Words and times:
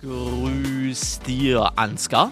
Grüß 0.00 1.20
dir, 1.26 1.72
Ansgar. 1.74 2.30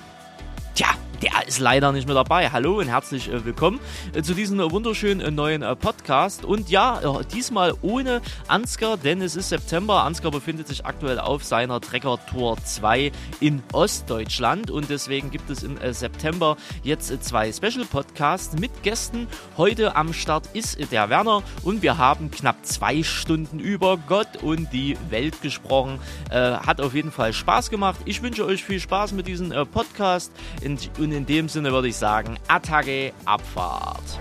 Ist 1.46 1.60
leider 1.60 1.93
nicht 1.93 2.09
mehr 2.09 2.16
dabei. 2.16 2.51
Hallo 2.51 2.81
und 2.81 2.89
herzlich 2.89 3.31
äh, 3.31 3.44
willkommen 3.44 3.79
äh, 4.12 4.21
zu 4.21 4.35
diesem 4.35 4.58
äh, 4.58 4.69
wunderschönen 4.69 5.32
neuen 5.32 5.62
Podcast. 5.79 6.45
Und 6.45 6.71
ja, 6.71 7.00
diesmal 7.32 7.72
ohne 7.82 8.21
Ansgar, 8.48 8.96
denn 8.96 9.22
es 9.22 9.37
ist 9.37 9.51
September. 9.51 10.03
Ansgar 10.03 10.32
befindet 10.32 10.67
sich 10.67 10.85
aktuell 10.85 11.21
auf 11.21 11.45
seiner 11.45 11.80
Trekker 11.80 12.19
Tour 12.29 12.56
2 12.56 13.12
in 13.38 13.62
Ostdeutschland 13.72 14.72
und 14.72 14.90
deswegen 14.90 15.30
gibt 15.30 15.48
es 15.48 15.62
im 15.62 15.79
September 15.93 16.56
jetzt 16.82 17.22
zwei 17.22 17.52
Special 17.52 17.84
Podcasts 17.84 18.58
mit 18.58 18.82
Gästen. 18.82 19.28
Heute 19.56 19.94
am 19.94 20.12
Start 20.14 20.48
ist 20.52 20.90
der 20.90 21.10
Werner 21.10 21.44
und 21.62 21.80
wir 21.80 21.96
haben 21.96 22.32
knapp 22.32 22.66
zwei 22.66 23.04
Stunden 23.04 23.60
über 23.60 23.98
Gott 23.98 24.42
und 24.42 24.72
die 24.72 24.96
Welt 25.10 25.42
gesprochen. 25.42 26.00
Äh, 26.28 26.54
hat 26.54 26.80
auf 26.80 26.92
jeden 26.92 27.12
Fall 27.12 27.32
Spaß 27.32 27.70
gemacht. 27.70 28.00
Ich 28.04 28.20
wünsche 28.20 28.44
euch 28.44 28.64
viel 28.64 28.80
Spaß 28.80 29.12
mit 29.12 29.28
diesem 29.28 29.52
äh, 29.52 29.65
Podcast. 29.65 30.33
Und 30.65 30.91
in 30.98 31.24
dem 31.27 31.35
Sinne 31.45 31.70
würde 31.70 31.88
ich 31.88 31.96
sagen, 31.96 32.38
Attacke, 32.48 33.12
Abfahrt. 33.26 34.18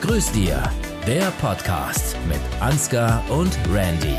Grüß 0.00 0.32
dir, 0.32 0.60
der 1.06 1.30
Podcast 1.40 2.16
mit 2.28 2.40
Ansgar 2.60 3.22
und 3.30 3.56
Randy. 3.72 4.16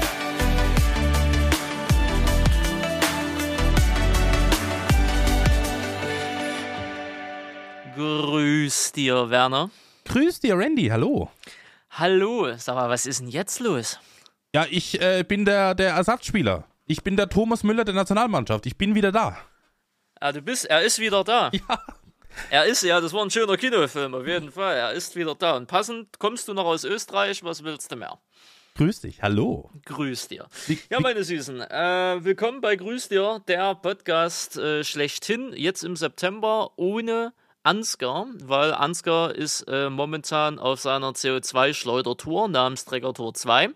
Grüß 7.98 8.94
dir, 8.94 9.30
Werner. 9.30 9.70
Grüß 10.06 10.40
dir, 10.40 10.58
Randy, 10.58 10.88
hallo. 10.88 11.30
Hallo, 11.90 12.48
sag 12.56 12.76
mal, 12.76 12.90
was 12.90 13.06
ist 13.06 13.20
denn 13.20 13.28
jetzt 13.28 13.60
los? 13.60 14.00
Ja, 14.56 14.66
ich 14.70 15.02
äh, 15.02 15.26
bin 15.28 15.44
der, 15.44 15.76
der 15.76 15.96
Ersatzspieler. 15.96 16.64
Ich 16.88 17.04
bin 17.04 17.18
der 17.18 17.28
Thomas 17.28 17.64
Müller 17.64 17.84
der 17.84 17.96
Nationalmannschaft. 17.96 18.66
Ich 18.66 18.78
bin 18.78 18.96
wieder 18.96 19.12
da. 19.12 19.38
Ah, 20.24 20.32
du 20.32 20.40
bist, 20.40 20.66
er 20.66 20.84
ist 20.84 21.00
wieder 21.00 21.24
da. 21.24 21.50
Ja. 21.70 21.80
Er 22.50 22.66
ist, 22.66 22.82
ja, 22.84 23.02
das 23.02 23.12
war 23.12 23.24
ein 23.24 23.30
schöner 23.30 23.58
Kinofilm, 23.58 24.14
auf 24.16 24.26
jeden 24.26 24.54
Fall. 24.54 24.78
Er 24.78 24.94
ist 24.94 25.18
wieder 25.18 25.36
da. 25.36 25.58
Und 25.58 25.68
passend 25.68 26.18
kommst 26.18 26.48
du 26.48 26.54
noch 26.54 26.64
aus 26.64 26.86
Österreich, 26.86 27.44
was 27.44 27.62
willst 27.66 27.92
du 27.92 27.98
mehr? 27.98 28.20
Grüß 28.76 29.02
dich, 29.02 29.22
hallo. 29.22 29.70
Grüß 29.84 30.30
dir. 30.30 30.48
Ja, 30.90 31.02
meine 31.02 31.26
Süßen, 31.26 31.60
äh, 31.60 32.24
willkommen 32.24 32.62
bei 32.62 32.78
Grüß 32.78 33.10
dir, 33.10 33.42
der 33.50 33.76
Podcast 33.76 34.56
äh, 34.56 34.86
schlechthin, 34.86 35.52
jetzt 35.54 35.84
im 35.84 35.98
September 35.98 36.72
ohne 36.78 37.34
Ansgar, 37.64 38.28
weil 38.44 38.74
Ansgar 38.74 39.36
ist 39.36 39.62
äh, 39.68 39.90
momentan 39.90 40.60
auf 40.60 40.80
seiner 40.80 41.12
CO2-Schleudertour 41.12 42.48
namens 42.48 42.86
Trecker 42.86 43.14
Tour 43.14 43.34
2, 43.34 43.70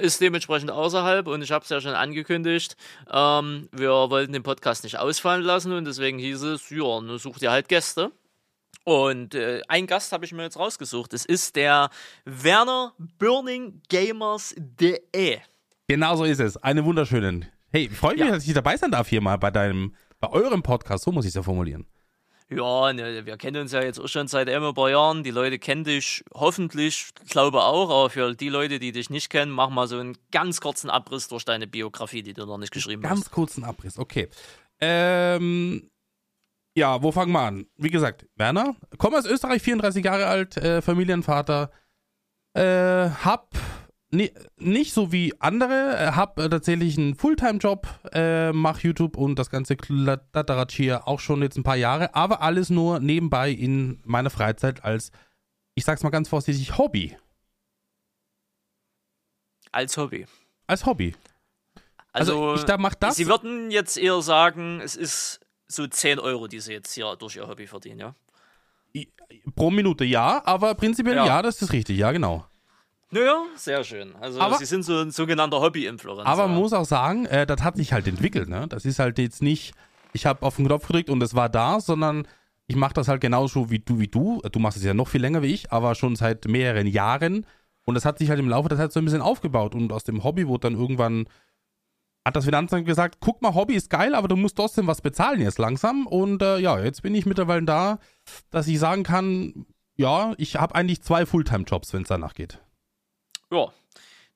ist 0.00 0.20
dementsprechend 0.20 0.70
außerhalb 0.70 1.26
und 1.28 1.42
ich 1.42 1.52
habe 1.52 1.62
es 1.62 1.68
ja 1.68 1.80
schon 1.80 1.94
angekündigt, 1.94 2.76
ähm, 3.12 3.68
wir 3.72 3.90
wollten 3.90 4.32
den 4.32 4.42
Podcast 4.42 4.84
nicht 4.84 4.98
ausfallen 4.98 5.42
lassen 5.42 5.72
und 5.72 5.84
deswegen 5.84 6.18
hieß 6.18 6.42
es, 6.42 6.70
ja, 6.70 7.00
nun 7.00 7.18
sucht 7.18 7.42
ihr 7.42 7.52
halt 7.52 7.68
Gäste. 7.68 8.10
Und 8.84 9.36
äh, 9.36 9.62
einen 9.68 9.86
Gast 9.86 10.10
habe 10.12 10.24
ich 10.24 10.32
mir 10.32 10.42
jetzt 10.42 10.58
rausgesucht. 10.58 11.12
Es 11.12 11.24
ist 11.24 11.54
der 11.54 11.88
Werner 12.24 12.94
BurningGamers.de. 13.18 15.38
Genau 15.86 16.16
so 16.16 16.24
ist 16.24 16.40
es. 16.40 16.56
Eine 16.56 16.84
wunderschönen. 16.84 17.44
Hey, 17.70 17.88
freue 17.88 18.14
mich, 18.14 18.24
ja. 18.24 18.32
dass 18.32 18.44
ich 18.46 18.54
dabei 18.54 18.76
sein 18.76 18.90
darf 18.90 19.06
hier 19.08 19.20
mal 19.20 19.36
bei 19.36 19.52
deinem, 19.52 19.94
bei 20.20 20.30
eurem 20.30 20.64
Podcast. 20.64 21.04
So 21.04 21.12
muss 21.12 21.24
ich 21.24 21.28
es 21.28 21.36
ja 21.36 21.42
formulieren. 21.42 21.86
Ja, 22.56 22.92
ne, 22.92 23.24
wir 23.24 23.36
kennen 23.36 23.62
uns 23.62 23.72
ja 23.72 23.82
jetzt 23.82 23.98
auch 23.98 24.08
schon 24.08 24.28
seit 24.28 24.48
immer 24.48 24.68
ein 24.68 24.74
paar 24.74 24.90
Jahren. 24.90 25.22
Die 25.22 25.30
Leute 25.30 25.58
kennen 25.58 25.84
dich 25.84 26.24
hoffentlich, 26.32 27.10
glaube 27.28 27.62
auch, 27.62 27.90
aber 27.90 28.10
für 28.10 28.34
die 28.34 28.48
Leute, 28.48 28.78
die 28.78 28.92
dich 28.92 29.10
nicht 29.10 29.30
kennen, 29.30 29.50
mach 29.50 29.70
mal 29.70 29.86
so 29.86 29.98
einen 29.98 30.16
ganz 30.30 30.60
kurzen 30.60 30.90
Abriss 30.90 31.28
durch 31.28 31.44
deine 31.44 31.66
Biografie, 31.66 32.22
die 32.22 32.34
du 32.34 32.46
noch 32.46 32.58
nicht 32.58 32.72
geschrieben 32.72 33.02
ganz 33.02 33.12
hast. 33.12 33.24
Ganz 33.24 33.30
kurzen 33.30 33.64
Abriss, 33.64 33.98
okay. 33.98 34.28
Ähm, 34.80 35.90
ja, 36.74 37.02
wo 37.02 37.12
fangen 37.12 37.32
wir 37.32 37.40
an? 37.40 37.66
Wie 37.76 37.90
gesagt, 37.90 38.26
Werner, 38.36 38.76
komme 38.98 39.18
aus 39.18 39.26
Österreich, 39.26 39.62
34 39.62 40.04
Jahre 40.04 40.26
alt, 40.26 40.56
äh, 40.56 40.82
Familienvater, 40.82 41.70
äh, 42.54 43.08
hab 43.10 43.50
Nee, 44.14 44.30
nicht 44.58 44.92
so 44.92 45.10
wie 45.10 45.32
andere. 45.40 45.96
Äh, 45.96 46.12
hab 46.12 46.38
äh, 46.38 46.48
tatsächlich 46.50 46.98
einen 46.98 47.14
Fulltime-Job, 47.14 47.88
äh, 48.12 48.52
mach 48.52 48.80
YouTube 48.80 49.16
und 49.16 49.38
das 49.38 49.48
ganze 49.48 49.74
Kladderadatsch 49.74 50.76
hier 50.76 51.08
auch 51.08 51.18
schon 51.18 51.40
jetzt 51.40 51.56
ein 51.56 51.62
paar 51.62 51.76
Jahre, 51.76 52.14
aber 52.14 52.42
alles 52.42 52.68
nur 52.68 53.00
nebenbei 53.00 53.50
in 53.50 54.02
meiner 54.04 54.28
Freizeit 54.28 54.84
als, 54.84 55.12
ich 55.74 55.86
sag's 55.86 56.02
mal 56.02 56.10
ganz 56.10 56.28
vorsichtig, 56.28 56.76
Hobby. 56.76 57.16
Als 59.72 59.96
Hobby. 59.96 60.26
Als 60.66 60.84
Hobby. 60.84 61.14
Also, 62.12 62.50
also 62.50 62.60
ich 62.60 62.66
da 62.66 62.76
mach 62.76 62.94
das. 62.94 63.16
Sie 63.16 63.26
würden 63.26 63.70
jetzt 63.70 63.96
eher 63.96 64.20
sagen, 64.20 64.82
es 64.82 64.94
ist 64.94 65.40
so 65.68 65.86
10 65.86 66.18
Euro, 66.18 66.48
die 66.48 66.60
Sie 66.60 66.74
jetzt 66.74 66.92
hier 66.92 67.16
durch 67.16 67.36
Ihr 67.36 67.48
Hobby 67.48 67.66
verdienen, 67.66 68.00
ja? 68.00 68.14
Pro 69.56 69.70
Minute 69.70 70.04
ja, 70.04 70.42
aber 70.44 70.74
prinzipiell 70.74 71.16
ja, 71.16 71.24
ja 71.24 71.42
das 71.42 71.62
ist 71.62 71.72
richtig, 71.72 71.96
ja, 71.96 72.12
genau. 72.12 72.46
Naja, 73.12 73.44
sehr 73.56 73.84
schön. 73.84 74.14
Also 74.20 74.40
aber, 74.40 74.56
sie 74.56 74.64
sind 74.64 74.84
so 74.84 74.98
ein 74.98 75.10
sogenannter 75.10 75.60
Hobby-Influencer. 75.60 76.26
Aber 76.26 76.48
man 76.48 76.56
muss 76.56 76.72
auch 76.72 76.86
sagen, 76.86 77.26
äh, 77.26 77.46
das 77.46 77.62
hat 77.62 77.76
sich 77.76 77.92
halt 77.92 78.08
entwickelt. 78.08 78.48
Ne? 78.48 78.66
Das 78.68 78.86
ist 78.86 78.98
halt 78.98 79.18
jetzt 79.18 79.42
nicht, 79.42 79.74
ich 80.14 80.24
habe 80.24 80.44
auf 80.46 80.56
den 80.56 80.66
Knopf 80.66 80.86
gedrückt 80.86 81.10
und 81.10 81.22
es 81.22 81.34
war 81.34 81.50
da, 81.50 81.78
sondern 81.78 82.26
ich 82.66 82.76
mache 82.76 82.94
das 82.94 83.08
halt 83.08 83.20
genauso 83.20 83.70
wie 83.70 83.80
du, 83.80 83.98
wie 83.98 84.08
du. 84.08 84.40
Du 84.50 84.58
machst 84.58 84.78
es 84.78 84.84
ja 84.84 84.94
noch 84.94 85.08
viel 85.08 85.20
länger 85.20 85.42
wie 85.42 85.52
ich, 85.52 85.70
aber 85.70 85.94
schon 85.94 86.16
seit 86.16 86.46
mehreren 86.46 86.86
Jahren. 86.86 87.44
Und 87.84 87.96
das 87.96 88.06
hat 88.06 88.16
sich 88.16 88.30
halt 88.30 88.40
im 88.40 88.48
Laufe 88.48 88.70
der 88.70 88.78
Zeit 88.78 88.92
so 88.92 89.00
ein 89.00 89.04
bisschen 89.04 89.20
aufgebaut. 89.20 89.74
Und 89.74 89.92
aus 89.92 90.04
dem 90.04 90.24
Hobby 90.24 90.48
wurde 90.48 90.70
dann 90.70 90.80
irgendwann, 90.80 91.26
hat 92.24 92.34
das 92.34 92.46
Finanzamt 92.46 92.86
gesagt, 92.86 93.18
guck 93.20 93.42
mal, 93.42 93.52
Hobby 93.52 93.74
ist 93.74 93.90
geil, 93.90 94.14
aber 94.14 94.28
du 94.28 94.36
musst 94.36 94.56
trotzdem 94.56 94.86
was 94.86 95.02
bezahlen 95.02 95.42
jetzt 95.42 95.58
langsam. 95.58 96.06
Und 96.06 96.40
äh, 96.40 96.56
ja, 96.60 96.80
jetzt 96.82 97.02
bin 97.02 97.14
ich 97.14 97.26
mittlerweile 97.26 97.64
da, 97.64 97.98
dass 98.48 98.68
ich 98.68 98.78
sagen 98.78 99.02
kann, 99.02 99.66
ja, 99.96 100.32
ich 100.38 100.56
habe 100.56 100.74
eigentlich 100.74 101.02
zwei 101.02 101.26
Fulltime-Jobs, 101.26 101.92
wenn 101.92 102.02
es 102.02 102.08
danach 102.08 102.32
geht. 102.32 102.58
Ja. 103.52 103.72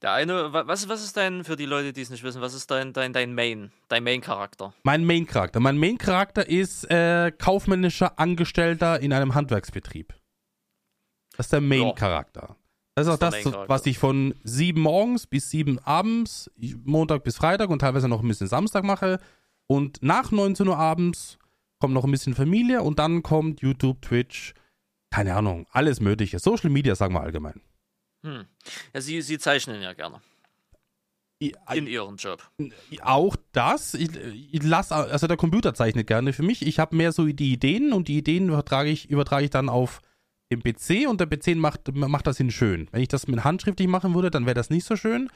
Der 0.02 0.12
eine, 0.12 0.52
was, 0.52 0.88
was 0.88 1.02
ist 1.02 1.16
dein, 1.16 1.42
für 1.42 1.56
die 1.56 1.64
Leute, 1.64 1.94
die 1.94 2.02
es 2.02 2.10
nicht 2.10 2.22
wissen, 2.22 2.42
was 2.42 2.52
ist 2.52 2.70
dein, 2.70 2.92
dein, 2.92 3.14
dein 3.14 3.34
Main, 3.34 3.72
dein 3.88 4.04
Main-Charakter? 4.04 4.74
Mein 4.82 5.04
Main-Charakter. 5.04 5.58
Mein 5.58 5.78
Main-Charakter 5.78 6.46
ist 6.46 6.84
äh, 6.90 7.32
kaufmännischer 7.32 8.18
Angestellter 8.18 9.00
in 9.00 9.14
einem 9.14 9.34
Handwerksbetrieb. 9.34 10.14
Das 11.36 11.46
ist 11.46 11.52
der 11.52 11.62
Main-Charakter. 11.62 12.56
Das 12.94 13.06
ist 13.06 13.12
auch 13.12 13.18
das, 13.18 13.44
was 13.68 13.84
ich 13.86 13.98
von 13.98 14.34
sieben 14.42 14.82
morgens 14.82 15.26
bis 15.26 15.50
sieben 15.50 15.78
abends, 15.80 16.50
Montag 16.84 17.24
bis 17.24 17.36
Freitag 17.36 17.68
und 17.70 17.80
teilweise 17.80 18.08
noch 18.08 18.22
ein 18.22 18.28
bisschen 18.28 18.48
Samstag 18.48 18.84
mache. 18.84 19.18
Und 19.66 20.02
nach 20.02 20.30
19 20.30 20.68
Uhr 20.68 20.78
abends 20.78 21.38
kommt 21.78 21.94
noch 21.94 22.04
ein 22.04 22.10
bisschen 22.10 22.34
Familie 22.34 22.82
und 22.82 22.98
dann 22.98 23.22
kommt 23.22 23.60
YouTube, 23.60 24.00
Twitch, 24.00 24.54
keine 25.10 25.34
Ahnung, 25.34 25.66
alles 25.72 26.00
Mögliche. 26.00 26.38
Social 26.38 26.70
Media, 26.70 26.94
sagen 26.94 27.14
wir 27.14 27.20
allgemein. 27.20 27.60
Hm. 28.26 28.44
Ja, 28.92 29.00
Sie, 29.00 29.22
Sie 29.22 29.38
zeichnen 29.38 29.80
ja 29.80 29.92
gerne. 29.92 30.20
In 31.38 31.86
Ihrem 31.86 32.16
Job. 32.16 32.42
Auch 33.02 33.36
das. 33.52 33.94
Ich, 33.94 34.10
ich 34.16 34.62
lass, 34.62 34.90
also 34.90 35.26
der 35.26 35.36
Computer 35.36 35.74
zeichnet 35.74 36.06
gerne 36.06 36.32
für 36.32 36.42
mich. 36.42 36.66
Ich 36.66 36.78
habe 36.78 36.96
mehr 36.96 37.12
so 37.12 37.26
die 37.26 37.52
Ideen 37.52 37.92
und 37.92 38.08
die 38.08 38.18
Ideen 38.18 38.48
übertrage 38.48 38.88
ich, 38.88 39.10
übertrage 39.10 39.44
ich 39.44 39.50
dann 39.50 39.68
auf 39.68 40.00
den 40.50 40.62
PC 40.62 41.08
und 41.08 41.20
der 41.20 41.26
PC 41.26 41.56
macht, 41.56 41.94
macht 41.94 42.26
das 42.26 42.40
in 42.40 42.50
schön. 42.50 42.88
Wenn 42.90 43.02
ich 43.02 43.08
das 43.08 43.28
mit 43.28 43.44
handschriftlich 43.44 43.86
machen 43.86 44.14
würde, 44.14 44.30
dann 44.30 44.46
wäre 44.46 44.54
das 44.54 44.70
nicht 44.70 44.86
so 44.86 44.96
schön. 44.96 45.30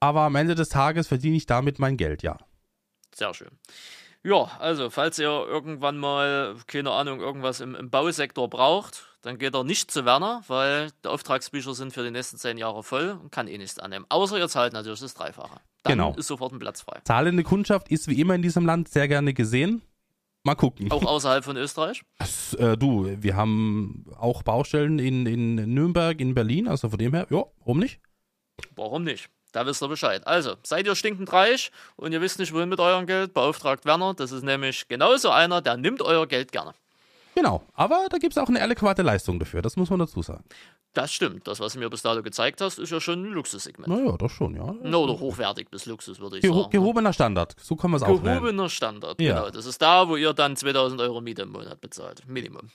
Aber 0.00 0.22
am 0.22 0.34
Ende 0.34 0.54
des 0.54 0.68
Tages 0.68 1.08
verdiene 1.08 1.36
ich 1.36 1.46
damit 1.46 1.78
mein 1.78 1.96
Geld, 1.96 2.22
ja. 2.22 2.36
Sehr 3.14 3.32
schön. 3.32 3.50
Ja, 4.22 4.50
also, 4.58 4.90
falls 4.90 5.18
ihr 5.18 5.28
irgendwann 5.28 5.98
mal, 5.98 6.56
keine 6.66 6.90
Ahnung, 6.90 7.20
irgendwas 7.20 7.60
im, 7.60 7.74
im 7.74 7.90
Bausektor 7.90 8.50
braucht, 8.50 9.13
dann 9.24 9.38
geht 9.38 9.54
er 9.54 9.64
nicht 9.64 9.90
zu 9.90 10.04
Werner, 10.04 10.42
weil 10.48 10.90
die 11.02 11.08
Auftragsbücher 11.08 11.74
sind 11.74 11.94
für 11.94 12.04
die 12.04 12.10
nächsten 12.10 12.36
zehn 12.36 12.58
Jahre 12.58 12.82
voll 12.82 13.18
und 13.22 13.32
kann 13.32 13.48
eh 13.48 13.56
nichts 13.56 13.78
annehmen. 13.78 14.04
Außer 14.10 14.38
ihr 14.38 14.48
zahlt 14.48 14.74
natürlich 14.74 15.00
das 15.00 15.14
Dreifache. 15.14 15.60
Dann 15.82 15.92
genau. 15.92 16.14
ist 16.14 16.26
sofort 16.26 16.52
ein 16.52 16.58
Platz 16.58 16.82
frei. 16.82 17.00
Zahlende 17.04 17.42
Kundschaft 17.42 17.88
ist 17.88 18.06
wie 18.06 18.20
immer 18.20 18.34
in 18.34 18.42
diesem 18.42 18.66
Land 18.66 18.88
sehr 18.88 19.08
gerne 19.08 19.32
gesehen. 19.32 19.80
Mal 20.42 20.56
gucken. 20.56 20.92
Auch 20.92 21.04
außerhalb 21.04 21.42
von 21.42 21.56
Österreich? 21.56 22.02
Das, 22.18 22.54
äh, 22.54 22.76
du, 22.76 23.10
wir 23.18 23.34
haben 23.34 24.04
auch 24.18 24.42
Baustellen 24.42 24.98
in, 24.98 25.24
in 25.24 25.54
Nürnberg, 25.72 26.20
in 26.20 26.34
Berlin, 26.34 26.68
also 26.68 26.90
von 26.90 26.98
dem 26.98 27.14
her, 27.14 27.26
ja, 27.30 27.44
warum 27.60 27.78
nicht? 27.78 28.00
Warum 28.76 29.04
nicht? 29.04 29.30
Da 29.52 29.64
wisst 29.66 29.82
ihr 29.82 29.88
Bescheid. 29.88 30.26
Also, 30.26 30.56
seid 30.62 30.86
ihr 30.86 30.94
stinkend 30.94 31.32
reich 31.32 31.70
und 31.96 32.12
ihr 32.12 32.20
wisst 32.20 32.38
nicht, 32.38 32.52
wohin 32.52 32.68
mit 32.68 32.80
eurem 32.80 33.06
Geld, 33.06 33.32
beauftragt 33.32 33.86
Werner. 33.86 34.12
Das 34.12 34.32
ist 34.32 34.42
nämlich 34.42 34.88
genauso 34.88 35.30
einer, 35.30 35.62
der 35.62 35.76
nimmt 35.76 36.02
euer 36.02 36.26
Geld 36.26 36.52
gerne. 36.52 36.74
Genau, 37.34 37.62
aber 37.74 38.06
da 38.10 38.18
gibt 38.18 38.32
es 38.36 38.38
auch 38.38 38.48
eine 38.48 38.62
adäquate 38.62 39.02
Leistung 39.02 39.38
dafür, 39.38 39.60
das 39.62 39.76
muss 39.76 39.90
man 39.90 39.98
dazu 39.98 40.22
sagen. 40.22 40.44
Das 40.92 41.12
stimmt. 41.12 41.48
Das, 41.48 41.58
was 41.58 41.72
du 41.72 41.80
mir 41.80 41.90
bis 41.90 42.02
dato 42.02 42.22
gezeigt 42.22 42.60
hast, 42.60 42.78
ist 42.78 42.90
ja 42.90 43.00
schon 43.00 43.24
ein 43.24 43.32
Luxussegment. 43.32 43.88
Naja, 43.88 44.16
das 44.16 44.30
schon, 44.30 44.54
ja. 44.54 44.72
No, 44.82 45.02
oder 45.02 45.18
hochwertig 45.18 45.68
bis 45.68 45.86
Luxus, 45.86 46.20
würde 46.20 46.36
ich 46.36 46.42
Geho 46.42 46.60
sagen. 46.62 46.70
Gehobener 46.70 47.12
Standard, 47.12 47.56
so 47.60 47.74
kann 47.74 47.90
man 47.90 48.00
es 48.00 48.04
auch 48.04 48.22
nennen. 48.22 48.40
Gehobener 48.40 48.68
Standard, 48.68 49.20
ja. 49.20 49.34
genau. 49.34 49.50
Das 49.50 49.66
ist 49.66 49.82
da, 49.82 50.08
wo 50.08 50.14
ihr 50.14 50.32
dann 50.32 50.56
2000 50.56 51.00
Euro 51.00 51.20
Miete 51.20 51.42
im 51.42 51.50
Monat 51.50 51.80
bezahlt. 51.80 52.22
Minimum. 52.28 52.70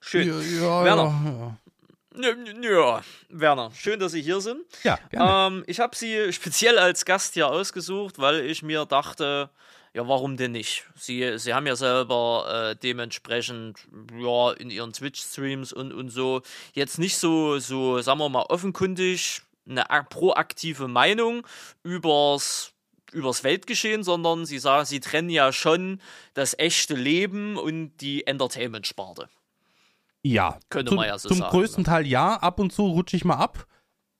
Schön. 0.00 0.26
Ja, 0.28 0.40
ja, 0.40 0.84
Werner, 0.84 1.58
ja, 2.16 2.34
Ja, 2.60 3.02
Werner, 3.28 3.70
schön, 3.72 4.00
dass 4.00 4.12
Sie 4.12 4.22
hier 4.22 4.40
sind. 4.40 4.62
Ja, 4.82 4.98
gerne. 5.10 5.56
Ähm, 5.58 5.64
ich 5.68 5.78
habe 5.78 5.94
Sie 5.94 6.32
speziell 6.32 6.78
als 6.78 7.04
Gast 7.04 7.34
hier 7.34 7.48
ausgesucht, 7.48 8.18
weil 8.18 8.40
ich 8.40 8.64
mir 8.64 8.84
dachte, 8.84 9.50
ja, 9.94 10.08
warum 10.08 10.36
denn 10.36 10.52
nicht? 10.52 10.84
Sie, 10.96 11.38
Sie 11.38 11.54
haben 11.54 11.66
ja 11.66 11.76
selber 11.76 12.72
äh, 12.72 12.76
dementsprechend 12.76 13.78
ja 14.18 14.50
in 14.52 14.70
Ihren 14.70 14.92
Twitch-Streams 14.92 15.72
und, 15.72 15.92
und 15.92 16.08
so 16.08 16.42
jetzt 16.72 16.98
nicht 16.98 17.16
so, 17.16 17.60
so, 17.60 18.00
sagen 18.00 18.18
wir 18.18 18.28
mal, 18.28 18.46
offenkundig 18.48 19.42
eine 19.68 19.84
proaktive 20.10 20.88
Meinung 20.88 21.46
übers 21.84 22.72
übers 23.12 23.44
Weltgeschehen, 23.44 24.02
sondern 24.02 24.44
sie 24.44 24.58
sagen, 24.58 24.86
sie 24.86 24.98
trennen 24.98 25.30
ja 25.30 25.52
schon 25.52 26.00
das 26.34 26.58
echte 26.58 26.96
Leben 26.96 27.56
und 27.56 27.92
die 28.00 28.26
Entertainment-Sparte. 28.26 29.28
Ja, 30.24 30.58
Könnte 30.68 30.90
zum, 30.90 30.96
man 30.96 31.06
ja 31.06 31.16
so 31.16 31.28
zum 31.28 31.38
sagen, 31.38 31.50
größten 31.50 31.84
Teil 31.84 32.08
ja. 32.08 32.34
Ab 32.34 32.58
und 32.58 32.72
zu 32.72 32.86
rutsche 32.86 33.16
ich 33.16 33.24
mal 33.24 33.36
ab. 33.36 33.68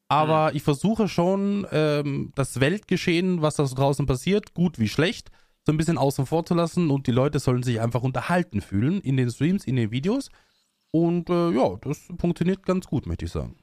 Aber 0.07 0.55
ich 0.55 0.63
versuche 0.63 1.09
schon, 1.09 1.67
ähm, 1.73 2.31
das 2.37 2.61
Weltgeschehen, 2.61 3.43
was 3.43 3.57
da 3.57 3.67
so 3.67 3.75
draußen 3.75 4.07
passiert, 4.07 4.55
gut 4.55 4.79
wie 4.79 4.89
schlecht, 4.89 5.33
so 5.67 5.73
ein 5.73 5.77
bisschen 5.77 5.99
außen 5.99 6.27
vor 6.27 6.45
zu 6.45 6.55
lassen 6.55 6.91
und 6.91 7.07
die 7.07 7.13
Leute 7.13 7.39
sollen 7.39 7.63
sich 7.63 7.81
einfach 7.81 8.03
unterhalten 8.03 8.61
fühlen 8.61 9.01
in 9.01 9.17
den 9.17 9.31
Streams, 9.31 9.65
in 9.65 9.77
den 9.77 9.91
Videos. 9.91 10.31
Und 10.91 11.31
äh, 11.31 11.51
ja, 11.51 11.77
das 11.81 12.09
funktioniert 12.21 12.65
ganz 12.65 12.87
gut, 12.87 13.07
möchte 13.07 13.25
ich 13.25 13.33
sagen. 13.33 13.57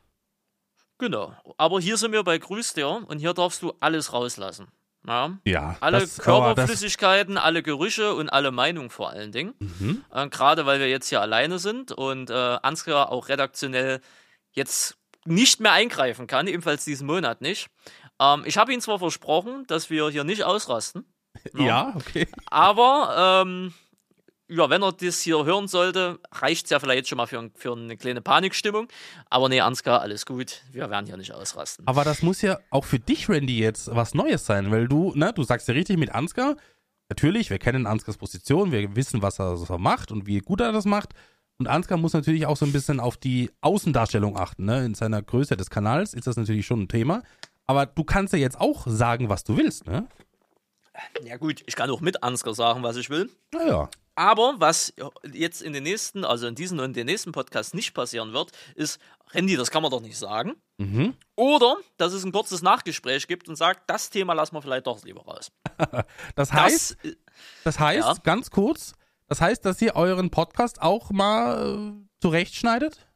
Genau. 0.97 1.33
Aber 1.57 1.79
hier 1.79 1.97
sind 1.97 2.11
wir 2.11 2.23
bei 2.23 2.37
Grüß 2.37 2.73
dir 2.73 2.87
und 3.07 3.19
hier 3.19 3.33
darfst 3.33 3.61
du 3.61 3.73
alles 3.79 4.13
rauslassen. 4.13 4.67
Ja? 5.07 5.39
Ja, 5.45 5.77
Alle 5.79 5.99
das, 5.99 6.19
aber 6.19 6.53
das, 6.53 6.55
Körperflüssigkeiten, 6.55 7.37
alle 7.37 7.63
Gerüche 7.63 8.13
und 8.13 8.29
alle 8.29 8.51
Meinungen 8.51 8.89
vor 8.89 9.09
allen 9.09 9.31
Dingen. 9.31 9.53
Mhm. 9.59 10.03
Äh, 10.11 10.27
Gerade 10.29 10.65
weil 10.65 10.79
wir 10.79 10.89
jetzt 10.89 11.09
hier 11.09 11.21
alleine 11.21 11.59
sind 11.59 11.91
und 11.91 12.29
äh, 12.29 12.33
Ansgar 12.33 13.11
auch 13.11 13.29
redaktionell 13.29 14.01
jetzt 14.51 14.97
nicht 15.25 15.59
mehr 15.59 15.71
eingreifen 15.71 16.27
kann, 16.27 16.47
ebenfalls 16.47 16.85
diesen 16.85 17.07
Monat 17.07 17.41
nicht. 17.41 17.69
Ähm, 18.19 18.43
ich 18.45 18.57
habe 18.57 18.73
ihm 18.73 18.81
zwar 18.81 18.99
versprochen, 18.99 19.65
dass 19.67 19.89
wir 19.89 20.09
hier 20.09 20.23
nicht 20.23 20.43
ausrasten, 20.43 21.05
ja, 21.57 21.93
okay. 21.95 22.27
aber 22.47 23.43
ähm, 23.45 23.73
ja, 24.49 24.69
wenn 24.69 24.83
er 24.83 24.91
das 24.91 25.21
hier 25.21 25.45
hören 25.45 25.67
sollte, 25.69 26.19
reicht 26.33 26.65
es 26.65 26.71
ja 26.71 26.79
vielleicht 26.79 27.07
schon 27.07 27.17
mal 27.17 27.25
für, 27.25 27.39
ein- 27.39 27.51
für 27.55 27.71
eine 27.71 27.95
kleine 27.95 28.21
Panikstimmung. 28.21 28.89
Aber 29.29 29.47
nee, 29.47 29.61
Ansgar, 29.61 30.01
alles 30.01 30.25
gut. 30.25 30.61
Wir 30.73 30.89
werden 30.89 31.05
hier 31.05 31.15
nicht 31.15 31.33
ausrasten. 31.33 31.87
Aber 31.87 32.03
das 32.03 32.21
muss 32.21 32.41
ja 32.41 32.59
auch 32.69 32.83
für 32.83 32.99
dich, 32.99 33.29
Randy, 33.29 33.57
jetzt 33.59 33.95
was 33.95 34.13
Neues 34.13 34.45
sein, 34.45 34.69
weil 34.69 34.89
du, 34.89 35.13
ne, 35.15 35.31
du 35.33 35.43
sagst 35.43 35.69
ja 35.69 35.73
richtig 35.73 35.97
mit 35.97 36.13
Ansgar. 36.13 36.57
Natürlich, 37.09 37.49
wir 37.49 37.59
kennen 37.59 37.87
Ansgars 37.87 38.17
Position, 38.17 38.71
wir 38.73 38.93
wissen, 38.95 39.21
was 39.21 39.39
er 39.39 39.55
so 39.55 39.77
macht 39.77 40.11
und 40.11 40.27
wie 40.27 40.39
gut 40.39 40.59
er 40.59 40.73
das 40.73 40.83
macht. 40.85 41.13
Und 41.57 41.67
Ansgar 41.67 41.97
muss 41.97 42.11
natürlich 42.13 42.45
auch 42.45 42.57
so 42.57 42.65
ein 42.65 42.71
bisschen 42.73 42.99
auf 42.99 43.15
die 43.17 43.51
Außendarstellung 43.61 44.35
achten, 44.37 44.65
ne? 44.65 44.83
In 44.83 44.95
seiner 44.95 45.21
Größe 45.21 45.55
des 45.55 45.69
Kanals 45.69 46.13
ist 46.13 46.27
das 46.27 46.35
natürlich 46.35 46.65
schon 46.65 46.81
ein 46.81 46.87
Thema. 46.89 47.21
Aber 47.67 47.85
du 47.85 48.03
kannst 48.03 48.33
ja 48.33 48.39
jetzt 48.39 48.59
auch 48.59 48.85
sagen, 48.87 49.29
was 49.29 49.43
du 49.45 49.55
willst, 49.57 49.85
ne? 49.87 50.07
Ja 51.23 51.37
gut, 51.37 51.63
ich 51.65 51.75
kann 51.75 51.89
auch 51.89 52.01
mit 52.01 52.21
Ansgar 52.23 52.53
sagen, 52.53 52.83
was 52.83 52.95
ich 52.97 53.09
will. 53.09 53.29
Naja. 53.53 53.89
Aber 54.15 54.55
was 54.57 54.93
jetzt 55.31 55.61
in 55.61 55.71
den 55.73 55.83
nächsten, 55.83 56.25
also 56.25 56.45
in 56.47 56.55
diesen 56.55 56.79
und 56.81 56.95
den 56.95 57.05
nächsten 57.05 57.31
Podcast 57.31 57.73
nicht 57.73 57.93
passieren 57.93 58.33
wird, 58.33 58.51
ist, 58.75 58.99
Randy, 59.33 59.55
das 59.55 59.71
kann 59.71 59.81
man 59.81 59.89
doch 59.91 60.01
nicht 60.01 60.17
sagen. 60.17 60.55
Mhm. 60.77 61.15
Oder, 61.35 61.77
dass 61.97 62.11
es 62.11 62.25
ein 62.25 62.33
kurzes 62.33 62.61
Nachgespräch 62.61 63.27
gibt 63.27 63.47
und 63.47 63.55
sagt, 63.55 63.89
das 63.89 64.09
Thema 64.09 64.33
lassen 64.33 64.53
wir 64.55 64.61
vielleicht 64.61 64.85
doch 64.87 65.01
lieber 65.03 65.21
raus. 65.21 65.51
Das 66.35 66.51
heißt, 66.51 66.97
Das, 67.01 67.11
äh, 67.11 67.15
das 67.63 67.79
heißt, 67.79 68.07
Ja. 68.07 68.13
ganz 68.23 68.51
kurz, 68.51 68.93
das 69.27 69.39
heißt, 69.39 69.63
dass 69.65 69.81
ihr 69.81 69.95
euren 69.95 70.29
Podcast 70.29 70.81
auch 70.81 71.11
mal 71.11 71.93
äh, 71.95 72.19
zurechtschneidet? 72.21 73.07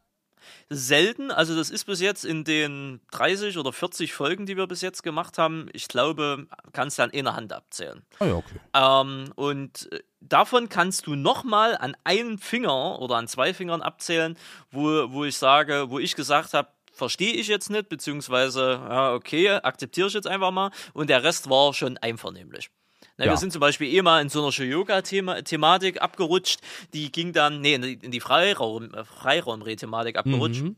Selten, 0.68 1.30
also 1.30 1.56
das 1.56 1.70
ist 1.70 1.84
bis 1.84 2.00
jetzt 2.00 2.24
in 2.24 2.44
den 2.44 3.00
30 3.12 3.58
oder 3.58 3.72
40 3.72 4.12
Folgen, 4.12 4.46
die 4.46 4.56
wir 4.56 4.66
bis 4.66 4.80
jetzt 4.80 5.02
gemacht 5.02 5.38
haben, 5.38 5.68
ich 5.72 5.88
glaube, 5.88 6.46
kannst 6.72 6.98
du 6.98 7.02
an 7.02 7.10
einer 7.12 7.36
Hand 7.36 7.52
abzählen. 7.52 8.04
Ah 8.18 8.26
ja, 8.26 8.34
okay. 8.34 8.60
Ähm, 8.74 9.32
und 9.34 9.90
äh, 9.92 10.00
davon 10.20 10.68
kannst 10.68 11.06
du 11.06 11.14
nochmal 11.14 11.76
an 11.76 11.96
einem 12.04 12.38
Finger 12.38 13.00
oder 13.00 13.16
an 13.16 13.28
zwei 13.28 13.54
Fingern 13.54 13.82
abzählen, 13.82 14.36
wo, 14.70 15.10
wo 15.10 15.24
ich 15.24 15.36
sage, 15.36 15.86
wo 15.90 15.98
ich 15.98 16.16
gesagt 16.16 16.54
habe, 16.54 16.68
verstehe 16.92 17.34
ich 17.34 17.46
jetzt 17.46 17.70
nicht, 17.70 17.88
beziehungsweise, 17.88 18.80
ja, 18.88 19.12
okay, 19.12 19.50
akzeptiere 19.50 20.08
ich 20.08 20.14
jetzt 20.14 20.26
einfach 20.26 20.50
mal. 20.50 20.70
Und 20.94 21.10
der 21.10 21.22
Rest 21.22 21.50
war 21.50 21.74
schon 21.74 21.98
einvernehmlich. 21.98 22.70
Na, 23.18 23.24
Ja. 23.24 23.32
Wir 23.32 23.36
sind 23.38 23.52
zum 23.52 23.60
Beispiel 23.60 23.92
eh 23.94 24.02
mal 24.02 24.20
in 24.20 24.28
so 24.28 24.42
einer 24.46 24.52
Yoga-Thematik 24.52 26.02
abgerutscht. 26.02 26.60
Die 26.92 27.10
ging 27.10 27.32
dann, 27.32 27.60
nee, 27.60 27.74
in 27.74 27.82
die, 27.82 27.94
in 27.94 28.10
die 28.10 28.20
Freiraum, 28.20 28.92
äh, 28.92 29.04
Freiraumreh-Thematik 29.04 30.16
abgerutscht. 30.16 30.62
Mhm. 30.62 30.76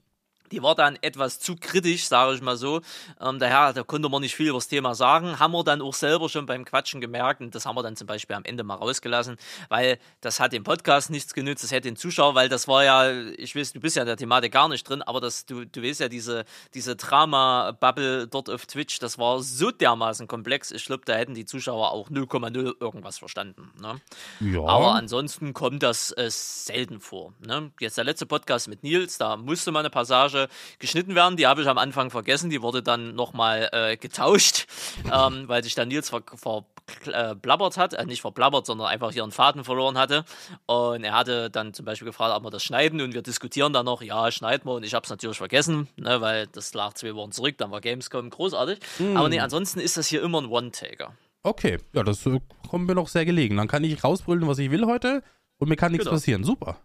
Die 0.53 0.62
war 0.62 0.75
dann 0.75 0.99
etwas 1.00 1.39
zu 1.39 1.56
kritisch, 1.56 2.06
sage 2.06 2.35
ich 2.35 2.43
mal 2.43 2.56
so. 2.56 2.81
Ähm, 3.21 3.39
daher, 3.39 3.73
da 3.73 3.83
konnte 3.83 4.09
man 4.09 4.23
nicht 4.23 4.35
viel 4.35 4.49
über 4.49 4.59
das 4.59 4.69
Thema 4.69 4.95
sagen. 4.95 5.39
Haben 5.39 5.53
wir 5.53 5.65
dann 5.65 5.83
auch 5.83 5.95
selber 5.95 6.29
schon 6.29 6.47
beim 6.47 6.65
Quatschen 6.65 7.00
gemerkt. 7.00 7.41
Und 7.41 7.55
das 7.55 7.67
haben 7.67 7.77
wir 7.77 7.83
dann 7.83 7.97
zum 7.97 8.06
Beispiel 8.06 8.37
am 8.37 8.45
Ende 8.45 8.65
mal 8.65 8.77
rausgelassen, 8.77 9.37
weil 9.69 9.99
das 10.21 10.41
hat 10.41 10.53
dem 10.53 10.65
Podcast 10.65 11.11
nichts 11.11 11.35
genützt. 11.35 11.65
Das 11.65 11.73
hätte 11.73 11.89
den 11.89 11.97
Zuschauer, 11.97 12.35
weil 12.35 12.49
das 12.49 12.69
war 12.69 12.85
ja, 12.85 13.11
ich 13.11 13.56
weiß, 13.56 13.73
du 13.73 13.81
bist 13.81 13.97
ja 13.97 14.03
in 14.03 14.06
der 14.06 14.17
Thematik 14.17 14.53
gar 14.53 14.69
nicht 14.69 14.89
drin, 14.89 15.03
aber 15.03 15.21
das, 15.21 15.47
du, 15.47 15.65
du 15.65 15.83
weißt 15.83 16.00
ja, 16.00 16.09
diese, 16.09 16.45
diese 16.75 16.97
Drama-Bubble 16.97 18.29
dort 18.29 18.50
auf 18.50 18.67
Twitch, 18.67 18.99
das 18.99 19.19
war 19.19 19.43
so 19.43 19.71
dermaßen 19.71 20.29
komplex. 20.29 20.71
Ich 20.71 20.85
glaube, 20.85 21.03
da 21.05 21.15
hätten 21.15 21.35
die 21.35 21.45
Zuschauer 21.45 21.93
auch 21.93 22.11
0,0 22.11 22.75
irgendwas 22.81 23.19
verstanden. 23.19 23.71
Ne? 23.81 24.00
Ja. 24.41 24.61
Aber 24.65 24.95
ansonsten 24.95 25.53
kommt 25.53 25.83
das 25.83 26.12
äh, 26.12 26.29
selten 26.31 27.00
vor. 27.00 27.33
Ne? 27.45 27.73
Jetzt 27.81 27.97
der 27.97 28.05
letzte 28.05 28.27
Podcast 28.27 28.69
mit 28.69 28.83
Nils, 28.83 29.19
da 29.19 29.37
musste 29.37 29.73
mal 29.73 29.81
eine 29.81 29.91
Passage 29.91 30.38
geschnitten 30.79 31.14
werden. 31.17 31.37
Die 31.37 31.46
habe 31.49 31.62
ich 31.62 31.69
am 31.69 31.79
Anfang 31.79 32.11
vergessen. 32.11 32.50
Die 32.50 32.62
wurde 32.62 32.82
dann 32.82 33.17
nochmal 33.17 33.69
äh, 33.73 33.96
getauscht, 33.96 34.67
ähm, 35.12 35.49
weil 35.49 35.64
sich 35.64 35.75
dann 35.75 35.88
Nils 35.88 36.11
verblabbert 36.11 37.76
hat. 37.76 37.94
Äh, 37.94 38.06
nicht 38.06 38.20
verblabbert, 38.20 38.67
sondern 38.67 38.87
einfach 38.87 39.11
hier 39.12 39.23
einen 39.25 39.32
Faden 39.32 39.64
verloren 39.64 39.99
hatte. 39.99 40.25
Und 40.67 41.02
er 41.05 41.14
hatte 41.14 41.50
dann 41.50 41.75
zum 41.75 41.85
Beispiel 41.85 42.06
gefragt, 42.06 42.37
ob 42.37 42.44
wir 42.44 42.50
das 42.50 42.62
schneiden. 42.62 43.00
Und 43.00 43.14
wir 43.14 43.23
diskutieren 43.23 43.73
dann 43.73 43.87
noch, 43.87 44.02
ja, 44.02 44.31
schneiden 44.31 44.67
wir. 44.67 44.75
Und 44.75 44.85
ich 44.85 44.94
habe 44.94 45.05
es 45.05 45.11
natürlich 45.11 45.38
vergessen, 45.38 45.88
ne, 45.96 46.20
weil 46.20 46.46
das 46.49 46.75
lag 46.75 46.94
zwei 46.94 47.14
Wochen 47.14 47.32
zurück. 47.32 47.56
Dann 47.58 47.70
war 47.70 47.81
Gamescom 47.81 48.31
großartig. 48.31 48.79
Aber 49.14 49.29
nee, 49.29 49.40
ansonsten 49.40 49.81
ist 49.81 49.96
das 49.96 50.06
hier 50.06 50.23
immer 50.23 50.40
ein 50.40 50.46
One-Taker. 50.46 51.12
Okay, 51.43 51.79
ja, 51.93 52.02
das 52.02 52.26
äh, 52.26 52.40
kommt 52.69 52.87
mir 52.87 52.94
noch 52.94 53.08
sehr 53.08 53.25
gelegen. 53.25 53.56
Dann 53.56 53.69
kann 53.69 53.85
ich 53.85 54.02
rausbrüllen, 54.02 54.46
was 54.49 54.58
ich 54.58 54.70
will 54.70 54.87
heute 54.87 55.23
und 55.58 55.69
mir 55.69 55.76
kann 55.76 55.93
nichts 55.93 56.05
Genau. 56.05 56.17
passieren. 56.17 56.44
Super. 56.44 56.79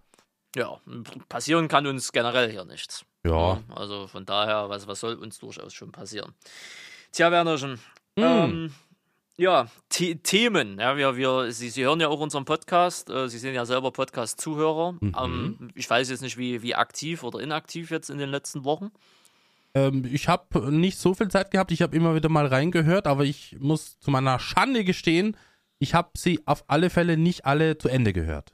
Ja, 0.56 0.80
passieren 1.30 1.68
kann 1.68 1.88
uns 1.88 2.12
generell 2.12 2.52
hier 2.52 2.64
nichts. 2.64 3.04
Ja. 3.26 3.62
Also 3.74 4.08
von 4.08 4.26
daher, 4.26 4.70
was, 4.70 4.88
was 4.88 5.00
soll 5.00 5.16
uns 5.16 5.40
durchaus 5.40 5.74
schon 5.74 5.92
passieren? 5.92 6.34
Tja, 7.12 7.32
Wernerchen. 7.32 7.80
Hm. 8.18 8.24
Ähm, 8.26 8.74
ja, 9.38 9.68
The 9.92 10.16
Themen. 10.16 10.80
Ja, 10.80 10.96
wir, 10.96 11.16
wir, 11.16 11.52
Sie, 11.52 11.70
Sie 11.70 11.84
hören 11.84 12.00
ja 12.00 12.08
auch 12.08 12.20
unseren 12.20 12.46
Podcast. 12.46 13.10
Äh, 13.10 13.30
Sie 13.30 13.40
sind 13.40 13.56
ja 13.56 13.66
selber 13.66 13.92
Podcast-Zuhörer. 13.92 14.94
Mhm. 14.94 15.16
Ähm, 15.18 15.72
ich 15.74 15.90
weiß 15.90 16.10
jetzt 16.10 16.22
nicht, 16.22 16.38
wie, 16.38 16.62
wie 16.62 16.76
aktiv 16.76 17.24
oder 17.24 17.40
inaktiv 17.40 17.90
jetzt 17.90 18.10
in 18.10 18.18
den 18.18 18.30
letzten 18.30 18.64
Wochen. 18.64 18.92
Ähm, 19.74 20.06
ich 20.12 20.28
habe 20.28 20.72
nicht 20.72 21.00
so 21.00 21.14
viel 21.14 21.30
Zeit 21.30 21.50
gehabt. 21.50 21.72
Ich 21.72 21.82
habe 21.82 21.96
immer 21.96 22.14
wieder 22.14 22.30
mal 22.30 22.46
reingehört, 22.46 23.08
aber 23.08 23.24
ich 23.24 23.58
muss 23.60 23.98
zu 24.00 24.12
meiner 24.12 24.38
Schande 24.38 24.84
gestehen, 24.84 25.36
ich 25.80 25.94
habe 25.94 26.12
sie 26.16 26.42
auf 26.46 26.64
alle 26.68 26.90
Fälle 26.90 27.18
nicht 27.18 27.46
alle 27.46 27.78
zu 27.78 27.90
Ende 27.90 28.14
gehört. 28.14 28.54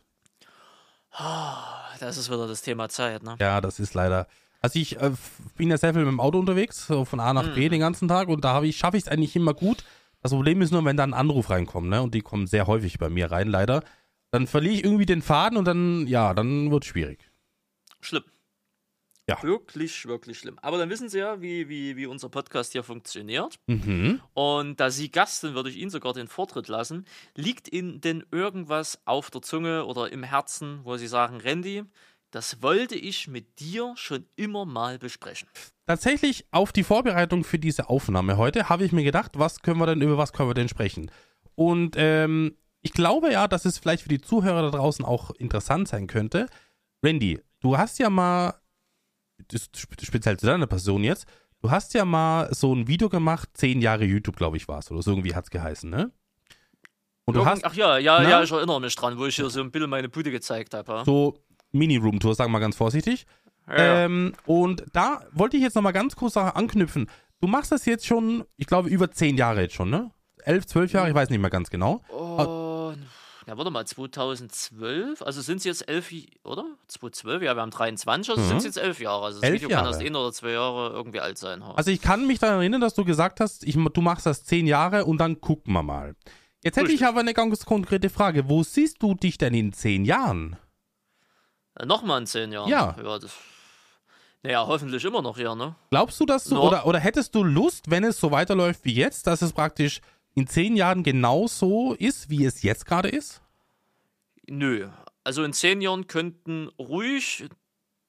Das 2.00 2.18
ist 2.18 2.30
wieder 2.30 2.48
das 2.48 2.62
Thema 2.62 2.88
Zeit, 2.88 3.24
ne? 3.24 3.36
Ja, 3.40 3.60
das 3.60 3.80
ist 3.80 3.94
leider. 3.94 4.28
Also 4.62 4.80
ich 4.80 4.98
äh, 5.00 5.12
bin 5.58 5.70
ja 5.70 5.78
sehr 5.78 5.94
viel 5.94 6.04
mit 6.04 6.12
dem 6.12 6.20
Auto 6.20 6.38
unterwegs, 6.40 6.88
so 6.88 7.06
von 7.06 7.20
A 7.20 7.34
nach 7.34 7.54
B 7.56 7.68
Mhm. 7.68 7.72
den 7.72 7.80
ganzen 7.80 8.08
Tag 8.08 8.28
und 8.28 8.44
da 8.44 8.62
ich 8.64 8.78
schaffe 8.78 8.98
ich 8.98 9.04
es 9.04 9.10
eigentlich 9.10 9.36
immer 9.36 9.54
gut. 9.54 9.84
Das 10.22 10.32
Problem 10.34 10.62
ist 10.62 10.72
nur, 10.72 10.84
wenn 10.84 10.98
da 10.98 11.04
ein 11.04 11.14
Anruf 11.14 11.50
reinkommt, 11.50 11.88
ne? 11.90 12.02
Und 12.02 12.14
die 12.14 12.22
kommen 12.22 12.46
sehr 12.46 12.68
häufig 12.68 12.98
bei 12.98 13.10
mir 13.10 13.32
rein, 13.32 13.48
leider. 13.48 13.84
Dann 14.32 14.48
verliere 14.48 14.74
ich 14.76 14.84
irgendwie 14.84 15.06
den 15.06 15.22
Faden 15.22 15.58
und 15.58 15.66
dann, 15.66 16.08
ja, 16.08 16.34
dann 16.34 16.70
wird 16.72 16.84
es 16.84 16.90
schwierig. 16.90 17.32
Schlimm. 18.02 18.24
Ja. 19.30 19.42
Wirklich, 19.44 20.08
wirklich 20.08 20.40
schlimm. 20.40 20.58
Aber 20.60 20.78
dann 20.80 20.90
wissen 20.90 21.08
Sie 21.08 21.20
ja, 21.20 21.40
wie, 21.42 21.70
wie, 21.70 21.96
wie 21.96 22.08
unser 22.08 22.30
Podcast 22.30 22.72
hier 22.72 22.84
funktioniert. 22.84 23.60
Mhm. 23.68 24.20
Und 24.34 24.80
da 24.80 24.90
Sie 24.90 25.10
Gast 25.12 25.42
sind, 25.42 25.54
würde 25.54 25.70
ich 25.70 25.78
Ihnen 25.78 25.92
sogar 25.92 26.14
den 26.14 26.28
Vortritt 26.28 26.68
lassen. 26.68 27.06
Liegt 27.36 27.72
Ihnen 27.72 28.02
denn 28.02 28.26
irgendwas 28.32 29.00
auf 29.06 29.30
der 29.30 29.42
Zunge 29.44 29.86
oder 29.86 30.12
im 30.12 30.24
Herzen, 30.24 30.80
wo 30.84 30.98
Sie 30.98 31.08
sagen, 31.08 31.38
Randy, 31.38 31.84
das 32.32 32.62
wollte 32.62 32.96
ich 32.96 33.28
mit 33.28 33.60
dir 33.60 33.94
schon 33.96 34.26
immer 34.36 34.66
mal 34.66 35.00
besprechen? 35.00 35.48
Tatsächlich 35.86 36.46
auf 36.52 36.72
die 36.72 36.84
Vorbereitung 36.84 37.44
für 37.44 37.58
diese 37.60 37.90
Aufnahme 37.90 38.38
heute 38.38 38.70
habe 38.70 38.86
ich 38.86 38.92
mir 38.92 39.04
gedacht, 39.04 39.32
was 39.40 39.62
können 39.62 39.80
wir 39.80 39.88
denn, 39.88 40.02
über 40.02 40.18
was 40.18 40.34
können 40.34 40.50
wir 40.50 40.54
denn 40.54 40.70
sprechen? 40.70 41.10
Und 41.56 41.96
ähm, 41.98 42.56
ich 42.82 42.94
glaube 42.94 43.32
ja, 43.32 43.48
dass 43.48 43.66
es 43.66 43.78
vielleicht 43.80 44.04
für 44.04 44.10
die 44.10 44.22
Zuhörer 44.22 44.62
da 44.62 44.70
draußen 44.78 45.04
auch 45.04 45.32
interessant 45.32 45.88
sein 45.88 46.08
könnte. 46.08 46.48
Randy, 47.04 47.40
du 47.62 47.78
hast 47.78 48.00
ja 48.00 48.10
mal, 48.10 48.54
speziell 49.52 50.38
zu 50.38 50.46
deiner 50.46 50.68
Person 50.68 51.04
jetzt, 51.04 51.26
du 51.62 51.72
hast 51.72 51.94
ja 51.94 52.06
mal 52.06 52.54
so 52.54 52.74
ein 52.74 52.88
Video 52.88 53.10
gemacht, 53.10 53.50
zehn 53.54 53.82
Jahre 53.82 54.06
YouTube, 54.06 54.36
glaube 54.38 54.58
ich, 54.58 54.68
war 54.68 54.80
es, 54.80 54.92
oder 54.92 55.02
so 55.02 55.12
irgendwie 55.12 55.36
hat 55.36 55.46
es 55.46 55.50
geheißen, 55.50 55.90
ne? 55.90 56.12
Und 57.26 57.36
du 57.36 57.42
Irgend- 57.42 57.52
hast 57.52 57.66
Ach 57.66 57.74
ja, 57.76 57.98
ja, 57.98 58.22
Na? 58.22 58.30
ja, 58.30 58.44
ich 58.44 58.52
erinnere 58.52 58.82
mich 58.82 58.96
dran, 58.96 59.18
wo 59.18 59.26
ich 59.26 59.36
hier 59.36 59.50
so 59.50 59.62
ein 59.62 59.72
bisschen 59.72 59.90
meine 59.90 60.10
Bude 60.10 60.32
gezeigt 60.32 60.74
habe. 60.74 61.04
so 61.06 61.44
Mini-Room-Tour, 61.72 62.36
sagen 62.36 62.50
wir 62.50 62.54
mal 62.54 62.60
ganz 62.60 62.76
vorsichtig. 62.76 63.26
Ja. 63.68 64.06
Ähm, 64.06 64.34
und 64.46 64.84
da 64.94 65.22
wollte 65.32 65.58
ich 65.58 65.64
jetzt 65.64 65.76
nochmal 65.76 65.94
ganz 65.94 66.16
kurz 66.16 66.36
anknüpfen. 66.38 67.10
Du 67.42 67.48
machst 67.48 67.72
das 67.72 67.86
jetzt 67.86 68.06
schon, 68.06 68.44
ich 68.58 68.68
glaube, 68.68 68.90
über 68.90 69.12
zehn 69.12 69.38
Jahre 69.38 69.62
jetzt 69.62 69.76
schon, 69.76 69.90
ne? 69.90 70.12
Elf, 70.44 70.66
zwölf 70.66 70.92
Jahre, 70.92 71.10
ich 71.10 71.16
weiß 71.16 71.30
nicht 71.30 71.40
mehr 71.40 71.50
ganz 71.50 71.70
genau. 71.70 72.02
Oh, 72.10 72.94
ja, 73.50 73.58
warte 73.58 73.72
mal, 73.72 73.84
2012, 73.84 75.24
also 75.24 75.42
sind 75.42 75.58
es 75.58 75.64
jetzt 75.64 75.90
elf, 75.90 76.14
oder? 76.44 76.66
2012, 76.88 77.42
ja, 77.42 77.56
wir 77.56 77.62
haben 77.62 77.72
23, 77.72 78.30
also 78.30 78.48
sind 78.48 78.58
es 78.58 78.64
jetzt 78.64 78.78
elf 78.78 79.00
Jahre. 79.00 79.26
Also 79.26 79.42
das 79.42 79.50
Elf 79.50 79.56
Video 79.56 79.70
kann 79.70 79.86
Jahre. 79.86 79.96
erst 79.96 80.06
ein 80.06 80.16
oder 80.16 80.32
zwei 80.32 80.52
Jahre 80.52 80.92
irgendwie 80.94 81.20
alt 81.20 81.40
sein. 81.40 81.66
ha. 81.66 81.74
Also 81.74 81.90
ich 81.90 82.00
kann 82.00 82.28
mich 82.28 82.38
daran 82.38 82.60
erinnern, 82.60 82.82
dass 82.82 82.94
du 82.94 83.04
gesagt 83.04 83.40
hast, 83.40 83.64
ich, 83.64 83.74
du 83.76 84.02
machst 84.02 84.28
das 84.28 84.44
zehn 84.44 84.68
Jahre 84.68 85.06
und 85.06 85.18
dann 85.18 85.42
gucken 85.42 85.74
wir 85.74 85.82
mal. 85.82 86.16
Jetzt 86.64 86.76
hätte 86.76 86.88
ich 86.88 86.94
Richtig. 86.94 87.08
aber 87.08 87.22
eine 87.22 87.34
ganz 87.34 87.66
konkrete 87.66 88.12
Frage. 88.12 88.50
Wo 88.50 88.62
siehst 88.62 89.02
du 89.02 89.16
dich 89.16 89.40
denn 89.40 89.56
in 89.56 89.74
zehn 89.74 90.06
Jahren? 90.06 90.58
Äh, 91.80 91.86
Nochmal 91.86 92.20
in 92.22 92.28
zehn 92.28 92.52
Jahren. 92.52 92.70
Ja. 92.70 92.92
das, 93.20 93.32
naja, 94.44 94.66
hoffentlich 94.68 95.04
immer 95.04 95.22
noch 95.22 95.38
hier, 95.38 95.56
ne? 95.56 95.76
Glaubst 95.90 96.20
du, 96.20 96.26
dass 96.26 96.46
du, 96.46 96.56
No. 96.56 96.68
oder, 96.68 96.86
oder 96.86 97.00
hättest 97.00 97.34
du 97.36 97.44
Lust, 97.44 97.90
wenn 97.90 98.04
es 98.04 98.20
so 98.20 98.32
weiterläuft 98.32 98.86
wie 98.86 98.94
jetzt, 98.94 99.28
dass 99.28 99.42
es 99.42 99.52
praktisch 99.54 100.02
in 100.36 100.48
zehn 100.48 100.76
Jahren 100.76 101.04
genauso 101.04 101.94
ist, 101.96 102.30
wie 102.30 102.46
es 102.46 102.62
jetzt 102.62 102.86
gerade 102.86 103.10
ist? 103.10 103.42
Nö. 104.48 104.88
Also 105.24 105.44
in 105.44 105.54
zehn 105.54 105.82
Jahren 105.82 106.08
könnten 106.08 106.70
ruhig, 106.80 107.46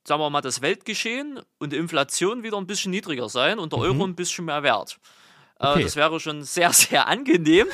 sagen 0.07 0.21
wir 0.21 0.31
mal, 0.31 0.41
das 0.41 0.62
Weltgeschehen 0.62 1.41
und 1.59 1.73
die 1.73 1.77
Inflation 1.77 2.43
wieder 2.43 2.57
ein 2.57 2.67
bisschen 2.67 2.93
niedriger 2.93 3.29
sein 3.29 3.59
und 3.59 3.73
der 3.73 3.81
Euro 3.81 4.05
ein 4.05 4.15
bisschen 4.15 4.45
mehr 4.47 4.62
wert. 4.62 4.99
Äh, 5.59 5.65
Mhm. 5.67 5.71
Okay. 5.73 5.83
Das 5.83 5.97
wäre 5.97 6.21
schon 6.21 6.43
sehr, 6.45 6.73
sehr 6.73 7.07
angenehm, 7.09 7.67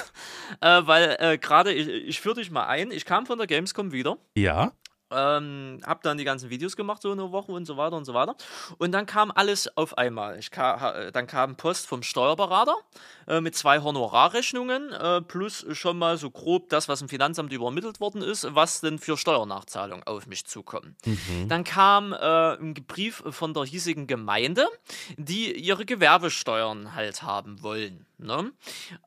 äh, 0.61 0.81
weil 0.87 1.17
äh, 1.21 1.38
gerade, 1.38 1.73
ich, 1.73 1.87
ich 1.87 2.21
führe 2.21 2.37
dich 2.37 2.50
mal 2.50 2.67
ein, 2.67 2.91
ich 2.91 3.05
kam 3.05 3.26
von 3.26 3.38
der 3.38 3.47
Gamescom 3.47 3.93
wieder. 3.93 4.17
Ja. 4.35 4.73
Ähm, 5.10 5.80
hab 5.86 6.02
dann 6.02 6.18
die 6.18 6.25
ganzen 6.25 6.50
Videos 6.50 6.76
gemacht, 6.76 7.00
so 7.00 7.12
eine 7.12 7.30
Woche 7.30 7.52
und 7.52 7.64
so 7.64 7.76
weiter 7.76 7.96
und 7.96 8.04
so 8.04 8.12
weiter. 8.14 8.34
Und 8.78 8.90
dann 8.92 9.06
kam 9.06 9.30
alles 9.32 9.76
auf 9.76 9.96
einmal. 9.98 10.38
Ich 10.38 10.50
ka 10.50 10.80
ha- 10.80 11.10
dann 11.12 11.26
kam 11.28 11.56
Post 11.56 11.86
vom 11.86 12.02
Steuerberater 12.02 12.75
äh, 13.28 13.40
mit 13.40 13.54
zwei 13.54 13.80
Honorarrechnungen, 13.80 14.92
äh, 14.92 15.20
plus 15.22 15.64
schon 15.72 15.98
mal 15.98 16.16
so 16.18 16.30
grob 16.30 16.68
das, 16.70 16.88
was 16.88 17.02
im 17.02 17.08
Finanzamt 17.08 17.52
übermittelt 17.52 18.00
worden 18.00 18.20
ist, 18.22 18.52
was 18.54 18.80
denn 18.80 18.98
für 18.98 19.16
Steuernachzahlungen 19.16 20.04
auf 20.06 20.26
mich 20.26 20.44
zukommen. 20.46 20.96
Dann 21.48 21.62
kam 21.62 22.12
äh, 22.12 22.16
ein 22.56 22.75
Brief 22.75 23.22
von 23.30 23.54
der 23.54 23.64
hiesigen 23.64 24.06
Gemeinde, 24.08 24.66
die 25.16 25.52
ihre 25.52 25.84
Gewerbesteuern 25.86 26.94
halt 26.94 27.22
haben 27.22 27.62
wollen. 27.62 28.06
Ne? 28.18 28.50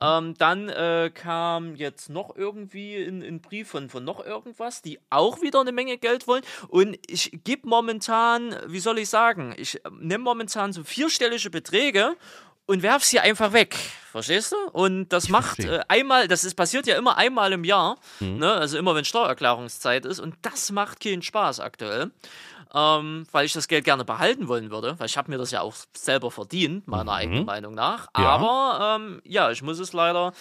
Ähm, 0.00 0.34
dann 0.38 0.68
äh, 0.68 1.10
kam 1.12 1.74
jetzt 1.74 2.10
noch 2.10 2.36
irgendwie 2.36 2.96
ein, 2.96 3.40
Brief 3.40 3.68
von, 3.68 3.88
von 3.90 4.04
noch 4.04 4.24
irgendwas, 4.24 4.82
die 4.82 5.00
auch 5.10 5.42
wieder 5.42 5.60
eine 5.60 5.72
Menge 5.72 5.98
Geld 5.98 6.28
wollen. 6.28 6.44
Und 6.68 6.96
ich 7.08 7.40
gebe 7.42 7.68
momentan, 7.68 8.56
wie 8.66 8.78
soll 8.78 8.98
ich 8.98 9.08
sagen, 9.08 9.52
ich 9.56 9.80
nehme 9.98 10.22
momentan 10.22 10.72
so 10.72 10.84
vierstellige 10.84 11.50
Beträge 11.50 12.16
und 12.66 12.84
werf 12.84 13.02
sie 13.02 13.18
einfach 13.18 13.52
weg. 13.52 13.76
Verstehst 14.12 14.52
du? 14.52 14.56
Und 14.72 15.08
das 15.08 15.28
macht 15.28 15.56
verstehe. 15.56 15.80
äh, 15.80 15.84
einmal, 15.88 16.28
das 16.28 16.44
ist, 16.44 16.54
passiert 16.54 16.86
ja 16.86 16.96
immer 16.96 17.16
einmal 17.16 17.52
im 17.52 17.64
Jahr, 17.64 17.98
ne? 18.20 18.52
also 18.52 18.78
immer 18.78 18.94
wenn 18.94 19.04
Steuererklärungszeit 19.04 20.04
ist. 20.04 20.20
Und 20.20 20.36
das 20.42 20.70
macht 20.70 21.00
keinen 21.00 21.22
Spaß 21.22 21.58
aktuell. 21.58 22.12
Ähm, 22.72 23.24
weil 23.32 23.46
ich 23.46 23.52
das 23.52 23.66
Geld 23.66 23.84
gerne 23.84 24.04
behalten 24.04 24.46
wollen 24.46 24.70
würde, 24.70 24.94
weil 24.98 25.06
ich 25.06 25.16
habe 25.16 25.30
mir 25.30 25.38
das 25.38 25.50
ja 25.50 25.60
auch 25.60 25.74
selber 25.92 26.30
verdient, 26.30 26.86
meiner 26.86 27.12
eigenen 27.12 27.44
Meinung 27.44 27.74
nach. 27.74 28.06
Ja. 28.16 28.28
Aber 28.28 28.96
ähm, 29.00 29.20
ja, 29.24 29.50
ich 29.50 29.60
muss 29.62 29.80
es 29.80 29.92
leider 29.92 30.32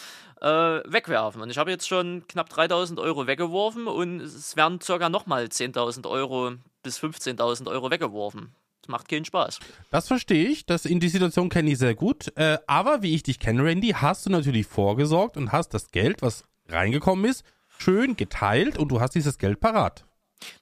äh, 0.42 0.48
wegwerfen. 0.48 1.42
Und 1.42 1.50
ich 1.50 1.58
habe 1.58 1.72
jetzt 1.72 1.88
schon 1.88 2.24
knapp 2.28 2.50
3000 2.50 3.00
Euro 3.00 3.28
weggeworfen 3.28 3.88
und 3.88 4.22
es 4.22 4.56
werden 4.56 4.80
circa 4.82 5.10
nochmal 5.10 5.46
10.000 5.46 6.08
Euro 6.08 6.54
bis 6.84 7.00
15.000 7.00 7.68
Euro 7.68 7.92
weggeworfen. 7.92 8.54
Das 8.82 8.90
macht 8.90 9.10
keinen 9.10 9.26
Spaß. 9.26 9.60
Das 9.92 10.08
verstehe 10.08 10.48
ich. 10.48 10.66
Das 10.66 10.86
in 10.86 11.00
die 11.00 11.10
Situation 11.10 11.50
kenne 11.50 11.72
ich 11.72 11.78
sehr 11.78 11.96
gut. 11.96 12.32
Äh, 12.38 12.60
aber 12.68 13.02
wie 13.02 13.16
ich 13.16 13.24
dich 13.24 13.40
kenne, 13.40 13.64
Randy, 13.64 13.90
hast 13.90 14.26
du 14.26 14.30
natürlich 14.30 14.68
vorgesorgt 14.68 15.36
und 15.38 15.52
hast 15.52 15.74
das 15.74 15.92
Geld, 15.92 16.22
was 16.22 16.46
reingekommen 16.70 17.26
ist, 17.26 17.44
schön 17.68 18.16
geteilt 18.16 18.78
und 18.78 18.90
du 18.90 19.02
hast 19.02 19.16
dieses 19.16 19.38
Geld 19.38 19.60
parat. 19.60 20.06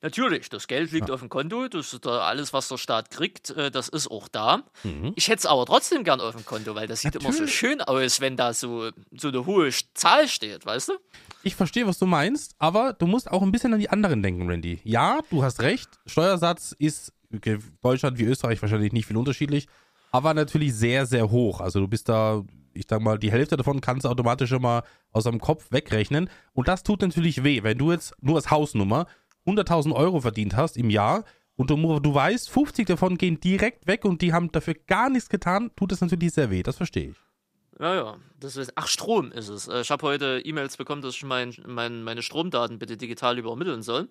Natürlich, 0.02 0.50
das 0.50 0.68
Geld 0.68 0.92
liegt 0.92 1.12
auf 1.12 1.20
dem 1.20 1.30
Konto, 1.30 1.68
das 1.68 1.94
ist 1.94 2.06
da 2.06 2.20
alles, 2.22 2.54
was 2.54 2.68
der 2.68 2.78
Staat 2.78 3.10
kriegt, 3.12 3.52
äh, 3.52 3.72
das 3.72 3.90
ist 3.90 4.10
auch 4.10 4.28
da. 4.28 4.64
Ich 5.16 5.28
hätte 5.28 5.40
es 5.40 5.46
aber 5.46 5.66
trotzdem 5.66 6.04
gern 6.04 6.20
auf 6.20 6.36
dem 6.36 6.46
Konto, 6.46 6.76
weil 6.76 6.88
das 6.88 7.02
sieht 7.02 7.16
immer 7.16 7.32
so 7.32 7.40
Natürlich. 7.40 7.56
schön 7.56 7.82
aus, 7.82 8.22
wenn 8.22 8.38
da 8.38 8.54
so, 8.54 8.90
so 9.12 9.28
eine 9.28 9.46
hohe 9.46 9.70
Zahl 9.94 10.28
steht, 10.28 10.66
weißt 10.66 10.90
du? 10.90 10.94
Ich 11.44 11.56
verstehe, 11.56 11.88
was 11.88 12.00
du 12.00 12.06
meinst, 12.06 12.56
aber 12.60 12.94
du 12.94 13.08
musst 13.08 13.30
auch 13.32 13.42
ein 13.42 13.52
bisschen 13.52 13.74
an 13.74 13.80
die 13.80 13.90
anderen 13.90 14.22
denken, 14.22 14.50
Randy. 14.50 14.80
Ja, 14.84 15.20
du 15.30 15.44
hast 15.44 15.62
recht. 15.62 15.90
Steuersatz 16.06 16.76
ist 16.78 17.14
okay, 17.34 17.60
Deutschland 17.82 18.18
wie 18.18 18.24
Österreich 18.24 18.62
wahrscheinlich 18.62 18.94
nicht 18.94 19.06
viel 19.06 19.18
unterschiedlich, 19.18 19.68
aber 20.12 20.34
natürlich 20.34 20.74
sehr, 20.74 21.06
sehr 21.06 21.30
hoch. 21.30 21.62
Also 21.62 21.80
du 21.80 21.88
bist 21.88 22.10
da, 22.10 22.44
ich 22.74 22.86
sag 22.90 23.02
mal, 23.02 23.18
die 23.18 23.32
Hälfte 23.32 23.58
davon 23.58 23.82
kannst 23.82 24.06
du 24.06 24.10
automatisch 24.10 24.52
immer 24.52 24.84
aus 25.12 25.26
deinem 25.26 25.40
Kopf 25.40 25.72
wegrechnen. 25.72 26.30
Und 26.54 26.68
das 26.68 26.84
tut 26.84 27.02
natürlich 27.02 27.44
weh, 27.44 27.64
wenn 27.64 27.78
du 27.78 27.92
jetzt 27.92 28.14
nur 28.22 28.36
als 28.36 28.50
Hausnummer 28.52 29.08
100.000 29.48 29.94
Euro 29.94 30.22
verdient 30.22 30.56
hast 30.56 30.78
im 30.78 30.90
Jahr 30.90 31.24
und 31.56 31.70
du, 31.72 32.00
du 32.00 32.14
weißt, 32.14 32.50
50 32.50 32.88
davon 32.88 33.18
gehen 33.18 33.40
direkt 33.40 33.88
weg 33.88 34.06
und 34.06 34.22
die 34.22 34.34
haben 34.34 34.52
dafür 34.52 34.76
gar 34.86 35.10
nichts 35.10 35.30
getan, 35.30 35.72
tut 35.76 35.92
das 35.92 36.02
natürlich 36.02 36.34
sehr 36.34 36.52
weh. 36.52 36.62
Das 36.62 36.78
verstehe 36.78 37.10
ich. 37.10 37.27
Ja, 37.80 37.94
ja. 37.94 38.18
Das 38.40 38.56
ist, 38.56 38.72
ach, 38.76 38.88
Strom 38.88 39.32
ist 39.32 39.50
es. 39.50 39.68
Äh, 39.68 39.82
Ich 39.82 39.92
habe 39.92 40.06
heute 40.06 40.42
E-Mails 40.44 40.78
bekommen, 40.78 41.02
dass 41.02 41.16
ich 41.16 41.24
mein, 41.24 41.56
mein, 41.66 42.04
meine 42.04 42.22
Stromdaten 42.22 42.80
bitte 42.80 42.98
digital 42.98 43.38
übermitteln 43.38 43.82
soll. 43.84 44.08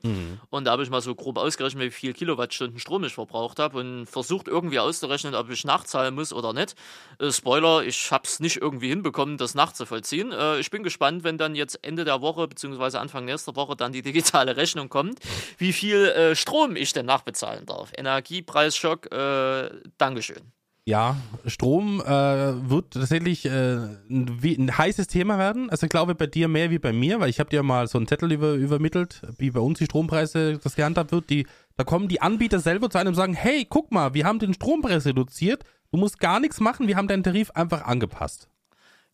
Und 0.50 0.64
da 0.64 0.72
habe 0.72 0.82
ich 0.84 0.90
mal 0.90 1.00
so 1.00 1.14
grob 1.14 1.38
ausgerechnet, 1.38 1.82
wie 1.82 1.90
viel 1.90 2.12
Kilowattstunden 2.12 2.78
Strom 2.78 3.02
ich 3.04 3.14
verbraucht 3.14 3.58
habe 3.58 3.78
und 3.78 4.06
versucht 4.06 4.46
irgendwie 4.46 4.78
auszurechnen, 4.78 5.34
ob 5.34 5.50
ich 5.50 5.64
nachzahlen 5.64 6.14
muss 6.14 6.32
oder 6.32 6.52
nicht. 6.52 6.74
Äh, 7.18 7.30
Spoiler, 7.32 7.84
ich 7.84 8.10
habe 8.12 8.24
es 8.24 8.40
nicht 8.40 8.56
irgendwie 8.56 8.88
hinbekommen, 8.88 9.36
das 9.36 9.54
nachzuvollziehen. 9.54 10.32
Äh, 10.32 10.58
ich 10.60 10.70
bin 10.70 10.82
gespannt, 10.84 11.24
wenn 11.24 11.38
dann 11.38 11.54
jetzt 11.56 11.78
Ende 11.82 12.04
der 12.04 12.20
Woche 12.20 12.46
beziehungsweise 12.46 13.00
Anfang 13.00 13.24
nächster 13.24 13.54
Woche 13.56 13.74
dann 13.76 13.92
die 13.92 14.02
digitale 14.10 14.56
Rechnung 14.56 14.88
kommt, 14.88 15.18
wie 15.58 15.72
viel 15.72 16.06
äh, 16.06 16.36
Strom 16.36 16.76
ich 16.76 16.92
denn 16.92 17.06
nachbezahlen 17.06 17.66
darf. 17.66 17.92
Energiepreisschock, 17.96 19.12
äh, 19.12 19.70
Dankeschön. 19.98 20.52
Ja, 20.88 21.16
Strom 21.46 22.00
äh, 22.00 22.06
wird 22.06 22.92
tatsächlich 22.92 23.44
äh, 23.44 23.48
ein, 23.50 24.38
ein 24.40 24.78
heißes 24.78 25.08
Thema 25.08 25.36
werden. 25.36 25.68
Also 25.68 25.86
ich 25.86 25.90
glaube 25.90 26.14
bei 26.14 26.28
dir 26.28 26.46
mehr 26.46 26.70
wie 26.70 26.78
bei 26.78 26.92
mir, 26.92 27.18
weil 27.18 27.28
ich 27.28 27.40
habe 27.40 27.50
dir 27.50 27.64
mal 27.64 27.88
so 27.88 27.98
einen 27.98 28.06
Zettel 28.06 28.30
über, 28.30 28.52
übermittelt, 28.52 29.20
wie 29.36 29.50
bei 29.50 29.58
uns 29.58 29.80
die 29.80 29.86
Strompreise 29.86 30.60
das 30.62 30.76
gehandhabt 30.76 31.10
wird. 31.10 31.28
Die, 31.28 31.48
da 31.76 31.82
kommen 31.82 32.06
die 32.06 32.22
Anbieter 32.22 32.60
selber 32.60 32.88
zu 32.88 32.98
einem 32.98 33.08
und 33.08 33.14
sagen, 33.16 33.34
hey, 33.34 33.66
guck 33.68 33.90
mal, 33.90 34.14
wir 34.14 34.26
haben 34.26 34.38
den 34.38 34.54
Strompreis 34.54 35.06
reduziert, 35.06 35.64
du 35.90 35.98
musst 35.98 36.20
gar 36.20 36.38
nichts 36.38 36.60
machen, 36.60 36.86
wir 36.86 36.96
haben 36.96 37.08
deinen 37.08 37.24
Tarif 37.24 37.50
einfach 37.50 37.82
angepasst. 37.82 38.48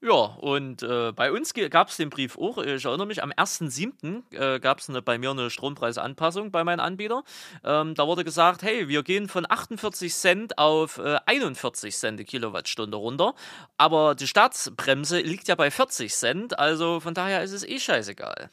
Ja, 0.05 0.13
und 0.15 0.83
äh, 0.83 1.13
bei 1.13 1.31
uns 1.31 1.55
gab 1.55 1.89
es 1.89 1.97
den 1.97 2.11
Brief 2.11 2.37
auch. 2.37 2.59
Ich 2.59 2.85
erinnere 2.85 3.07
mich, 3.07 3.23
am 3.23 3.31
1.7. 3.31 4.35
Äh, 4.35 4.59
gab 4.59 4.81
es 4.81 4.91
bei 5.05 5.17
mir 5.17 5.31
eine 5.31 5.49
Strompreisanpassung 5.49 6.51
bei 6.51 6.65
meinem 6.65 6.81
Anbieter. 6.81 7.23
Ähm, 7.63 7.95
da 7.95 8.09
wurde 8.09 8.25
gesagt, 8.25 8.63
hey, 8.63 8.89
wir 8.89 9.05
gehen 9.05 9.29
von 9.29 9.47
48 9.49 10.13
Cent 10.13 10.59
auf 10.59 10.99
äh, 10.99 11.19
41 11.27 11.97
Cent 11.97 12.19
die 12.19 12.25
Kilowattstunde 12.25 12.97
runter. 12.97 13.35
Aber 13.79 14.17
die 14.17 14.27
Staatsbremse 14.27 15.21
liegt 15.21 15.47
ja 15.47 15.55
bei 15.55 15.71
40 15.71 16.13
Cent, 16.13 16.59
also 16.59 16.99
von 16.99 17.15
daher 17.15 17.45
ist 17.45 17.53
es 17.53 17.63
eh 17.63 17.79
scheißegal. 17.79 18.51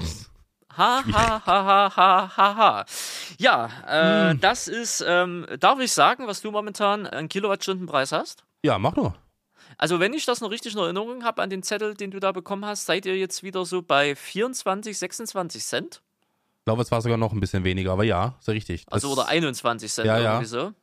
Ha, 0.77 1.03
ha, 1.11 1.41
ha, 1.47 1.65
ha, 1.65 1.95
ha, 1.95 2.37
ha, 2.37 2.55
ha. 2.55 2.85
Ja, 3.39 4.29
äh, 4.29 4.35
das 4.35 4.67
ist, 4.67 5.03
ähm, 5.05 5.47
darf 5.59 5.79
ich 5.79 5.91
sagen, 5.91 6.27
was 6.27 6.41
du 6.41 6.51
momentan 6.51 7.07
an 7.07 7.27
Kilowattstundenpreis 7.27 8.11
hast? 8.11 8.43
Ja, 8.61 8.77
mach 8.77 8.95
nur. 8.95 9.15
Also, 9.79 9.99
wenn 10.01 10.13
ich 10.13 10.25
das 10.25 10.41
noch 10.41 10.51
richtig 10.51 10.73
in 10.73 10.79
Erinnerung 10.79 11.23
habe 11.23 11.41
an 11.41 11.49
den 11.49 11.63
Zettel, 11.63 11.95
den 11.95 12.11
du 12.11 12.19
da 12.19 12.33
bekommen 12.33 12.65
hast, 12.65 12.85
seid 12.85 13.05
ihr 13.05 13.17
jetzt 13.17 13.43
wieder 13.43 13.65
so 13.65 13.81
bei 13.81 14.13
24, 14.13 14.97
26 14.97 15.63
Cent? 15.63 16.01
Ich 16.59 16.65
glaube, 16.65 16.81
es 16.81 16.91
war 16.91 17.01
sogar 17.01 17.17
noch 17.17 17.31
ein 17.31 17.39
bisschen 17.39 17.63
weniger, 17.63 17.93
aber 17.93 18.03
ja, 18.03 18.35
ist 18.39 18.47
ja 18.47 18.53
richtig. 18.53 18.85
Das- 18.85 18.95
Also, 19.05 19.11
oder 19.13 19.27
21 19.29 19.89
Cent 19.91 20.05
Ja, 20.05 20.19
ja. 20.19 20.31
irgendwie 20.33 20.47
so. 20.47 20.73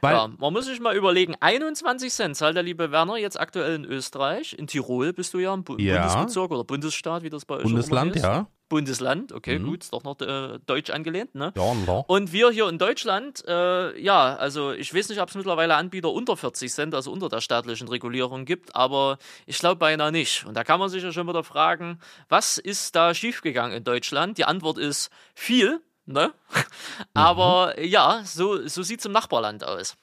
Weil, 0.00 0.14
ja, 0.14 0.28
man 0.38 0.52
muss 0.52 0.66
sich 0.66 0.80
mal 0.80 0.96
überlegen, 0.96 1.34
21 1.40 2.12
Cent 2.12 2.36
zahlt 2.36 2.56
der 2.56 2.62
liebe 2.62 2.90
Werner 2.90 3.16
jetzt 3.16 3.38
aktuell 3.38 3.74
in 3.74 3.84
Österreich. 3.84 4.54
In 4.58 4.66
Tirol 4.66 5.12
bist 5.12 5.34
du 5.34 5.38
ja 5.38 5.52
im 5.54 5.64
Bu 5.64 5.76
Ja. 5.78 5.98
Bundesbezirk 6.06 6.50
oder 6.50 6.64
Bundesstaat, 6.64 7.22
wie 7.22 7.30
das 7.30 7.44
bei 7.44 7.56
euch 7.56 7.62
Bundesland, 7.64 8.14
heißt. 8.14 8.24
ja. 8.24 8.46
Bundesland, 8.68 9.32
okay, 9.32 9.58
Mhm. 9.58 9.66
gut, 9.66 9.82
ist 9.82 9.92
doch 9.92 10.04
noch 10.04 10.20
äh, 10.20 10.60
deutsch 10.64 10.90
angelehnt, 10.90 11.34
ne? 11.34 11.52
Ja, 11.56 11.72
ja. 11.88 12.04
Und 12.06 12.32
wir 12.32 12.50
hier 12.52 12.68
in 12.68 12.78
Deutschland, 12.78 13.42
äh, 13.48 14.00
ja, 14.00 14.36
also 14.36 14.70
ich 14.72 14.94
weiß 14.94 15.08
nicht, 15.08 15.20
ob 15.20 15.28
es 15.28 15.34
mittlerweile 15.34 15.74
Anbieter 15.74 16.10
unter 16.12 16.36
40 16.36 16.72
Cent, 16.72 16.94
also 16.94 17.10
unter 17.10 17.28
der 17.28 17.40
staatlichen 17.40 17.88
Regulierung 17.88 18.44
gibt, 18.44 18.76
aber 18.76 19.18
ich 19.46 19.58
glaube 19.58 19.76
beinahe 19.80 20.12
nicht. 20.12 20.46
Und 20.46 20.54
da 20.56 20.62
kann 20.62 20.78
man 20.78 20.88
sich 20.88 21.02
ja 21.02 21.10
schon 21.10 21.26
wieder 21.28 21.42
fragen, 21.42 21.98
was 22.28 22.58
ist 22.58 22.94
da 22.94 23.12
schiefgegangen 23.12 23.76
in 23.76 23.82
Deutschland? 23.82 24.38
Die 24.38 24.44
Antwort 24.44 24.78
ist 24.78 25.10
viel, 25.34 25.80
ne? 26.12 26.32
Aber 27.14 27.80
ja, 27.80 28.22
so, 28.24 28.66
so 28.66 28.82
sieht 28.82 29.00
es 29.00 29.06
im 29.06 29.12
Nachbarland 29.12 29.64
aus. 29.64 29.96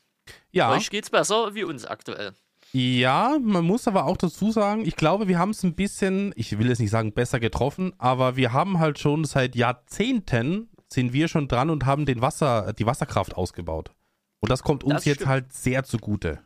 ja. 0.51 0.71
Euch 0.71 0.89
geht's 0.89 1.09
besser 1.09 1.53
wie 1.55 1.63
uns 1.63 1.85
aktuell. 1.85 2.33
Ja, 2.73 3.37
man 3.41 3.63
muss 3.63 3.87
aber 3.87 4.05
auch 4.05 4.17
dazu 4.17 4.51
sagen, 4.51 4.85
ich 4.85 4.97
glaube, 4.97 5.27
wir 5.27 5.39
haben 5.39 5.51
es 5.51 5.63
ein 5.63 5.75
bisschen, 5.75 6.33
ich 6.35 6.59
will 6.59 6.67
jetzt 6.67 6.79
nicht 6.79 6.91
sagen 6.91 7.13
besser 7.13 7.39
getroffen, 7.39 7.93
aber 7.97 8.35
wir 8.35 8.51
haben 8.51 8.79
halt 8.79 8.99
schon 8.99 9.23
seit 9.23 9.55
Jahrzehnten 9.55 10.69
sind 10.91 11.13
wir 11.13 11.27
schon 11.27 11.47
dran 11.47 11.69
und 11.69 11.85
haben 11.85 12.05
den 12.05 12.21
Wasser, 12.21 12.73
die 12.73 12.85
Wasserkraft 12.85 13.35
ausgebaut. 13.35 13.91
Und 14.39 14.49
das 14.49 14.63
kommt 14.63 14.83
uns 14.83 14.95
Das 14.95 15.05
jetzt 15.05 15.25
halt 15.25 15.51
sehr 15.51 15.83
zugute. 15.83 16.39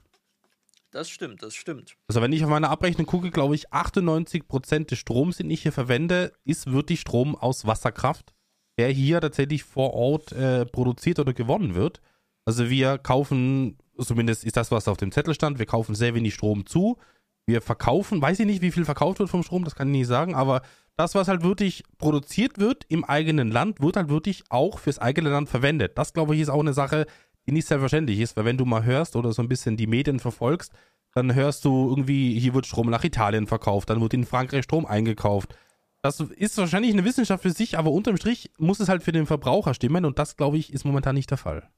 Das 0.92 1.10
stimmt, 1.10 1.42
das 1.42 1.56
stimmt. 1.56 1.96
Also 2.08 2.22
wenn 2.22 2.34
ich 2.34 2.44
auf 2.44 2.50
meine 2.50 2.70
Abrechnung 2.70 3.06
gucke, 3.08 3.32
glaube 3.32 3.56
ich, 3.56 3.70
98% 3.72 4.88
des 4.88 5.00
Stroms, 5.00 5.38
den 5.38 5.50
ich 5.50 5.62
hier 5.62 5.72
verwende, 5.72 6.34
ist 6.44 6.72
wirklich 6.72 7.00
Strom 7.00 7.36
aus 7.36 7.66
Wasserkraft, 7.66 8.34
der 8.82 8.90
hier 8.90 9.22
tatsächlich 9.22 9.64
vor 9.64 9.94
Ort 9.94 10.32
äh, 10.32 10.66
produziert 10.66 11.20
oder 11.20 11.34
gewonnen 11.34 11.76
wird. 11.76 12.02
Also 12.46 12.68
wir 12.72 12.98
kaufen, 12.98 13.78
zumindest 14.00 14.44
ist 14.44 14.58
das, 14.58 14.72
was 14.72 14.88
auf 14.88 14.98
dem 14.98 15.12
Zettel 15.12 15.36
stand, 15.36 15.60
wir 15.60 15.68
kaufen 15.68 15.94
sehr 15.94 16.16
wenig 16.16 16.34
Strom 16.34 16.66
zu. 16.66 16.98
Wir 17.46 17.62
verkaufen, 17.62 18.24
weiß 18.24 18.40
ich 18.40 18.48
nicht, 18.48 18.64
wie 18.64 18.72
viel 18.72 18.84
verkauft 18.84 19.20
wird 19.20 19.30
vom 19.30 19.44
Strom, 19.44 19.66
das 19.66 19.76
kann 19.76 19.90
ich 19.90 20.00
nicht 20.00 20.08
sagen, 20.08 20.34
aber 20.34 20.64
das, 20.98 21.14
was 21.14 21.28
halt 21.28 21.44
wirklich 21.44 21.84
produziert 22.00 22.58
wird 22.58 22.86
im 22.88 23.04
eigenen 23.04 23.52
Land, 23.52 23.82
wird 23.82 23.98
halt 23.98 24.10
wirklich 24.10 24.46
auch 24.50 24.80
fürs 24.80 24.98
eigene 24.98 25.30
Land 25.30 25.48
verwendet. 25.48 25.96
Das, 26.00 26.14
glaube 26.14 26.34
ich, 26.34 26.42
ist 26.42 26.50
auch 26.50 26.60
eine 26.60 26.74
Sache, 26.74 27.06
die 27.46 27.52
nicht 27.52 27.68
selbstverständlich 27.68 28.20
ist, 28.20 28.36
weil 28.36 28.46
wenn 28.46 28.58
du 28.58 28.66
mal 28.66 28.84
hörst 28.84 29.16
oder 29.16 29.32
so 29.32 29.44
ein 29.44 29.48
bisschen 29.48 29.78
die 29.78 29.88
Medien 29.88 30.20
verfolgst, 30.20 30.72
dann 31.14 31.36
hörst 31.36 31.66
du 31.66 31.88
irgendwie, 31.88 32.40
hier 32.40 32.56
wird 32.56 32.66
Strom 32.66 32.90
nach 32.90 33.04
Italien 33.04 33.46
verkauft, 33.46 33.92
dann 33.92 34.02
wird 34.02 34.16
in 34.16 34.26
Frankreich 34.26 34.64
Strom 34.64 34.88
eingekauft. 34.88 35.54
Das 36.02 36.20
ist 36.20 36.58
wahrscheinlich 36.58 36.94
eine 36.94 37.06
Wissenschaft 37.06 37.44
für 37.44 37.52
sich, 37.52 37.78
aber 37.78 37.92
unterm 37.92 38.18
Strich 38.18 38.52
muss 38.58 38.80
es 38.80 38.90
halt 38.90 39.04
für 39.04 39.12
den 39.12 39.28
Verbraucher 39.28 39.74
stimmen 39.74 40.06
und 40.06 40.18
das, 40.18 40.36
glaube 40.36 40.58
ich, 40.58 40.74
ist 40.74 40.84
momentan 40.84 41.16
nicht 41.16 41.30
der 41.30 41.38
Fall. 41.38 41.70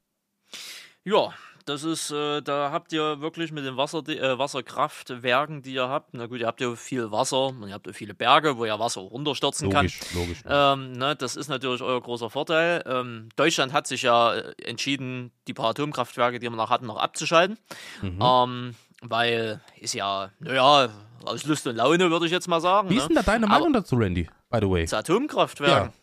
Ja, 1.04 1.34
das 1.66 1.84
ist, 1.84 2.12
äh, 2.12 2.42
da 2.42 2.72
habt 2.72 2.92
ihr 2.92 3.22
wirklich 3.22 3.52
mit 3.52 3.66
den 3.66 3.78
Wasser, 3.78 4.00
äh, 4.08 4.38
Wasserkraftwerken, 4.38 5.62
die 5.62 5.74
ihr 5.74 5.88
habt, 5.88 6.14
na 6.14 6.28
gut, 6.28 6.40
ihr 6.40 6.48
habt 6.48 6.60
ja 6.60 6.76
viel 6.76 7.12
Wasser 7.12 7.48
und 7.48 7.68
ihr 7.68 7.74
habt 7.74 7.88
ja 7.88 7.94
viele 7.94 8.14
Berge, 8.14 8.58
wo 8.58 8.66
ja 8.66 8.80
Wasser 8.80 9.02
runterstürzen 9.02 9.70
kann. 9.70 9.86
Logisch, 9.86 10.00
logisch. 10.14 10.44
Ähm, 10.46 10.94
ne, 10.94 11.16
das 11.16 11.36
ist 11.36 11.48
natürlich 11.48 11.82
euer 11.82 12.02
großer 12.02 12.30
Vorteil. 12.30 12.84
Ähm, 12.86 13.30
Deutschland 13.36 13.72
hat 13.72 13.88
sich 13.88 14.02
ja 14.02 14.34
äh, 14.34 14.54
entschieden, 14.64 15.32
die 15.48 15.54
paar 15.54 15.70
Atomkraftwerke, 15.70 16.40
die 16.40 16.50
wir 16.50 16.56
noch 16.56 16.70
hatten, 16.70 16.86
noch 16.86 16.98
abzuschalten. 16.98 17.58
Mhm. 18.02 18.20
Ähm, 18.22 18.76
weil 19.02 19.62
ist 19.80 19.94
ja, 19.94 20.32
naja, 20.40 20.90
aus 21.26 21.46
Lust 21.46 21.66
und 21.68 21.76
Laune 21.76 22.10
würde 22.12 22.26
ich 22.26 22.32
jetzt 22.32 22.48
mal 22.48 22.62
sagen. 22.62 22.90
Wie 22.90 22.96
ne? 22.96 23.02
ist 23.02 23.08
denn 23.08 23.16
da 23.16 23.24
deine 23.24 23.46
Aber- 23.46 23.56
Meinung 23.56 23.74
dazu, 23.74 23.96
Randy? 23.96 24.30
By 24.50 24.60
the 24.62 24.70
way. 24.70 24.86
Zu 24.86 24.98
Atomkraftwerken. 24.98 25.90
Ja. 25.90 25.94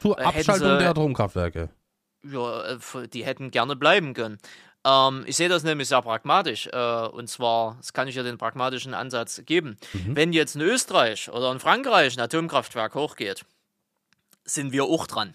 Zur 0.00 0.18
Abschaltung 0.18 0.68
sie- 0.68 0.78
der 0.78 0.90
Atomkraftwerke. 0.90 1.68
Ja, 2.24 2.64
äh, 2.64 3.08
die 3.12 3.24
hätten 3.24 3.50
gerne 3.50 3.76
bleiben 3.76 4.12
können. 4.14 4.38
Ähm, 4.84 5.24
ich 5.26 5.36
sehe 5.36 5.48
das 5.48 5.62
nämlich 5.64 5.88
sehr 5.88 6.02
pragmatisch. 6.02 6.68
Äh, 6.72 7.06
und 7.08 7.28
zwar, 7.28 7.76
das 7.78 7.92
kann 7.92 8.08
ich 8.08 8.14
ja 8.14 8.22
den 8.22 8.38
pragmatischen 8.38 8.94
Ansatz 8.94 9.42
geben. 9.46 9.76
Wenn 9.92 10.32
jetzt 10.32 10.54
in 10.56 10.60
Österreich 10.62 11.28
oder 11.30 11.50
in 11.52 11.60
Frankreich 11.60 12.16
ein 12.16 12.20
Atomkraftwerk 12.20 12.94
hochgeht, 12.94 13.44
sind 14.44 14.72
wir 14.72 14.84
auch 14.84 15.06
dran. 15.06 15.34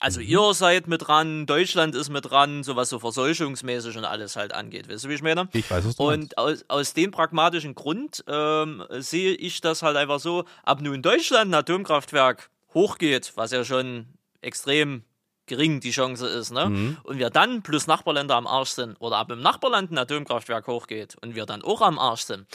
Also 0.00 0.20
ihr 0.20 0.54
seid 0.54 0.86
mit 0.86 1.08
dran, 1.08 1.46
Deutschland 1.46 1.94
ist 1.94 2.08
mit 2.08 2.30
dran, 2.30 2.62
so 2.62 2.76
was 2.76 2.88
so 2.88 2.98
verseuchungsmäßig 2.98 3.96
und 3.96 4.04
alles 4.04 4.36
halt 4.36 4.54
angeht. 4.54 4.88
Weißt 4.88 5.04
du, 5.04 5.08
wie 5.08 5.14
ich 5.14 5.22
meine? 5.22 5.48
Ich 5.52 5.68
weiß, 5.68 5.84
meinst. 5.84 6.00
Und 6.00 6.38
aus, 6.38 6.64
aus 6.68 6.94
dem 6.94 7.10
pragmatischen 7.10 7.74
Grund 7.74 8.24
ähm, 8.28 8.84
sehe 8.90 9.34
ich 9.34 9.60
das 9.60 9.82
halt 9.82 9.96
einfach 9.96 10.20
so, 10.20 10.44
ab 10.62 10.80
nun 10.80 11.02
Deutschland 11.02 11.50
ein 11.50 11.54
Atomkraftwerk 11.54 12.50
hochgeht, 12.74 13.32
was 13.34 13.50
ja 13.50 13.64
schon 13.64 14.06
extrem 14.40 15.02
gering 15.46 15.80
die 15.80 15.90
Chance 15.90 16.28
ist, 16.28 16.52
ne? 16.52 16.68
Mhm. 16.68 16.98
Und 17.02 17.18
wir 17.18 17.30
dann 17.30 17.62
plus 17.62 17.86
Nachbarländer 17.86 18.36
am 18.36 18.46
Arsch 18.46 18.70
sind 18.70 18.96
oder 19.00 19.16
ab 19.16 19.32
im 19.32 19.40
Nachbarland 19.40 19.90
ein 19.90 19.98
Atomkraftwerk 19.98 20.66
hochgeht 20.68 21.16
und 21.20 21.34
wir 21.34 21.46
dann 21.46 21.62
auch 21.62 21.80
am 21.80 21.98
Arsch 21.98 22.22
sind. 22.22 22.46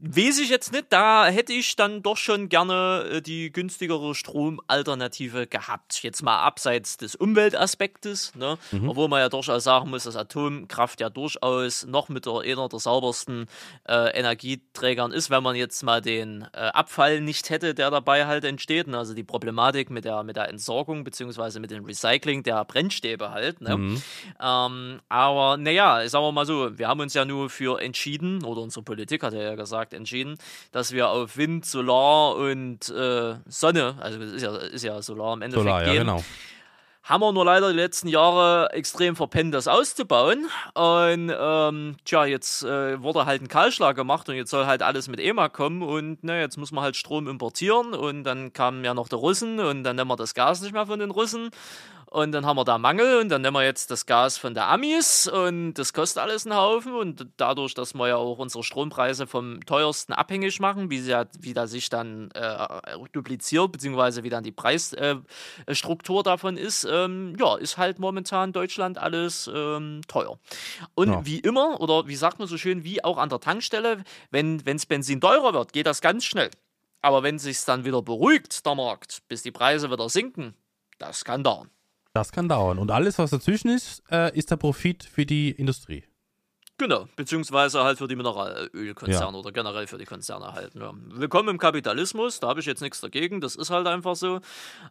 Weiß 0.00 0.38
ich 0.38 0.48
jetzt 0.48 0.72
nicht, 0.72 0.86
da 0.90 1.26
hätte 1.26 1.52
ich 1.52 1.76
dann 1.76 2.02
doch 2.02 2.16
schon 2.16 2.48
gerne 2.48 3.08
äh, 3.10 3.22
die 3.22 3.52
günstigere 3.52 4.14
Stromalternative 4.14 5.46
gehabt. 5.46 6.02
Jetzt 6.02 6.22
mal 6.22 6.40
abseits 6.40 6.96
des 6.96 7.14
Umweltaspektes, 7.14 8.34
ne? 8.34 8.58
obwohl 8.86 9.08
man 9.08 9.20
ja 9.20 9.28
durchaus 9.28 9.64
sagen 9.64 9.90
muss, 9.90 10.04
dass 10.04 10.16
Atomkraft 10.16 11.00
ja 11.00 11.10
durchaus 11.10 11.86
noch 11.86 12.08
mit 12.08 12.26
der 12.26 12.40
einer 12.40 12.68
der 12.68 12.78
saubersten 12.78 13.46
äh, 13.88 14.18
Energieträgern 14.18 15.12
ist, 15.12 15.30
wenn 15.30 15.42
man 15.42 15.56
jetzt 15.56 15.82
mal 15.82 16.00
den 16.00 16.46
äh, 16.52 16.58
Abfall 16.58 17.20
nicht 17.20 17.50
hätte, 17.50 17.74
der 17.74 17.90
dabei 17.90 18.26
halt 18.26 18.44
entsteht. 18.44 18.86
Ne? 18.86 18.98
Also 18.98 19.14
die 19.14 19.24
Problematik 19.24 19.90
mit 19.90 20.04
der, 20.04 20.22
mit 20.22 20.36
der 20.36 20.48
Entsorgung 20.48 21.04
beziehungsweise 21.04 21.60
mit 21.60 21.70
dem 21.70 21.84
Recycling 21.84 22.42
der 22.42 22.64
Brennstäbe 22.64 23.30
halt. 23.30 23.60
Ne? 23.60 24.00
Ähm, 24.40 25.00
aber 25.08 25.56
naja, 25.56 26.08
sagen 26.08 26.24
wir 26.24 26.32
mal 26.32 26.46
so, 26.46 26.78
wir 26.78 26.88
haben 26.88 27.00
uns 27.00 27.14
ja 27.14 27.24
nur 27.24 27.50
für 27.50 27.80
entschieden, 27.80 28.44
oder 28.44 28.62
unsere 28.62 28.82
Politik 28.82 29.22
hat 29.22 29.34
ja 29.34 29.54
gesagt, 29.54 29.83
entschieden, 29.92 30.36
dass 30.72 30.92
wir 30.92 31.08
auf 31.08 31.36
Wind, 31.36 31.66
Solar 31.66 32.36
und 32.36 32.88
äh, 32.88 33.34
Sonne, 33.46 33.96
also 34.00 34.20
ist 34.20 34.42
ja, 34.42 34.56
ist 34.56 34.84
ja 34.84 35.02
Solar 35.02 35.34
im 35.34 35.42
Endeffekt 35.42 35.66
Solar, 35.66 35.82
ja, 35.82 35.92
gehen, 35.92 36.06
genau. 36.06 36.24
haben 37.02 37.20
wir 37.20 37.32
nur 37.32 37.44
leider 37.44 37.70
die 37.70 37.76
letzten 37.76 38.08
Jahre 38.08 38.70
extrem 38.72 39.16
verpennt, 39.16 39.52
das 39.54 39.68
auszubauen. 39.68 40.46
Und 40.74 41.32
ähm, 41.36 41.96
tja, 42.04 42.24
jetzt 42.24 42.62
äh, 42.62 43.02
wurde 43.02 43.26
halt 43.26 43.42
ein 43.42 43.48
Kahlschlag 43.48 43.96
gemacht 43.96 44.28
und 44.28 44.36
jetzt 44.36 44.50
soll 44.50 44.66
halt 44.66 44.82
alles 44.82 45.08
mit 45.08 45.20
EMA 45.20 45.48
kommen 45.48 45.82
und 45.82 46.24
ne, 46.24 46.40
jetzt 46.40 46.56
muss 46.56 46.72
man 46.72 46.84
halt 46.84 46.96
Strom 46.96 47.28
importieren 47.28 47.92
und 47.94 48.24
dann 48.24 48.52
kamen 48.52 48.84
ja 48.84 48.94
noch 48.94 49.08
die 49.08 49.16
Russen 49.16 49.60
und 49.60 49.84
dann 49.84 49.96
nehmen 49.96 50.08
wir 50.08 50.16
das 50.16 50.34
Gas 50.34 50.62
nicht 50.62 50.72
mehr 50.72 50.86
von 50.86 50.98
den 50.98 51.10
Russen. 51.10 51.50
Und 52.14 52.30
dann 52.30 52.46
haben 52.46 52.56
wir 52.56 52.64
da 52.64 52.78
Mangel 52.78 53.18
und 53.18 53.28
dann 53.28 53.42
nehmen 53.42 53.56
wir 53.56 53.64
jetzt 53.64 53.90
das 53.90 54.06
Gas 54.06 54.38
von 54.38 54.54
der 54.54 54.68
Amis 54.68 55.26
und 55.26 55.74
das 55.74 55.92
kostet 55.92 56.22
alles 56.22 56.46
einen 56.46 56.56
Haufen 56.56 56.94
und 56.94 57.26
dadurch, 57.38 57.74
dass 57.74 57.92
wir 57.92 58.06
ja 58.06 58.14
auch 58.14 58.38
unsere 58.38 58.62
Strompreise 58.62 59.26
vom 59.26 59.66
teuersten 59.66 60.12
abhängig 60.12 60.60
machen, 60.60 60.90
wie, 60.90 61.00
sie 61.00 61.10
ja, 61.10 61.24
wie 61.40 61.54
das 61.54 61.72
sich 61.72 61.88
dann 61.88 62.30
äh, 62.30 62.68
dupliziert, 63.10 63.72
beziehungsweise 63.72 64.22
wie 64.22 64.28
dann 64.30 64.44
die 64.44 64.52
Preisstruktur 64.52 66.20
äh, 66.20 66.22
davon 66.22 66.56
ist, 66.56 66.86
ähm, 66.88 67.34
ja, 67.36 67.56
ist 67.56 67.78
halt 67.78 67.98
momentan 67.98 68.52
Deutschland 68.52 68.96
alles 68.96 69.50
ähm, 69.52 70.02
teuer. 70.06 70.38
Und 70.94 71.08
Ja. 71.08 71.26
wie 71.26 71.40
immer, 71.40 71.80
oder 71.80 72.06
wie 72.06 72.14
sagt 72.14 72.38
man 72.38 72.46
so 72.46 72.58
schön, 72.58 72.84
wie 72.84 73.02
auch 73.02 73.18
an 73.18 73.28
der 73.28 73.40
Tankstelle, 73.40 74.04
wenn 74.30 74.64
wenns 74.64 74.86
Benzin 74.86 75.20
teurer 75.20 75.52
wird, 75.52 75.72
geht 75.72 75.88
das 75.88 76.00
ganz 76.00 76.24
schnell. 76.24 76.50
Aber 77.02 77.24
wenn 77.24 77.40
sich 77.40 77.64
dann 77.64 77.84
wieder 77.84 78.02
beruhigt, 78.02 78.64
der 78.64 78.76
Markt, 78.76 79.22
bis 79.26 79.42
die 79.42 79.50
Preise 79.50 79.90
wieder 79.90 80.08
sinken, 80.08 80.54
das 80.98 81.24
kann 81.24 81.42
dauern. 81.42 81.70
Das 82.14 82.30
kann 82.30 82.48
dauern. 82.48 82.78
Und 82.78 82.92
alles, 82.92 83.18
was 83.18 83.30
dazwischen 83.30 83.70
ist, 83.70 84.04
äh, 84.08 84.32
ist 84.38 84.52
der 84.52 84.56
Profit 84.56 85.02
für 85.02 85.26
die 85.26 85.50
Industrie. 85.50 86.04
Genau, 86.78 87.08
beziehungsweise 87.16 87.82
halt 87.82 87.98
für 87.98 88.06
die 88.06 88.14
Mineralölkonzerne 88.14 89.36
oder 89.36 89.50
generell 89.50 89.88
für 89.88 89.98
die 89.98 90.04
Konzerne 90.04 90.52
halt. 90.52 90.76
Ja. 90.76 90.92
Willkommen 90.94 91.48
im 91.48 91.58
Kapitalismus, 91.58 92.38
da 92.38 92.48
habe 92.48 92.60
ich 92.60 92.66
jetzt 92.66 92.82
nichts 92.82 93.00
dagegen, 93.00 93.40
das 93.40 93.56
ist 93.56 93.70
halt 93.70 93.88
einfach 93.88 94.14
so. 94.14 94.40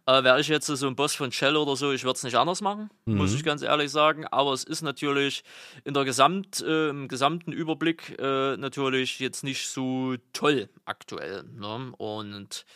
Äh, 0.06 0.22
Wäre 0.22 0.38
ich 0.38 0.48
jetzt 0.48 0.66
so 0.66 0.86
ein 0.86 0.96
Boss 0.96 1.14
von 1.14 1.32
Shell 1.32 1.56
oder 1.56 1.76
so, 1.76 1.92
ich 1.92 2.04
würde 2.04 2.16
es 2.16 2.24
nicht 2.24 2.36
anders 2.36 2.60
machen, 2.60 2.90
muss 3.06 3.34
ich 3.34 3.42
ganz 3.42 3.62
ehrlich 3.62 3.90
sagen. 3.90 4.26
Aber 4.26 4.52
es 4.52 4.64
ist 4.64 4.82
natürlich 4.82 5.44
in 5.84 5.94
der 5.94 6.04
Gesamt, 6.04 6.60
äh, 6.60 6.90
im 6.90 7.08
gesamten 7.08 7.52
Überblick 7.52 8.18
äh, 8.18 8.58
natürlich 8.58 9.18
jetzt 9.18 9.44
nicht 9.44 9.68
so 9.68 10.14
toll 10.34 10.68
aktuell. 10.84 11.44
Ne? 11.44 11.92
Und 11.96 12.66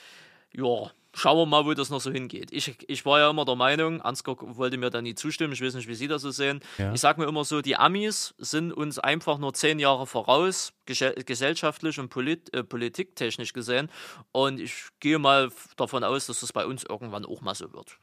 ja, 0.52 0.90
schauen 1.18 1.36
wir 1.38 1.46
mal, 1.46 1.66
wo 1.66 1.74
das 1.74 1.90
noch 1.90 2.00
so 2.00 2.10
hingeht. 2.10 2.52
Ich, 2.52 2.76
ich 2.88 3.04
war 3.04 3.18
ja 3.18 3.30
immer 3.30 3.44
der 3.44 3.56
Meinung, 3.56 4.00
Ansgar 4.00 4.36
wollte 4.38 4.78
mir 4.78 4.90
da 4.90 5.02
nie 5.02 5.14
zustimmen, 5.14 5.52
ich 5.52 5.62
weiß 5.62 5.74
nicht, 5.74 5.88
wie 5.88 5.94
Sie 5.94 6.08
das 6.08 6.22
so 6.22 6.30
sehen. 6.30 6.60
Ja. 6.78 6.92
Ich 6.92 7.00
sage 7.00 7.20
mir 7.20 7.26
immer 7.26 7.44
so, 7.44 7.60
die 7.60 7.76
Amis 7.76 8.34
sind 8.38 8.72
uns 8.72 8.98
einfach 8.98 9.38
nur 9.38 9.52
zehn 9.54 9.78
Jahre 9.78 10.06
voraus, 10.06 10.72
gesellschaftlich 10.86 11.98
und 11.98 12.08
polit 12.08 12.52
äh, 12.54 12.64
politiktechnisch 12.64 13.52
gesehen. 13.52 13.90
Und 14.32 14.60
ich 14.60 14.88
gehe 15.00 15.18
mal 15.18 15.50
davon 15.76 16.04
aus, 16.04 16.26
dass 16.26 16.40
das 16.40 16.52
bei 16.52 16.64
uns 16.64 16.84
irgendwann 16.84 17.24
auch 17.24 17.40
mal 17.40 17.54
so 17.54 17.72
wird. 17.72 17.98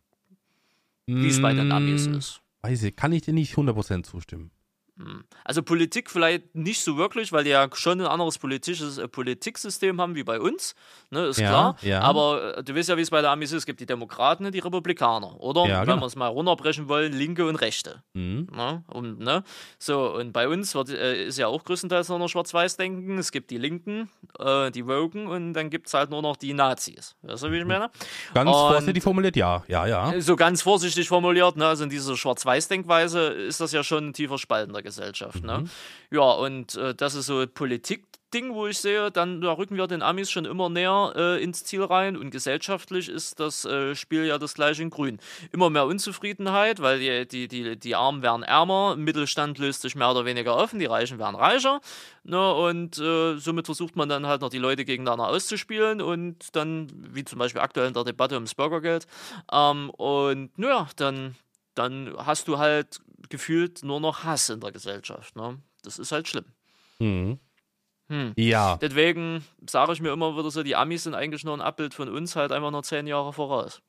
Wie 1.07 1.27
es 1.27 1.41
bei 1.41 1.53
den 1.53 1.71
Amis 1.71 2.07
Mm, 2.07 2.15
ist. 2.15 2.41
Weiß 2.61 2.83
ich, 2.83 2.95
kann 2.95 3.11
ich 3.11 3.21
dir 3.21 3.33
nicht 3.33 3.53
100% 3.55 4.03
zustimmen. 4.03 4.51
Also 5.43 5.61
Politik 5.61 6.09
vielleicht 6.09 6.55
nicht 6.55 6.81
so 6.81 6.95
wirklich, 6.95 7.33
weil 7.33 7.43
die 7.43 7.49
ja 7.49 7.67
schon 7.73 7.99
ein 7.99 8.07
anderes 8.07 8.37
politisches 8.37 8.97
äh, 8.97 9.07
Politiksystem 9.09 9.99
haben 9.99 10.15
wie 10.15 10.23
bei 10.23 10.39
uns, 10.39 10.73
ne, 11.09 11.25
ist 11.25 11.37
Ja, 11.39 11.49
klar. 11.49 11.77
ja. 11.81 11.99
Aber 12.01 12.57
äh, 12.59 12.63
du 12.63 12.73
weißt 12.75 12.87
ja, 12.89 12.95
wie 12.97 13.01
es 13.01 13.09
bei 13.09 13.21
der 13.21 13.31
Amis 13.31 13.51
ist. 13.51 13.59
Es 13.59 13.65
gibt 13.65 13.81
die 13.81 13.85
Demokraten 13.85 14.45
und 14.45 14.53
die 14.55 14.59
Republikaner, 14.59 15.39
oder? 15.41 15.65
Ja, 15.67 15.81
Wenn 15.81 15.87
genau. 15.87 16.01
wir 16.01 16.05
es 16.05 16.15
mal 16.15 16.27
runterbrechen 16.27 16.87
wollen, 16.87 17.11
Linke 17.11 17.45
und 17.45 17.57
Rechte. 17.57 18.03
Mhm. 18.13 18.47
Ne? 18.55 18.83
Und, 18.87 19.19
ne? 19.19 19.43
So, 19.79 20.15
und 20.15 20.31
bei 20.31 20.47
uns 20.47 20.73
wird, 20.75 20.89
äh, 20.89 21.25
ist 21.25 21.37
ja 21.37 21.47
auch 21.47 21.63
größtenteils 21.65 22.07
nur 22.09 22.19
noch 22.19 22.29
Schwarz-Weiß-Denken. 22.29 23.17
Es 23.17 23.31
gibt 23.31 23.51
die 23.51 23.57
Linken, 23.57 24.09
äh, 24.39 24.71
die 24.71 24.87
Woken 24.87 25.27
und 25.27 25.53
dann 25.53 25.69
gibt 25.69 25.87
es 25.87 25.93
halt 25.93 26.09
nur 26.09 26.21
noch 26.21 26.37
die 26.37 26.53
Nazis. 26.53 27.15
Weißt 27.21 27.43
du, 27.43 27.51
wie 27.51 27.57
ich 27.59 27.65
meine? 27.65 27.89
Ganz 28.33 28.47
Und- 28.49 28.53
vorsichtig 28.55 29.03
formuliert, 29.03 29.35
ja. 29.35 29.61
Ja, 29.67 29.85
ja. 29.87 30.21
So 30.21 30.37
ganz 30.37 30.61
vorsichtig 30.61 31.07
formuliert, 31.09 31.57
ne? 31.57 31.67
also 31.67 31.83
in 31.83 31.89
dieser 31.89 32.15
Schwarz-Weiß-Denkweise 32.15 33.19
ist 33.27 33.59
das 33.59 33.71
ja 33.73 33.83
schon 33.83 34.07
ein 34.09 34.13
tiefer 34.13 34.37
Spalt 34.37 34.71
in 34.85 34.91
der 35.01 35.05
Gesellschaft. 35.11 35.43
Ne? 35.43 35.65
Ja, 36.11 36.31
und 36.31 36.75
äh, 36.75 36.93
das 36.93 37.15
ist 37.15 37.25
so 37.25 37.45
Politik-Ding, 37.47 38.53
wo 38.53 38.67
ich 38.67 38.77
sehe, 38.77 39.11
dann 39.11 39.41
da 39.41 39.53
rücken 39.53 39.77
wir 39.77 39.87
den 39.87 40.01
Amis 40.01 40.29
schon 40.29 40.45
immer 40.45 40.69
näher 40.69 41.13
äh, 41.15 41.43
ins 41.43 41.63
Ziel 41.63 41.83
rein 41.83 42.15
und 42.17 42.31
gesellschaftlich 42.31 43.09
ist 43.09 43.39
das 43.39 43.65
äh, 43.65 43.95
Spiel 43.95 44.25
ja 44.25 44.37
das 44.37 44.53
gleiche 44.53 44.83
in 44.83 44.89
Grün. 44.89 45.19
Immer 45.51 45.69
mehr 45.69 45.85
Unzufriedenheit, 45.85 46.81
weil 46.81 46.99
die, 46.99 47.27
die, 47.27 47.47
die, 47.47 47.77
die 47.77 47.95
Armen 47.95 48.21
werden 48.21 48.43
ärmer, 48.43 48.95
Mittelstand 48.95 49.57
löst 49.57 49.81
sich 49.81 49.95
mehr 49.95 50.11
oder 50.11 50.25
weniger 50.25 50.55
offen, 50.55 50.79
die 50.79 50.85
Reichen 50.85 51.19
werden 51.19 51.35
reicher. 51.35 51.81
Ne, 52.23 52.53
und 52.53 52.97
äh, 52.97 53.37
somit 53.37 53.67
versucht 53.67 53.95
man 53.95 54.09
dann 54.09 54.25
halt 54.25 54.41
noch 54.41 54.49
die 54.49 54.57
Leute 54.57 54.83
gegeneinander 54.83 55.27
auszuspielen 55.27 56.01
und 56.01 56.55
dann, 56.55 56.87
wie 57.13 57.23
zum 57.23 57.37
Beispiel 57.37 57.61
aktuell 57.61 57.87
in 57.87 57.93
der 57.93 58.03
Debatte 58.03 58.33
ums 58.33 58.55
Bürgergeld, 58.55 59.05
ähm, 59.51 59.91
und 59.91 60.57
naja, 60.57 60.87
dann, 60.95 61.35
dann 61.75 62.15
hast 62.17 62.47
du 62.47 62.57
halt 62.57 62.99
gefühlt 63.35 63.83
nur 63.83 63.99
noch 63.99 64.23
Hass 64.23 64.49
in 64.49 64.61
der 64.61 64.71
Gesellschaft. 64.71 65.35
Ne? 65.35 65.59
Das 65.83 65.99
ist 65.99 66.11
halt 66.11 66.27
schlimm. 66.27 66.45
Mhm. 66.99 67.39
Hm. 68.07 68.33
Ja. 68.37 68.77
Deswegen 68.77 69.43
sage 69.69 69.93
ich 69.93 70.01
mir 70.01 70.11
immer 70.11 70.37
wieder 70.37 70.51
so, 70.51 70.63
die 70.63 70.75
Amis 70.75 71.03
sind 71.03 71.15
eigentlich 71.15 71.43
nur 71.43 71.55
ein 71.55 71.61
Abbild 71.61 71.93
von 71.93 72.07
uns, 72.07 72.35
halt 72.35 72.51
einfach 72.51 72.71
nur 72.71 72.83
zehn 72.83 73.07
Jahre 73.07 73.33
voraus. 73.33 73.81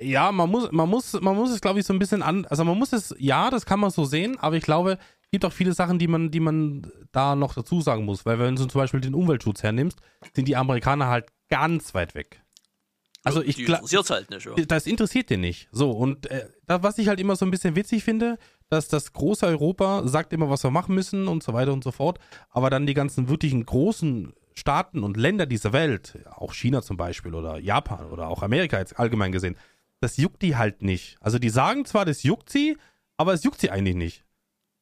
Ja, 0.00 0.32
man 0.32 0.50
muss, 0.50 0.72
man 0.72 0.88
muss, 0.88 1.20
man 1.20 1.36
muss 1.36 1.50
es, 1.50 1.60
glaube 1.60 1.78
ich, 1.78 1.86
so 1.86 1.92
ein 1.92 1.98
bisschen 1.98 2.22
an, 2.22 2.46
also 2.46 2.64
man 2.64 2.78
muss 2.78 2.94
es, 2.94 3.14
ja, 3.18 3.50
das 3.50 3.66
kann 3.66 3.78
man 3.78 3.90
so 3.90 4.06
sehen, 4.06 4.38
aber 4.38 4.56
ich 4.56 4.64
glaube, 4.64 4.98
es 5.20 5.30
gibt 5.30 5.44
auch 5.44 5.52
viele 5.52 5.74
Sachen, 5.74 5.98
die 5.98 6.08
man, 6.08 6.30
die 6.30 6.40
man 6.40 6.90
da 7.12 7.36
noch 7.36 7.54
dazu 7.54 7.82
sagen 7.82 8.06
muss, 8.06 8.24
weil 8.24 8.38
wenn 8.38 8.56
du 8.56 8.64
zum 8.64 8.80
Beispiel 8.80 9.02
den 9.02 9.14
Umweltschutz 9.14 9.62
hernimmst, 9.62 10.00
sind 10.34 10.48
die 10.48 10.56
Amerikaner 10.56 11.08
halt 11.08 11.26
ganz 11.50 11.92
weit 11.92 12.14
weg. 12.14 12.41
Also 13.24 13.42
ich 13.42 13.56
glaube, 13.56 13.82
interessiert 13.82 14.10
halt 14.10 14.30
nicht. 14.30 14.46
Ja. 14.46 14.64
das 14.64 14.86
interessiert 14.86 15.30
den 15.30 15.40
nicht. 15.40 15.68
So, 15.70 15.90
und 15.90 16.30
äh, 16.30 16.48
da, 16.66 16.82
was 16.82 16.98
ich 16.98 17.08
halt 17.08 17.20
immer 17.20 17.36
so 17.36 17.44
ein 17.44 17.50
bisschen 17.50 17.76
witzig 17.76 18.02
finde, 18.02 18.38
dass 18.68 18.88
das 18.88 19.12
große 19.12 19.46
Europa 19.46 20.06
sagt 20.08 20.32
immer, 20.32 20.50
was 20.50 20.64
wir 20.64 20.70
machen 20.70 20.94
müssen 20.94 21.28
und 21.28 21.42
so 21.42 21.52
weiter 21.52 21.72
und 21.72 21.84
so 21.84 21.92
fort, 21.92 22.18
aber 22.50 22.70
dann 22.70 22.86
die 22.86 22.94
ganzen 22.94 23.28
wirklichen 23.28 23.64
großen 23.64 24.32
Staaten 24.54 25.04
und 25.04 25.16
Länder 25.16 25.46
dieser 25.46 25.72
Welt, 25.72 26.18
auch 26.30 26.52
China 26.52 26.82
zum 26.82 26.96
Beispiel 26.96 27.34
oder 27.34 27.58
Japan 27.58 28.10
oder 28.10 28.28
auch 28.28 28.42
Amerika 28.42 28.78
jetzt 28.78 28.98
allgemein 28.98 29.32
gesehen, 29.32 29.56
das 30.00 30.16
juckt 30.16 30.42
die 30.42 30.56
halt 30.56 30.82
nicht. 30.82 31.16
Also 31.20 31.38
die 31.38 31.48
sagen 31.48 31.84
zwar, 31.84 32.04
das 32.04 32.24
juckt 32.24 32.50
sie, 32.50 32.76
aber 33.16 33.32
es 33.32 33.44
juckt 33.44 33.60
sie 33.60 33.70
eigentlich 33.70 33.94
nicht. 33.94 34.24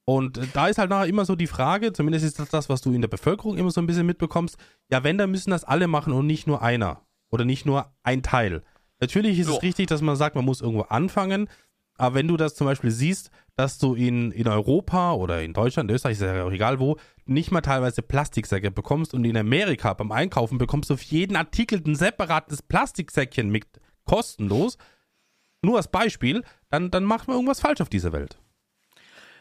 Und 0.07 0.39
äh, 0.39 0.47
da 0.55 0.69
ist 0.69 0.79
halt 0.79 0.91
nachher 0.91 1.07
immer 1.07 1.27
so 1.27 1.37
die 1.37 1.47
Frage, 1.47 1.93
zumindest 1.93 2.25
ist 2.25 2.39
das 2.39 2.49
das, 2.49 2.69
was 2.69 2.81
du 2.81 2.93
in 2.93 3.03
der 3.03 3.09
Bevölkerung 3.09 3.59
immer 3.59 3.71
so 3.71 3.81
ein 3.81 3.87
bisschen 3.87 4.07
mitbekommst, 4.07 4.57
ja, 4.91 5.05
wenn, 5.05 5.19
dann 5.19 5.31
müssen 5.31 5.51
das 5.51 5.65
alle 5.65 5.89
machen 5.89 6.13
und 6.13 6.27
nicht 6.27 6.47
nur 6.47 6.63
einer 6.63 7.03
oder 7.31 7.45
nicht 7.45 7.67
nur 7.67 7.93
ein 8.03 8.23
Teil. 8.23 8.63
Natürlich 9.01 9.39
ist 9.39 9.49
Ja. 9.49 9.55
es 9.57 9.63
richtig, 9.63 9.87
dass 9.87 10.03
man 10.03 10.17
sagt, 10.17 10.37
man 10.37 10.45
muss 10.45 10.61
irgendwo 10.61 10.83
anfangen, 10.83 11.49
aber 11.95 12.15
wenn 12.15 12.29
du 12.29 12.37
das 12.37 12.55
zum 12.55 12.67
Beispiel 12.67 12.91
siehst, 12.91 13.31
dass 13.57 13.79
du 13.79 13.95
in, 13.95 14.33
in 14.33 14.49
Europa 14.49 15.13
oder 15.15 15.43
in 15.43 15.53
Deutschland, 15.53 15.91
Österreich, 15.91 16.15
ist 16.15 16.23
ja 16.23 16.45
auch 16.45 16.51
egal 16.51 16.81
wo, 16.81 16.97
nicht 17.27 17.51
mal 17.51 17.61
teilweise 17.61 18.01
Plastiksäcke 18.03 18.71
bekommst 18.71 19.13
und 19.13 19.25
in 19.25 19.37
Amerika 19.37 19.93
beim 19.95 20.11
Einkaufen 20.11 20.57
bekommst 20.59 20.89
du 20.91 20.95
auf 20.95 21.03
jeden 21.03 21.37
Artikel 21.37 21.83
ein 21.87 21.95
separates 21.95 22.63
Plastiksäckchen 22.63 23.51
mit 23.51 23.67
kostenlos, 24.05 24.79
nur 25.63 25.77
als 25.77 25.89
Beispiel, 25.89 26.43
dann, 26.71 26.91
dann 26.91 27.05
macht 27.05 27.29
man 27.29 27.37
irgendwas 27.37 27.61
falsch 27.61 27.83
auf 27.83 27.91
dieser 27.91 28.13
Welt. 28.13 28.39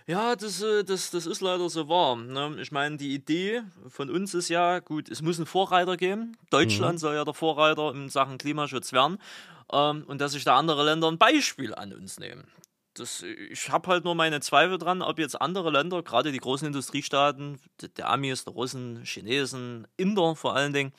Ja, 0.10 0.36
das, 0.36 0.64
äh, 0.64 0.84
das, 0.84 1.12
das 1.12 1.28
ist 1.28 1.40
leider 1.40 1.70
so 1.70 1.88
wahr. 1.88 2.16
Ne? 2.16 2.58
Ich 2.60 2.72
meine, 2.72 2.98
die 2.98 3.14
Idee 3.14 3.62
von 3.90 4.10
uns 4.10 4.34
ist 4.34 4.50
ja, 4.50 4.80
gut, 4.80 5.08
es 5.08 5.22
muss 5.22 5.38
einen 5.38 5.46
Vorreiter 5.46 5.98
geben. 5.98 6.36
Deutschland 6.50 7.00
soll 7.00 7.14
ja 7.14 7.24
der 7.24 7.36
Vorreiter 7.36 7.92
in 7.94 8.10
Sachen 8.10 8.40
Klimaschutz 8.40 8.92
werden. 8.92 9.20
Ähm, 9.72 10.06
und 10.08 10.20
dass 10.20 10.32
sich 10.32 10.44
da 10.44 10.58
andere 10.58 10.84
Länder 10.84 11.12
ein 11.12 11.20
Beispiel 11.20 11.76
an 11.76 11.94
uns 11.94 12.20
nehmen. 12.20 12.46
Das, 13.00 13.24
ich 13.24 13.70
habe 13.70 13.90
halt 13.90 14.04
nur 14.04 14.16
meine 14.16 14.42
Zweifel 14.42 14.78
dran, 14.78 15.02
ob 15.02 15.20
jetzt 15.20 15.40
andere 15.40 15.72
Länder, 15.72 16.04
gerade 16.04 16.32
die 16.32 16.40
großen 16.40 16.68
Industriestaaten, 16.68 17.60
der 17.98 18.10
Amis, 18.10 18.44
der 18.44 18.54
Russen, 18.54 19.04
Chinesen, 19.06 19.88
Inder 19.98 20.36
vor 20.36 20.56
allen 20.56 20.74
Dingen, 20.74 20.94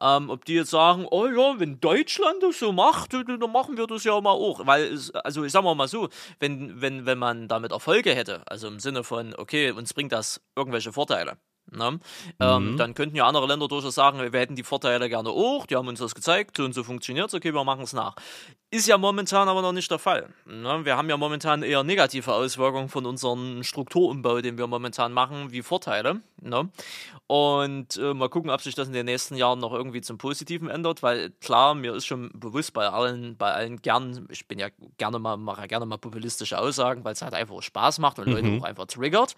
ähm, 0.00 0.30
ob 0.30 0.44
die 0.44 0.54
jetzt 0.54 0.70
sagen, 0.70 1.06
oh 1.10 1.26
ja, 1.26 1.58
wenn 1.58 1.80
Deutschland 1.80 2.42
das 2.42 2.58
so 2.58 2.72
macht, 2.72 3.12
dann 3.12 3.38
machen 3.52 3.76
wir 3.76 3.86
das 3.86 4.04
ja 4.04 4.20
mal 4.20 4.30
auch. 4.30 4.66
Weil, 4.66 4.98
also 5.24 5.44
ich 5.44 5.52
sag 5.52 5.64
mal, 5.64 5.74
mal 5.74 5.88
so, 5.88 6.08
wenn, 6.38 6.80
wenn, 6.80 7.06
wenn 7.06 7.18
man 7.18 7.48
damit 7.48 7.72
Erfolge 7.72 8.14
hätte, 8.14 8.42
also 8.46 8.68
im 8.68 8.80
Sinne 8.80 9.04
von, 9.04 9.34
okay, 9.36 9.70
uns 9.70 9.94
bringt 9.94 10.12
das 10.12 10.40
irgendwelche 10.54 10.92
Vorteile, 10.92 11.38
ne? 11.70 11.98
ähm, 12.38 12.76
dann 12.76 12.94
könnten 12.94 13.16
ja 13.16 13.26
andere 13.26 13.46
Länder 13.46 13.66
durchaus 13.66 13.94
sagen, 13.94 14.20
wir 14.32 14.40
hätten 14.40 14.56
die 14.56 14.62
Vorteile 14.62 15.08
gerne 15.08 15.30
auch, 15.30 15.66
die 15.66 15.76
haben 15.76 15.88
uns 15.88 15.98
das 15.98 16.14
gezeigt, 16.14 16.56
so 16.56 16.64
und 16.64 16.74
so 16.74 16.84
funktioniert 16.84 17.30
okay, 17.34 17.54
wir 17.54 17.64
machen 17.64 17.82
es 17.82 17.92
nach. 17.92 18.14
Ist 18.72 18.86
ja 18.86 18.98
momentan 18.98 19.48
aber 19.48 19.62
noch 19.62 19.72
nicht 19.72 19.90
der 19.90 19.98
Fall. 19.98 20.28
Ne? 20.46 20.84
Wir 20.84 20.96
haben 20.96 21.10
ja 21.10 21.16
momentan 21.16 21.64
eher 21.64 21.82
negative 21.82 22.32
Auswirkungen 22.32 22.88
von 22.88 23.04
unserem 23.04 23.64
Strukturumbau, 23.64 24.40
den 24.40 24.58
wir 24.58 24.68
momentan 24.68 25.12
machen, 25.12 25.50
wie 25.50 25.62
Vorteile. 25.62 26.20
Ne? 26.40 26.68
Und 27.26 27.96
äh, 27.96 28.14
mal 28.14 28.28
gucken, 28.28 28.50
ob 28.50 28.60
sich 28.60 28.76
das 28.76 28.86
in 28.86 28.94
den 28.94 29.06
nächsten 29.06 29.34
Jahren 29.34 29.58
noch 29.58 29.72
irgendwie 29.72 30.00
zum 30.02 30.18
Positiven 30.18 30.68
ändert, 30.68 31.02
weil 31.02 31.30
klar, 31.40 31.74
mir 31.74 31.94
ist 31.94 32.06
schon 32.06 32.30
bewusst 32.32 32.72
bei 32.72 32.88
allen, 32.88 33.36
bei 33.36 33.52
allen 33.52 33.82
gern, 33.82 34.26
ich 34.30 34.46
bin 34.46 34.58
ja 34.58 34.68
gerne 34.98 35.18
mal, 35.18 35.36
mache 35.36 35.62
ja 35.62 35.66
gerne 35.66 35.86
mal 35.86 35.98
populistische 35.98 36.58
Aussagen, 36.58 37.04
weil 37.04 37.14
es 37.14 37.22
halt 37.22 37.34
einfach 37.34 37.60
Spaß 37.62 37.98
macht 37.98 38.20
und 38.20 38.28
Leute 38.28 38.60
auch 38.60 38.64
einfach 38.64 38.86
triggert. 38.86 39.34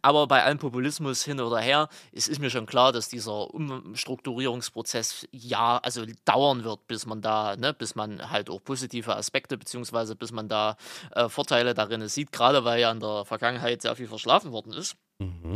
Aber 0.00 0.26
bei 0.26 0.42
allem 0.42 0.58
Populismus 0.58 1.22
hin 1.22 1.40
oder 1.40 1.58
her, 1.58 1.69
es 2.12 2.28
ist 2.28 2.40
mir 2.40 2.50
schon 2.50 2.66
klar, 2.66 2.92
dass 2.92 3.08
dieser 3.08 3.52
Umstrukturierungsprozess 3.52 5.26
ja, 5.32 5.78
also 5.78 6.04
dauern 6.24 6.64
wird, 6.64 6.86
bis 6.86 7.06
man 7.06 7.22
da, 7.22 7.56
ne, 7.56 7.74
bis 7.74 7.94
man 7.94 8.30
halt 8.30 8.50
auch 8.50 8.62
positive 8.62 9.16
Aspekte, 9.16 9.56
beziehungsweise 9.56 10.16
bis 10.16 10.32
man 10.32 10.48
da 10.48 10.76
äh, 11.14 11.28
Vorteile 11.28 11.74
darin 11.74 12.06
sieht, 12.08 12.32
gerade 12.32 12.64
weil 12.64 12.80
ja 12.80 12.90
in 12.90 13.00
der 13.00 13.24
Vergangenheit 13.24 13.82
sehr 13.82 13.96
viel 13.96 14.08
verschlafen 14.08 14.52
worden 14.52 14.72
ist. 14.72 14.96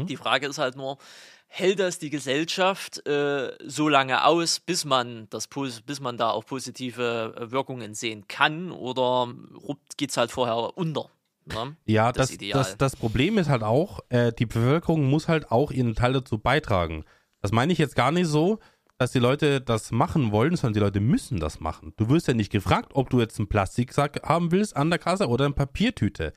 Die 0.07 0.17
Frage 0.17 0.47
ist 0.47 0.59
halt 0.59 0.77
nur, 0.77 0.99
hält 1.47 1.79
das 1.79 1.99
die 1.99 2.11
Gesellschaft 2.11 3.07
äh, 3.07 3.57
so 3.65 3.89
lange 3.89 4.25
aus, 4.25 4.61
bis 4.61 4.85
man 4.85 5.29
das 5.31 5.49
bis 5.87 6.01
man 6.01 6.19
da 6.19 6.31
auch 6.31 6.45
positive 6.45 7.35
äh, 7.37 7.51
Wirkungen 7.51 7.95
sehen 7.95 8.27
kann 8.29 8.73
oder 8.73 9.33
geht 9.97 10.11
es 10.11 10.17
halt 10.17 10.33
vorher 10.33 10.77
unter? 10.77 11.09
Ne? 11.47 11.77
Ja, 11.85 12.13
Das 12.13 12.31
das, 12.31 12.39
das, 12.53 12.79
das, 12.79 12.97
Problem 12.97 13.39
ist 13.39 13.49
halt 13.49 13.63
auch, 13.63 14.01
äh, 14.09 14.33
die 14.33 14.47
Bevölkerung 14.47 15.05
muss 15.11 15.29
halt 15.29 15.51
auch 15.51 15.71
ihren 15.71 15.95
Teil 15.95 16.13
dazu 16.15 16.39
beitragen. 16.39 17.05
Das 17.43 17.53
meine 17.53 17.73
ich 17.73 17.79
jetzt 17.79 17.97
gar 17.97 18.13
nicht 18.13 18.27
so, 18.29 18.59
dass 18.97 19.13
die 19.13 19.19
Leute 19.19 19.61
das 19.61 19.91
machen 19.91 20.31
wollen, 20.33 20.57
sondern 20.57 20.75
die 20.75 20.81
Leute 20.81 21.01
müssen 21.01 21.41
das 21.41 21.61
machen. 21.61 21.93
Du 21.97 22.09
wirst 22.09 22.29
ja 22.29 22.35
nicht 22.35 22.51
gefragt, 22.53 22.93
ob 22.95 23.11
du 23.11 23.21
jetzt 23.21 23.39
einen 23.39 23.49
Plastiksack 23.49 24.23
haben 24.27 24.53
willst 24.53 24.77
an 24.77 24.89
der 24.89 24.99
Kasse 24.99 25.29
oder 25.29 25.45
eine 25.45 25.55
Papiertüte. 25.55 26.33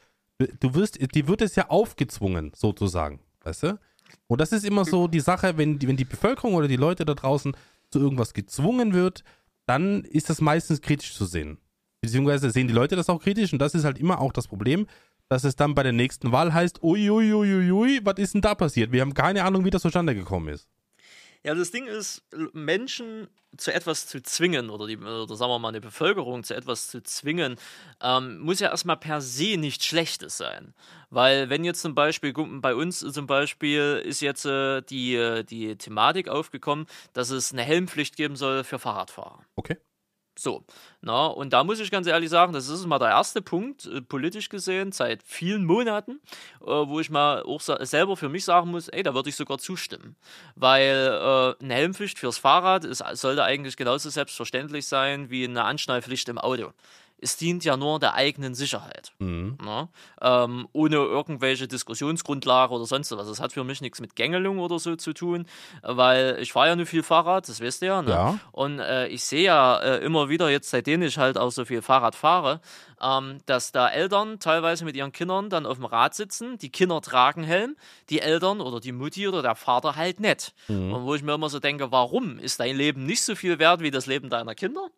Du- 0.60 0.74
wirst, 0.76 1.00
die 1.16 1.28
wird 1.28 1.42
es 1.42 1.56
ja 1.56 1.70
aufgezwungen, 1.70 2.52
sozusagen. 2.56 3.22
Weißt 3.44 3.64
du? 3.64 3.80
Und 4.28 4.42
das 4.42 4.52
ist 4.52 4.66
immer 4.66 4.86
so 4.86 5.08
die 5.08 5.20
Sache, 5.20 5.58
wenn 5.58 5.82
wenn 5.82 5.98
die 5.98 6.06
Bevölkerung 6.06 6.56
oder 6.56 6.68
die 6.68 6.76
Leute 6.76 7.06
da 7.06 7.14
draußen 7.14 7.56
zu 7.92 8.00
irgendwas 8.00 8.34
gezwungen 8.34 8.94
wird, 8.94 9.24
dann 9.66 10.04
ist 10.04 10.30
das 10.30 10.42
meistens 10.42 10.82
kritisch 10.82 11.14
zu 11.14 11.26
sehen. 11.26 11.58
Beziehungsweise 12.02 12.52
sehen 12.52 12.68
die 12.68 12.74
Leute 12.74 12.96
das 12.96 13.10
auch 13.10 13.22
kritisch 13.22 13.54
und 13.54 13.60
das 13.60 13.74
ist 13.74 13.84
halt 13.84 13.98
immer 13.98 14.20
auch 14.20 14.32
das 14.32 14.48
Problem, 14.48 14.88
dass 15.30 15.44
es 15.44 15.56
dann 15.56 15.76
bei 15.76 15.84
der 15.84 15.92
nächsten 15.92 16.32
Wahl 16.32 16.54
heißt, 16.54 16.84
uiuiuiui, 16.84 17.34
ui, 17.34 17.72
ui, 17.72 18.00
was 18.04 18.18
ist 18.18 18.34
denn 18.34 18.42
da 18.42 18.56
passiert? 18.56 18.92
Wir 18.92 19.02
haben 19.02 19.14
keine 19.14 19.44
Ahnung, 19.44 19.66
wie 19.66 19.70
das 19.70 19.82
zustande 19.82 20.16
gekommen 20.16 20.50
ist. 20.50 20.68
Ja, 21.44 21.56
das 21.56 21.72
Ding 21.72 21.88
ist, 21.88 22.24
Menschen 22.54 23.28
zu 23.56 23.74
etwas 23.74 24.08
zu 24.08 24.22
zwingen 24.22 24.70
oder, 24.70 24.88
die, 24.88 24.98
oder 24.98 25.36
sagen 25.36 25.52
wir 25.52 25.60
mal 25.60 25.70
eine 25.70 25.82
Bevölkerung 25.82 26.44
zu 26.44 26.54
etwas 26.54 26.90
zu 26.90 27.02
zwingen, 27.02 27.56
ähm, 28.02 28.40
muss 28.40 28.60
ja 28.60 28.70
erstmal 28.70 28.98
per 28.98 29.22
se 29.22 29.58
nichts 29.58 29.86
Schlechtes 29.86 30.38
sein. 30.38 30.74
Weil 31.10 31.50
wenn 31.50 31.64
jetzt 31.64 31.82
zum 31.82 31.96
Beispiel, 31.96 32.34
bei 32.34 32.76
uns 32.76 33.00
zum 33.00 33.28
Beispiel 33.28 34.02
ist 34.04 34.22
jetzt 34.22 34.46
äh, 34.46 34.82
die, 34.82 35.16
äh, 35.16 35.44
die 35.44 35.78
Thematik 35.78 36.28
aufgekommen, 36.28 36.86
dass 37.14 37.30
es 37.30 37.54
eine 37.54 37.64
Helmpflicht 37.64 38.18
geben 38.18 38.36
soll 38.36 38.64
für 38.64 38.80
Fahrradfahrer. 38.80 39.40
Okay. 39.56 39.78
So, 40.38 40.64
na, 41.02 41.26
und 41.28 41.52
da 41.52 41.64
muss 41.64 41.80
ich 41.80 41.90
ganz 41.90 42.06
ehrlich 42.06 42.30
sagen, 42.30 42.54
das 42.54 42.70
ist 42.70 42.86
mal 42.86 43.00
der 43.00 43.10
erste 43.10 43.42
Punkt, 43.42 43.88
äh, 43.88 44.02
politisch 44.02 44.50
gesehen, 44.50 44.92
seit 44.92 45.24
vielen 45.24 45.66
Monaten, 45.66 46.22
äh, 46.62 46.66
wo 46.66 47.00
ich 47.00 47.10
mal 47.10 47.42
auch 47.44 47.60
selber 47.60 48.16
für 48.16 48.30
mich 48.30 48.46
sagen 48.46 48.70
muss, 48.70 48.88
ey, 48.88 49.02
da 49.02 49.14
würde 49.16 49.30
ich 49.30 49.36
sogar 49.36 49.58
zustimmen. 49.58 50.16
Weil 50.56 51.08
äh, 51.60 51.64
eine 51.64 51.74
Helmpflicht 51.74 52.20
fürs 52.20 52.38
Fahrrad 52.38 52.86
ist, 52.86 53.04
sollte 53.14 53.44
eigentlich 53.44 53.78
genauso 53.78 54.10
selbstverständlich 54.10 54.86
sein 54.86 55.30
wie 55.32 55.44
eine 55.44 55.64
Anschnallpflicht 55.64 56.30
im 56.30 56.38
Auto. 56.38 56.72
Es 57.20 57.36
dient 57.38 57.66
ja 57.66 57.78
nur 57.78 58.00
der 58.00 58.14
eigenen 58.14 58.54
Sicherheit. 58.54 59.12
Mhm. 59.20 59.58
Ne? 59.64 59.90
Ähm, 60.22 60.68
ohne 60.74 60.98
irgendwelche 60.98 61.68
Diskussionsgrundlage 61.68 62.74
oder 62.74 62.86
sonst 62.86 63.12
was. 63.12 63.28
Das 63.28 63.40
hat 63.40 63.54
für 63.54 63.64
mich 63.64 63.82
nichts 63.82 64.00
mit 64.00 64.16
Gängelung 64.16 64.60
oder 64.60 64.78
so 64.78 64.96
zu 64.96 65.14
tun, 65.14 65.48
weil 65.82 66.38
ich 66.40 66.52
fahre 66.52 66.68
ja 66.68 66.76
nur 66.76 66.86
viel 66.86 67.04
Fahrrad, 67.04 67.50
das 67.50 67.60
wisst 67.60 67.82
ihr 67.82 67.88
ja. 67.88 68.02
Ne? 68.02 68.12
Ja. 68.12 68.40
Und 68.52 68.80
äh, 68.80 69.08
ich 69.08 69.24
sehe 69.24 69.44
ja 69.44 69.78
äh, 69.80 69.98
immer 70.04 70.30
wieder, 70.30 70.50
jetzt 70.50 70.70
seitdem 70.70 71.02
ich 71.02 71.18
halt 71.18 71.38
auch 71.38 71.52
so 71.52 71.66
viel 71.66 71.82
Fahrrad 71.82 72.16
fahre, 72.16 72.62
ähm, 73.02 73.40
dass 73.46 73.72
da 73.72 73.90
Eltern 73.90 74.40
teilweise 74.40 74.86
mit 74.86 74.96
ihren 74.96 75.12
Kindern 75.12 75.50
dann 75.50 75.66
auf 75.66 75.78
dem 75.78 75.86
Rad 75.86 76.14
sitzen, 76.14 76.58
die 76.58 76.70
Kinder 76.70 77.02
tragen 77.02 77.44
Helm, 77.44 77.76
die 78.10 78.20
Eltern 78.20 78.62
oder 78.62 78.80
die 78.80 78.92
Mutti 78.92 79.28
oder 79.28 79.42
der 79.42 79.56
Vater 79.56 79.96
halt 79.96 80.20
nicht. 80.20 80.54
Und 80.68 81.04
wo 81.04 81.16
ich 81.16 81.24
mir 81.24 81.34
immer 81.34 81.50
so 81.50 81.60
denke, 81.60 81.92
warum 81.92 82.40
ist 82.40 82.60
dein 82.60 82.76
Leben 82.76 83.06
nicht 83.06 83.24
so 83.24 83.36
viel 83.36 83.60
wert 83.60 83.82
wie 83.82 83.92
das 83.92 84.06
Leben 84.06 84.30
deiner 84.30 84.56
Kinder? 84.56 84.90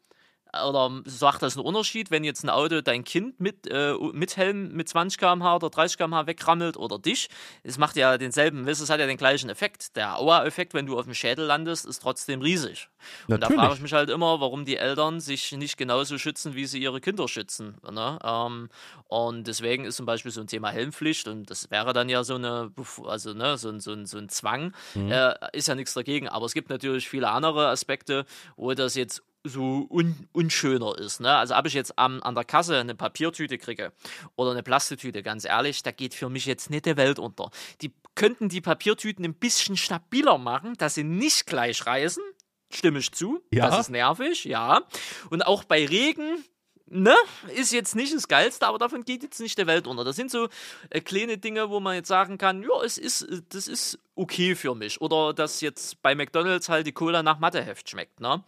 Oder 0.52 1.02
sagt 1.06 1.42
das 1.44 1.56
einen 1.58 1.66
Unterschied, 1.66 2.12
wenn 2.12 2.24
jetzt 2.24 2.44
ein 2.44 2.50
Auto 2.50 2.82
dein 2.82 3.04
Kind 3.04 3.40
mit, 3.40 3.68
äh, 3.68 3.94
mit 4.14 4.36
Helm 4.38 4.72
mit 4.74 4.90
20 4.90 5.20
km/h 5.20 5.56
oder 5.58 5.70
30 5.70 5.98
km/h 5.98 6.26
wegrammelt 6.28 6.76
oder 6.78 6.98
dich? 6.98 7.30
Es 7.64 7.78
macht 7.78 7.96
ja 7.96 8.18
denselben, 8.18 8.68
es 8.68 8.90
hat 8.90 9.00
ja 9.00 9.06
den 9.08 9.18
gleichen 9.18 9.50
Effekt. 9.50 9.96
Der 9.96 10.18
Aua-Effekt, 10.18 10.74
wenn 10.74 10.86
du 10.86 10.98
auf 10.98 11.06
dem 11.06 11.14
Schädel 11.14 11.46
landest, 11.46 11.86
ist 11.86 12.02
trotzdem 12.02 12.42
riesig. 12.42 12.90
Und 13.28 13.42
da 13.42 13.48
Natürlich. 13.48 13.62
frage 13.62 13.74
ich 13.76 13.82
mich 13.82 13.94
halt 13.94 14.10
immer, 14.10 14.40
warum 14.42 14.66
die 14.66 14.78
Eltern 14.78 15.20
sich 15.20 15.52
nicht 15.52 15.78
genauso 15.78 16.18
schützen, 16.18 16.56
wie 16.56 16.66
sie 16.66 16.80
ihre 16.82 17.00
Kinder 17.00 17.28
schützen. 17.28 17.78
Ne? 17.90 18.18
Ähm, 18.24 18.70
und 19.08 19.48
deswegen 19.48 19.86
ist 19.86 19.96
zum 19.98 20.06
Beispiel 20.06 20.32
so 20.32 20.42
ein 20.42 20.48
Thema 20.48 20.70
Helmpflicht 20.70 21.28
und 21.28 21.50
das 21.50 21.70
wäre 21.72 21.94
dann 21.94 22.10
ja 22.10 22.24
so 22.24 22.36
eine, 22.36 22.72
also 23.06 23.34
ne, 23.34 23.58
so, 23.58 23.70
ein- 23.70 23.80
so, 23.80 23.92
ein- 23.94 24.06
so 24.06 24.18
ein 24.18 24.30
Zwang, 24.30 24.74
äh, 24.96 25.34
ist 25.54 25.68
ja 25.68 25.76
nichts 25.76 25.94
dagegen. 25.94 26.28
Aber 26.28 26.46
es 26.46 26.54
gibt 26.54 26.70
natürlich 26.70 27.08
viele 27.08 27.30
andere 27.30 27.68
Aspekte, 27.68 28.26
wo 28.56 28.74
das 28.74 28.96
jetzt 28.96 29.24
so 29.50 29.88
un, 29.90 30.28
unschöner 30.32 30.98
ist. 30.98 31.20
Ne? 31.20 31.36
Also 31.36 31.56
ob 31.56 31.66
ich 31.66 31.74
jetzt 31.74 31.98
am, 31.98 32.22
an 32.24 32.36
der 32.36 32.44
Kasse 32.44 32.78
eine 32.78 32.96
Papiertüte 32.96 33.58
kriege 33.58 33.92
oder 34.36 34.52
eine 34.52 34.64
Plastetüte, 34.64 35.24
ganz 35.24 35.46
ehrlich, 35.46 35.84
da 35.84 35.92
geht 35.92 36.14
für 36.14 36.30
mich 36.30 36.46
jetzt 36.46 36.70
nicht 36.70 36.86
die 36.86 36.98
Welt 36.98 37.20
unter. 37.20 37.52
Die 37.82 37.94
könnten 38.16 38.50
die 38.50 38.62
Papiertüten 38.62 39.26
ein 39.26 39.34
bisschen 39.34 39.78
stabiler 39.78 40.38
machen, 40.38 40.76
dass 40.78 40.96
sie 40.96 41.04
nicht 41.04 41.46
gleich 41.46 41.86
reißen. 41.86 42.24
Stimme 42.72 43.00
ich 43.00 43.12
zu. 43.12 43.42
Ja. 43.52 43.70
Das 43.70 43.80
ist 43.80 43.90
nervig, 43.90 44.46
ja. 44.46 44.82
Und 45.30 45.46
auch 45.46 45.64
bei 45.64 45.86
Regen, 45.86 46.44
ne, 46.90 47.16
ist 47.56 47.72
jetzt 47.72 47.96
nicht 47.96 48.14
das 48.14 48.28
Geilste, 48.28 48.68
aber 48.68 48.78
davon 48.78 49.04
geht 49.04 49.24
jetzt 49.24 49.40
nicht 49.40 49.58
der 49.58 49.68
Welt 49.68 49.88
unter. 49.88 50.04
Das 50.04 50.16
sind 50.16 50.32
so 50.32 50.50
äh, 50.90 51.02
kleine 51.02 51.38
Dinge, 51.38 51.70
wo 51.70 51.80
man 51.80 51.96
jetzt 51.96 52.08
sagen 52.08 52.38
kann, 52.38 52.64
ja, 52.64 52.84
es 52.84 52.98
ist, 52.98 53.24
äh, 53.24 53.42
das 53.50 53.68
ist 53.68 54.00
okay 54.20 54.54
für 54.56 54.76
mich. 54.76 55.00
Oder 55.02 55.34
dass 55.34 55.62
jetzt 55.62 56.02
bei 56.02 56.14
McDonalds 56.14 56.68
halt 56.68 56.86
die 56.86 56.92
Cola 56.92 57.24
nach 57.24 57.40
Matheheft 57.40 57.90
schmeckt, 57.90 58.20
ne? 58.20 58.44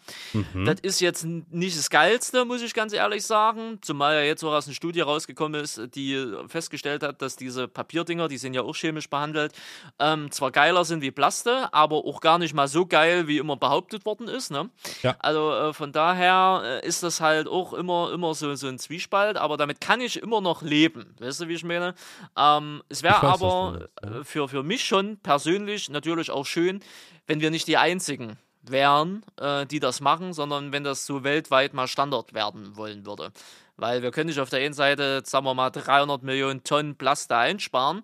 Das 0.66 0.80
ist 0.82 1.00
jetzt 1.00 1.26
nicht 1.26 1.78
das 1.78 1.90
Geilste, 1.90 2.44
muss 2.46 2.62
ich 2.62 2.74
ganz 2.74 2.94
ehrlich 2.94 3.26
sagen. 3.26 3.80
Zumal 3.82 4.16
ja 4.16 4.22
jetzt 4.22 4.44
auch 4.44 4.52
aus 4.52 4.68
einer 4.68 4.76
Studie 4.76 5.02
rausgekommen 5.02 5.62
ist, 5.62 5.82
die 5.96 6.36
festgestellt 6.48 7.04
hat, 7.04 7.22
dass 7.22 7.38
diese 7.38 7.68
Papierdinger, 7.68 8.28
die 8.28 8.38
sind 8.38 8.54
ja 8.54 8.64
auch 8.64 8.76
chemisch 8.76 9.10
behandelt, 9.10 9.54
ähm, 10.00 10.30
zwar 10.32 10.52
geiler 10.52 10.84
sind 10.84 11.02
wie 11.02 11.12
Plaste, 11.12 11.74
aber 11.74 11.98
auch 12.06 12.20
gar 12.20 12.38
nicht 12.38 12.54
mal 12.54 12.68
so 12.68 12.86
geil, 12.86 13.28
wie 13.28 13.38
immer 13.38 13.56
behauptet 13.56 14.06
worden 14.06 14.28
ist, 14.28 14.52
ne? 14.52 14.70
Ja. 15.04 15.16
Also 15.20 15.52
äh, 15.54 15.74
von 15.74 15.94
daher 15.94 16.82
äh, 16.84 16.88
ist 16.88 17.04
das 17.04 17.22
halt 17.22 17.48
auch 17.48 17.74
immer, 17.74 18.12
immer 18.12 18.31
so, 18.34 18.54
so 18.56 18.68
ein 18.68 18.80
Zwiespalt, 18.80 19.38
aber 19.38 19.58
damit 19.58 19.82
kann 19.82 20.02
ich 20.02 20.22
immer 20.22 20.42
noch 20.42 20.62
leben. 20.62 21.16
Weißt 21.20 21.42
du, 21.42 21.48
wie 21.48 21.56
ich 21.56 21.64
meine? 21.64 21.96
Ähm, 22.38 22.82
es 22.90 23.04
wäre 23.04 23.24
aber 23.24 23.72
meinst, 23.72 24.22
äh, 24.22 24.24
für, 24.24 24.48
für 24.48 24.64
mich 24.64 24.84
schon 24.84 25.18
persönlich 25.18 25.90
natürlich 25.90 26.32
auch 26.32 26.46
schön, 26.46 26.82
wenn 27.28 27.42
wir 27.42 27.52
nicht 27.52 27.68
die 27.68 27.78
Einzigen 27.78 28.38
wären, 28.64 29.24
äh, 29.40 29.66
die 29.66 29.80
das 29.80 30.02
machen, 30.02 30.34
sondern 30.34 30.72
wenn 30.72 30.84
das 30.84 31.06
so 31.06 31.24
weltweit 31.24 31.74
mal 31.74 31.88
Standard 31.88 32.34
werden 32.34 32.76
wollen 32.78 33.06
würde. 33.06 33.32
Weil 33.78 34.04
wir 34.04 34.12
können 34.12 34.28
nicht 34.28 34.40
auf 34.40 34.50
der 34.50 34.60
einen 34.60 34.74
Seite, 34.74 35.24
sagen 35.26 35.46
wir 35.46 35.54
mal, 35.54 35.72
300 35.72 36.22
Millionen 36.24 36.64
Tonnen 36.64 36.96
Plast 36.96 37.32
da 37.32 37.40
einsparen 37.40 38.04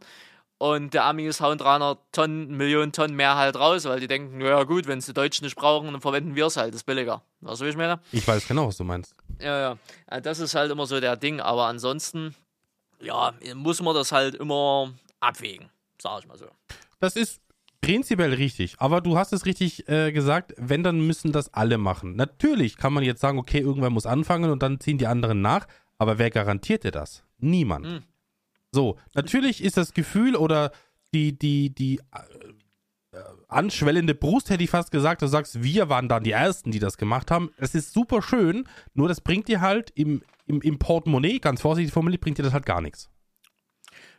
und 0.57 0.93
der 0.93 1.05
Amis 1.05 1.39
hauen 1.39 1.57
300 1.57 1.99
Tonnen, 2.11 2.57
Millionen 2.57 2.91
Tonnen 2.91 3.15
mehr 3.15 3.35
halt 3.35 3.55
raus, 3.55 3.85
weil 3.85 3.99
die 3.99 4.07
denken, 4.07 4.41
ja 4.41 4.63
gut, 4.63 4.87
wenn 4.87 4.99
es 4.99 5.05
die 5.05 5.13
Deutschen 5.13 5.43
nicht 5.43 5.55
brauchen, 5.55 5.91
dann 5.91 6.01
verwenden 6.01 6.35
wir 6.35 6.47
es 6.47 6.57
halt, 6.57 6.73
ist 6.73 6.85
billiger. 6.85 7.21
Weißt 7.41 7.61
du, 7.61 7.65
wie 7.65 7.69
ich 7.69 7.77
meine? 7.77 7.99
Ich 8.11 8.27
weiß 8.27 8.47
genau, 8.47 8.67
was 8.67 8.77
du 8.77 8.83
meinst. 8.83 9.15
Ja, 9.39 9.59
ja. 9.59 9.77
Äh, 10.07 10.21
Das 10.21 10.39
ist 10.39 10.55
halt 10.55 10.71
immer 10.71 10.85
so 10.85 10.99
der 10.99 11.15
Ding, 11.15 11.39
aber 11.39 11.65
ansonsten, 11.67 12.35
ja, 13.01 13.33
muss 13.55 13.81
man 13.81 13.95
das 13.95 14.11
halt 14.11 14.35
immer 14.35 14.93
abwägen, 15.19 15.69
sag 16.01 16.21
ich 16.21 16.27
mal 16.27 16.37
so. 16.37 16.47
Das 16.99 17.15
ist 17.15 17.41
prinzipiell 17.81 18.33
richtig, 18.33 18.75
aber 18.79 19.01
du 19.01 19.17
hast 19.17 19.33
es 19.33 19.45
richtig 19.45 19.87
äh, 19.87 20.11
gesagt, 20.11 20.53
wenn, 20.57 20.83
dann 20.83 20.99
müssen 20.99 21.31
das 21.31 21.53
alle 21.53 21.77
machen. 21.77 22.15
Natürlich 22.15 22.77
kann 22.77 22.93
man 22.93 23.03
jetzt 23.03 23.21
sagen, 23.21 23.37
okay, 23.37 23.59
irgendwer 23.59 23.89
muss 23.89 24.05
anfangen 24.05 24.49
und 24.51 24.63
dann 24.63 24.79
ziehen 24.79 24.97
die 24.97 25.07
anderen 25.07 25.41
nach, 25.41 25.67
aber 25.97 26.17
wer 26.17 26.29
garantiert 26.29 26.83
dir 26.83 26.91
das? 26.91 27.23
Niemand. 27.37 27.85
Hm. 27.85 28.03
So, 28.71 28.97
natürlich 29.13 29.63
ist 29.63 29.77
das 29.77 29.93
Gefühl 29.93 30.35
oder 30.35 30.71
die, 31.13 31.37
die, 31.37 31.73
die 31.73 31.99
äh, 31.99 32.03
anschwellende 33.47 34.15
Brust, 34.15 34.49
hätte 34.49 34.63
ich 34.63 34.69
fast 34.69 34.91
gesagt, 34.91 35.21
du 35.21 35.27
sagst, 35.27 35.63
wir 35.63 35.89
waren 35.89 36.09
dann 36.09 36.23
die 36.23 36.31
Ersten, 36.31 36.71
die 36.71 36.79
das 36.79 36.97
gemacht 36.97 37.31
haben. 37.31 37.51
Es 37.57 37.75
ist 37.75 37.93
super 37.93 38.21
schön, 38.21 38.67
nur 38.93 39.07
das 39.07 39.21
bringt 39.21 39.47
dir 39.47 39.61
halt 39.61 39.91
im, 39.95 40.21
im, 40.45 40.61
im 40.61 40.79
Portemonnaie, 40.79 41.39
ganz 41.39 41.61
vorsichtig 41.61 41.93
formuliert, 41.93 42.21
bringt 42.21 42.37
dir 42.37 42.43
das 42.43 42.53
halt 42.53 42.65
gar 42.65 42.81
nichts. 42.81 43.09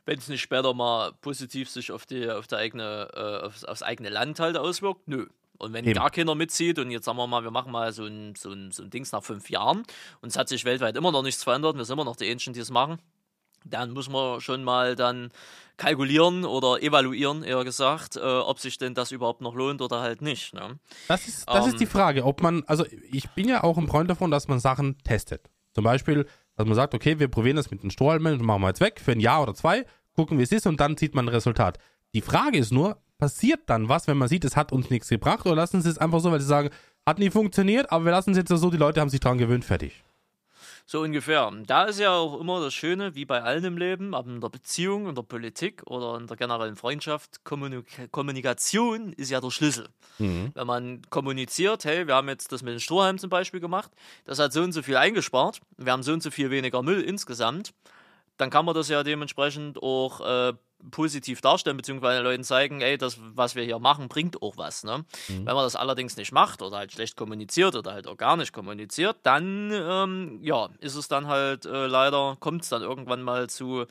Wenn 0.06 0.18
es 0.18 0.28
nicht 0.28 0.40
später 0.40 0.72
mal 0.72 1.12
positiv 1.20 1.68
sich 1.68 1.92
auf, 1.92 2.06
die, 2.06 2.30
auf, 2.30 2.46
der 2.46 2.58
eigene, 2.58 3.08
äh, 3.14 3.46
aufs, 3.46 3.64
aufs 3.64 3.82
eigene 3.82 4.08
Land 4.08 4.40
halt 4.40 4.56
auswirkt, 4.56 5.06
nö. 5.06 5.26
Und 5.58 5.72
wenn 5.72 5.84
Eben. 5.84 5.94
gar 5.94 6.10
keiner 6.10 6.34
mitzieht 6.34 6.78
und 6.78 6.90
jetzt 6.90 7.04
sagen 7.04 7.18
wir 7.18 7.26
mal, 7.26 7.42
wir 7.42 7.50
machen 7.50 7.72
mal 7.72 7.92
so 7.92 8.04
ein, 8.04 8.34
so, 8.36 8.52
ein, 8.52 8.70
so 8.70 8.84
ein 8.84 8.90
Dings 8.90 9.10
nach 9.10 9.24
fünf 9.24 9.50
Jahren 9.50 9.82
und 10.20 10.28
es 10.28 10.36
hat 10.36 10.48
sich 10.48 10.64
weltweit 10.64 10.96
immer 10.96 11.10
noch 11.10 11.22
nichts 11.22 11.42
verändert, 11.42 11.76
wir 11.76 11.84
sind 11.84 11.94
immer 11.94 12.04
noch 12.04 12.16
die 12.16 12.26
Ähnlichen, 12.26 12.52
die 12.52 12.60
es 12.60 12.70
machen, 12.70 12.98
dann 13.64 13.90
muss 13.92 14.08
man 14.08 14.40
schon 14.40 14.64
mal 14.64 14.96
dann 14.96 15.30
kalkulieren 15.76 16.44
oder 16.44 16.82
evaluieren, 16.82 17.44
eher 17.44 17.62
gesagt, 17.64 18.16
äh, 18.16 18.20
ob 18.20 18.58
sich 18.58 18.78
denn 18.78 18.94
das 18.94 19.12
überhaupt 19.12 19.40
noch 19.40 19.54
lohnt 19.54 19.80
oder 19.80 20.00
halt 20.00 20.22
nicht. 20.22 20.52
Ne? 20.52 20.78
Das 21.06 21.28
ist, 21.28 21.48
das 21.48 21.66
Ähm. 21.66 21.72
ist 21.72 21.80
die 21.80 21.86
Frage, 21.86 22.24
ob 22.24 22.42
man, 22.42 22.64
also 22.66 22.84
ich 23.10 23.30
bin 23.30 23.48
ja 23.48 23.62
auch 23.62 23.78
ein 23.78 23.86
Freund 23.86 24.10
davon, 24.10 24.30
dass 24.30 24.48
man 24.48 24.58
Sachen 24.58 24.98
testet. 25.04 25.48
Zum 25.74 25.84
Beispiel, 25.84 26.26
dass 26.56 26.66
man 26.66 26.74
sagt, 26.74 26.94
okay, 26.94 27.20
wir 27.20 27.28
probieren 27.28 27.56
das 27.56 27.70
mit 27.70 27.82
den 27.84 27.90
Strohhalmen 27.90 28.40
und 28.40 28.44
machen 28.44 28.62
wir 28.62 28.68
jetzt 28.68 28.80
weg 28.80 29.00
für 29.00 29.12
ein 29.12 29.20
Jahr 29.20 29.42
oder 29.42 29.54
zwei, 29.54 29.86
gucken, 30.16 30.38
wie 30.38 30.42
es 30.42 30.50
ist 30.50 30.66
und 30.66 30.80
dann 30.80 30.96
sieht 30.96 31.14
man 31.14 31.26
ein 31.26 31.28
Resultat. 31.28 31.78
Die 32.12 32.22
Frage 32.22 32.58
ist 32.58 32.72
nur, 32.72 33.00
passiert 33.18 33.60
dann 33.66 33.88
was, 33.88 34.08
wenn 34.08 34.18
man 34.18 34.28
sieht, 34.28 34.44
es 34.44 34.56
hat 34.56 34.72
uns 34.72 34.90
nichts 34.90 35.08
gebracht 35.08 35.46
oder 35.46 35.54
lassen 35.54 35.80
sie 35.82 35.90
es 35.90 35.98
einfach 35.98 36.18
so, 36.18 36.32
weil 36.32 36.40
sie 36.40 36.46
sagen, 36.46 36.70
hat 37.06 37.20
nie 37.20 37.30
funktioniert, 37.30 37.92
aber 37.92 38.04
wir 38.06 38.12
lassen 38.12 38.32
es 38.32 38.36
jetzt 38.38 38.48
so, 38.48 38.70
die 38.70 38.76
Leute 38.76 39.00
haben 39.00 39.10
sich 39.10 39.20
daran 39.20 39.38
gewöhnt, 39.38 39.64
fertig. 39.64 40.02
So 40.90 41.02
ungefähr. 41.02 41.52
Da 41.66 41.84
ist 41.84 42.00
ja 42.00 42.16
auch 42.16 42.40
immer 42.40 42.62
das 42.62 42.72
Schöne, 42.72 43.14
wie 43.14 43.26
bei 43.26 43.42
allen 43.42 43.62
im 43.62 43.76
Leben, 43.76 44.14
aber 44.14 44.30
in 44.30 44.40
der 44.40 44.48
Beziehung, 44.48 45.06
in 45.06 45.14
der 45.14 45.22
Politik 45.22 45.82
oder 45.84 46.18
in 46.18 46.26
der 46.26 46.38
generellen 46.38 46.76
Freundschaft, 46.76 47.44
Kommunik 47.44 48.10
Kommunikation 48.10 49.12
ist 49.12 49.30
ja 49.30 49.42
der 49.42 49.50
Schlüssel. 49.50 49.90
Wenn 50.54 50.66
man 50.66 51.02
kommuniziert, 51.10 51.84
hey, 51.84 52.06
wir 52.06 52.14
haben 52.14 52.30
jetzt 52.30 52.52
das 52.52 52.62
mit 52.62 52.72
den 52.72 52.80
Strohhalmen 52.80 53.18
zum 53.18 53.28
Beispiel 53.28 53.60
gemacht, 53.60 53.92
das 54.24 54.38
hat 54.38 54.54
so 54.54 54.62
und 54.62 54.72
so 54.72 54.80
viel 54.80 54.96
eingespart, 54.96 55.60
wir 55.76 55.92
haben 55.92 56.02
so 56.02 56.14
und 56.14 56.22
so 56.22 56.30
viel 56.30 56.50
weniger 56.50 56.82
Müll 56.82 57.02
insgesamt, 57.02 57.74
dann 58.38 58.48
kann 58.48 58.64
man 58.64 58.74
das 58.74 58.88
ja 58.88 59.02
dementsprechend 59.02 59.82
auch 59.82 60.22
äh, 60.22 60.54
positiv 60.90 61.40
darstellen, 61.40 61.76
beziehungsweise 61.76 62.18
den 62.18 62.24
Leuten 62.24 62.44
zeigen, 62.44 62.80
ey, 62.80 62.98
das, 62.98 63.18
was 63.34 63.54
wir 63.54 63.64
hier 63.64 63.78
machen, 63.78 64.08
bringt 64.08 64.42
auch 64.42 64.56
was. 64.56 64.84
Ne? 64.84 65.04
Wenn 65.28 65.44
man 65.44 65.64
das 65.64 65.76
allerdings 65.76 66.16
nicht 66.16 66.32
macht 66.32 66.62
oder 66.62 66.76
halt 66.76 66.92
schlecht 66.92 67.16
kommuniziert 67.16 67.74
oder 67.74 67.92
halt 67.92 68.06
auch 68.06 68.16
gar 68.16 68.36
nicht 68.36 68.52
kommuniziert, 68.52 69.16
dann 69.22 69.70
ähm, 69.72 70.38
ja, 70.42 70.68
ist 70.80 70.94
es 70.94 71.08
dann 71.08 71.26
halt 71.26 71.66
äh, 71.66 71.86
leider, 71.86 72.36
kommt 72.40 72.62
es 72.62 72.68
dann 72.68 72.82
irgendwann 72.82 73.22
mal 73.22 73.50
zu 73.50 73.86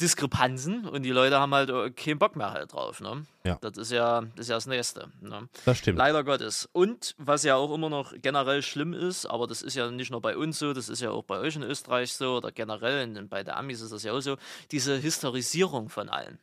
Diskrepanzen 0.00 0.86
und 0.88 1.02
die 1.02 1.10
Leute 1.10 1.38
haben 1.38 1.54
halt 1.54 1.70
äh, 1.70 1.90
keinen 1.90 2.18
Bock 2.18 2.34
mehr 2.34 2.50
halt 2.52 2.72
drauf. 2.72 3.00
Ne? 3.00 3.26
Ja. 3.44 3.58
Das 3.60 3.76
ist 3.76 3.92
ja, 3.92 4.22
das 4.22 4.46
ist 4.46 4.48
ja 4.48 4.56
das 4.56 4.66
Nächste. 4.66 5.08
Ne? 5.20 5.48
Das 5.64 5.78
stimmt. 5.78 5.98
Leider 5.98 6.24
Gottes. 6.24 6.68
Und 6.72 7.14
was 7.18 7.44
ja 7.44 7.54
auch 7.54 7.72
immer 7.72 7.88
noch 7.88 8.12
generell 8.20 8.62
schlimm 8.62 8.92
ist, 8.92 9.26
aber 9.26 9.46
das 9.46 9.62
ist 9.62 9.76
ja 9.76 9.90
nicht 9.90 10.10
nur 10.10 10.20
bei 10.20 10.36
uns 10.36 10.58
so, 10.58 10.72
das 10.72 10.88
ist 10.88 11.00
ja 11.00 11.10
auch 11.10 11.22
bei 11.22 11.38
euch 11.38 11.54
in 11.54 11.62
Österreich 11.62 12.12
so 12.12 12.36
oder 12.36 12.50
generell 12.50 13.02
in, 13.02 13.28
bei 13.28 13.44
der 13.44 13.56
Amis 13.56 13.80
ist 13.80 13.92
das 13.92 14.02
ja 14.02 14.12
auch 14.12 14.20
so, 14.20 14.36
diese 14.72 14.96
Historisierung 14.96 15.88
von 15.88 16.08
allen. 16.08 16.38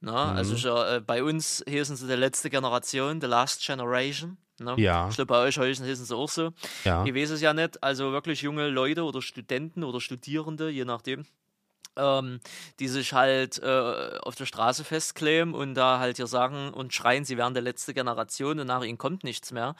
Na, 0.00 0.32
Also 0.32 0.54
ich, 0.54 0.64
äh, 0.64 1.00
bei 1.00 1.22
uns 1.22 1.62
hießen 1.68 1.96
sie 1.96 2.06
die 2.06 2.14
letzte 2.14 2.48
Generation, 2.50 3.20
the 3.20 3.26
last 3.26 3.64
generation. 3.64 4.38
Ne? 4.58 4.74
Ja. 4.78 5.08
Ich 5.08 5.16
glaube, 5.16 5.26
bei 5.26 5.38
euch 5.40 5.56
hießen 5.56 5.86
sie 5.86 6.14
auch 6.14 6.28
so. 6.28 6.52
Ja. 6.84 7.04
Ich 7.04 7.14
weiß 7.14 7.30
es 7.30 7.40
ja 7.40 7.52
nicht. 7.54 7.82
Also 7.82 8.12
wirklich 8.12 8.42
junge 8.42 8.68
Leute 8.68 9.04
oder 9.04 9.22
Studenten 9.22 9.84
oder 9.84 10.00
Studierende, 10.00 10.70
je 10.70 10.84
nachdem, 10.84 11.24
ähm, 11.96 12.40
die 12.78 12.88
sich 12.88 13.12
halt 13.12 13.58
äh, 13.62 14.18
auf 14.22 14.34
der 14.34 14.46
Straße 14.46 14.84
festkleben 14.84 15.54
und 15.54 15.74
da 15.74 15.98
halt 15.98 16.16
hier 16.16 16.26
sagen 16.26 16.72
und 16.72 16.94
schreien, 16.94 17.24
sie 17.24 17.36
wären 17.36 17.54
die 17.54 17.60
letzte 17.60 17.94
Generation 17.94 18.60
und 18.60 18.66
nach 18.66 18.82
ihnen 18.82 18.98
kommt 18.98 19.24
nichts 19.24 19.52
mehr. 19.52 19.74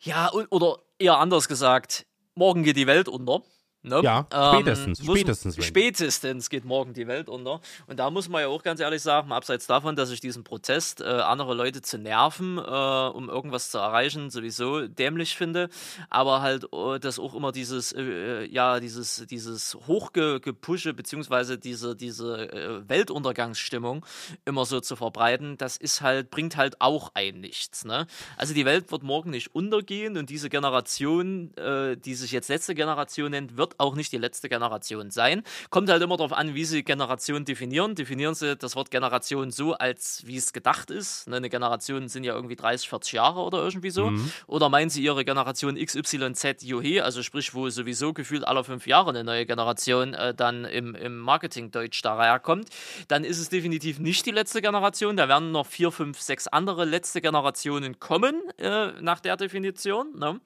Ja, 0.00 0.28
und, 0.28 0.46
oder 0.50 0.78
eher 0.98 1.18
anders 1.18 1.48
gesagt, 1.48 2.06
morgen 2.34 2.62
geht 2.62 2.76
die 2.76 2.86
Welt 2.86 3.08
unter. 3.08 3.42
Ne? 3.82 4.00
Ja, 4.04 4.26
spätestens, 4.30 5.02
muss- 5.02 5.18
spätestens, 5.18 5.54
Randy. 5.56 5.66
Spätestens 5.68 6.50
geht 6.50 6.64
morgen 6.66 6.92
die 6.92 7.06
Welt 7.06 7.28
unter. 7.28 7.60
Und 7.86 7.98
da 7.98 8.10
muss 8.10 8.28
man 8.28 8.42
ja 8.42 8.48
auch 8.48 8.62
ganz 8.62 8.78
ehrlich 8.80 9.00
sagen, 9.00 9.32
abseits 9.32 9.66
davon, 9.66 9.96
dass 9.96 10.10
ich 10.10 10.20
diesen 10.20 10.44
Protest, 10.44 11.00
äh, 11.00 11.04
andere 11.04 11.54
Leute 11.54 11.80
zu 11.80 11.96
nerven, 11.98 12.58
äh, 12.58 12.60
um 12.60 13.28
irgendwas 13.30 13.70
zu 13.70 13.78
erreichen, 13.78 14.28
sowieso 14.30 14.86
dämlich 14.86 15.34
finde. 15.34 15.70
Aber 16.10 16.42
halt, 16.42 16.66
äh, 16.72 16.98
dass 16.98 17.18
auch 17.18 17.34
immer 17.34 17.52
dieses, 17.52 17.92
äh, 17.92 18.44
ja, 18.44 18.80
dieses, 18.80 19.24
dieses 19.30 19.74
Hochgepusche, 19.86 20.92
beziehungsweise 20.92 21.56
diese, 21.58 21.96
diese 21.96 22.52
äh, 22.52 22.88
Weltuntergangsstimmung 22.88 24.04
immer 24.44 24.66
so 24.66 24.80
zu 24.80 24.96
verbreiten, 24.96 25.56
das 25.56 25.76
ist 25.76 26.00
halt, 26.02 26.30
bringt 26.30 26.56
halt 26.56 26.80
auch 26.80 27.12
ein 27.14 27.40
nichts. 27.40 27.84
Ne? 27.84 28.06
Also 28.36 28.54
die 28.54 28.64
Welt 28.64 28.90
wird 28.92 29.02
morgen 29.02 29.30
nicht 29.30 29.54
untergehen 29.54 30.16
und 30.16 30.28
diese 30.30 30.48
Generation, 30.50 31.56
äh, 31.56 31.96
die 31.96 32.14
sich 32.14 32.32
jetzt 32.32 32.48
letzte 32.48 32.74
Generation 32.74 33.30
nennt, 33.30 33.56
wird 33.56 33.69
auch 33.78 33.94
nicht 33.94 34.12
die 34.12 34.18
letzte 34.18 34.48
Generation 34.48 35.10
sein. 35.10 35.42
Kommt 35.70 35.88
halt 35.90 36.02
immer 36.02 36.16
darauf 36.16 36.32
an, 36.32 36.54
wie 36.54 36.64
sie 36.64 36.82
Generation 36.82 37.44
definieren. 37.44 37.94
Definieren 37.94 38.34
sie 38.34 38.56
das 38.56 38.76
Wort 38.76 38.90
Generation 38.90 39.50
so, 39.50 39.74
als 39.74 40.22
wie 40.26 40.36
es 40.36 40.52
gedacht 40.52 40.90
ist. 40.90 41.28
Ne, 41.28 41.36
Eine 41.36 41.48
Generation 41.48 42.08
sind 42.08 42.24
ja 42.24 42.34
irgendwie 42.34 42.56
30, 42.56 42.88
40 42.88 43.12
Jahre 43.12 43.40
oder 43.40 43.58
irgendwie 43.58 43.90
so. 43.90 44.10
Oder 44.46 44.68
meinen 44.68 44.90
sie 44.90 45.02
ihre 45.02 45.24
Generation 45.24 45.76
XYZ 45.76 46.62
Juhe, 46.62 47.04
also 47.04 47.22
sprich, 47.22 47.54
wo 47.54 47.68
sowieso 47.68 48.12
gefühlt 48.12 48.46
alle 48.46 48.64
fünf 48.64 48.86
Jahre 48.86 49.10
eine 49.10 49.24
neue 49.24 49.46
Generation 49.46 50.14
äh, 50.14 50.34
dann 50.34 50.64
im, 50.64 50.94
im 50.94 51.18
Marketing-Deutsch 51.18 52.02
daherkommt, 52.02 52.68
dann 53.08 53.24
ist 53.24 53.38
es 53.38 53.48
definitiv 53.48 53.98
nicht 53.98 54.26
die 54.26 54.30
letzte 54.30 54.62
Generation. 54.62 55.16
Da 55.16 55.28
werden 55.28 55.52
noch 55.52 55.66
vier, 55.66 55.90
fünf, 55.90 56.20
sechs 56.20 56.46
andere 56.48 56.84
letzte 56.84 57.20
Generationen 57.20 57.98
kommen, 57.98 58.42
äh, 58.58 58.92
nach 59.00 59.20
der 59.20 59.36
Definition. 59.36 60.18
Ne? 60.18 60.40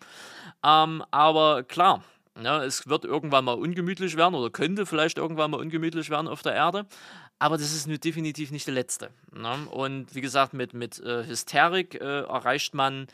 Ähm, 0.65 1.05
aber 1.11 1.63
klar, 1.63 2.03
ja, 2.43 2.65
es 2.65 2.89
wird 2.89 3.05
irgendwann 3.05 3.45
mal 3.45 3.53
ungemütlich 3.55 4.17
werden 4.17 4.35
oder 4.35 4.51
könnte 4.51 4.87
vielleicht 4.87 5.19
irgendwann 5.19 5.51
mal 5.51 5.61
ungemütlich 5.61 6.11
werden 6.11 6.29
auf 6.29 6.43
der 6.43 6.55
Erde. 6.55 6.87
Aber 7.39 7.57
das 7.57 7.73
ist 7.73 8.05
definitiv 8.05 8.51
nicht 8.51 8.67
der 8.67 8.75
letzte. 8.75 9.11
Ne? 9.33 9.67
Und 9.71 10.15
wie 10.15 10.21
gesagt, 10.21 10.53
mit, 10.55 10.75
mit 10.75 11.01
äh, 11.01 11.25
Hysterik 11.27 11.95
äh, 12.01 12.21
erreicht 12.23 12.75
man 12.75 13.07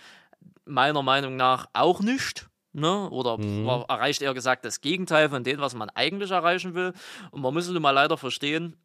meiner 0.65 1.03
Meinung 1.03 1.37
nach 1.37 1.67
auch 1.73 2.01
nicht. 2.01 2.49
Ne? 2.73 3.11
Oder 3.11 3.39
Mhm. 3.39 3.67
erreicht 3.89 4.23
eher 4.23 4.35
gesagt 4.35 4.65
das 4.65 4.81
Gegenteil 4.81 5.29
von 5.29 5.43
dem, 5.43 5.61
was 5.61 5.75
man 5.75 5.91
eigentlich 5.91 6.31
erreichen 6.31 6.75
will. 6.75 6.93
Und 7.31 7.43
man 7.43 7.53
muss 7.53 7.67
es 7.67 7.73
nun 7.73 7.83
mal 7.83 7.91
leider 7.91 8.17
verstehen, 8.17 8.77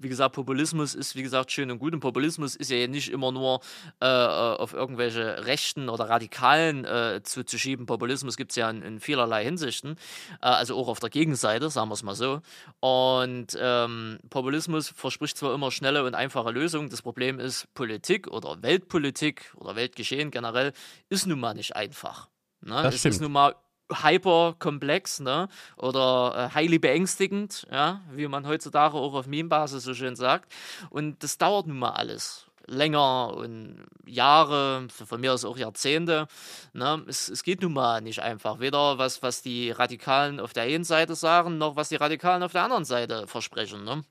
wie 0.00 0.08
gesagt, 0.08 0.34
Populismus 0.34 0.94
ist, 0.94 1.16
wie 1.16 1.22
gesagt, 1.22 1.50
schön 1.52 1.70
und 1.70 1.78
gut. 1.78 1.92
Und 1.92 2.00
Populismus 2.00 2.56
ist 2.56 2.70
ja 2.70 2.86
nicht 2.86 3.10
immer 3.10 3.32
nur 3.32 3.60
äh, 4.00 4.06
äh, 4.06 4.08
auf 4.08 4.72
irgendwelche 4.72 5.46
Rechten 5.46 5.88
oder 5.88 6.08
Radikalen 6.08 6.84
äh, 6.84 7.20
zu, 7.22 7.44
zu 7.44 7.58
schieben. 7.58 7.86
Populismus 7.86 8.36
gibt 8.36 8.52
es 8.52 8.56
ja 8.56 8.68
in, 8.70 8.82
in 8.82 9.00
vielerlei 9.00 9.44
Hinsichten. 9.44 9.96
Äh, 10.40 10.46
also 10.46 10.76
auch 10.76 10.88
auf 10.88 11.00
der 11.00 11.10
Gegenseite, 11.10 11.70
sagen 11.70 11.88
wir 11.88 11.94
es 11.94 12.02
mal 12.02 12.14
so. 12.14 12.40
Und 12.80 13.56
ähm, 13.58 14.18
Populismus 14.30 14.88
verspricht 14.88 15.36
zwar 15.36 15.54
immer 15.54 15.70
schnelle 15.70 16.04
und 16.04 16.14
einfache 16.14 16.50
Lösungen. 16.50 16.90
Das 16.90 17.02
Problem 17.02 17.38
ist, 17.38 17.72
Politik 17.74 18.28
oder 18.28 18.62
Weltpolitik 18.62 19.52
oder 19.56 19.76
Weltgeschehen 19.76 20.30
generell 20.30 20.72
ist 21.08 21.26
nun 21.26 21.40
mal 21.40 21.54
nicht 21.54 21.76
einfach. 21.76 22.28
Ne? 22.60 22.82
Das 22.82 22.94
es 22.94 23.00
stimmt. 23.00 23.14
ist 23.14 23.20
nun 23.20 23.32
mal 23.32 23.54
hyperkomplex 24.02 25.20
ne? 25.20 25.48
oder 25.76 26.50
äh, 26.50 26.54
highly 26.54 26.78
beängstigend, 26.78 27.66
ja? 27.70 28.00
wie 28.10 28.28
man 28.28 28.46
heutzutage 28.46 28.96
auch 28.96 29.14
auf 29.14 29.26
Meme-Basis 29.26 29.84
so 29.84 29.94
schön 29.94 30.16
sagt. 30.16 30.52
Und 30.90 31.22
das 31.22 31.38
dauert 31.38 31.66
nun 31.66 31.78
mal 31.78 31.90
alles 31.90 32.46
länger 32.66 33.34
und 33.34 33.84
Jahre, 34.06 34.86
von 34.88 35.20
mir 35.20 35.32
aus 35.32 35.44
auch 35.44 35.56
Jahrzehnte. 35.56 36.26
Ne? 36.72 37.04
Es, 37.08 37.28
es 37.28 37.42
geht 37.42 37.62
nun 37.62 37.72
mal 37.72 38.00
nicht 38.00 38.20
einfach. 38.20 38.60
Weder 38.60 38.98
was, 38.98 39.22
was 39.22 39.42
die 39.42 39.70
Radikalen 39.70 40.40
auf 40.40 40.52
der 40.52 40.64
einen 40.64 40.84
Seite 40.84 41.14
sagen, 41.14 41.58
noch 41.58 41.76
was 41.76 41.88
die 41.88 41.96
Radikalen 41.96 42.42
auf 42.42 42.52
der 42.52 42.62
anderen 42.62 42.84
Seite 42.84 43.26
versprechen. 43.26 43.84
Ne? 43.84 44.04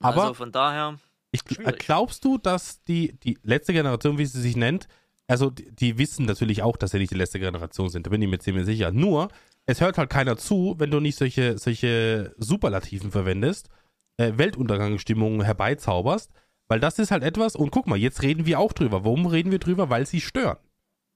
Aber 0.00 0.22
also 0.22 0.34
von 0.34 0.52
daher, 0.52 0.98
Ich, 1.30 1.40
Schwierig. 1.40 1.78
glaubst 1.80 2.24
du, 2.24 2.38
dass 2.38 2.82
die, 2.84 3.18
die 3.20 3.38
letzte 3.42 3.72
Generation, 3.72 4.18
wie 4.18 4.26
sie 4.26 4.40
sich 4.40 4.56
nennt, 4.56 4.88
also 5.28 5.50
die, 5.50 5.70
die 5.70 5.98
wissen 5.98 6.26
natürlich 6.26 6.62
auch, 6.62 6.76
dass 6.76 6.90
sie 6.90 6.98
nicht 6.98 7.12
die 7.12 7.18
letzte 7.18 7.38
Generation 7.38 7.90
sind, 7.90 8.06
da 8.06 8.10
bin 8.10 8.22
ich 8.22 8.28
mir 8.28 8.38
ziemlich 8.38 8.66
sicher. 8.66 8.90
Nur, 8.90 9.28
es 9.66 9.80
hört 9.80 9.98
halt 9.98 10.10
keiner 10.10 10.36
zu, 10.36 10.74
wenn 10.78 10.90
du 10.90 10.98
nicht 10.98 11.18
solche, 11.18 11.58
solche 11.58 12.34
Superlativen 12.38 13.12
verwendest, 13.12 13.68
äh, 14.16 14.32
Weltuntergangsstimmungen 14.36 15.42
herbeizauberst, 15.42 16.32
weil 16.66 16.80
das 16.80 16.98
ist 16.98 17.10
halt 17.10 17.22
etwas, 17.22 17.54
und 17.54 17.70
guck 17.70 17.86
mal, 17.86 17.98
jetzt 17.98 18.22
reden 18.22 18.46
wir 18.46 18.58
auch 18.58 18.72
drüber. 18.72 19.04
Warum 19.04 19.26
reden 19.26 19.50
wir 19.50 19.58
drüber? 19.58 19.90
Weil 19.90 20.06
sie 20.06 20.20
stören. 20.20 20.58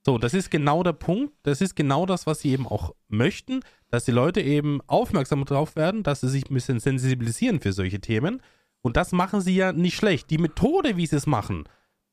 So, 0.05 0.19
das 0.19 0.35
ist 0.35 0.51
genau 0.51 0.83
der 0.83 0.95
Punkt. 0.95 1.33
Das 1.43 1.61
ist 1.61 1.77
genau 1.77 2.07
das, 2.07 2.27
was 2.27 2.41
sie 2.41 2.51
eben 2.51 2.67
auch 2.67 2.95
möchten, 3.09 3.61
dass 3.91 4.05
die 4.05 4.11
Leute 4.11 4.41
eben 4.41 4.81
aufmerksam 4.87 5.45
drauf 5.45 5.77
werden, 5.77 6.03
dass 6.03 6.21
sie 6.21 6.29
sich 6.29 6.51
ein 6.51 6.55
bisschen 6.55 6.81
sensibilisieren 6.81 7.61
für 7.61 7.73
solche 7.73 8.01
Themen. 8.01 8.43
Und 8.81 8.97
das 8.97 9.13
machen 9.13 9.41
sie 9.41 9.55
ja 9.55 9.73
nicht 9.73 9.97
schlecht. 9.97 10.31
Die 10.31 10.39
Methode, 10.39 10.97
wie 10.97 11.07
sie 11.07 11.17
es 11.17 11.27
machen, 11.27 11.65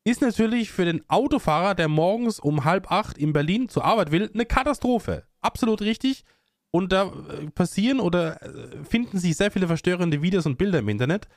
ist 0.04 0.22
natürlich 0.22 0.72
für 0.72 0.86
den 0.86 1.08
Autofahrer, 1.10 1.76
der 1.76 1.88
morgens 1.88 2.40
um 2.40 2.64
halb 2.66 2.92
acht 2.92 3.18
in 3.18 3.34
Berlin 3.34 3.70
zur 3.70 3.86
Arbeit 3.86 4.12
will, 4.12 4.30
eine 4.34 4.46
Katastrophe. 4.46 5.26
Absolut 5.42 5.82
richtig. 5.82 6.24
Und 6.72 6.92
da 6.92 7.06
äh, 7.08 7.50
passieren 7.50 8.00
oder 8.00 8.42
äh, 8.44 8.84
finden 8.84 9.18
sich 9.18 9.36
sehr 9.36 9.52
viele 9.52 9.68
verstörende 9.68 10.22
Videos 10.22 10.46
und 10.46 10.58
Bilder 10.58 10.80
im 10.80 10.90
Internet. 10.90 11.28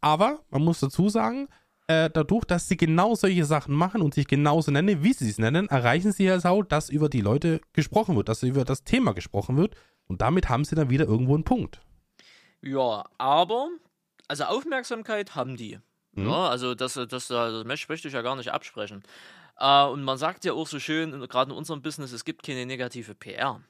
Aber 0.00 0.40
man 0.50 0.62
muss 0.62 0.80
dazu 0.80 1.08
sagen, 1.08 1.48
äh, 1.88 2.08
dadurch, 2.08 2.44
dass 2.44 2.68
sie 2.68 2.76
genau 2.76 3.16
solche 3.16 3.44
Sachen 3.44 3.74
machen 3.74 4.00
und 4.00 4.14
sich 4.14 4.28
genauso 4.28 4.70
nennen, 4.70 5.02
wie 5.02 5.12
sie 5.12 5.28
es 5.28 5.38
nennen, 5.38 5.68
erreichen 5.68 6.12
sie 6.12 6.24
ja 6.24 6.38
auch, 6.44 6.62
dass 6.62 6.88
über 6.88 7.08
die 7.08 7.20
Leute 7.20 7.60
gesprochen 7.72 8.16
wird, 8.16 8.28
dass 8.28 8.42
über 8.44 8.64
das 8.64 8.84
Thema 8.84 9.12
gesprochen 9.12 9.56
wird. 9.56 9.74
Und 10.06 10.20
damit 10.22 10.48
haben 10.48 10.64
sie 10.64 10.76
dann 10.76 10.90
wieder 10.90 11.06
irgendwo 11.06 11.34
einen 11.34 11.44
Punkt. 11.44 11.80
Ja, 12.62 13.04
aber, 13.18 13.68
also 14.28 14.44
Aufmerksamkeit 14.44 15.34
haben 15.34 15.56
die. 15.56 15.78
Mhm. 16.12 16.28
Ja, 16.28 16.48
also 16.48 16.74
das, 16.74 16.94
das, 16.94 17.08
das, 17.08 17.28
das 17.28 17.64
möchte 17.64 18.08
ich 18.08 18.14
ja 18.14 18.22
gar 18.22 18.36
nicht 18.36 18.52
absprechen. 18.52 19.02
Äh, 19.58 19.84
und 19.84 20.02
man 20.02 20.18
sagt 20.18 20.44
ja 20.44 20.52
auch 20.54 20.66
so 20.66 20.80
schön, 20.80 21.12
gerade 21.28 21.52
in 21.52 21.56
unserem 21.56 21.82
Business, 21.82 22.12
es 22.12 22.24
gibt 22.24 22.42
keine 22.42 22.66
negative 22.66 23.14
PR. 23.14 23.60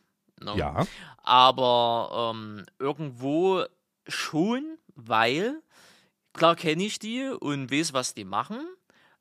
ne? 0.40 0.54
Ja. 0.56 0.86
Aber 1.22 2.32
ähm, 2.34 2.64
irgendwo 2.78 3.64
schon, 4.06 4.78
weil, 4.94 5.60
klar 6.32 6.56
kenne 6.56 6.84
ich 6.84 6.98
die 6.98 7.24
und 7.40 7.70
weiß, 7.70 7.92
was 7.92 8.14
die 8.14 8.24
machen. 8.24 8.60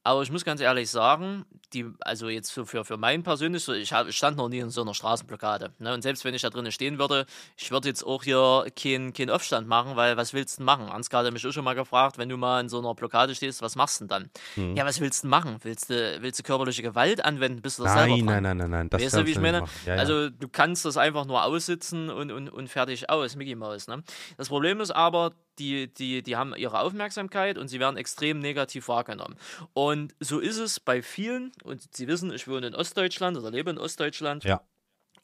Aber 0.03 0.21
ich 0.21 0.31
muss 0.31 0.45
ganz 0.45 0.61
ehrlich 0.61 0.89
sagen, 0.89 1.45
die, 1.73 1.85
also 1.99 2.29
jetzt 2.29 2.53
so 2.53 2.65
für, 2.65 2.85
für 2.85 2.97
mein 2.97 3.21
persönlich, 3.21 3.63
so, 3.63 3.73
ich, 3.73 3.91
ich 3.91 4.17
stand 4.17 4.37
noch 4.37 4.47
nie 4.49 4.59
in 4.59 4.69
so 4.69 4.81
einer 4.81 4.93
Straßenblockade. 4.93 5.73
Ne? 5.79 5.93
Und 5.93 6.01
selbst 6.01 6.23
wenn 6.23 6.33
ich 6.33 6.41
da 6.41 6.49
drinnen 6.49 6.71
stehen 6.71 6.97
würde, 6.97 7.25
ich 7.57 7.69
würde 7.69 7.89
jetzt 7.89 8.03
auch 8.03 8.23
hier 8.23 8.65
keinen 8.75 9.13
keinen 9.13 9.29
Aufstand 9.29 9.67
machen, 9.67 9.95
weil 9.95 10.17
was 10.17 10.33
willst 10.33 10.55
du 10.55 10.59
denn 10.59 10.65
machen? 10.65 10.89
Ansgar 10.89 11.25
hat 11.25 11.33
mich 11.33 11.45
auch 11.45 11.51
schon 11.51 11.65
mal 11.65 11.75
gefragt, 11.75 12.17
wenn 12.17 12.29
du 12.29 12.37
mal 12.37 12.61
in 12.61 12.69
so 12.69 12.79
einer 12.79 12.95
Blockade 12.95 13.35
stehst, 13.35 13.61
was 13.61 13.75
machst 13.75 14.01
du 14.01 14.07
denn 14.07 14.29
dann? 14.55 14.75
Ja, 14.75 14.85
was 14.85 15.01
willst 15.01 15.25
du 15.25 15.27
machen? 15.27 15.57
Willst 15.63 15.89
du, 15.89 16.17
willst 16.21 16.39
du 16.39 16.43
körperliche 16.43 16.81
Gewalt 16.81 17.23
anwenden? 17.23 17.61
Bist 17.61 17.79
du 17.79 17.83
das 17.83 17.93
selber 17.93 18.15
Nein, 18.15 18.25
dran? 18.25 18.43
nein, 18.43 18.43
nein, 18.43 18.57
nein, 18.57 18.69
nein. 18.71 18.89
Das 18.89 19.01
weißt 19.01 19.17
du, 19.17 19.25
wie 19.25 19.31
ich 19.31 19.39
meine? 19.39 19.65
Ja, 19.85 19.95
ja. 19.95 19.99
Also 19.99 20.29
du 20.29 20.47
kannst 20.47 20.85
das 20.85 20.97
einfach 20.97 21.25
nur 21.25 21.43
aussitzen 21.43 22.09
und, 22.09 22.31
und, 22.31 22.49
und 22.49 22.67
fertig 22.69 23.09
aus, 23.09 23.35
Mickey 23.35 23.55
Mouse. 23.55 23.87
Ne? 23.87 24.01
Das 24.37 24.47
Problem 24.47 24.79
ist 24.79 24.91
aber, 24.91 25.33
die, 25.59 25.93
die, 25.93 26.23
die 26.23 26.35
haben 26.35 26.55
ihre 26.55 26.79
Aufmerksamkeit 26.79 27.57
und 27.57 27.67
sie 27.67 27.79
werden 27.79 27.97
extrem 27.97 28.39
negativ 28.39 28.87
wahrgenommen. 28.87 29.35
Und 29.73 30.15
so 30.19 30.39
ist 30.39 30.57
es 30.57 30.79
bei 30.79 31.01
vielen, 31.01 31.51
und 31.63 31.81
Sie 31.93 32.07
wissen, 32.07 32.33
ich 32.33 32.47
wohne 32.47 32.67
in 32.67 32.75
Ostdeutschland 32.75 33.37
oder 33.37 33.51
lebe 33.51 33.69
in 33.69 33.77
Ostdeutschland. 33.77 34.43
Ja. 34.43 34.61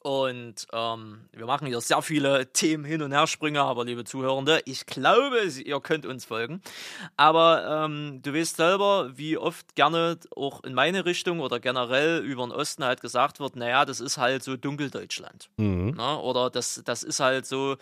Und 0.00 0.68
ähm, 0.72 1.28
wir 1.32 1.46
machen 1.46 1.66
hier 1.66 1.80
sehr 1.80 2.00
viele 2.00 2.52
Themen 2.52 2.84
hin 2.84 3.02
und 3.02 3.10
her 3.10 3.26
Sprünge, 3.26 3.62
aber 3.62 3.84
liebe 3.84 4.04
Zuhörende, 4.04 4.60
ich 4.64 4.86
glaube, 4.86 5.42
ihr 5.42 5.80
könnt 5.80 6.06
uns 6.06 6.24
folgen. 6.24 6.62
Aber 7.16 7.86
ähm, 7.86 8.20
du 8.22 8.32
weißt 8.32 8.56
selber, 8.56 9.10
wie 9.16 9.36
oft 9.36 9.74
gerne 9.74 10.16
auch 10.36 10.62
in 10.62 10.74
meine 10.74 11.06
Richtung 11.06 11.40
oder 11.40 11.58
generell 11.58 12.18
über 12.24 12.46
den 12.46 12.52
Osten 12.52 12.84
halt 12.84 13.00
gesagt 13.00 13.40
wird, 13.40 13.56
naja, 13.56 13.84
das 13.84 13.98
ist 13.98 14.16
halt 14.16 14.44
so 14.44 14.56
Dunkeldeutschland. 14.56 15.50
Mhm. 15.56 15.96
Ne? 15.96 16.20
Oder 16.20 16.50
das, 16.50 16.82
das 16.84 17.02
ist 17.02 17.18
halt 17.18 17.44
so 17.44 17.76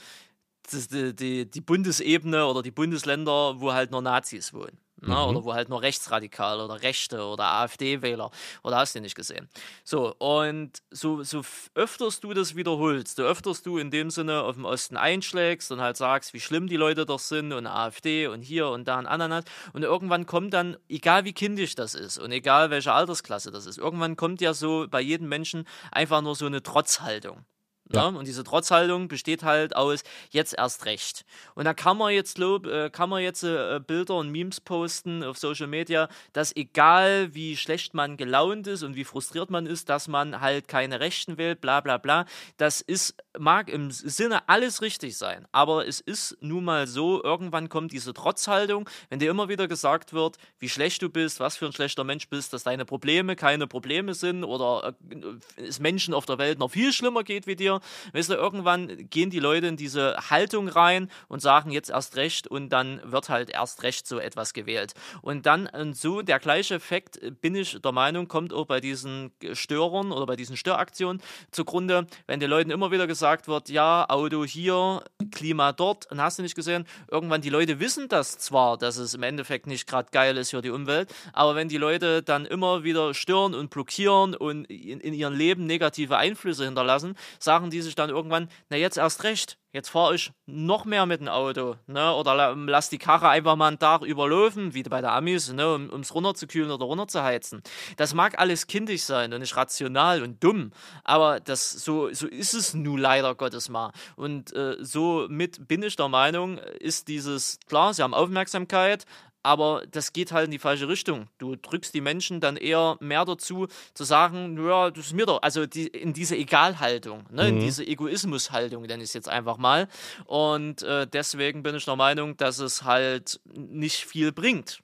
die, 0.73 1.15
die, 1.15 1.51
die 1.51 1.61
Bundesebene 1.61 2.47
oder 2.47 2.63
die 2.63 2.71
Bundesländer, 2.71 3.61
wo 3.61 3.73
halt 3.73 3.91
nur 3.91 4.03
Nazis 4.03 4.53
wohnen. 4.53 4.79
Ne? 5.07 5.15
Mhm. 5.15 5.23
Oder 5.23 5.45
wo 5.45 5.55
halt 5.55 5.69
nur 5.69 5.83
Rechtsradikale 5.83 6.65
oder 6.65 6.83
Rechte 6.83 7.25
oder 7.25 7.45
AfD-Wähler 7.45 8.31
oder 8.63 8.77
hast 8.77 8.95
du 8.95 9.01
nicht 9.01 9.15
gesehen. 9.15 9.49
So, 9.85 10.15
und 10.17 10.71
so, 10.91 11.23
so 11.23 11.43
öfters 11.75 12.21
du 12.21 12.33
das 12.33 12.57
wiederholst, 12.57 13.17
so 13.17 13.23
öfters 13.23 13.63
du 13.63 13.79
in 13.79 13.91
dem 13.91 14.11
Sinne 14.11 14.43
auf 14.43 14.55
dem 14.55 14.65
Osten 14.65 14.97
einschlägst 14.97 15.71
und 15.73 15.81
halt 15.81 15.97
sagst, 15.97 16.33
wie 16.33 16.41
schlimm 16.41 16.69
die 16.69 16.77
Leute 16.77 17.07
doch 17.07 17.19
sind 17.19 17.53
und 17.53 17.67
AfD 17.67 18.27
und 18.29 18.43
hier 18.43 18.69
und 18.69 18.89
da 18.89 18.99
und 18.99 19.07
Ananas. 19.07 19.45
Und 19.73 19.83
irgendwann 19.83 20.27
kommt 20.27 20.55
dann, 20.55 20.77
egal 20.89 21.25
wie 21.25 21.33
kindisch 21.33 21.75
das 21.75 21.95
ist 21.95 22.19
und 22.19 22.33
egal 22.33 22.71
welche 22.71 22.93
Altersklasse 22.93 23.51
das 23.51 23.67
ist, 23.67 23.79
irgendwann 23.79 24.17
kommt 24.17 24.41
ja 24.41 24.55
so 24.55 24.87
bei 24.89 25.01
jedem 25.01 25.29
Menschen 25.29 25.67
einfach 25.91 26.23
nur 26.23 26.35
so 26.35 26.47
eine 26.47 26.63
Trotzhaltung. 26.63 27.45
Ja. 27.93 28.11
Ne? 28.11 28.19
Und 28.19 28.27
diese 28.27 28.45
Trotzhaltung 28.45 29.09
besteht 29.09 29.43
halt 29.43 29.77
aus 29.77 30.05
jetzt 30.31 30.55
erst 30.57 30.87
recht. 30.87 31.25
Und 31.55 31.65
da 31.65 31.75
kann 31.75 31.99
man 31.99 32.13
jetzt 32.13 32.39
lob, 32.39 32.67
äh, 32.67 32.89
kann 32.91 33.11
man 33.11 33.23
jetzt 33.23 33.43
äh, 33.43 33.81
Bilder 33.87 34.15
und 34.15 34.31
Memes 34.31 34.61
posten 34.61 35.23
auf 35.23 35.39
Social 35.39 35.67
Media, 35.67 36.09
dass 36.33 36.57
egal 36.57 37.35
wie 37.35 37.57
schlecht 37.57 37.93
man 37.93 38.17
gelaunt 38.17 38.67
ist 38.67 38.83
und 38.83 38.97
wie 38.97 39.05
frustriert 39.05 39.51
man 39.51 39.67
ist, 39.67 39.89
dass 39.89 40.09
man 40.09 40.41
halt 40.41 40.67
keine 40.69 41.01
Rechten 41.01 41.37
wählt, 41.37 41.61
bla 41.61 41.81
bla 41.81 41.99
bla. 41.99 42.25
Das 42.57 42.81
ist, 42.81 43.17
mag 43.39 43.69
im 43.69 43.91
Sinne 43.91 44.49
alles 44.49 44.81
richtig 44.81 45.17
sein. 45.19 45.47
Aber 45.53 45.87
es 45.87 46.01
ist 46.01 46.37
nun 46.41 46.65
mal 46.65 46.87
so, 46.87 47.23
irgendwann 47.23 47.69
kommt 47.69 47.93
diese 47.93 48.15
Trotzhaltung, 48.15 48.89
wenn 49.11 49.19
dir 49.19 49.31
immer 49.31 49.49
wieder 49.49 49.69
gesagt 49.69 50.13
wird, 50.13 50.39
wie 50.59 50.69
schlecht 50.69 51.03
du 51.03 51.11
bist, 51.11 51.41
was 51.41 51.57
für 51.57 51.67
ein 51.67 51.73
schlechter 51.73 52.05
Mensch 52.05 52.29
bist, 52.29 52.53
dass 52.53 52.63
deine 52.63 52.85
Probleme 52.85 53.37
keine 53.37 53.67
Probleme 53.67 54.15
sind 54.15 54.45
oder 54.45 54.95
äh, 55.11 55.63
es 55.63 55.81
Menschen 55.81 56.15
auf 56.15 56.25
der 56.25 56.39
Welt 56.39 56.59
noch 56.59 56.71
viel 56.71 56.93
schlimmer 56.93 57.25
geht 57.25 57.47
wie 57.47 57.57
dir. 57.57 57.74
Weißt 58.13 58.31
du, 58.31 58.35
irgendwann 58.35 59.09
gehen 59.11 59.31
die 59.31 59.41
Leute 59.41 59.67
in 59.67 59.77
diese 59.77 60.17
Haltung 60.31 60.69
rein 60.69 61.11
und 61.29 61.41
sagen 61.41 61.71
jetzt 61.71 61.91
erst 61.91 62.17
recht 62.17 62.47
und 62.47 62.71
dann 62.71 63.01
wird 63.05 63.29
halt 63.29 63.51
erst 63.51 63.83
recht 63.83 64.07
so 64.07 64.19
etwas 64.19 64.53
gewählt. 64.53 64.95
Und 65.23 65.47
dann 65.47 65.67
und 65.67 65.97
so 65.97 66.23
der 66.23 66.39
gleiche 66.39 66.75
Effekt, 66.75 67.21
bin 67.41 67.55
ich 67.55 67.81
der 67.81 67.93
Meinung, 67.93 68.29
kommt 68.29 68.53
auch 68.53 68.67
bei 68.67 68.81
diesen 68.81 69.33
Störern 69.53 70.13
oder 70.13 70.27
bei 70.27 70.37
diesen 70.37 70.57
Störaktionen 70.57 71.23
zugrunde, 71.51 72.07
wenn 72.27 72.41
den 72.41 72.51
Leuten 72.51 72.71
immer 72.71 72.91
wieder 72.91 73.07
gesagt 73.07 73.49
wird, 73.49 73.69
ja, 73.69 74.07
Auto 74.09 74.45
hier, 74.45 75.03
Klima 75.31 75.73
dort, 75.73 76.11
und 76.11 76.21
hast 76.21 76.39
du 76.39 76.43
nicht 76.43 76.55
gesehen, 76.55 76.87
irgendwann 77.11 77.41
die 77.41 77.51
Leute 77.51 77.81
wissen 77.81 78.09
das 78.09 78.39
zwar, 78.39 78.77
dass 78.79 78.97
es 78.97 79.15
im 79.15 79.23
Endeffekt 79.23 79.67
nicht 79.67 79.87
gerade 79.87 80.09
geil 80.11 80.37
ist 80.37 80.51
für 80.51 80.63
die 80.63 80.71
Umwelt, 80.71 81.13
aber 81.33 81.55
wenn 81.55 81.69
die 81.69 81.79
Leute 81.79 82.23
dann 82.23 82.47
immer 82.47 82.85
wieder 82.85 83.15
stören 83.15 83.55
und 83.55 83.71
blockieren 83.71 84.35
und 84.35 84.65
in, 84.67 85.01
in 85.01 85.15
ihrem 85.15 85.35
Leben 85.35 85.67
negative 85.67 86.17
Einflüsse 86.17 86.65
hinterlassen, 86.65 87.17
sagen 87.39 87.64
die 87.71 87.83
sich 87.83 87.95
dann 87.95 88.11
irgendwann, 88.11 88.49
na 88.69 88.77
jetzt 88.77 88.97
erst 88.99 89.25
recht, 89.25 89.59
jetzt 89.73 89.89
fahre 89.89 90.15
ich 90.15 90.33
noch 90.47 90.85
mehr 90.85 91.05
mit 91.07 91.21
dem 91.21 91.29
Auto, 91.29 91.77
ne? 91.87 92.15
Oder 92.15 92.35
la- 92.35 92.51
lass 92.57 92.91
die 92.91 92.99
Karre 92.99 93.29
einfach 93.29 93.57
mal 93.57 93.69
einen 93.69 93.79
Tag 93.79 94.03
überlaufen, 94.03 94.75
wie 94.75 94.83
bei 94.85 95.01
der 95.01 95.13
Amis, 95.13 95.53
ne? 95.53 95.75
Um 95.75 96.01
es 96.01 96.15
runterzukühlen 96.15 96.71
oder 96.71 96.85
runterzuheizen. 96.85 97.63
Das 97.97 98.15
mag 98.15 98.39
alles 98.39 98.67
kindisch 98.67 99.03
sein 99.03 99.33
und 99.33 99.41
nicht 99.41 99.57
rational 99.57 100.23
und 100.23 100.43
dumm, 100.43 100.73
aber 101.03 101.41
das 101.41 101.71
so, 101.73 102.13
so 102.13 102.27
ist 102.27 102.55
es 102.55 102.75
nun 102.75 102.99
leider 102.99 103.35
Gottes 103.35 103.69
mal. 103.69 103.91
Und 104.17 104.53
äh, 104.55 104.77
somit 104.81 105.67
bin 105.67 105.83
ich 105.83 105.97
der 105.97 106.09
Meinung, 106.09 106.59
ist 106.59 107.09
dieses, 107.09 107.59
klar, 107.69 107.95
sie 107.95 108.03
haben 108.03 108.15
Aufmerksamkeit, 108.15 109.05
aber 109.45 109.83
das 109.91 110.13
geht 110.13 110.33
halt 110.33 110.47
in 110.47 110.51
die 110.51 110.59
falsche 110.59 110.89
Richtung. 110.89 111.29
Du 111.39 111.55
drückst 111.55 111.95
die 111.95 112.01
Menschen 112.01 112.41
dann 112.41 112.57
eher 112.57 112.97
mehr 113.01 113.25
dazu, 113.25 113.69
zu 113.95 114.05
sagen, 114.05 114.59
ja, 114.67 114.91
das 114.91 115.07
ist 115.07 115.13
mir 115.13 115.27
doch, 115.27 115.41
also 115.43 115.67
die, 115.67 115.87
in 115.87 116.13
diese 116.13 116.37
Egalhaltung, 116.37 117.25
ne, 117.31 117.49
in 117.49 117.61
diese 117.61 117.87
Egoismushaltung, 117.87 118.83
nenne 118.83 119.03
ich 119.03 119.11
es 119.11 119.15
jetzt 119.15 119.29
einfach 119.29 119.57
mal. 119.59 119.89
Und 120.27 120.83
äh, 120.83 121.07
deswegen 121.07 121.63
bin 121.63 121.75
ich 121.77 121.85
der 121.85 121.97
Meinung, 121.97 122.37
dass 122.37 122.59
es 122.59 122.83
halt 122.85 123.41
nicht 123.55 124.05
viel 124.07 124.33
bringt. 124.33 124.81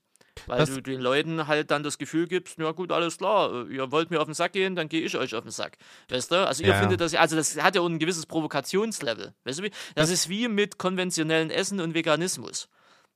Weil 0.47 0.59
Das- 0.61 0.71
du 0.71 0.81
den 0.81 1.01
Leuten 1.01 1.49
halt 1.49 1.71
dann 1.71 1.83
das 1.83 1.99
Gefühl 1.99 2.27
gibst, 2.27 2.59
ja 2.59 2.71
gut, 2.73 2.93
alles 2.93 3.19
klar, 3.19 3.67
äh, 3.69 3.75
ihr 3.75 3.91
wollt 3.93 4.11
mir 4.11 4.21
auf 4.21 4.25
den 4.27 4.33
Sack 4.35 4.53
gehen, 4.53 4.75
dann 4.75 4.89
gehe 4.89 5.03
ich 5.03 5.17
euch 5.19 5.35
auf 5.35 5.43
den 5.43 5.51
Sack. 5.51 5.77
Weißt 6.09 6.31
du? 6.31 6.47
Also 6.47 6.63
ihr 6.63 6.71
Ja, 6.71 6.81
findet 6.81 7.01
das, 7.01 7.15
also 7.15 7.37
das 7.37 7.61
hat 7.63 7.75
ja 7.75 7.83
auch 7.83 7.87
ein 7.89 7.99
gewisses 7.99 8.25
Provokationslevel. 8.27 9.35
Weißt 9.45 9.59
du 9.59 9.63
wie? 9.65 9.71
Das 9.97 10.09
ist 10.11 10.29
wie 10.29 10.49
mit 10.49 10.79
konventionellen 10.79 11.51
Essen 11.51 11.81
und 11.81 11.93
Veganismus. 11.95 12.69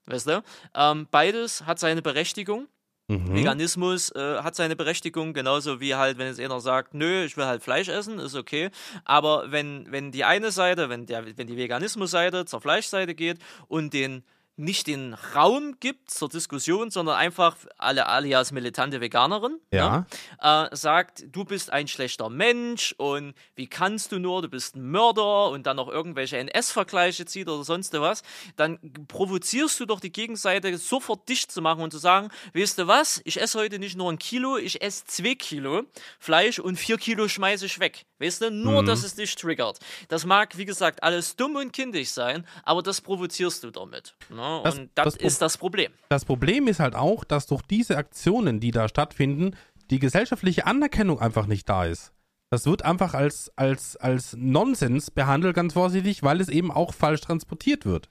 Weißt 0.07 0.29
du? 0.29 0.43
Ähm, 0.75 1.09
beides 1.11 1.67
hat 1.67 1.79
seine 1.79 2.03
Berechtigung. 2.03 2.69
Mhm. 3.09 3.35
Veganismus 3.35 4.11
äh, 4.13 4.39
hat 4.39 4.55
seine 4.55 4.77
Berechtigung, 4.77 5.35
genauso 5.35 5.81
wie 5.81 5.95
halt, 5.95 6.17
wenn 6.17 6.27
jetzt 6.27 6.41
einer 6.41 6.61
sagt, 6.61 6.95
nö, 6.95 7.25
ich 7.25 7.37
will 7.37 7.45
halt 7.45 7.63
Fleisch 7.63 7.89
essen, 7.89 8.19
ist 8.19 8.35
okay. 8.35 8.71
Aber 9.05 9.53
wenn, 9.53 9.91
wenn 9.93 10.11
die 10.11 10.25
eine 10.25 10.51
Seite, 10.51 10.89
wenn, 10.89 11.05
der, 11.05 11.37
wenn 11.37 11.47
die 11.47 11.57
Veganismusseite 11.57 12.47
zur 12.47 12.63
Fleischseite 12.63 13.15
geht 13.15 13.39
und 13.69 13.93
den 13.93 14.25
nicht 14.57 14.87
den 14.87 15.15
Raum 15.35 15.77
gibt 15.81 16.11
zur 16.11 16.29
Diskussion, 16.29 16.91
sondern 16.91 17.17
einfach 17.17 17.57
alle 17.77 18.07
alias 18.07 18.53
militante 18.53 19.01
Veganerin 19.01 19.59
Ja. 19.73 20.07
ne, 20.41 20.69
äh, 20.71 20.77
sagt, 20.77 21.25
du 21.33 21.45
bist 21.45 21.71
ein 21.71 21.89
schlechter 21.89 22.31
Mensch 22.31 22.95
und 22.99 23.35
wie 23.57 23.67
kannst 23.67 24.13
du 24.13 24.19
nur, 24.19 24.43
du 24.43 24.49
bist 24.49 24.77
ein 24.77 24.91
Mörder 24.91 25.49
und 25.51 25.67
dann 25.67 25.77
noch 25.77 25.89
irgendwelche 25.89 26.37
NS-Vergleiche 26.39 27.27
zieht 27.27 27.49
oder 27.49 27.65
sonst 27.65 27.93
was, 27.95 28.23
dann 28.57 28.79
provozierst 29.09 29.79
du 29.81 29.87
doch 29.87 30.01
die 30.01 30.13
Gegenseite 30.13 30.77
sofort 30.79 31.29
dicht 31.29 31.51
zu 31.51 31.61
machen 31.63 31.83
und 31.83 31.91
zu 31.91 31.99
sagen, 31.99 32.29
weißt 32.55 32.79
du 32.79 32.87
was, 32.87 33.21
ich 33.25 33.41
esse 33.41 33.59
heute 33.59 33.79
nicht 33.79 33.97
nur 33.97 34.11
ein 34.11 34.19
Kilo, 34.19 34.57
ich 34.57 34.83
esse 34.83 35.05
zwei 35.07 35.35
Kilo 35.35 35.83
Fleisch 36.19 36.59
und 36.59 36.77
vier 36.77 36.97
Kilo 36.99 37.29
schmeiße 37.29 37.67
ich 37.67 37.81
weg. 37.81 38.07
Weißt 38.21 38.43
du, 38.43 38.51
nur, 38.51 38.85
dass 38.85 39.03
es 39.03 39.15
dich 39.17 39.35
triggert. 39.35 39.79
Das 40.09 40.25
mag, 40.25 40.57
wie 40.57 40.65
gesagt, 40.65 41.03
alles 41.03 41.35
dumm 41.37 41.57
und 41.57 41.73
kindisch 41.73 42.11
sein, 42.11 42.47
aber 42.63 42.83
das 42.83 43.01
provozierst 43.01 43.65
du 43.65 43.71
damit. 43.71 44.15
Ne? 44.31 44.61
Das- 44.65 44.79
und 44.79 44.91
das, 44.95 45.05
das 45.15 45.17
ist 45.17 45.43
das 45.43 45.59
Problem. 45.59 45.93
Das 46.09 46.25
Problem 46.25 46.69
ist 46.69 46.79
halt 46.81 46.95
auch, 46.95 47.25
dass 47.25 47.47
durch 47.47 47.63
diese 47.63 47.97
Aktionen, 47.97 48.61
die 48.61 48.71
da 48.71 48.89
stattfinden, 48.89 49.57
die 49.91 49.99
gesellschaftliche 49.99 50.67
Anerkennung 50.67 51.21
einfach 51.21 51.47
nicht 51.47 51.69
da 51.69 51.85
ist. 51.87 52.13
Das 52.51 52.67
wird 52.67 52.85
einfach 52.85 53.15
als, 53.15 53.51
als, 53.57 53.97
als 53.97 54.37
Nonsens 54.39 55.11
behandelt, 55.11 55.57
ganz 55.57 55.73
vorsichtig, 55.73 56.23
weil 56.23 56.41
es 56.41 56.49
eben 56.49 56.71
auch 56.71 56.95
falsch 56.95 57.21
transportiert 57.23 57.85
wird. 57.85 58.09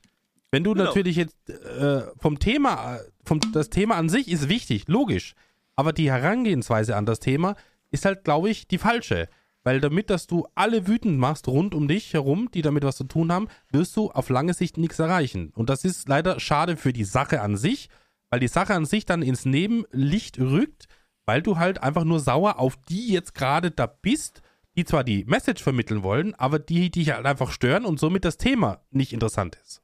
Wenn 0.52 0.64
du 0.66 0.74
Genau. 0.74 0.86
natürlich 0.86 1.16
jetzt 1.16 1.50
äh, 1.50 2.02
vom 2.20 2.40
Thema, 2.40 2.98
äh, 2.98 3.00
vom, 3.24 3.40
das 3.54 3.70
Thema 3.70 3.96
an 3.96 4.10
sich 4.10 4.28
ist 4.28 4.50
wichtig, 4.50 4.84
logisch, 4.88 5.34
aber 5.76 5.94
die 5.94 6.12
Herangehensweise 6.12 6.96
an 6.96 7.06
das 7.06 7.20
Thema 7.20 7.56
ist 7.90 8.06
halt, 8.06 8.24
glaube 8.26 8.50
ich, 8.50 8.68
die 8.68 8.78
falsche. 8.78 9.30
Weil 9.64 9.80
damit, 9.80 10.10
dass 10.10 10.28
du 10.28 10.46
alle 10.56 10.88
wütend 10.88 11.18
machst 11.18 11.48
rund 11.48 11.74
um 11.74 11.88
dich 11.88 12.14
herum, 12.14 12.50
die 12.54 12.62
damit 12.62 12.84
was 12.84 12.98
zu 12.98 13.06
tun 13.06 13.32
haben, 13.32 13.48
wirst 13.72 13.96
du 13.96 14.12
auf 14.12 14.30
lange 14.30 14.54
Sicht 14.54 14.78
nichts 14.78 15.00
erreichen. 15.00 15.52
Und 15.56 15.70
das 15.70 15.86
ist 15.86 16.10
leider 16.10 16.40
schade 16.40 16.76
für 16.76 16.92
die 16.92 17.06
Sache 17.06 17.42
an 17.42 17.56
sich, 17.56 17.90
weil 18.30 18.42
die 18.42 18.48
Sache 18.50 18.74
an 18.74 18.86
sich 18.86 19.06
dann 19.06 19.22
ins 19.22 19.46
Nebenlicht 19.46 20.40
rückt, 20.40 20.88
weil 21.26 21.42
du 21.42 21.58
halt 21.58 21.82
einfach 21.82 22.04
nur 22.04 22.20
sauer 22.20 22.60
auf 22.60 22.76
die 22.90 23.12
jetzt 23.14 23.36
gerade 23.36 23.72
da 23.72 23.88
bist, 23.88 24.42
die 24.76 24.86
zwar 24.86 25.04
die 25.04 25.24
Message 25.26 25.64
vermitteln 25.64 26.04
wollen, 26.04 26.34
aber 26.36 26.60
die 26.60 26.90
dich 26.90 27.12
halt 27.12 27.26
einfach 27.26 27.52
stören 27.52 27.86
und 27.86 28.00
somit 28.00 28.26
das 28.26 28.38
Thema 28.38 28.82
nicht 28.90 29.14
interessant 29.14 29.58
ist. 29.64 29.82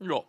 Ja. 0.00 0.22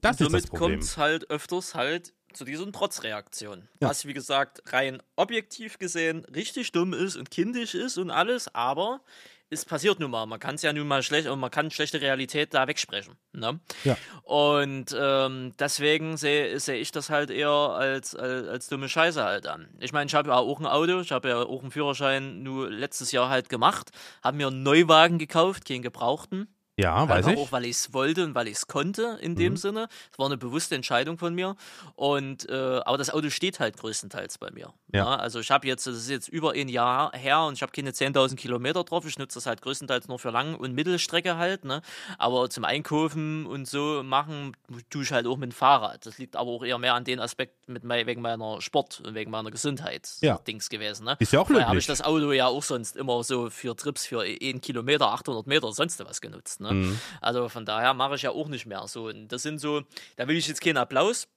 Das 0.00 0.20
Und 0.20 0.26
ist 0.26 0.32
das 0.34 0.42
somit 0.42 0.50
Problem. 0.50 0.70
kommt 0.72 0.82
es 0.82 0.96
halt 0.98 1.30
öfters 1.30 1.74
halt 1.74 2.14
zu 2.32 2.44
diesen 2.44 2.72
Trotzreaktionen. 2.72 3.68
Ja. 3.80 3.88
Was, 3.90 4.06
wie 4.06 4.12
gesagt, 4.12 4.62
rein 4.72 5.02
objektiv 5.16 5.78
gesehen 5.78 6.24
richtig 6.34 6.72
dumm 6.72 6.92
ist 6.92 7.16
und 7.16 7.30
kindisch 7.30 7.74
ist 7.74 7.98
und 7.98 8.10
alles, 8.10 8.54
aber 8.54 9.00
es 9.52 9.64
passiert 9.64 10.00
nun 10.00 10.10
mal. 10.10 10.24
Man 10.26 10.40
kann 10.40 10.54
es 10.54 10.62
ja 10.62 10.72
nun 10.72 10.88
mal 10.88 11.02
schlecht 11.02 11.28
und 11.28 11.38
man 11.38 11.50
kann 11.50 11.70
schlechte 11.70 12.00
Realität 12.00 12.54
da 12.54 12.66
wegsprechen. 12.66 13.16
Ne? 13.32 13.60
Ja. 13.84 13.96
Und 14.22 14.96
ähm, 14.98 15.52
deswegen 15.58 16.16
sehe 16.16 16.58
seh 16.58 16.76
ich 16.76 16.90
das 16.90 17.10
halt 17.10 17.30
eher 17.30 17.48
als, 17.48 18.14
als, 18.14 18.48
als 18.48 18.68
dumme 18.68 18.88
Scheiße 18.88 19.22
halt 19.22 19.46
an. 19.46 19.68
Ich 19.78 19.92
meine, 19.92 20.06
ich 20.06 20.14
habe 20.14 20.30
ja 20.30 20.36
auch 20.36 20.58
ein 20.58 20.66
Auto, 20.66 21.00
ich 21.00 21.12
habe 21.12 21.28
ja 21.28 21.42
auch 21.42 21.60
einen 21.60 21.70
Führerschein 21.70 22.42
nur 22.42 22.70
letztes 22.70 23.12
Jahr 23.12 23.28
halt 23.28 23.48
gemacht, 23.48 23.90
habe 24.22 24.38
mir 24.38 24.46
einen 24.46 24.62
Neuwagen 24.62 25.18
gekauft, 25.18 25.66
keinen 25.66 25.82
gebrauchten. 25.82 26.48
Ja, 26.82 27.08
weiß 27.08 27.26
ich. 27.28 27.38
auch, 27.38 27.52
weil 27.52 27.64
ich 27.64 27.76
es 27.76 27.92
wollte 27.94 28.24
und 28.24 28.34
weil 28.34 28.48
ich 28.48 28.54
es 28.56 28.66
konnte 28.66 29.18
in 29.20 29.34
dem 29.36 29.56
Sinne. 29.56 29.88
Es 30.12 30.18
war 30.18 30.26
eine 30.26 30.36
bewusste 30.36 30.74
Entscheidung 30.74 31.18
von 31.18 31.34
mir. 31.34 31.56
Und 31.94 32.48
äh, 32.48 32.80
aber 32.84 32.98
das 32.98 33.10
Auto 33.10 33.30
steht 33.30 33.60
halt 33.60 33.76
größtenteils 33.76 34.38
bei 34.38 34.50
mir. 34.50 34.72
Ja. 34.92 35.02
Ja, 35.02 35.16
also 35.16 35.40
ich 35.40 35.50
habe 35.50 35.66
jetzt, 35.66 35.86
das 35.86 35.96
ist 35.96 36.10
jetzt 36.10 36.28
über 36.28 36.52
ein 36.52 36.68
Jahr 36.68 37.12
her 37.16 37.42
und 37.42 37.54
ich 37.54 37.62
habe 37.62 37.72
keine 37.72 37.90
10.000 37.90 38.36
Kilometer 38.36 38.84
drauf. 38.84 39.04
Ich 39.06 39.18
nutze 39.18 39.38
das 39.38 39.46
halt 39.46 39.60
größtenteils 39.62 40.06
nur 40.08 40.18
für 40.18 40.30
Lang- 40.30 40.54
und 40.54 40.74
Mittelstrecke 40.74 41.36
halt. 41.36 41.64
Ne? 41.64 41.82
Aber 42.18 42.48
zum 42.50 42.64
Einkaufen 42.64 43.46
und 43.46 43.66
so 43.68 44.02
machen 44.04 44.56
tue 44.90 45.02
ich 45.02 45.12
halt 45.12 45.26
auch 45.26 45.36
mit 45.36 45.50
dem 45.50 45.54
Fahrrad. 45.54 46.04
Das 46.06 46.18
liegt 46.18 46.36
aber 46.36 46.50
auch 46.50 46.64
eher 46.64 46.78
mehr 46.78 46.94
an 46.94 47.04
den 47.04 47.20
Aspekt 47.20 47.68
mit 47.68 47.84
mei- 47.84 48.06
wegen 48.06 48.22
meiner 48.22 48.60
Sport 48.60 49.00
und 49.04 49.14
wegen 49.14 49.30
meiner 49.30 49.50
Gesundheit 49.50 50.08
Ja. 50.20 50.38
Dings 50.46 50.68
gewesen. 50.68 51.04
Ne? 51.04 51.16
Ist 51.18 51.32
ja 51.32 51.40
auch 51.40 51.46
Vorher 51.46 51.64
habe 51.66 51.74
löblich. 51.74 51.84
ich 51.84 51.86
das 51.86 52.02
Auto 52.02 52.32
ja 52.32 52.46
auch 52.46 52.62
sonst 52.62 52.96
immer 52.96 53.22
so 53.24 53.50
für 53.50 53.74
Trips 53.76 54.06
für 54.06 54.22
einen 54.22 54.60
Kilometer, 54.60 55.08
800 55.12 55.46
Meter, 55.46 55.72
sonst 55.72 55.98
was 56.04 56.20
genutzt. 56.20 56.60
Ne? 56.60 56.71
Mhm. 56.74 57.00
Also 57.20 57.48
von 57.48 57.64
daher 57.64 57.94
mache 57.94 58.16
ich 58.16 58.22
ja 58.22 58.30
auch 58.30 58.48
nicht 58.48 58.66
mehr 58.66 58.86
so. 58.86 59.08
Und 59.08 59.28
das 59.28 59.42
sind 59.42 59.58
so, 59.58 59.82
da 60.16 60.28
will 60.28 60.36
ich 60.36 60.48
jetzt 60.48 60.60
keinen 60.60 60.76
Applaus 60.76 61.28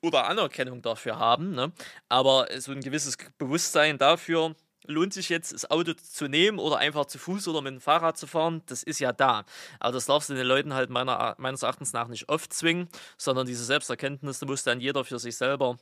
oder 0.00 0.26
Anerkennung 0.26 0.82
dafür 0.82 1.18
haben, 1.18 1.52
ne? 1.52 1.72
aber 2.08 2.48
so 2.58 2.72
ein 2.72 2.80
gewisses 2.80 3.16
Bewusstsein 3.38 3.98
dafür, 3.98 4.54
lohnt 4.86 5.14
sich 5.14 5.28
jetzt 5.28 5.52
das 5.52 5.70
Auto 5.70 5.94
zu 5.94 6.28
nehmen 6.28 6.58
oder 6.58 6.78
einfach 6.78 7.06
zu 7.06 7.18
Fuß 7.18 7.48
oder 7.48 7.62
mit 7.62 7.72
dem 7.72 7.80
Fahrrad 7.80 8.16
zu 8.18 8.26
fahren, 8.26 8.62
das 8.66 8.82
ist 8.82 9.00
ja 9.00 9.12
da. 9.12 9.44
Aber 9.80 9.92
das 9.92 10.06
darfst 10.06 10.28
du 10.28 10.34
den 10.34 10.46
Leuten 10.46 10.74
halt 10.74 10.90
meiner, 10.90 11.34
meines 11.38 11.62
Erachtens 11.62 11.92
nach 11.92 12.08
nicht 12.08 12.28
oft 12.28 12.52
zwingen, 12.52 12.88
sondern 13.16 13.46
diese 13.46 13.64
Selbsterkenntnis 13.64 14.42
muss 14.42 14.62
dann 14.62 14.80
jeder 14.80 15.04
für 15.04 15.18
sich 15.18 15.36
selber 15.36 15.76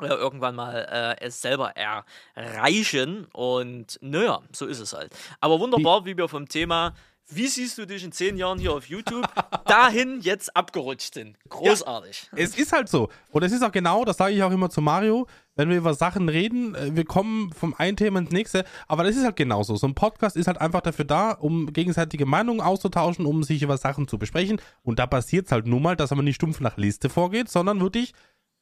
äh, 0.00 0.06
irgendwann 0.06 0.54
mal 0.54 1.16
äh, 1.20 1.24
es 1.24 1.42
selber 1.42 1.74
erreichen 1.76 3.26
und 3.32 3.98
naja, 4.00 4.40
so 4.52 4.66
ist 4.66 4.80
es 4.80 4.92
halt. 4.92 5.14
Aber 5.40 5.60
wunderbar, 5.60 6.04
wie 6.06 6.16
wir 6.16 6.28
vom 6.28 6.48
Thema 6.48 6.94
wie 7.30 7.46
siehst 7.46 7.78
du 7.78 7.86
dich 7.86 8.04
in 8.04 8.12
zehn 8.12 8.36
Jahren 8.36 8.58
hier 8.58 8.72
auf 8.72 8.86
YouTube 8.86 9.26
dahin 9.66 10.20
jetzt 10.20 10.56
abgerutscht 10.56 11.14
sind? 11.14 11.36
Großartig. 11.48 12.30
Es 12.36 12.56
ist 12.56 12.72
halt 12.72 12.88
so. 12.88 13.08
Und 13.30 13.42
es 13.42 13.52
ist 13.52 13.62
auch 13.62 13.72
genau, 13.72 14.04
das 14.04 14.16
sage 14.16 14.34
ich 14.34 14.42
auch 14.42 14.50
immer 14.50 14.70
zu 14.70 14.80
Mario, 14.80 15.26
wenn 15.56 15.68
wir 15.68 15.76
über 15.76 15.94
Sachen 15.94 16.28
reden, 16.28 16.74
äh, 16.74 16.94
wir 16.94 17.04
kommen 17.04 17.52
vom 17.52 17.74
einen 17.74 17.96
Thema 17.96 18.20
ins 18.20 18.30
nächste, 18.30 18.64
aber 18.88 19.04
das 19.04 19.16
ist 19.16 19.24
halt 19.24 19.36
genauso. 19.36 19.76
So 19.76 19.86
ein 19.86 19.94
Podcast 19.94 20.36
ist 20.36 20.46
halt 20.46 20.60
einfach 20.60 20.80
dafür 20.80 21.04
da, 21.04 21.32
um 21.32 21.72
gegenseitige 21.72 22.26
Meinungen 22.26 22.60
auszutauschen, 22.60 23.26
um 23.26 23.42
sich 23.42 23.62
über 23.62 23.76
Sachen 23.76 24.08
zu 24.08 24.18
besprechen. 24.18 24.60
Und 24.82 24.98
da 24.98 25.06
passiert 25.06 25.46
es 25.46 25.52
halt 25.52 25.66
nun 25.66 25.82
mal, 25.82 25.96
dass 25.96 26.10
man 26.10 26.24
nicht 26.24 26.36
stumpf 26.36 26.60
nach 26.60 26.76
Liste 26.76 27.08
vorgeht, 27.08 27.48
sondern 27.48 27.80
wirklich 27.80 28.12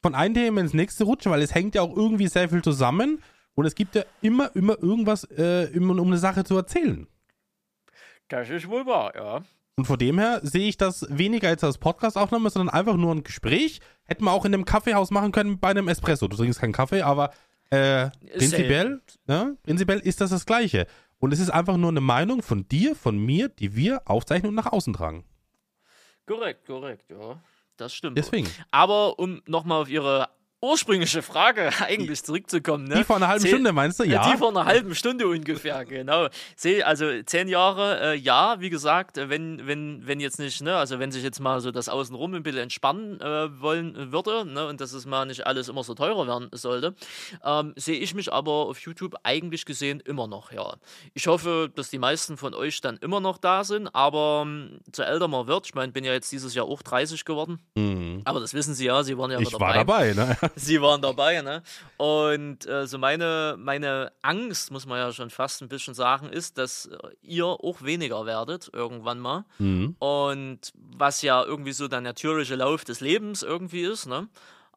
von 0.03 0.14
einem 0.14 0.35
Thema 0.35 0.61
ins 0.61 0.75
nächste 0.75 1.05
rutscht, 1.05 1.27
weil 1.27 1.43
es 1.43 1.55
hängt 1.55 1.75
ja 1.75 1.83
auch 1.83 1.97
irgendwie 1.97 2.29
sehr 2.29 2.49
viel 2.49 2.62
zusammen 2.62 3.23
und 3.55 3.66
es 3.66 3.75
gibt 3.75 3.97
ja 3.97 4.05
immer, 4.21 4.55
immer 4.55 4.81
irgendwas, 4.81 5.25
äh, 5.25 5.71
um 5.77 6.01
eine 6.01 6.19
Sache 6.19 6.45
zu 6.45 6.57
erzählen. 6.57 7.09
Das 8.29 8.49
ist 8.51 8.68
wohl 8.68 8.87
wahr, 8.87 9.12
ja. 9.14 9.43
Und 9.76 9.85
von 9.85 9.99
dem 9.99 10.18
her 10.18 10.41
sehe 10.43 10.68
ich 10.68 10.76
das 10.76 11.07
weniger 11.09 11.49
als 11.49 11.62
als 11.62 11.79
Podcast-Aufnahme, 11.79 12.51
sondern 12.51 12.74
einfach 12.74 12.97
nur 12.97 13.14
ein 13.14 13.22
Gespräch. 13.22 13.81
Hätten 14.05 14.24
wir 14.24 14.33
auch 14.33 14.45
in 14.45 14.53
einem 14.53 14.64
Kaffeehaus 14.64 15.11
machen 15.11 15.31
können 15.31 15.61
bei 15.61 15.68
einem 15.68 15.87
Espresso. 15.87 16.26
Du 16.26 16.37
trinkst 16.37 16.61
keinen 16.61 16.72
Kaffee, 16.72 17.03
aber 17.03 17.31
äh, 17.70 18.11
prinzipiell, 18.37 19.01
ne, 19.26 19.57
prinzipiell 19.62 20.01
ist 20.01 20.20
das 20.20 20.31
das 20.31 20.47
Gleiche. 20.47 20.87
Und 21.20 21.33
es 21.33 21.39
ist 21.39 21.51
einfach 21.51 21.76
nur 21.76 21.91
eine 21.91 22.01
Meinung 22.01 22.43
von 22.43 22.66
dir, 22.68 22.97
von 22.97 23.18
mir, 23.18 23.49
die 23.49 23.76
wir 23.76 24.03
aufzeichnen 24.07 24.51
und 24.51 24.55
nach 24.57 24.72
außen 24.72 24.95
tragen. 24.95 25.24
Korrekt, 26.26 26.66
korrekt, 26.66 27.11
ja. 27.11 27.41
Das 27.76 27.95
stimmt. 27.95 28.18
Deswegen. 28.18 28.49
Aber 28.72 29.18
um 29.18 29.43
nochmal 29.47 29.83
auf 29.83 29.89
Ihre 29.89 30.29
ursprüngliche 30.61 31.23
Frage 31.23 31.71
eigentlich 31.81 32.23
zurückzukommen. 32.25 32.85
Ne? 32.85 32.97
Die 32.97 33.05
vor 33.05 33.17
einer 33.17 33.29
halben 33.29 33.43
Zehn- 33.43 33.51
Stunde 33.51 33.73
meinst 33.73 34.01
du? 34.01 34.05
Ja. 34.05 34.31
Die 34.31 34.37
vor 34.37 34.49
einer 34.51 34.65
halben 34.65 34.95
Stunde 34.95 35.27
ungefähr, 35.29 35.85
genau. 35.85 36.29
Also 36.85 37.23
zehn 37.25 37.49
Jahre, 37.49 38.01
äh, 38.01 38.15
ja, 38.17 38.57
wie 38.61 38.71
gesagt, 38.71 39.19
äh, 39.19 39.29
wenn, 39.31 39.67
wenn, 39.67 40.07
wenn 40.07 40.19
jetzt 40.21 40.39
nicht, 40.39 40.61
ne, 40.63 40.77
also 40.77 40.99
wenn 40.99 41.13
sich 41.13 41.23
jetzt 41.23 41.41
mal 41.41 41.61
so 41.61 41.71
das 41.71 41.89
Außenrum 41.89 42.35
ein 42.35 42.43
bisschen 42.43 42.63
entspannen 42.63 43.21
äh, 43.21 43.61
wollen 43.61 44.13
würde, 44.13 44.45
ne, 44.45 44.67
und 44.67 44.81
dass 44.81 44.93
es 44.93 45.07
mal 45.07 45.27
nicht 45.27 45.47
alles 45.47 45.69
immer 45.69 45.85
so 45.85 45.95
teurer 45.95 46.27
werden 46.27 46.49
sollte, 46.53 46.95
ähm, 47.45 47.73
sehe 47.77 47.99
ich 47.99 48.15
mich 48.15 48.33
aber 48.33 48.51
auf 48.53 48.81
YouTube 48.81 49.15
eigentlich 49.23 49.65
gesehen 49.65 50.01
immer 50.01 50.27
noch, 50.27 50.51
ja. 50.53 50.75
Ich 51.15 51.27
hoffe, 51.29 51.71
dass 51.75 51.91
die 51.91 51.99
meisten 51.99 52.37
von 52.37 52.55
euch 52.55 52.81
dann 52.81 52.97
immer 52.97 53.21
noch 53.21 53.39
da 53.39 53.63
sind, 53.65 53.89
aber 53.95 54.43
ähm, 54.45 54.81
älter 54.97 55.29
man 55.29 55.47
wird, 55.47 55.67
ich 55.67 55.75
meine, 55.75 55.93
bin 55.93 56.05
ja 56.05 56.13
jetzt 56.13 56.33
dieses 56.33 56.55
Jahr 56.55 56.67
auch 56.67 56.83
30 56.83 57.25
geworden, 57.25 57.61
Mhm. 57.77 58.23
aber 58.25 58.41
das 58.41 58.55
wissen 58.55 58.75
Sie 58.75 58.87
ja, 58.87 59.03
Sie 59.05 59.17
waren 59.17 59.31
ja 59.31 59.39
Ich 59.39 59.53
mit 59.53 59.61
war 59.61 59.73
dabei, 59.75 60.13
ne? 60.15 60.37
Sie 60.57 60.80
waren 60.80 61.03
dabei, 61.03 61.42
ne? 61.42 61.62
Und 61.96 62.66
äh, 62.66 62.86
so 62.86 62.99
meine, 62.99 63.57
meine 63.59 64.12
Angst, 64.22 64.70
muss 64.70 64.86
man 64.86 64.99
ja 64.99 65.12
schon 65.12 65.30
fast 65.30 65.62
ein 65.62 65.68
bisschen 65.68 65.94
sagen, 65.94 66.28
ist, 66.28 66.59
dass 66.59 66.86
äh, 66.86 66.96
ihr 67.22 67.46
auch 67.46 67.82
weniger 67.82 68.26
werdet 68.26 68.70
irgendwann 68.72 69.18
mal. 69.18 69.44
Mhm. 69.59 69.96
Und 69.99 70.72
was 70.74 71.22
ja 71.22 71.42
irgendwie 71.44 71.72
so 71.72 71.88
der 71.88 72.01
natürliche 72.01 72.57
Lauf 72.57 72.84
des 72.84 73.01
Lebens 73.01 73.42
irgendwie 73.42 73.82
ist, 73.82 74.07
ne? 74.07 74.28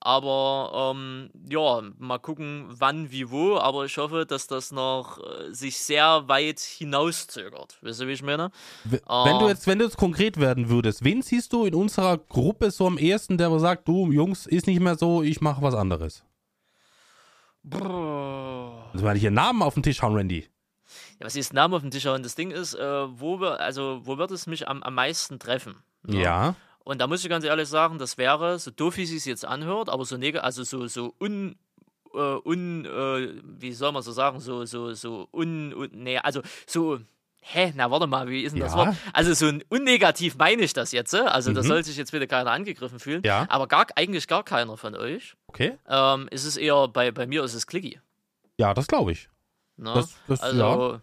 Aber 0.03 0.93
ähm, 0.95 1.29
ja, 1.47 1.81
mal 1.99 2.17
gucken, 2.17 2.65
wann, 2.69 3.11
wie, 3.11 3.29
wo. 3.29 3.57
Aber 3.57 3.85
ich 3.85 3.97
hoffe, 3.97 4.25
dass 4.25 4.47
das 4.47 4.71
noch 4.71 5.19
äh, 5.19 5.53
sich 5.53 5.77
sehr 5.77 6.27
weit 6.27 6.59
hinauszögert. 6.59 7.77
Wisst 7.81 8.01
ihr, 8.01 8.07
wie 8.07 8.13
ich 8.13 8.23
meine? 8.23 8.51
Wenn, 8.83 9.39
du 9.39 9.47
jetzt, 9.47 9.67
wenn 9.67 9.77
du 9.77 9.85
jetzt 9.85 9.97
konkret 9.97 10.39
werden 10.39 10.69
würdest, 10.69 11.03
wen 11.03 11.21
siehst 11.21 11.53
du 11.53 11.65
in 11.65 11.75
unserer 11.75 12.17
Gruppe 12.17 12.71
so 12.71 12.87
am 12.87 12.97
ehesten, 12.97 13.37
der 13.37 13.57
sagt, 13.59 13.87
du 13.87 14.11
Jungs, 14.11 14.47
ist 14.47 14.65
nicht 14.65 14.79
mehr 14.79 14.97
so, 14.97 15.21
ich 15.21 15.39
mache 15.39 15.61
was 15.61 15.75
anderes? 15.75 16.23
Brrr. 17.63 18.89
Also 18.93 19.05
mal 19.05 19.15
hier 19.15 19.29
Namen 19.29 19.61
auf 19.61 19.75
den 19.75 19.83
Tisch 19.83 20.01
hauen, 20.01 20.15
Randy. 20.15 20.49
Ja, 21.19 21.27
was 21.27 21.35
ist 21.35 21.53
Name 21.53 21.75
auf 21.75 21.83
dem 21.83 21.91
Tisch? 21.91 22.07
Und 22.07 22.25
das 22.25 22.35
Ding 22.35 22.49
ist, 22.49 22.73
äh, 22.73 23.19
wo 23.19 23.39
wir, 23.39 23.59
also 23.59 24.01
wo 24.03 24.17
wird 24.17 24.31
es 24.31 24.47
mich 24.47 24.67
am, 24.67 24.81
am 24.81 24.95
meisten 24.95 25.37
treffen? 25.37 25.75
ne? 26.03 26.21
Ja. 26.21 26.55
Und 26.83 26.99
da 26.99 27.07
muss 27.07 27.23
ich 27.23 27.29
ganz 27.29 27.45
ehrlich 27.45 27.67
sagen, 27.69 27.99
das 27.99 28.17
wäre, 28.17 28.57
so 28.59 28.71
doof 28.71 28.97
wie 28.97 29.03
es 29.03 29.09
sich 29.11 29.25
jetzt 29.25 29.45
anhört, 29.45 29.89
aber 29.89 30.03
so 30.05 30.17
neg 30.17 30.37
also 30.43 30.63
so, 30.63 30.87
so 30.87 31.13
un, 31.19 31.55
äh, 32.13 32.17
un 32.17 32.85
äh, 32.85 33.39
wie 33.43 33.71
soll 33.73 33.91
man 33.91 34.01
so 34.01 34.11
sagen, 34.11 34.39
so, 34.39 34.65
so, 34.65 34.93
so 34.93 35.27
un, 35.31 35.73
un 35.73 35.89
nee, 35.93 36.17
also 36.17 36.41
so, 36.65 36.99
hä, 37.41 37.71
na 37.75 37.89
warte 37.91 38.07
mal, 38.07 38.27
wie 38.29 38.41
ist 38.43 38.53
denn 38.53 38.61
das 38.61 38.73
Ja. 38.73 38.77
Wort? 38.79 38.95
Also 39.13 39.33
so 39.33 39.45
ein 39.47 39.63
unnegativ 39.69 40.35
meine 40.37 40.63
ich 40.63 40.73
das 40.73 40.91
jetzt, 40.91 41.13
äh? 41.13 41.19
also 41.19 41.53
da 41.53 41.61
Mhm. 41.61 41.67
soll 41.67 41.83
sich 41.83 41.97
jetzt 41.97 42.11
bitte 42.11 42.27
keiner 42.27 42.51
angegriffen 42.51 42.99
fühlen, 42.99 43.21
Ja. 43.23 43.45
aber 43.49 43.67
gar, 43.67 43.85
eigentlich 43.95 44.27
gar 44.27 44.43
keiner 44.43 44.75
von 44.75 44.95
euch. 44.95 45.35
Okay. 45.47 45.77
Ähm, 45.87 46.27
ist 46.31 46.45
es 46.45 46.57
eher, 46.57 46.87
bei, 46.87 47.11
bei 47.11 47.27
mir 47.27 47.43
ist 47.43 47.53
es 47.53 47.67
Clicky. 47.67 47.99
Ja, 48.57 48.73
das 48.73 48.87
glaube 48.87 49.11
ich. 49.11 49.29
Ne? 49.77 49.91
Das, 49.93 50.09
das, 50.27 50.41
Also, 50.41 50.59
ja. 50.93 51.01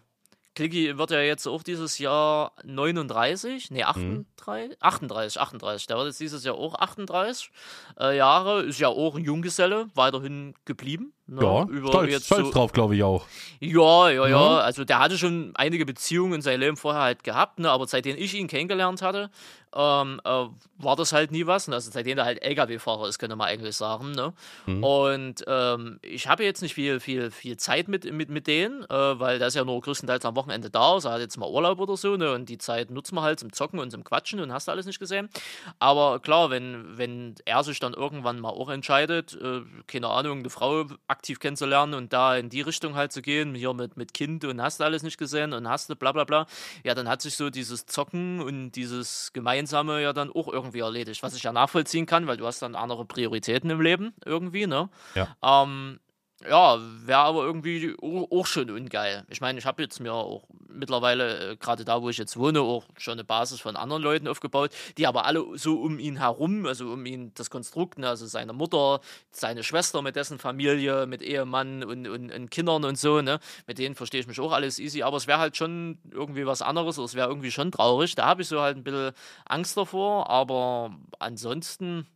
Clicky 0.59 0.97
wird 0.97 1.11
ja 1.11 1.21
jetzt 1.21 1.47
auch 1.47 1.63
dieses 1.63 1.99
Jahr 1.99 2.51
39, 2.65 3.71
nee, 3.71 3.85
Mhm. 3.95 4.25
38, 4.35 4.77
38, 4.81 5.39
38. 5.39 5.87
Der 5.87 5.95
wird 5.95 6.07
jetzt 6.07 6.19
dieses 6.19 6.43
Jahr 6.43 6.55
auch 6.55 6.75
38 6.75 7.49
äh, 7.97 8.17
Jahre, 8.17 8.63
ist 8.63 8.77
ja 8.77 8.89
auch 8.89 9.15
ein 9.15 9.23
Junggeselle, 9.23 9.87
weiterhin 9.95 10.53
geblieben. 10.65 11.13
Ne? 11.29 11.41
Ja, 11.43 11.63
Über 11.65 11.89
stolz, 11.89 12.25
stolz 12.25 12.47
so, 12.47 12.51
drauf, 12.51 12.71
glaube 12.71 12.95
ich 12.95 13.03
auch. 13.03 13.25
Ja, 13.59 14.09
ja, 14.09 14.27
ja. 14.27 14.27
Ja. 14.27 14.57
Also 14.59 14.83
der 14.83 14.99
hatte 14.99 15.17
schon 15.17 15.51
einige 15.55 15.85
Beziehungen 15.85 16.33
in 16.33 16.41
seinem 16.41 16.61
Leben 16.61 16.77
vorher 16.77 17.01
halt 17.01 17.23
gehabt, 17.23 17.59
ne? 17.59 17.69
aber 17.69 17.85
seitdem 17.87 18.15
ich 18.17 18.33
ihn 18.33 18.47
kennengelernt 18.47 19.01
hatte, 19.01 19.29
ähm, 19.75 20.19
äh, 20.23 20.45
war 20.77 20.95
das 20.95 21.13
halt 21.13 21.31
nie 21.31 21.45
was. 21.45 21.67
Ne? 21.67 21.75
Also 21.75 21.91
seitdem 21.91 22.17
er 22.17 22.25
halt 22.25 22.41
LKW-Fahrer 22.41 23.07
ist, 23.07 23.19
könnte 23.19 23.35
man 23.35 23.47
eigentlich 23.47 23.75
sagen. 23.75 24.11
Ne? 24.11 24.33
Mhm. 24.65 24.83
Und 24.83 25.43
ähm, 25.47 25.99
ich 26.01 26.27
habe 26.27 26.43
jetzt 26.43 26.61
nicht 26.61 26.73
viel, 26.73 26.99
viel, 26.99 27.31
viel 27.31 27.57
Zeit 27.57 27.87
mit, 27.87 28.11
mit, 28.11 28.29
mit 28.29 28.47
denen, 28.47 28.83
äh, 28.85 29.19
weil 29.19 29.37
der 29.37 29.49
ist 29.49 29.55
ja 29.55 29.63
nur 29.63 29.79
größtenteils 29.81 30.25
am 30.25 30.35
Wochenende 30.35 30.69
da, 30.69 30.93
also 30.93 31.09
er 31.09 31.15
hat 31.15 31.21
jetzt 31.21 31.37
mal 31.37 31.49
Urlaub 31.49 31.79
oder 31.79 31.97
so, 31.97 32.15
ne? 32.15 32.33
Und 32.33 32.49
die 32.49 32.57
Zeit 32.57 32.89
nutzt 32.89 33.13
man 33.13 33.23
halt 33.23 33.39
zum 33.39 33.53
Zocken 33.53 33.79
und 33.79 33.91
zum 33.91 34.03
Quatschen 34.03 34.39
und 34.39 34.51
hast 34.51 34.67
du 34.67 34.71
alles 34.71 34.85
nicht 34.85 34.99
gesehen. 34.99 35.29
Aber 35.77 36.19
klar, 36.19 36.49
wenn, 36.49 36.97
wenn 36.97 37.35
er 37.45 37.63
sich 37.63 37.79
dann 37.79 37.93
irgendwann 37.93 38.39
mal 38.39 38.49
auch 38.49 38.69
entscheidet, 38.69 39.37
äh, 39.39 39.61
keine 39.85 40.07
Ahnung, 40.07 40.39
eine 40.39 40.49
Frau 40.49 40.85
aktiv 41.07 41.18
kennenzulernen 41.39 41.93
und 41.93 42.13
da 42.13 42.35
in 42.35 42.49
die 42.49 42.61
Richtung 42.61 42.95
halt 42.95 43.11
zu 43.11 43.21
gehen, 43.21 43.55
hier 43.55 43.73
mit, 43.73 43.97
mit 43.97 44.13
Kind 44.13 44.45
und 44.45 44.61
hast 44.61 44.79
du 44.79 44.83
alles 44.83 45.03
nicht 45.03 45.17
gesehen 45.17 45.53
und 45.53 45.67
hast 45.67 45.89
du 45.89 45.95
bla 45.95 46.11
bla 46.11 46.23
bla, 46.23 46.45
ja, 46.83 46.95
dann 46.95 47.07
hat 47.07 47.21
sich 47.21 47.35
so 47.35 47.49
dieses 47.49 47.85
Zocken 47.85 48.41
und 48.41 48.71
dieses 48.71 49.31
Gemeinsame 49.33 50.01
ja 50.01 50.13
dann 50.13 50.31
auch 50.31 50.47
irgendwie 50.47 50.79
erledigt, 50.79 51.21
was 51.23 51.35
ich 51.35 51.43
ja 51.43 51.51
nachvollziehen 51.51 52.05
kann, 52.05 52.27
weil 52.27 52.37
du 52.37 52.45
hast 52.45 52.61
dann 52.61 52.75
andere 52.75 53.05
Prioritäten 53.05 53.69
im 53.69 53.81
Leben 53.81 54.13
irgendwie, 54.25 54.67
ne? 54.67 54.89
Ja. 55.15 55.35
Ähm, 55.43 55.99
ja, 56.47 56.79
wäre 57.05 57.19
aber 57.19 57.43
irgendwie 57.43 57.95
auch 58.01 58.45
schon 58.45 58.69
ungeil. 58.69 59.25
Ich 59.29 59.41
meine, 59.41 59.59
ich 59.59 59.65
habe 59.65 59.81
jetzt 59.81 59.99
mir 59.99 60.13
auch 60.13 60.43
mittlerweile, 60.69 61.51
äh, 61.51 61.55
gerade 61.57 61.83
da, 61.83 62.01
wo 62.01 62.09
ich 62.09 62.17
jetzt 62.17 62.37
wohne, 62.37 62.61
auch 62.61 62.85
schon 62.97 63.13
eine 63.13 63.23
Basis 63.23 63.59
von 63.59 63.75
anderen 63.75 64.01
Leuten 64.01 64.27
aufgebaut, 64.27 64.71
die 64.97 65.07
aber 65.07 65.25
alle 65.25 65.43
so 65.55 65.81
um 65.81 65.99
ihn 65.99 66.17
herum, 66.17 66.65
also 66.65 66.93
um 66.93 67.05
ihn 67.05 67.31
das 67.35 67.49
Konstrukt, 67.49 67.97
ne, 67.99 68.07
also 68.07 68.25
seine 68.25 68.53
Mutter, 68.53 69.01
seine 69.31 69.63
Schwester 69.63 70.01
mit 70.01 70.15
dessen 70.15 70.39
Familie, 70.39 71.07
mit 71.07 71.21
Ehemann 71.21 71.83
und, 71.83 72.07
und, 72.07 72.31
und 72.31 72.51
Kindern 72.51 72.85
und 72.85 72.97
so, 72.97 73.21
ne, 73.21 73.39
mit 73.67 73.77
denen 73.77 73.95
verstehe 73.95 74.21
ich 74.21 74.27
mich 74.27 74.39
auch 74.39 74.53
alles 74.53 74.79
easy, 74.79 75.03
aber 75.03 75.17
es 75.17 75.27
wäre 75.27 75.39
halt 75.39 75.57
schon 75.57 75.97
irgendwie 76.11 76.45
was 76.45 76.61
anderes, 76.61 76.97
oder 76.97 77.05
es 77.05 77.15
wäre 77.15 77.27
irgendwie 77.27 77.51
schon 77.51 77.71
traurig. 77.71 78.15
Da 78.15 78.25
habe 78.25 78.41
ich 78.43 78.47
so 78.47 78.61
halt 78.61 78.77
ein 78.77 78.83
bisschen 78.83 79.11
Angst 79.45 79.75
davor, 79.75 80.29
aber 80.29 80.95
ansonsten 81.19 82.07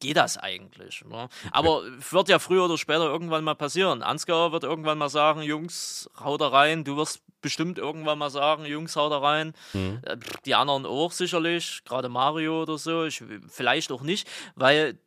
geht 0.00 0.16
das 0.16 0.36
eigentlich. 0.36 1.04
Ne? 1.04 1.28
Aber 1.50 1.82
wird 2.10 2.28
ja 2.28 2.38
früher 2.38 2.64
oder 2.64 2.78
später 2.78 3.06
irgendwann 3.06 3.44
mal 3.44 3.54
passieren. 3.54 4.02
Ansgar 4.02 4.52
wird 4.52 4.64
irgendwann 4.64 4.98
mal 4.98 5.08
sagen, 5.08 5.42
Jungs, 5.42 6.08
haut 6.18 6.40
da 6.40 6.48
rein. 6.48 6.84
Du 6.84 6.96
wirst 6.96 7.22
bestimmt 7.40 7.78
irgendwann 7.78 8.18
mal 8.18 8.30
sagen, 8.30 8.64
Jungs, 8.64 8.96
haut 8.96 9.12
da 9.12 9.18
rein. 9.18 9.52
Mhm. 9.72 10.00
Äh, 10.02 10.16
Die 10.46 10.54
anderen 10.54 10.86
auch 10.86 11.12
sicherlich, 11.12 11.82
gerade 11.84 12.08
Mario 12.08 12.62
oder 12.62 12.78
so. 12.78 13.04
Ich, 13.04 13.22
vielleicht 13.48 13.92
auch 13.92 14.02
nicht, 14.02 14.28
weil 14.54 14.98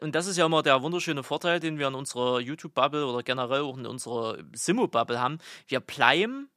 und 0.00 0.14
das 0.14 0.28
ist 0.28 0.36
ja 0.36 0.46
immer 0.46 0.62
der 0.62 0.82
wunderschöne 0.82 1.24
Vorteil, 1.24 1.58
den 1.58 1.80
wir 1.80 1.88
in 1.88 1.96
unserer 1.96 2.38
YouTube-Bubble 2.38 3.06
oder 3.06 3.24
generell 3.24 3.62
auch 3.62 3.76
in 3.76 3.86
unserer 3.86 4.38
Simo-Bubble 4.52 5.20
haben. 5.20 5.38
Wir 5.66 5.80
bleiben 5.80 6.48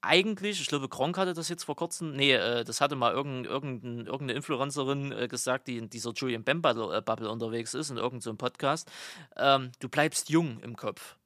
eigentlich, 0.00 0.60
ich 0.60 0.68
glaube, 0.68 0.88
Gronk 0.88 1.18
hatte 1.18 1.34
das 1.34 1.48
jetzt 1.48 1.64
vor 1.64 1.76
kurzem, 1.76 2.14
nee, 2.14 2.32
äh, 2.32 2.64
das 2.64 2.80
hatte 2.80 2.96
mal 2.96 3.12
irgendein, 3.12 3.44
irgendein, 3.44 4.06
irgendeine 4.06 4.32
Influencerin 4.32 5.12
äh, 5.12 5.28
gesagt, 5.28 5.66
die 5.66 5.76
in 5.76 5.90
dieser 5.90 6.12
Julian 6.12 6.44
Bam 6.44 6.62
Bubble, 6.62 6.96
äh, 6.96 7.28
unterwegs 7.28 7.74
ist, 7.74 7.90
in 7.90 7.96
irgendeinem 7.96 8.20
so 8.20 8.34
Podcast. 8.34 8.90
Ähm, 9.36 9.72
du 9.80 9.88
bleibst 9.88 10.30
jung 10.30 10.60
im 10.60 10.76
Kopf. 10.76 11.17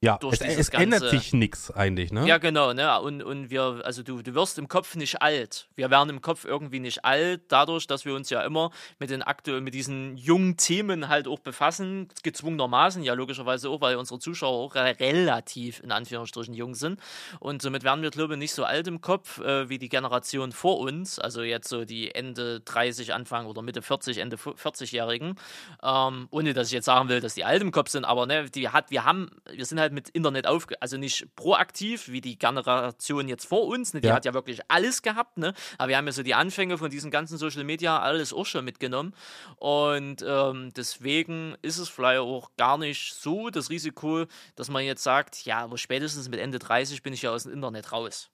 Ja, 0.00 0.16
Durch 0.18 0.34
es, 0.34 0.38
dieses 0.38 0.68
es 0.68 0.68
ändert 0.68 1.10
sich 1.10 1.32
nichts 1.32 1.72
eigentlich, 1.72 2.12
ne? 2.12 2.24
Ja, 2.24 2.38
genau, 2.38 2.72
ne? 2.72 3.00
Und, 3.00 3.20
und 3.20 3.50
wir, 3.50 3.80
also 3.84 4.04
du, 4.04 4.22
du 4.22 4.32
wirst 4.34 4.56
im 4.58 4.68
Kopf 4.68 4.94
nicht 4.94 5.20
alt. 5.22 5.66
Wir 5.74 5.90
werden 5.90 6.08
im 6.10 6.20
Kopf 6.22 6.44
irgendwie 6.44 6.78
nicht 6.78 7.04
alt, 7.04 7.42
dadurch, 7.48 7.88
dass 7.88 8.04
wir 8.04 8.14
uns 8.14 8.30
ja 8.30 8.42
immer 8.42 8.70
mit 9.00 9.10
den 9.10 9.24
aktuellen, 9.24 9.64
mit 9.64 9.74
diesen 9.74 10.16
jungen 10.16 10.56
Themen 10.56 11.08
halt 11.08 11.26
auch 11.26 11.40
befassen, 11.40 12.06
gezwungenermaßen, 12.22 13.02
ja 13.02 13.14
logischerweise 13.14 13.70
auch, 13.70 13.80
weil 13.80 13.96
unsere 13.96 14.20
Zuschauer 14.20 14.66
auch 14.66 14.76
re- 14.76 14.94
relativ 15.00 15.80
in 15.80 15.90
Anführungsstrichen 15.90 16.54
jung 16.54 16.76
sind. 16.76 17.00
Und 17.40 17.60
somit 17.60 17.82
werden 17.82 18.00
wir, 18.02 18.10
glaube 18.10 18.34
ich, 18.34 18.38
nicht 18.38 18.52
so 18.54 18.62
alt 18.62 18.86
im 18.86 19.00
Kopf 19.00 19.40
äh, 19.40 19.68
wie 19.68 19.78
die 19.78 19.88
Generation 19.88 20.52
vor 20.52 20.78
uns, 20.78 21.18
also 21.18 21.42
jetzt 21.42 21.68
so 21.68 21.84
die 21.84 22.14
Ende 22.14 22.60
30, 22.60 23.14
Anfang 23.14 23.46
oder 23.46 23.62
Mitte 23.62 23.82
40, 23.82 24.18
Ende 24.18 24.36
40-Jährigen. 24.36 25.34
Ähm, 25.82 26.28
ohne 26.30 26.54
dass 26.54 26.68
ich 26.68 26.72
jetzt 26.74 26.84
sagen 26.84 27.08
will, 27.08 27.20
dass 27.20 27.34
die 27.34 27.44
alt 27.44 27.62
im 27.62 27.72
Kopf 27.72 27.90
sind, 27.90 28.04
aber 28.04 28.26
ne, 28.26 28.48
die 28.48 28.68
hat, 28.68 28.92
wir 28.92 29.04
haben, 29.04 29.30
wir 29.50 29.64
sind 29.66 29.80
halt 29.80 29.87
mit 29.92 30.08
Internet 30.10 30.46
aufge, 30.46 30.80
also 30.80 30.96
nicht 30.96 31.34
proaktiv 31.36 32.08
wie 32.08 32.20
die 32.20 32.38
Generation 32.38 33.28
jetzt 33.28 33.46
vor 33.46 33.66
uns, 33.66 33.94
ne, 33.94 34.00
die 34.00 34.08
Ja. 34.08 34.14
hat 34.14 34.24
ja 34.24 34.34
wirklich 34.34 34.60
alles 34.68 35.02
gehabt, 35.02 35.38
ne, 35.38 35.54
aber 35.78 35.88
wir 35.88 35.96
haben 35.96 36.06
ja 36.06 36.12
so 36.12 36.22
die 36.22 36.34
Anfänge 36.34 36.78
von 36.78 36.90
diesen 36.90 37.10
ganzen 37.10 37.38
Social 37.38 37.64
Media 37.64 37.98
alles 37.98 38.32
auch 38.32 38.46
schon 38.46 38.64
mitgenommen 38.64 39.14
und 39.56 40.24
ähm, 40.26 40.72
deswegen 40.76 41.56
ist 41.62 41.78
es 41.78 41.88
vielleicht 41.88 42.20
auch 42.20 42.50
gar 42.56 42.78
nicht 42.78 43.14
so 43.14 43.50
das 43.50 43.70
Risiko, 43.70 44.26
dass 44.56 44.68
man 44.70 44.84
jetzt 44.84 45.02
sagt, 45.02 45.44
ja, 45.44 45.58
aber 45.60 45.78
spätestens 45.78 46.28
mit 46.28 46.40
Ende 46.40 46.58
30 46.58 47.02
bin 47.02 47.12
ich 47.12 47.22
ja 47.22 47.30
aus 47.30 47.44
dem 47.44 47.52
Internet 47.52 47.92
raus. 47.92 48.30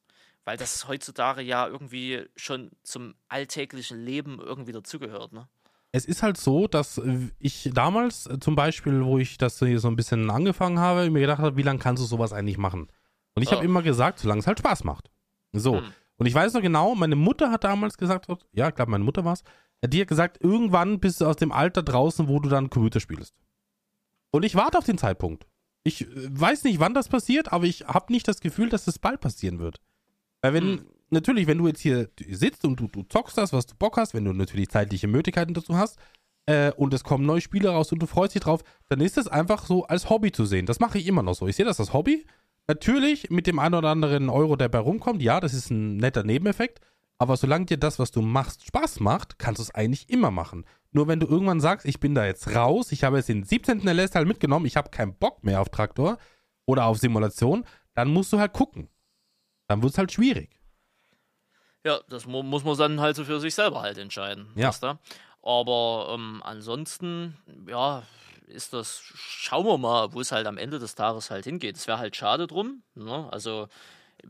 Weil 0.47 0.59
das 0.59 0.87
heutzutage 0.89 1.41
ja 1.41 1.67
irgendwie 1.67 2.27
schon 2.37 2.71
zum 2.83 3.15
alltäglichen 3.29 4.05
Leben 4.05 4.39
irgendwie 4.41 4.73
dazugehört, 4.73 5.33
ne? 5.33 5.49
Es 5.97 6.05
ist 6.07 6.25
halt 6.25 6.37
so, 6.37 6.67
dass 6.67 6.99
äh, 6.99 7.29
ich 7.39 7.71
damals 7.73 8.27
äh, 8.27 8.41
zum 8.41 8.57
Beispiel, 8.57 9.05
wo 9.05 9.19
ich 9.19 9.39
das 9.39 9.61
hier 9.61 9.79
so 9.79 9.87
ein 9.87 9.95
bisschen 9.95 10.29
angefangen 10.29 10.81
habe, 10.81 11.09
mir 11.09 11.21
gedacht 11.21 11.39
habe, 11.39 11.57
wie 11.57 11.63
lange 11.63 11.79
kannst 11.79 12.03
du 12.03 12.07
sowas 12.07 12.33
eigentlich 12.33 12.59
machen? 12.59 12.89
Und 13.37 13.43
ich 13.45 13.51
Ja. 13.51 13.57
habe 13.57 13.65
immer 13.65 13.81
gesagt, 13.83 14.19
solange 14.19 14.41
es 14.41 14.47
halt 14.49 14.59
Spaß 14.59 14.83
macht. 14.83 15.11
So. 15.53 15.77
Hm. 15.79 15.85
Und 16.17 16.27
ich 16.27 16.35
weiß 16.35 16.53
noch 16.55 16.63
genau, 16.63 16.97
meine 16.97 17.15
Mutter 17.15 17.53
hat 17.53 17.63
damals 17.63 17.97
gesagt, 17.97 18.27
ja, 18.53 18.69
ich 18.69 18.75
glaube, 18.75 18.91
meine 18.91 19.05
Mutter 19.05 19.25
war 19.25 19.35
es, 19.35 19.45
die 19.87 20.01
hat 20.01 20.09
gesagt, 20.09 20.39
irgendwann 20.43 20.99
bist 20.99 21.21
du 21.21 21.27
aus 21.27 21.37
dem 21.37 21.53
Alter 21.53 21.83
draußen, 21.85 22.27
wo 22.27 22.41
du 22.41 22.49
dann 22.49 22.71
Computer 22.71 22.99
spielst. 22.99 23.35
Und 24.33 24.45
ich 24.45 24.57
warte 24.57 24.79
auf 24.79 24.85
den 24.85 24.99
Zeitpunkt. 24.99 25.47
Ich 25.85 26.03
äh, 26.03 26.07
weiß 26.41 26.65
nicht, 26.65 26.81
wann 26.81 26.95
das 26.95 27.09
passiert, 27.09 27.53
aber 27.53 27.67
ich 27.67 27.87
habe 27.87 28.13
nicht 28.13 28.27
das 28.27 28.41
Gefühl, 28.41 28.69
dass 28.69 28.85
das 28.87 28.99
bald 28.99 29.21
passieren 29.21 29.61
wird. 29.61 29.81
Weil 30.43 30.55
wenn, 30.55 30.65
Hm. 30.65 30.87
Natürlich, 31.11 31.47
wenn 31.47 31.59
du 31.59 31.67
jetzt 31.67 31.81
hier 31.81 32.09
sitzt 32.29 32.65
und 32.65 32.81
du, 32.81 32.89
du 32.89 33.03
zockst 33.03 33.39
das, 33.39 33.53
was 33.53 33.67
du 33.67 33.75
Bock 33.77 33.97
hast, 33.97 34.15
wenn 34.15 34.25
du 34.25 34.33
natürlich 34.33 34.69
zeitliche 34.69 35.09
Möglichkeiten 35.09 35.55
dazu 35.55 35.77
hast, 35.77 35.99
äh, 36.47 36.73
und 36.73 36.93
es 36.93 37.05
kommen 37.05 37.27
neue 37.27 37.41
Spiele 37.41 37.71
raus 37.71 37.93
und 37.93 38.01
du 38.01 38.07
freust 38.07 38.35
dich 38.35 38.43
drauf, 38.43 38.63
dann 38.89 39.01
ist 39.01 39.17
das 39.17 39.29
einfach 39.29 39.65
so 39.65 39.85
als 39.85 40.11
Hobby 40.11 40.33
zu 40.33 40.45
sehen. 40.45 40.67
Das 40.67 40.81
mache 40.81 40.99
ich 40.99 41.07
immer 41.07 41.23
noch 41.23 41.35
so. 41.35 41.47
Ich 41.47 41.57
sehe 41.57 41.65
das 41.65 41.81
als 41.81 41.93
Hobby. 41.93 42.27
Natürlich 42.67 43.31
mit 43.31 43.47
dem 43.47 43.59
einen 43.59 43.75
oder 43.75 43.91
anderen 43.91 44.29
Euro, 44.29 44.57
der 44.57 44.69
bei 44.69 44.79
rumkommt, 44.79 45.23
ja, 45.23 45.41
das 45.41 45.53
ist 45.55 45.71
ein 45.71 45.97
netter 45.97 46.25
Nebeneffekt. 46.25 46.81
Aber 47.19 47.37
solange 47.37 47.67
dir 47.67 47.79
das, 47.79 47.99
was 47.99 48.11
du 48.11 48.23
machst, 48.23 48.67
Spaß 48.67 49.01
macht, 49.01 49.39
kannst 49.39 49.59
du 49.59 49.63
es 49.63 49.75
eigentlich 49.75 50.11
immer 50.11 50.31
machen. 50.31 50.65
Nur 50.91 51.09
wenn 51.09 51.21
du 51.21 51.27
irgendwann 51.27 51.61
sagst, 51.61 51.87
ich 51.87 52.01
bin 52.01 52.15
da 52.15 52.27
jetzt 52.27 52.55
raus, 52.55 52.93
ich 52.93 53.05
habe 53.05 53.19
jetzt 53.19 53.29
den 53.29 53.45
17. 53.45 53.87
LS-Teil 53.87 54.25
mitgenommen, 54.25 54.67
ich 54.67 54.77
habe 54.77 54.91
keinen 54.91 55.15
Bock 55.15 55.45
mehr 55.45 55.61
auf 55.61 55.69
Traktor 55.69 56.19
oder 56.67 56.87
auf 56.87 56.99
Simulation, 56.99 57.65
dann 57.95 58.13
musst 58.13 58.33
du 58.33 58.39
halt 58.39 58.53
gucken. 58.53 58.89
Dann 59.69 59.83
wird 59.83 59.93
es 59.93 59.99
halt 59.99 60.13
schwierig. 60.13 60.59
Ja, 61.85 62.01
das 62.09 62.27
mu 62.27 62.43
muss 62.43 62.65
man 62.65 62.77
dann 62.77 63.01
halt 63.01 63.17
so 63.17 63.25
für 63.25 63.41
sich 63.41 63.55
selber 63.55 63.83
halt 63.83 63.99
entscheiden. 63.99 64.49
Ja. 64.55 64.71
du? 64.71 64.99
Aber 65.43 66.15
ähm, 66.15 66.43
ansonsten, 66.43 67.37
ja, 67.69 68.03
ist 68.47 68.73
das, 68.73 69.03
schauen 69.15 69.67
wir 69.67 69.77
mal, 69.77 70.13
wo 70.13 70.21
es 70.21 70.33
halt 70.33 70.47
am 70.47 70.57
Ende 70.57 70.79
des 70.79 70.95
Tages 70.95 71.31
halt 71.31 71.45
hingeht. 71.45 71.77
Es 71.77 71.87
wäre 71.87 71.99
halt 71.99 72.17
schade 72.17 72.47
drum. 72.47 72.83
Ne? 72.95 73.29
Also, 73.31 73.69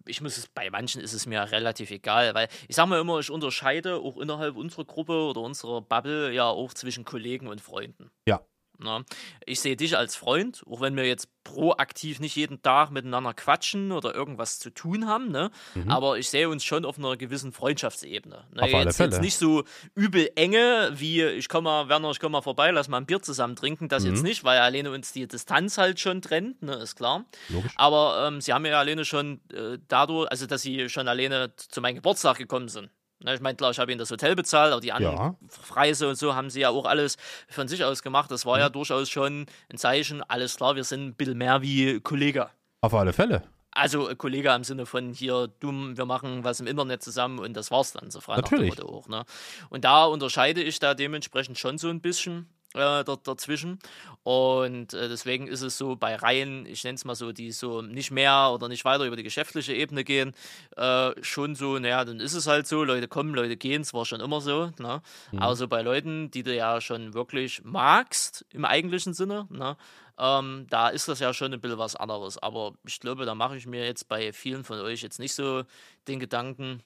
ich 0.07 0.21
muss 0.21 0.37
es, 0.37 0.49
bei 0.49 0.71
manchen 0.71 1.01
ist 1.01 1.13
es 1.13 1.27
mir 1.27 1.41
relativ 1.53 1.91
egal, 1.91 2.35
weil 2.35 2.49
ich 2.67 2.75
sage 2.75 2.89
mal 2.89 3.01
immer, 3.01 3.21
ich 3.21 3.31
unterscheide 3.31 3.97
auch 3.97 4.17
innerhalb 4.17 4.57
unserer 4.57 4.85
Gruppe 4.85 5.13
oder 5.13 5.41
unserer 5.41 5.81
Bubble 5.81 6.33
ja 6.33 6.47
auch 6.47 6.75
zwischen 6.75 7.05
Kollegen 7.05 7.47
und 7.47 7.61
Freunden. 7.61 8.11
Ja. 8.27 8.41
Ne? 8.79 9.05
Ich 9.47 9.61
sehe 9.61 9.77
dich 9.77 9.97
als 9.97 10.17
Freund, 10.17 10.63
auch 10.69 10.81
wenn 10.81 10.97
wir 10.97 11.07
jetzt 11.07 11.29
proaktiv 11.45 12.21
nicht 12.21 12.37
jeden 12.37 12.63
Tag 12.63 12.91
miteinander 12.91 13.35
quatschen 13.35 13.93
oder 13.93 14.15
irgendwas 14.15 14.59
zu 14.59 14.71
tun 14.71 15.07
haben, 15.07 15.31
ne? 15.31 15.51
Mhm. 15.75 15.91
aber 15.91 16.17
ich 16.19 16.31
sehe 16.31 16.49
uns 16.49 16.65
schon 16.65 16.85
auf 16.87 16.99
einer 16.99 17.17
gewissen 17.19 17.53
Freundschaftsebene. 17.53 18.45
Ne? 18.53 18.63
Auf 18.63 18.75
alle 18.75 18.85
jetzt, 18.87 18.97
Fälle. 18.97 19.11
jetzt 19.13 19.21
nicht 19.21 19.37
so 19.37 19.65
übel 19.95 20.31
enge, 20.37 20.91
wie 20.95 21.23
ich 21.23 21.49
komme 21.49 21.65
mal, 21.69 21.89
Werner, 21.89 22.11
ich 22.11 22.19
komme 22.21 22.33
mal 22.33 22.43
vorbei, 22.43 22.71
lass 22.71 22.89
mal 22.89 22.97
ein 22.99 23.07
Bier 23.07 23.21
zusammen 23.21 23.57
trinken, 23.57 23.89
das 23.89 24.05
Mhm. 24.05 24.11
jetzt 24.11 24.23
nicht, 24.23 24.45
weil 24.45 24.59
alleine 24.59 24.91
uns 24.91 25.13
die 25.13 25.27
Distanz 25.29 25.77
halt 25.79 26.01
schon 26.01 26.23
trennt, 26.23 26.63
ne? 26.63 26.75
ist 26.77 26.97
klar. 26.97 27.25
Logisch. 27.51 27.73
Aber 27.77 28.27
ähm, 28.27 28.41
sie 28.41 28.53
haben 28.53 28.65
ja 28.65 28.79
alleine 28.79 29.05
schon 29.05 29.41
äh, 29.53 29.79
dadurch, 29.89 30.31
also 30.31 30.47
dass 30.47 30.63
sie 30.63 30.89
schon 30.89 31.09
alleine 31.09 31.55
zu 31.57 31.81
meinem 31.83 31.97
Geburtstag 31.97 32.39
gekommen 32.39 32.69
sind. 32.69 32.89
Ne, 33.25 33.35
ich 33.35 33.41
meine, 33.41 33.57
klar, 33.57 33.71
ich 33.71 33.79
habe 33.79 33.91
ihnen 33.91 33.99
das 33.99 34.11
Hotel 34.11 34.37
bezahlt, 34.37 34.71
aber 34.73 34.83
die 34.83 34.93
anderen 34.93 35.17
Ja. 35.17 35.35
Preise 35.69 36.09
und 36.09 36.17
so 36.17 36.35
haben 36.35 36.51
sie 36.51 36.61
ja 36.61 36.69
auch 36.69 36.85
alles 36.85 37.17
von 37.49 37.67
sich 37.69 37.83
aus 37.83 38.03
gemacht. 38.03 38.31
Das 38.31 38.45
war 38.45 38.59
ja 38.59 38.69
Mhm. 38.69 38.73
durchaus 38.75 39.09
schon 39.09 39.47
ein 39.73 39.79
Zeichen, 39.79 40.23
alles 40.23 40.57
klar, 40.57 40.77
wir 40.77 40.85
sind 40.85 41.07
ein 41.07 41.15
bisschen 41.15 41.39
mehr 41.39 41.63
wie 41.63 42.01
Kollege. 42.01 42.51
Auf 42.83 42.93
alle 42.95 43.15
Fälle. 43.15 43.43
Also 43.71 44.09
äh, 44.11 44.15
Kollege 44.15 44.51
im 44.51 44.63
Sinne 44.63 44.85
von 44.87 45.13
hier 45.15 45.49
dumm, 45.59 45.97
wir 45.97 46.05
machen 46.05 46.45
was 46.45 46.61
im 46.61 46.67
Internet 46.67 47.03
zusammen 47.03 47.39
und 47.39 47.55
das 47.55 47.71
war's 47.71 47.93
dann, 47.93 48.11
so 48.11 48.21
frei 48.21 48.37
Natürlich. 48.37 48.81
Auch. 48.83 49.09
Ne? 49.09 49.25
Und 49.71 49.85
da 49.85 50.05
unterscheide 50.05 50.63
ich 50.63 50.79
da 50.79 50.93
dementsprechend 50.95 51.59
schon 51.59 51.79
so 51.79 51.89
ein 51.89 52.01
bisschen 52.01 52.49
äh, 52.75 53.05
da, 53.05 53.17
dazwischen. 53.23 53.79
Und 54.23 54.95
äh, 54.95 55.09
deswegen 55.09 55.47
ist 55.47 55.63
es 55.63 55.79
so 55.79 55.97
bei 55.97 56.17
Reihen, 56.17 56.67
ich 56.67 56.85
nenne 56.85 56.97
es 56.97 57.05
mal 57.05 57.15
so, 57.15 57.33
die 57.33 57.53
so 57.53 57.83
nicht 57.83 58.11
mehr 58.11 58.51
oder 58.53 58.69
nicht 58.69 58.85
weiter 58.85 59.05
über 59.05 59.17
die 59.17 59.23
geschäftliche 59.23 59.75
Ebene 59.75 60.05
gehen, 60.05 60.35
äh, 60.77 61.13
schon 61.23 61.55
so, 61.55 61.79
naja, 61.79 62.05
dann 62.05 62.21
ist 62.21 62.35
es 62.35 62.47
halt 62.47 62.67
so, 62.67 62.85
Leute 62.85 63.09
kommen, 63.09 63.35
Leute 63.35 63.57
gehen, 63.57 63.83
es 63.83 63.95
war 63.95 64.05
schon 64.05 64.21
immer 64.21 64.41
so. 64.41 64.73
Ne? 64.79 65.03
Aber 65.37 65.57
so 65.57 65.69
bei 65.69 65.83
Leuten, 65.83 66.31
die 66.31 66.43
du 66.43 66.55
ja 66.55 66.81
schon 66.81 67.15
wirklich 67.15 67.63
magst, 67.65 68.45
im 68.51 68.65
eigentlichen 68.65 69.15
Sinne, 69.15 69.47
ne? 69.51 69.77
ähm, 70.19 70.67
da 70.71 70.89
ist 70.89 71.09
das 71.09 71.21
ja 71.21 71.33
schon 71.33 71.53
ein 71.53 71.61
bisschen 71.61 71.79
was 71.79 71.97
anderes. 71.97 72.39
Aber 72.39 72.73
ich 72.87 73.01
glaube, 73.01 73.25
da 73.25 73.35
mache 73.35 73.57
ich 73.57 73.67
mir 73.67 73.85
jetzt 73.85 74.09
bei 74.09 74.33
vielen 74.33 74.65
von 74.65 74.79
euch 74.81 75.03
jetzt 75.03 75.19
nicht 75.19 75.35
so 75.35 75.65
den 76.09 76.21
Gedanken, 76.21 76.83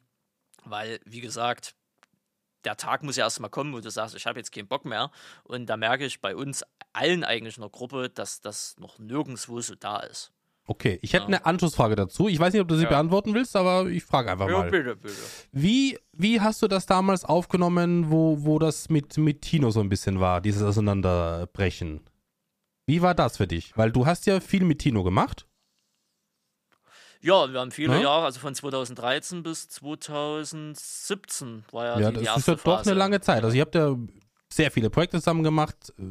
weil, 0.65 1.01
wie 1.05 1.21
gesagt, 1.21 1.75
der 2.65 2.77
Tag 2.77 3.03
muss 3.03 3.17
ja 3.17 3.25
erstmal 3.25 3.51
kommen, 3.51 3.73
wo 3.73 3.81
du 3.81 3.91
sagst, 3.91 4.15
ich 4.15 4.27
habe 4.27 4.39
jetzt 4.39 4.53
keinen 4.53 4.69
Bock 4.69 4.85
mehr. 4.85 5.11
Und 5.45 5.67
da 5.67 5.77
merke 5.77 6.05
ich 6.05 6.21
bei 6.21 6.35
uns 6.37 6.65
allen 6.93 7.25
eigentlich 7.25 7.57
in 7.57 7.63
der 7.63 7.71
Gruppe, 7.71 8.09
dass 8.11 8.41
das 8.41 8.77
noch 8.79 8.99
nirgendwo 8.99 9.61
so 9.61 9.75
da 9.75 9.99
ist. 10.01 10.33
Okay, 10.71 10.99
ich 11.01 11.15
hätte 11.15 11.27
eine 11.29 11.47
Anschlussfrage 11.47 11.97
dazu. 11.97 12.29
Ich 12.29 12.39
weiß 12.39 12.53
nicht, 12.53 12.61
ob 12.61 12.69
du 12.69 12.77
sie 12.77 12.83
Ja. 12.83 12.91
beantworten 12.91 13.33
willst, 13.33 13.57
aber 13.57 13.87
ich 13.89 14.05
frage 14.05 14.31
einfach 14.31 14.49
mal. 14.51 14.71
bitte, 14.71 14.97
bitte. 14.97 15.15
Wie, 15.51 15.99
wie 16.13 16.43
hast 16.43 16.61
du 16.61 16.69
das 16.69 16.85
damals 16.85 17.25
aufgenommen, 17.25 18.11
wo, 18.11 18.37
wo 18.45 18.59
das 18.59 18.91
mit, 18.91 19.17
mit 19.17 19.41
Tino 19.41 19.71
so 19.71 19.81
ein 19.81 19.89
bisschen 19.89 20.21
war, 20.21 20.43
dieses 20.43 20.63
Auseinanderbrechen? 20.63 22.03
Wie 22.87 23.01
war 23.01 23.15
das 23.15 23.39
für 23.39 23.47
dich? 23.47 23.77
Weil 23.79 23.93
du 23.93 24.05
hast 24.05 24.27
ja 24.27 24.41
viel 24.41 24.65
mit 24.65 24.81
Tino 24.81 25.05
gemacht. 25.05 25.47
Ja, 27.21 27.53
wir 27.53 27.61
haben 27.61 27.71
viele 27.71 27.95
Ja? 27.97 28.03
Jahre, 28.03 28.25
also 28.27 28.41
von 28.41 28.55
2013 28.55 29.43
bis 29.43 29.69
2017 29.69 31.65
war 31.73 31.85
ja, 31.85 32.01
Ja, 32.01 32.11
die, 32.11 32.19
die 32.19 32.25
das 32.25 32.37
erste 32.37 32.53
ist 32.53 32.65
ja 32.65 32.77
doch 32.77 32.87
eine 32.87 32.95
lange 32.95 33.21
Zeit. 33.21 33.45
Also 33.45 33.57
ihr 33.57 33.63
habt 33.63 33.75
ja 33.75 33.97
sehr 34.53 34.71
viele 34.71 34.91
Projekte 34.91 35.19
zusammen 35.19 35.43
gemacht, 35.43 35.93
äh, 35.99 36.03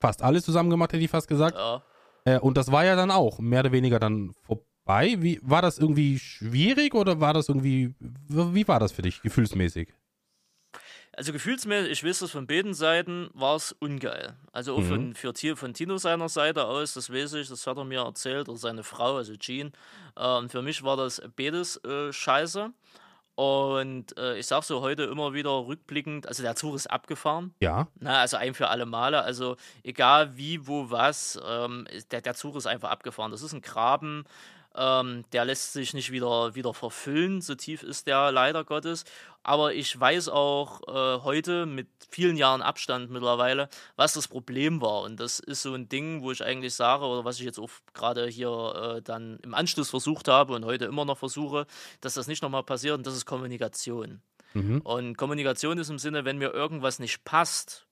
fast 0.00 0.22
alles 0.22 0.44
zusammen 0.44 0.70
gemacht, 0.70 0.92
hätte 0.92 1.02
ich 1.02 1.10
fast 1.10 1.28
gesagt. 1.28 1.56
Ja. 1.56 1.82
Äh, 2.24 2.38
und 2.38 2.56
das 2.56 2.70
war 2.70 2.84
ja 2.84 2.96
dann 2.96 3.10
auch 3.10 3.38
mehr 3.38 3.60
oder 3.60 3.72
weniger 3.72 3.98
dann 3.98 4.32
vorbei. 4.42 5.16
Wie, 5.18 5.40
war 5.42 5.62
das 5.62 5.78
irgendwie 5.78 6.18
schwierig 6.18 6.94
oder 6.94 7.20
war 7.20 7.34
das 7.34 7.48
irgendwie, 7.48 7.94
wie 8.28 8.68
war 8.68 8.80
das 8.80 8.92
für 8.92 9.02
dich, 9.02 9.22
gefühlsmäßig? 9.22 9.92
Also 11.14 11.32
gefühlsmäßig, 11.32 11.92
ich 11.92 12.04
weiß 12.04 12.20
das 12.20 12.30
von 12.30 12.46
beiden 12.46 12.72
Seiten, 12.72 13.28
war 13.34 13.56
es 13.56 13.72
ungeil. 13.80 14.34
Also 14.52 14.74
auch 14.74 14.80
Mhm. 14.80 14.88
von, 14.88 15.14
für, 15.14 15.32
Ti- 15.34 15.56
von 15.56 15.74
Tino 15.74 15.98
seiner 15.98 16.28
Seite 16.30 16.64
aus, 16.64 16.94
das 16.94 17.12
weiß 17.12 17.34
ich, 17.34 17.48
das 17.48 17.66
hat 17.66 17.76
er 17.76 17.84
mir 17.84 18.00
erzählt, 18.00 18.48
oder 18.48 18.58
seine 18.58 18.82
Frau, 18.82 19.16
also 19.16 19.36
Jean. 19.36 19.72
Äh, 20.16 20.26
und 20.38 20.50
für 20.50 20.62
mich 20.62 20.82
war 20.82 20.96
das 20.96 21.20
beides 21.36 21.76
äh, 21.84 22.12
scheiße. 22.12 22.70
Und 23.34 24.16
äh, 24.18 24.38
ich 24.38 24.46
sag 24.46 24.62
so 24.62 24.82
heute 24.82 25.04
immer 25.04 25.32
wieder 25.32 25.50
rückblickend, 25.66 26.28
also 26.28 26.42
der 26.42 26.54
Zug 26.54 26.74
ist 26.74 26.86
abgefahren. 26.90 27.54
Ja. 27.60 27.88
Na, 27.98 28.20
also 28.20 28.36
ein 28.36 28.52
für 28.54 28.68
alle 28.68 28.84
Male. 28.84 29.22
Also 29.22 29.56
egal 29.82 30.36
wie, 30.36 30.66
wo, 30.66 30.90
was, 30.90 31.40
ähm, 31.46 31.86
der, 32.10 32.20
der 32.20 32.34
Zug 32.34 32.56
ist 32.56 32.66
einfach 32.66 32.90
abgefahren. 32.90 33.30
Das 33.32 33.40
ist 33.42 33.54
ein 33.54 33.62
Graben, 33.62 34.24
ähm, 34.74 35.24
der 35.32 35.44
lässt 35.44 35.72
sich 35.72 35.94
nicht 35.94 36.10
wieder, 36.12 36.54
wieder 36.54 36.74
verfüllen. 36.74 37.40
So 37.40 37.54
tief 37.54 37.82
ist 37.82 38.06
der 38.06 38.32
leider 38.32 38.64
Gottes. 38.64 39.04
Aber 39.42 39.74
ich 39.74 39.98
weiß 39.98 40.28
auch 40.28 40.82
äh, 40.86 41.22
heute 41.22 41.66
mit 41.66 41.88
vielen 42.08 42.36
Jahren 42.36 42.62
Abstand 42.62 43.10
mittlerweile, 43.10 43.68
was 43.96 44.12
das 44.12 44.28
Problem 44.28 44.80
war. 44.80 45.02
Und 45.02 45.18
das 45.18 45.40
ist 45.40 45.62
so 45.62 45.74
ein 45.74 45.88
Ding, 45.88 46.22
wo 46.22 46.30
ich 46.30 46.44
eigentlich 46.44 46.74
sage, 46.74 47.04
oder 47.04 47.24
was 47.24 47.38
ich 47.38 47.44
jetzt 47.44 47.58
auch 47.58 47.70
gerade 47.92 48.26
hier 48.28 48.96
äh, 48.98 49.02
dann 49.02 49.38
im 49.42 49.54
Anschluss 49.54 49.90
versucht 49.90 50.28
habe 50.28 50.54
und 50.54 50.64
heute 50.64 50.84
immer 50.84 51.04
noch 51.04 51.18
versuche, 51.18 51.66
dass 52.00 52.14
das 52.14 52.28
nicht 52.28 52.42
nochmal 52.42 52.62
passiert. 52.62 52.96
Und 52.96 53.06
das 53.06 53.14
ist 53.14 53.26
Kommunikation. 53.26 54.22
Mhm. 54.54 54.80
Und 54.82 55.16
Kommunikation 55.16 55.78
ist 55.78 55.90
im 55.90 55.98
Sinne, 55.98 56.24
wenn 56.24 56.38
mir 56.38 56.52
irgendwas 56.52 56.98
nicht 56.98 57.24
passt, 57.24 57.86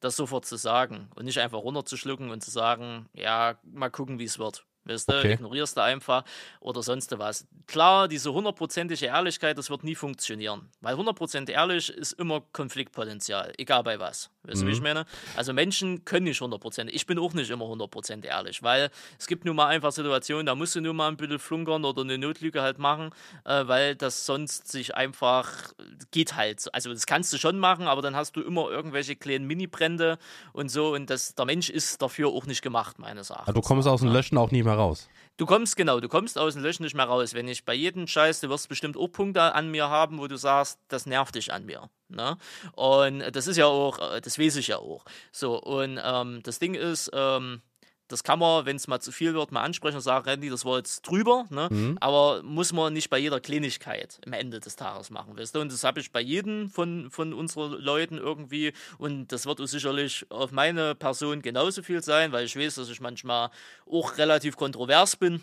das 0.00 0.16
sofort 0.16 0.44
zu 0.44 0.56
sagen 0.56 1.08
und 1.14 1.24
nicht 1.24 1.40
einfach 1.40 1.58
runterzuschlucken 1.58 2.30
und 2.30 2.42
zu 2.42 2.50
sagen, 2.50 3.06
ja, 3.14 3.58
mal 3.62 3.90
gucken, 3.90 4.18
wie 4.18 4.24
es 4.24 4.38
wird. 4.38 4.64
Weißt 4.84 5.10
du, 5.10 5.14
Okay. 5.14 5.32
ignorierst 5.34 5.76
du 5.76 5.82
einfach 5.82 6.24
oder 6.60 6.82
sonst 6.82 7.16
was. 7.18 7.46
Klar, 7.66 8.08
diese 8.08 8.32
hundertprozentige 8.32 9.06
Ehrlichkeit, 9.06 9.56
das 9.56 9.70
wird 9.70 9.84
nie 9.84 9.94
funktionieren. 9.94 10.68
Weil 10.80 10.96
hundertprozentig 10.96 11.54
ehrlich 11.54 11.88
ist 11.90 12.12
immer 12.12 12.42
Konfliktpotenzial, 12.52 13.52
egal 13.58 13.82
bei 13.82 13.98
was. 13.98 14.30
Weißt 14.42 14.62
du, 14.62 14.66
wie 14.66 14.72
ich 14.72 14.82
meine? 14.82 15.06
Also 15.36 15.54
Menschen 15.54 16.04
können 16.04 16.24
nicht 16.24 16.40
hundertprozentig. 16.40 16.94
Ich 16.94 17.06
bin 17.06 17.18
auch 17.18 17.32
nicht 17.32 17.50
immer 17.50 17.66
hundertprozentig 17.66 18.30
ehrlich, 18.30 18.62
weil 18.62 18.90
es 19.18 19.26
gibt 19.26 19.46
nun 19.46 19.56
mal 19.56 19.68
einfach 19.68 19.90
Situationen, 19.92 20.44
da 20.44 20.54
musst 20.54 20.74
du 20.74 20.82
nur 20.82 20.92
mal 20.92 21.08
ein 21.08 21.16
bisschen 21.16 21.38
flunkern 21.38 21.84
oder 21.84 22.02
eine 22.02 22.18
Notlüge 22.18 22.60
halt 22.60 22.78
machen, 22.78 23.10
äh, 23.44 23.66
weil 23.66 23.96
das 23.96 24.26
sonst 24.26 24.70
sich 24.70 24.94
einfach 24.94 25.72
geht 26.10 26.36
halt. 26.36 26.60
so. 26.60 26.70
Also 26.72 26.92
das 26.92 27.06
kannst 27.06 27.32
du 27.32 27.38
schon 27.38 27.58
machen, 27.58 27.86
aber 27.86 28.02
dann 28.02 28.14
hast 28.14 28.36
du 28.36 28.42
immer 28.42 28.70
irgendwelche 28.70 29.16
kleinen 29.16 29.46
Mini-Brände 29.46 30.18
und 30.52 30.68
so 30.70 30.92
und 30.92 31.08
das, 31.08 31.34
der 31.34 31.46
Mensch 31.46 31.70
ist 31.70 32.02
dafür 32.02 32.28
auch 32.28 32.44
nicht 32.44 32.60
gemacht, 32.60 32.98
meines 32.98 33.30
Erachtens. 33.30 33.48
Also 33.48 33.60
du 33.60 33.66
kommst 33.66 33.88
aus 33.88 34.00
dem 34.00 34.12
Löschen 34.12 34.36
auch 34.36 34.50
nicht 34.50 34.64
mehr 34.64 34.73
raus. 34.74 35.08
Du 35.36 35.46
kommst, 35.46 35.76
genau, 35.76 35.98
du 35.98 36.08
kommst 36.08 36.38
aus 36.38 36.54
dem 36.54 36.62
Löschen 36.62 36.84
nicht 36.84 36.94
mehr 36.94 37.06
raus. 37.06 37.34
Wenn 37.34 37.48
ich 37.48 37.64
bei 37.64 37.74
jedem 37.74 38.06
Scheiß, 38.06 38.40
du 38.40 38.48
wirst 38.50 38.68
bestimmt 38.68 38.96
auch 38.96 39.08
Punkte 39.08 39.54
an 39.54 39.68
mir 39.68 39.88
haben, 39.88 40.18
wo 40.18 40.28
du 40.28 40.36
sagst, 40.36 40.78
das 40.86 41.06
nervt 41.06 41.34
dich 41.34 41.52
an 41.52 41.66
mir. 41.66 41.90
Ne? 42.08 42.36
Und 42.76 43.20
das 43.32 43.48
ist 43.48 43.56
ja 43.56 43.66
auch, 43.66 43.98
äh, 43.98 44.20
das 44.20 44.38
weiß 44.38 44.54
ich 44.56 44.68
ja 44.68 44.78
auch. 44.78 45.04
So, 45.32 45.60
und 45.60 45.98
ähm, 46.02 46.40
das 46.44 46.60
Ding 46.60 46.74
ist, 46.74 47.10
ähm, 47.12 47.62
das 48.08 48.22
kann 48.22 48.38
man, 48.38 48.66
wenn 48.66 48.76
es 48.76 48.86
mal 48.86 49.00
zu 49.00 49.12
viel 49.12 49.34
wird, 49.34 49.52
mal 49.52 49.62
ansprechen 49.62 49.96
und 49.96 50.02
sagen, 50.02 50.28
Randy, 50.28 50.50
das 50.50 50.64
war 50.64 50.76
jetzt 50.76 51.02
drüber, 51.02 51.46
ne? 51.50 51.68
aber 52.00 52.42
muss 52.42 52.72
man 52.72 52.92
nicht 52.92 53.08
bei 53.10 53.18
jeder 53.18 53.40
Kleinigkeit 53.40 54.20
am 54.26 54.32
Ende 54.32 54.60
des 54.60 54.76
Tages 54.76 55.10
machen, 55.10 55.36
weißt 55.36 55.54
du? 55.54 55.60
Und 55.60 55.72
das 55.72 55.84
habe 55.84 56.00
ich 56.00 56.12
bei 56.12 56.20
jedem 56.20 56.68
von, 56.68 57.10
von 57.10 57.32
unseren 57.32 57.80
Leuten 57.80 58.18
irgendwie 58.18 58.72
und 58.98 59.32
das 59.32 59.46
wird 59.46 59.66
sicherlich 59.68 60.26
auf 60.30 60.52
meine 60.52 60.94
Person 60.94 61.40
genauso 61.42 61.82
viel 61.82 62.02
sein, 62.02 62.32
weil 62.32 62.44
ich 62.44 62.56
weiß, 62.56 62.74
dass 62.74 62.88
ich 62.88 63.00
manchmal 63.00 63.50
auch 63.90 64.18
relativ 64.18 64.56
kontrovers 64.56 65.16
bin. 65.16 65.40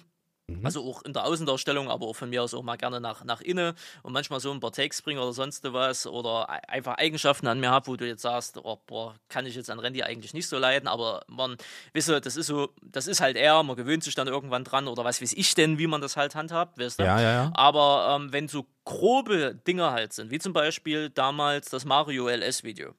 Also 0.63 0.83
auch 0.87 1.01
in 1.03 1.13
der 1.13 1.25
Außendarstellung, 1.25 1.89
aber 1.89 2.05
auch 2.07 2.15
von 2.15 2.29
mir 2.29 2.43
aus 2.43 2.53
auch 2.53 2.63
mal 2.63 2.75
gerne 2.77 2.99
nach, 2.99 3.23
nach 3.23 3.41
innen 3.41 3.73
und 4.03 4.13
manchmal 4.13 4.39
so 4.39 4.51
ein 4.51 4.59
paar 4.59 4.71
Takes 4.71 5.01
bringen 5.01 5.19
oder 5.19 5.33
sonst 5.33 5.63
was 5.73 6.05
oder 6.05 6.49
ei- 6.49 6.67
einfach 6.69 6.95
Eigenschaften 6.97 7.47
an 7.47 7.59
mir 7.59 7.69
habe, 7.71 7.87
wo 7.87 7.95
du 7.95 8.07
jetzt 8.07 8.21
sagst, 8.21 8.57
oh, 8.63 8.77
boah, 8.85 9.15
kann 9.29 9.45
ich 9.45 9.55
jetzt 9.55 9.69
an 9.69 9.79
Randy 9.79 10.03
eigentlich 10.03 10.33
nicht 10.33 10.47
so 10.47 10.57
leiden, 10.57 10.87
aber 10.87 11.23
man, 11.27 11.57
wisse, 11.93 12.21
das 12.21 12.35
ist 12.35 12.47
so, 12.47 12.69
das 12.81 13.07
ist 13.07 13.21
halt 13.21 13.37
er, 13.37 13.63
man 13.63 13.75
gewöhnt 13.75 14.03
sich 14.03 14.15
dann 14.15 14.27
irgendwann 14.27 14.63
dran 14.63 14.87
oder 14.87 15.03
was 15.03 15.21
weiß 15.21 15.33
ich 15.33 15.55
denn, 15.55 15.77
wie 15.79 15.87
man 15.87 16.01
das 16.01 16.17
halt 16.17 16.35
handhabt, 16.35 16.77
weißt 16.79 16.99
du? 16.99 17.03
Ja, 17.03 17.19
ja, 17.19 17.31
ja. 17.31 17.51
Aber 17.53 18.15
ähm, 18.19 18.31
wenn 18.33 18.47
so 18.47 18.65
grobe 18.85 19.55
Dinge 19.67 19.91
halt 19.91 20.13
sind, 20.13 20.31
wie 20.31 20.39
zum 20.39 20.53
Beispiel 20.53 21.09
damals 21.09 21.69
das 21.69 21.85
Mario 21.85 22.27
LS-Video. 22.27 22.93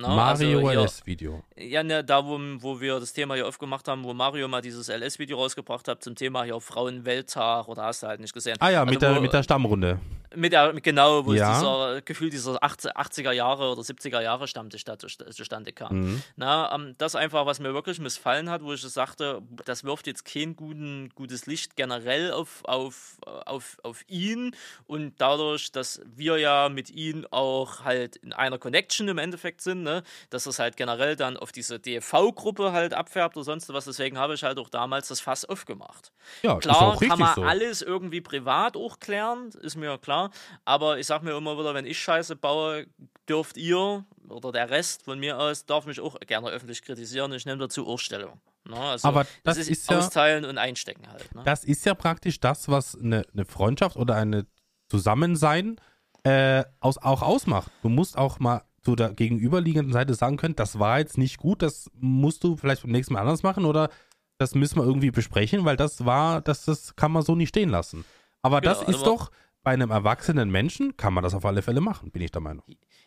Na, 0.00 0.14
Mario 0.14 0.58
also 0.58 0.70
hier- 0.70 0.80
LS-Video. 0.82 1.42
ja, 1.56 1.82
ne, 1.82 2.04
da 2.04 2.24
wo, 2.24 2.38
wo 2.60 2.80
wir 2.80 3.00
das 3.00 3.12
Thema 3.12 3.34
hier 3.34 3.48
aufgemacht 3.48 3.88
haben, 3.88 4.04
wo 4.04 4.14
Mario 4.14 4.46
mal 4.46 4.60
dieses 4.62 4.88
LS-Video 4.88 5.36
rausgebracht 5.36 5.88
hat 5.88 6.04
zum 6.04 6.14
Thema 6.14 6.44
hier 6.44 6.60
Frauenwelttag 6.60 7.66
oder 7.66 7.82
hast 7.82 8.04
du 8.04 8.06
halt 8.06 8.20
nicht 8.20 8.32
gesehen. 8.32 8.56
Ah 8.60 8.68
ja, 8.70 8.80
Also 8.82 8.92
mit, 8.92 9.02
der, 9.02 9.16
wo- 9.16 9.20
mit 9.20 9.32
der 9.32 9.42
Stammrunde. 9.42 9.98
Mit 10.36 10.52
der, 10.52 10.72
genau, 10.74 11.24
wo 11.24 11.32
Ja. 11.32 11.52
es 11.52 11.58
dieser 11.58 12.02
Gefühl 12.02 12.30
dieser 12.30 12.62
80, 12.62 12.96
80er 12.96 13.32
Jahre 13.32 13.70
oder 13.72 13.82
70er 13.82 14.20
Jahre 14.20 14.46
Stammtisch 14.46 14.84
da 14.84 14.98
zu- 14.98 15.06
zustande 15.08 15.72
kam. 15.72 16.00
Mhm. 16.00 16.22
Na, 16.36 16.74
ähm, 16.74 16.94
das 16.98 17.14
einfach, 17.14 17.46
was 17.46 17.60
mir 17.60 17.72
wirklich 17.72 17.98
missfallen 17.98 18.50
hat, 18.50 18.62
wo 18.62 18.72
ich 18.74 18.82
sagte, 18.82 19.40
das 19.64 19.84
wirft 19.84 20.06
jetzt 20.06 20.24
kein 20.24 20.54
guten, 20.56 21.10
gutes 21.14 21.46
Licht 21.46 21.76
generell 21.76 22.32
auf, 22.32 22.62
auf, 22.64 23.16
auf, 23.46 23.78
auf 23.82 24.04
ihn 24.08 24.54
und 24.86 25.14
dadurch, 25.18 25.72
dass 25.72 26.00
wir 26.04 26.36
ja 26.38 26.68
mit 26.68 26.90
ihm 26.90 27.26
auch 27.30 27.84
halt 27.84 28.16
in 28.16 28.32
einer 28.32 28.58
Connection 28.58 29.08
im 29.08 29.18
Endeffekt 29.18 29.60
sind, 29.62 29.82
ne, 29.82 30.02
dass 30.30 30.44
das 30.44 30.58
halt 30.58 30.76
generell 30.76 31.16
dann 31.16 31.36
auf 31.36 31.52
diese 31.52 31.78
DFV-Gruppe 31.78 32.72
halt 32.72 32.92
abfärbt 32.92 33.36
oder 33.36 33.44
sonst 33.44 33.72
was, 33.72 33.84
deswegen 33.86 34.18
habe 34.18 34.34
ich 34.34 34.42
halt 34.42 34.58
auch 34.58 34.68
damals 34.68 35.08
das 35.08 35.20
Fass 35.20 35.44
aufgemacht. 35.44 36.12
Ja, 36.42 36.56
Klar, 36.58 36.98
kann 36.98 37.18
man 37.18 37.34
so. 37.34 37.42
alles 37.42 37.80
irgendwie 37.82 38.20
privat 38.20 38.76
auch 38.76 38.98
klären, 39.00 39.50
ist 39.62 39.76
mir 39.76 39.96
klar. 39.98 40.17
Aber 40.64 40.98
ich 40.98 41.06
sag 41.06 41.22
mir 41.22 41.36
immer 41.36 41.58
wieder, 41.58 41.74
wenn 41.74 41.86
ich 41.86 41.98
Scheiße 41.98 42.36
baue, 42.36 42.86
dürft 43.28 43.56
ihr 43.56 44.04
oder 44.28 44.52
der 44.52 44.70
Rest 44.70 45.02
von 45.04 45.18
mir 45.18 45.38
aus 45.38 45.64
darf 45.66 45.86
mich 45.86 46.00
auch 46.00 46.18
gerne 46.20 46.48
öffentlich 46.48 46.82
kritisieren. 46.82 47.32
Ich 47.32 47.46
nehme 47.46 47.58
dazu 47.58 47.86
auch 47.86 47.98
Stellung. 47.98 48.40
Ne? 48.64 48.76
Also, 48.78 49.08
Aber 49.08 49.26
das 49.44 49.56
ist 49.56 49.90
ja- 49.90 49.98
Austeilen 49.98 50.44
und 50.44 50.58
Einstecken 50.58 51.08
halt. 51.10 51.34
Ne? 51.34 51.42
Das 51.44 51.64
ist 51.64 51.84
ja 51.86 51.94
praktisch 51.94 52.38
das, 52.40 52.68
was 52.68 52.94
eine, 52.98 53.24
eine 53.32 53.44
Freundschaft 53.46 53.96
oder 53.96 54.16
eine 54.16 54.46
Zusammensein 54.90 55.76
äh, 56.24 56.64
aus, 56.80 56.98
auch 56.98 57.22
ausmacht. 57.22 57.70
Du 57.82 57.88
musst 57.88 58.18
auch 58.18 58.38
mal 58.40 58.62
zu 58.82 58.96
der 58.96 59.10
gegenüberliegenden 59.14 59.92
Seite 59.92 60.14
sagen 60.14 60.36
können, 60.36 60.56
das 60.56 60.78
war 60.78 60.98
jetzt 60.98 61.18
nicht 61.18 61.38
gut, 61.38 61.62
das 61.62 61.90
musst 61.94 62.42
du 62.44 62.56
vielleicht 62.56 62.82
beim 62.82 62.92
nächsten 62.92 63.14
Mal 63.14 63.20
anders 63.20 63.42
machen 63.42 63.64
oder 63.64 63.90
das 64.38 64.54
müssen 64.54 64.76
wir 64.76 64.84
irgendwie 64.84 65.10
besprechen, 65.10 65.64
weil 65.64 65.76
das 65.76 66.04
war, 66.04 66.40
das, 66.40 66.64
das 66.64 66.94
kann 66.96 67.12
man 67.12 67.22
so 67.22 67.34
nicht 67.34 67.48
stehen 67.50 67.68
lassen. 67.70 68.04
Aber 68.42 68.60
Genau, 68.60 68.74
das 68.74 68.88
ist 68.88 68.96
aber- 68.96 69.04
doch, 69.04 69.30
bei 69.62 69.72
einem 69.72 69.90
erwachsenen 69.90 70.50
Menschen 70.50 70.96
kann 70.96 71.12
man 71.12 71.22
das 71.24 71.34
auf 71.34 71.44
alle 71.44 71.62
Fälle 71.62 71.80
machen, 71.80 72.10
bin 72.10 72.22
ich 72.22 72.30
der 72.30 72.40
Meinung. 72.40 72.64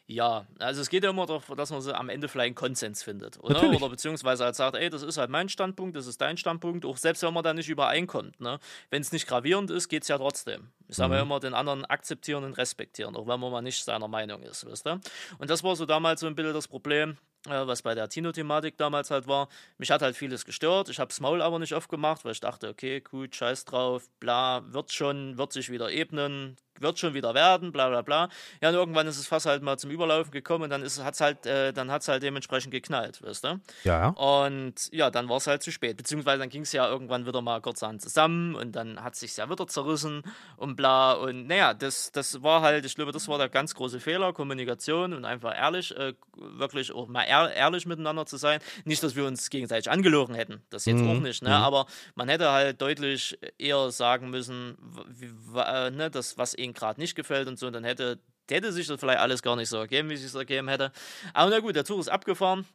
Ja, 0.07 0.45
also 0.59 0.81
es 0.81 0.89
geht 0.89 1.03
ja 1.05 1.09
immer 1.09 1.25
darauf, 1.25 1.45
dass 1.55 1.69
man 1.71 1.81
am 1.93 2.09
Ende 2.09 2.27
vielleicht 2.27 2.47
einen 2.47 2.55
Konsens 2.55 3.01
findet. 3.01 3.39
Oder? 3.39 3.53
Natürlich. 3.53 3.79
oder 3.81 3.89
beziehungsweise 3.89 4.43
halt 4.43 4.55
sagt, 4.55 4.75
ey, 4.75 4.89
das 4.89 5.03
ist 5.03 5.17
halt 5.17 5.29
mein 5.29 5.47
Standpunkt, 5.47 5.95
das 5.95 6.05
ist 6.05 6.19
dein 6.19 6.35
Standpunkt, 6.37 6.85
auch 6.85 6.97
selbst 6.97 7.23
wenn 7.23 7.33
man 7.33 7.43
da 7.43 7.53
nicht 7.53 7.69
übereinkommt. 7.69 8.39
Ne? 8.41 8.59
Wenn 8.89 9.01
es 9.01 9.11
nicht 9.13 9.25
gravierend 9.27 9.71
ist, 9.71 9.87
geht 9.87 10.01
es 10.03 10.09
ja 10.09 10.17
trotzdem. 10.17 10.71
Ich 10.89 10.97
sage 10.97 11.09
Mhm. 11.09 11.15
ja 11.15 11.21
immer, 11.21 11.39
den 11.39 11.53
anderen 11.53 11.85
akzeptieren 11.85 12.43
und 12.43 12.53
respektieren, 12.57 13.15
auch 13.15 13.25
wenn 13.27 13.39
man 13.39 13.51
mal 13.51 13.61
nicht 13.61 13.83
seiner 13.83 14.09
Meinung 14.09 14.41
ist, 14.43 14.65
wisst 14.65 14.85
ihr? 14.85 14.99
Und 15.37 15.49
das 15.49 15.63
war 15.63 15.75
so 15.77 15.85
damals 15.85 16.19
so 16.19 16.27
ein 16.27 16.35
bisschen 16.35 16.53
das 16.53 16.67
Problem, 16.67 17.17
was 17.45 17.81
bei 17.81 17.95
der 17.95 18.09
Tino-Thematik 18.09 18.77
damals 18.77 19.11
halt 19.11 19.27
war. 19.27 19.49
Mich 19.77 19.91
hat 19.91 20.01
halt 20.01 20.15
vieles 20.15 20.45
gestört. 20.45 20.89
Ich 20.89 20.99
habe 20.99 21.09
das 21.09 21.19
Maul 21.19 21.41
aber 21.41 21.59
nicht 21.59 21.73
aufgemacht, 21.73 22.23
weil 22.23 22.33
ich 22.33 22.39
dachte, 22.39 22.69
okay, 22.69 23.01
gut, 23.01 23.35
scheiß 23.35 23.65
drauf, 23.65 24.09
bla, 24.19 24.61
wird 24.71 24.91
schon, 24.91 25.37
wird 25.37 25.53
sich 25.53 25.69
wieder 25.69 25.91
ebnen, 25.91 26.57
wird 26.81 26.99
schon 26.99 27.13
wieder 27.13 27.33
werden, 27.33 27.71
bla 27.71 27.89
bla 27.89 28.01
bla. 28.01 28.29
Ja, 28.61 28.69
und 28.69 28.75
irgendwann 28.75 29.07
ist 29.07 29.17
es 29.17 29.27
fast 29.27 29.45
halt 29.45 29.63
mal 29.63 29.77
zum 29.77 29.91
Überlaufen 29.91 30.31
gekommen 30.31 30.65
und 30.65 30.69
dann 30.69 30.81
ist, 30.83 31.03
hat's 31.03 31.21
halt, 31.21 31.45
äh, 31.45 31.73
dann 31.73 31.91
hat's 31.91 32.07
halt 32.07 32.23
dementsprechend 32.23 32.71
geknallt, 32.71 33.21
weißt 33.21 33.43
du? 33.43 33.59
Ja, 33.83 34.09
Und 34.09 34.91
ja, 34.91 35.09
dann 35.09 35.29
war 35.29 35.37
es 35.37 35.47
halt 35.47 35.63
zu 35.63 35.71
spät. 35.71 35.97
Beziehungsweise 35.97 36.39
dann 36.39 36.49
ging 36.49 36.61
es 36.63 36.71
ja 36.73 36.87
irgendwann 36.87 37.25
wieder 37.25 37.41
mal 37.41 37.61
kurzerhand 37.61 38.01
zusammen 38.01 38.55
und 38.55 38.73
dann 38.75 39.03
hat 39.03 39.15
sich 39.15 39.35
ja 39.37 39.49
wieder 39.49 39.67
zerrissen 39.67 40.23
und 40.57 40.75
bla. 40.75 41.13
Und 41.13 41.47
naja, 41.47 41.73
das, 41.73 42.11
das 42.11 42.41
war 42.43 42.61
halt, 42.61 42.85
ich 42.85 42.95
glaube, 42.95 43.11
das 43.11 43.27
war 43.27 43.37
der 43.37 43.49
ganz 43.49 43.75
große 43.75 43.99
Fehler, 43.99 44.33
Kommunikation 44.33 45.13
und 45.13 45.25
einfach 45.25 45.55
ehrlich, 45.57 45.95
äh, 45.97 46.13
wirklich 46.37 46.91
auch 46.91 47.07
mal 47.07 47.23
ehr 47.23 47.53
ehrlich 47.53 47.85
miteinander 47.85 48.25
zu 48.25 48.37
sein. 48.37 48.59
Nicht, 48.85 49.03
dass 49.03 49.15
wir 49.15 49.25
uns 49.25 49.49
gegenseitig 49.49 49.89
angelogen 49.91 50.35
hätten, 50.35 50.61
das 50.69 50.85
jetzt 50.85 51.01
Mhm, 51.01 51.09
auch 51.09 51.19
nicht, 51.19 51.43
ne? 51.43 51.49
mhm. 51.49 51.55
aber 51.55 51.85
man 52.15 52.29
hätte 52.29 52.51
halt 52.51 52.81
deutlich 52.81 53.37
eher 53.57 53.91
sagen 53.91 54.29
müssen, 54.29 54.77
wie, 55.07 55.31
äh, 55.59 55.89
ne, 55.91 56.09
das, 56.11 56.37
was 56.37 56.53
ihnen 56.71 56.79
gerade 56.79 56.99
nicht 56.99 57.15
gefällt 57.15 57.47
und 57.47 57.57
so, 57.59 57.67
und 57.67 57.73
dann 57.73 57.83
hätte 57.83 58.19
hätte 58.49 58.73
sich 58.73 58.87
das 58.87 58.99
vielleicht 58.99 59.19
alles 59.19 59.41
gar 59.41 59.55
nicht 59.55 59.69
so 59.69 59.77
ergeben, 59.77 60.09
wie 60.09 60.15
es 60.15 60.21
sich 60.23 60.35
ergeben 60.35 60.67
hätte. 60.67 60.91
Aber 61.33 61.49
na 61.51 61.59
gut, 61.59 61.73
der 61.75 61.85
Zug 61.85 61.99
ist 61.99 62.09
abgefahren 62.09 62.65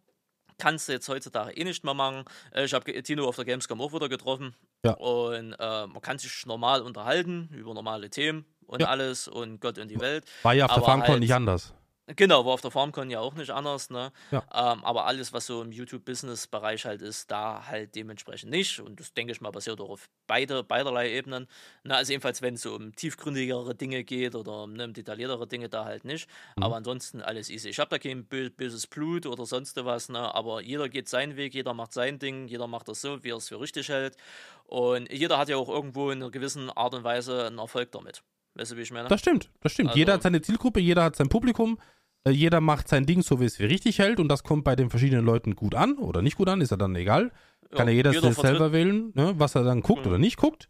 kannst 0.58 0.88
du 0.88 0.92
jetzt 0.92 1.06
heutzutage 1.10 1.52
eh 1.52 1.64
nicht 1.64 1.84
mehr 1.84 1.92
machen. 1.92 2.24
Äh, 2.50 2.64
Ich 2.64 2.72
habe 2.72 3.02
Tino 3.02 3.28
auf 3.28 3.36
der 3.36 3.44
Gamescom 3.44 3.78
auch 3.82 3.92
wieder 3.92 4.08
getroffen. 4.08 4.54
Ja. 4.86 4.92
Und 4.94 5.52
äh, 5.52 5.86
man 5.86 6.00
kann 6.00 6.16
sich 6.18 6.46
normal 6.46 6.80
unterhalten 6.80 7.50
über 7.52 7.74
normale 7.74 8.08
Themen 8.08 8.46
und 8.64 8.80
Ja. 8.80 8.86
alles 8.88 9.28
und 9.28 9.60
Gott 9.60 9.76
und 9.76 9.88
die 9.88 10.00
Welt. 10.00 10.24
war 10.44 10.54
ja 10.54 10.64
auf 10.64 10.70
der 10.70 10.76
Aber 10.78 10.86
FarmCon 10.86 11.08
halt- 11.10 11.20
nicht 11.20 11.34
anders. 11.34 11.74
Genau, 12.14 12.46
war 12.46 12.52
auf 12.52 12.60
der 12.60 12.70
FarmCon 12.70 13.10
ja 13.10 13.18
auch 13.18 13.34
nicht 13.34 13.50
anders, 13.50 13.90
ne? 13.90 14.12
Ja. 14.30 14.44
Ähm, 14.54 14.84
aber 14.84 15.06
alles, 15.06 15.32
was 15.32 15.46
so 15.46 15.60
im 15.60 15.72
YouTube-Business-Bereich 15.72 16.84
halt 16.84 17.02
ist, 17.02 17.32
da 17.32 17.66
halt 17.66 17.96
dementsprechend 17.96 18.52
nicht. 18.52 18.78
Und 18.78 19.00
das 19.00 19.12
denke 19.12 19.32
ich 19.32 19.40
mal 19.40 19.50
basiert 19.50 19.80
auch 19.80 19.90
auf 19.90 20.08
beide, 20.28 20.62
beiderlei 20.62 21.10
Ebenen. 21.12 21.48
Na, 21.82 21.96
also 21.96 22.12
jedenfalls, 22.12 22.42
wenn 22.42 22.54
es 22.54 22.62
so 22.62 22.76
um 22.76 22.94
tiefgründigere 22.94 23.74
Dinge 23.74 24.04
geht 24.04 24.36
oder 24.36 24.68
ne, 24.68 24.84
um 24.84 24.92
detailliertere 24.92 25.48
Dinge, 25.48 25.68
da 25.68 25.84
halt 25.84 26.04
nicht. 26.04 26.28
Mhm. 26.56 26.62
Aber 26.62 26.76
ansonsten 26.76 27.22
alles 27.22 27.50
easy. 27.50 27.70
Ich 27.70 27.80
habe 27.80 27.90
da 27.90 27.98
kein 27.98 28.24
bö 28.24 28.50
böses 28.50 28.86
Blut 28.86 29.26
oder 29.26 29.44
sonst 29.44 29.76
was, 29.84 30.08
ne? 30.08 30.32
Aber 30.32 30.60
jeder 30.60 30.88
geht 30.88 31.08
seinen 31.08 31.36
Weg, 31.36 31.54
jeder 31.54 31.74
macht 31.74 31.92
sein 31.92 32.20
Ding, 32.20 32.46
jeder 32.46 32.68
macht 32.68 32.86
das 32.86 33.00
so, 33.00 33.24
wie 33.24 33.30
er 33.30 33.36
es 33.38 33.48
für 33.48 33.60
richtig 33.60 33.88
hält. 33.88 34.16
Und 34.64 35.10
jeder 35.10 35.38
hat 35.38 35.48
ja 35.48 35.56
auch 35.56 35.68
irgendwo 35.68 36.12
in 36.12 36.22
einer 36.22 36.30
gewissen 36.30 36.70
Art 36.70 36.94
und 36.94 37.02
Weise 37.02 37.46
einen 37.48 37.58
Erfolg 37.58 37.90
damit. 37.90 38.22
Weißt 38.54 38.72
du, 38.72 38.76
wie 38.76 38.82
ich 38.82 38.90
meine? 38.90 39.08
Das 39.08 39.20
stimmt, 39.20 39.50
das 39.60 39.72
stimmt. 39.72 39.90
Also- 39.90 39.98
jeder 39.98 40.14
hat 40.14 40.22
seine 40.22 40.40
Zielgruppe, 40.40 40.80
jeder 40.80 41.02
hat 41.04 41.16
sein 41.16 41.28
Publikum, 41.28 41.78
jeder 42.30 42.60
macht 42.60 42.88
sein 42.88 43.06
Ding 43.06 43.22
so, 43.22 43.40
wie 43.40 43.44
es 43.44 43.56
für 43.56 43.68
richtig 43.68 43.98
hält 43.98 44.20
und 44.20 44.28
das 44.28 44.42
kommt 44.42 44.64
bei 44.64 44.76
den 44.76 44.90
verschiedenen 44.90 45.24
Leuten 45.24 45.54
gut 45.54 45.74
an 45.74 45.98
oder 45.98 46.22
nicht 46.22 46.36
gut 46.36 46.48
an, 46.48 46.60
ist 46.60 46.70
ja 46.70 46.76
dann 46.76 46.94
egal. 46.96 47.30
Kann 47.74 47.88
ja, 47.88 47.94
jeder, 47.94 48.10
jeder 48.12 48.22
selbst 48.22 48.40
selber 48.40 48.72
wählen, 48.72 49.12
ne, 49.14 49.34
was 49.38 49.54
er 49.54 49.64
dann 49.64 49.80
guckt 49.80 50.02
Mhm. 50.02 50.08
oder 50.08 50.18
nicht 50.18 50.36
guckt. 50.36 50.68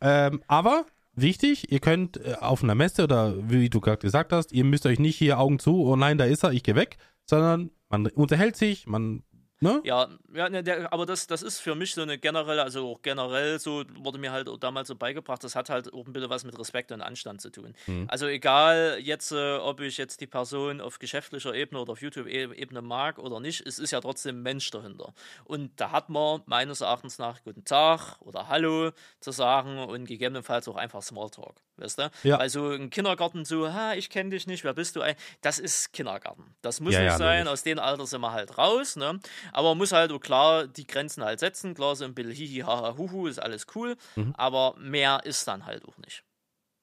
Ähm, 0.00 0.42
aber 0.48 0.84
wichtig, 1.14 1.70
ihr 1.70 1.78
könnt 1.80 2.16
äh, 2.18 2.34
auf 2.40 2.62
einer 2.62 2.74
Messe 2.74 3.04
oder 3.04 3.34
wie 3.48 3.70
du 3.70 3.80
gerade 3.80 3.98
gesagt 3.98 4.32
hast, 4.32 4.52
ihr 4.52 4.64
müsst 4.64 4.84
euch 4.86 4.98
nicht 4.98 5.16
hier 5.16 5.38
Augen 5.38 5.58
zu, 5.58 5.84
oh 5.84 5.96
nein, 5.96 6.18
da 6.18 6.24
ist 6.24 6.42
er, 6.44 6.52
ich 6.52 6.62
gehe 6.62 6.74
weg, 6.74 6.96
sondern 7.24 7.70
man 7.88 8.06
unterhält 8.08 8.56
sich, 8.56 8.86
man, 8.86 9.22
ne? 9.60 9.80
Ja, 9.84 10.08
ja 10.34 10.48
ne, 10.48 10.62
der, 10.62 10.92
aber 10.92 11.06
das, 11.06 11.26
das 11.26 11.42
ist 11.42 11.58
für 11.60 11.74
mich 11.74 11.94
so 11.94 12.02
eine 12.02 12.18
generelle, 12.18 12.62
also 12.62 12.90
auch 12.92 13.02
generell 13.02 13.58
so, 13.58 13.84
wurde 13.96 14.18
mir 14.18 14.32
halt 14.32 14.48
damals 14.60 14.88
so 14.88 14.94
beigebracht, 14.96 15.42
das 15.44 15.54
hat 15.56 15.70
halt 15.70 15.92
auch 15.92 16.06
ein 16.06 16.12
bisschen 16.12 16.30
was 16.30 16.44
mit 16.44 16.58
Respekt 16.58 16.92
und 16.92 17.00
Anstand 17.00 17.40
zu 17.40 17.50
tun. 17.50 17.74
Mhm. 17.86 18.06
Also 18.08 18.26
egal 18.26 18.98
jetzt, 19.00 19.32
äh, 19.32 19.56
ob 19.56 19.80
ich 19.80 19.96
jetzt 19.96 20.20
die 20.20 20.26
Person 20.26 20.80
auf 20.80 20.98
geschäftlicher 20.98 21.54
Ebene 21.54 21.80
oder 21.80 21.92
auf 21.92 22.02
YouTube-Ebene 22.02 22.82
mag 22.82 23.18
oder 23.18 23.40
nicht, 23.40 23.66
es 23.66 23.78
ist 23.78 23.90
ja 23.90 24.00
trotzdem 24.00 24.38
ein 24.38 24.42
Mensch 24.42 24.70
dahinter. 24.70 25.14
Und 25.44 25.72
da 25.80 25.90
hat 25.92 26.08
man 26.10 26.42
meines 26.46 26.80
Erachtens 26.80 27.18
nach 27.18 27.42
Guten 27.44 27.64
Tag 27.64 28.16
oder 28.20 28.48
Hallo 28.48 28.90
zu 29.20 29.30
sagen 29.30 29.78
und 29.78 30.06
gegebenenfalls 30.06 30.68
auch 30.68 30.76
einfach 30.76 31.02
Smalltalk, 31.02 31.54
weißt 31.76 31.98
du? 31.98 32.10
Ja. 32.24 32.38
Weil 32.38 32.48
so 32.48 32.72
im 32.72 32.90
Kindergarten 32.90 33.44
so, 33.44 33.72
ha, 33.72 33.94
ich 33.94 34.10
kenne 34.10 34.30
dich 34.30 34.46
nicht, 34.46 34.64
wer 34.64 34.74
bist 34.74 34.96
du? 34.96 35.00
Das 35.42 35.58
ist 35.58 35.92
Kindergarten. 35.92 36.54
Das 36.62 36.80
muss 36.80 36.92
Ja, 36.94 37.00
nicht 37.00 37.10
ja, 37.12 37.18
sein, 37.18 37.38
logisch. 37.44 37.52
aus 37.52 37.62
dem 37.62 37.78
Alter 37.78 38.06
sind 38.06 38.20
wir 38.20 38.32
halt 38.32 38.56
raus, 38.58 38.96
ne? 38.96 39.20
Aber 39.52 39.70
man 39.70 39.78
muss 39.78 39.92
halt 39.92 40.10
auch 40.12 40.20
klar 40.24 40.66
die 40.66 40.86
Grenzen 40.86 41.22
halt 41.22 41.38
setzen. 41.38 41.74
Klar, 41.74 41.94
so 41.94 42.04
ein 42.04 42.14
bisschen 42.14 42.32
hihi, 42.32 42.60
haha, 42.60 42.96
huhu, 42.96 43.28
ist 43.28 43.38
alles 43.38 43.66
cool. 43.74 43.96
Mhm. 44.16 44.34
Aber 44.36 44.74
mehr 44.78 45.20
ist 45.24 45.46
dann 45.46 45.64
halt 45.66 45.84
auch 45.86 45.96
nicht. 45.98 46.24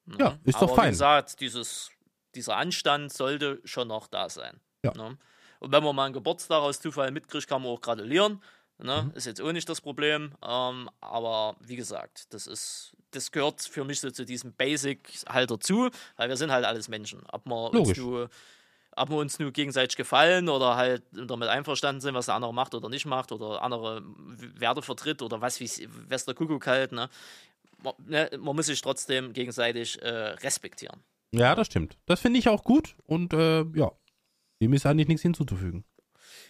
Ne? 0.05 0.15
Ja, 0.19 0.39
ist 0.45 0.55
doch 0.55 0.63
aber 0.63 0.75
fein. 0.75 0.87
Wie 0.87 0.91
gesagt, 0.91 1.41
dieses, 1.41 1.91
dieser 2.35 2.55
Anstand 2.55 3.11
sollte 3.11 3.59
schon 3.65 3.89
noch 3.89 4.07
da 4.07 4.29
sein. 4.29 4.59
Ja. 4.83 4.93
Ne? 4.93 5.17
Und 5.59 5.71
wenn 5.71 5.83
man 5.83 5.95
mal 5.95 6.05
einen 6.05 6.13
Geburtstag 6.13 6.61
aus 6.61 6.79
Zufall 6.79 7.11
mitkriegt, 7.11 7.47
kann 7.47 7.61
man 7.61 7.71
auch 7.71 7.81
gratulieren. 7.81 8.41
Ne? 8.77 9.03
Mhm. 9.03 9.11
Ist 9.15 9.25
jetzt 9.25 9.41
auch 9.41 9.51
nicht 9.51 9.69
das 9.69 9.81
Problem. 9.81 10.31
Ähm, 10.43 10.89
aber 11.01 11.55
wie 11.59 11.75
gesagt, 11.75 12.33
das 12.33 12.47
ist, 12.47 12.93
das 13.11 13.31
gehört 13.31 13.61
für 13.61 13.83
mich 13.83 13.99
so 13.99 14.09
zu 14.09 14.25
diesem 14.25 14.53
Basic 14.53 14.99
halt 15.27 15.51
dazu, 15.51 15.89
weil 16.15 16.29
wir 16.29 16.37
sind 16.37 16.51
halt 16.51 16.65
alles 16.65 16.87
Menschen. 16.87 17.21
Ob 17.31 17.45
uns 17.45 17.73
Logisch. 17.73 17.97
nur 17.97 18.29
ob 18.95 19.09
wir 19.09 19.17
uns 19.17 19.39
nur 19.39 19.51
gegenseitig 19.51 19.95
gefallen 19.95 20.49
oder 20.49 20.75
halt 20.75 21.03
damit 21.11 21.49
einverstanden 21.49 22.01
sind, 22.01 22.13
was 22.13 22.25
der 22.25 22.35
andere 22.35 22.53
macht 22.53 22.75
oder 22.75 22.89
nicht 22.89 23.05
macht 23.05 23.31
oder 23.31 23.61
andere 23.61 24.03
Werte 24.57 24.81
vertritt 24.81 25.21
oder 25.21 25.41
was 25.41 25.59
wie 25.59 25.69
was 26.09 26.25
der 26.25 26.35
Kuckuck 26.35 26.67
halt, 26.67 26.91
ne? 26.91 27.09
Man, 27.83 27.93
ne, 28.05 28.29
man 28.39 28.55
muss 28.55 28.67
sich 28.67 28.81
trotzdem 28.81 29.33
gegenseitig 29.33 30.01
äh, 30.01 30.09
respektieren. 30.09 31.01
Ja, 31.33 31.55
das 31.55 31.67
stimmt. 31.67 31.97
Das 32.05 32.19
finde 32.19 32.39
ich 32.39 32.49
auch 32.49 32.63
gut 32.63 32.95
und 33.05 33.33
äh, 33.33 33.63
ja, 33.73 33.91
dem 34.61 34.73
ist 34.73 34.85
eigentlich 34.85 35.07
nichts 35.07 35.23
hinzuzufügen. 35.23 35.85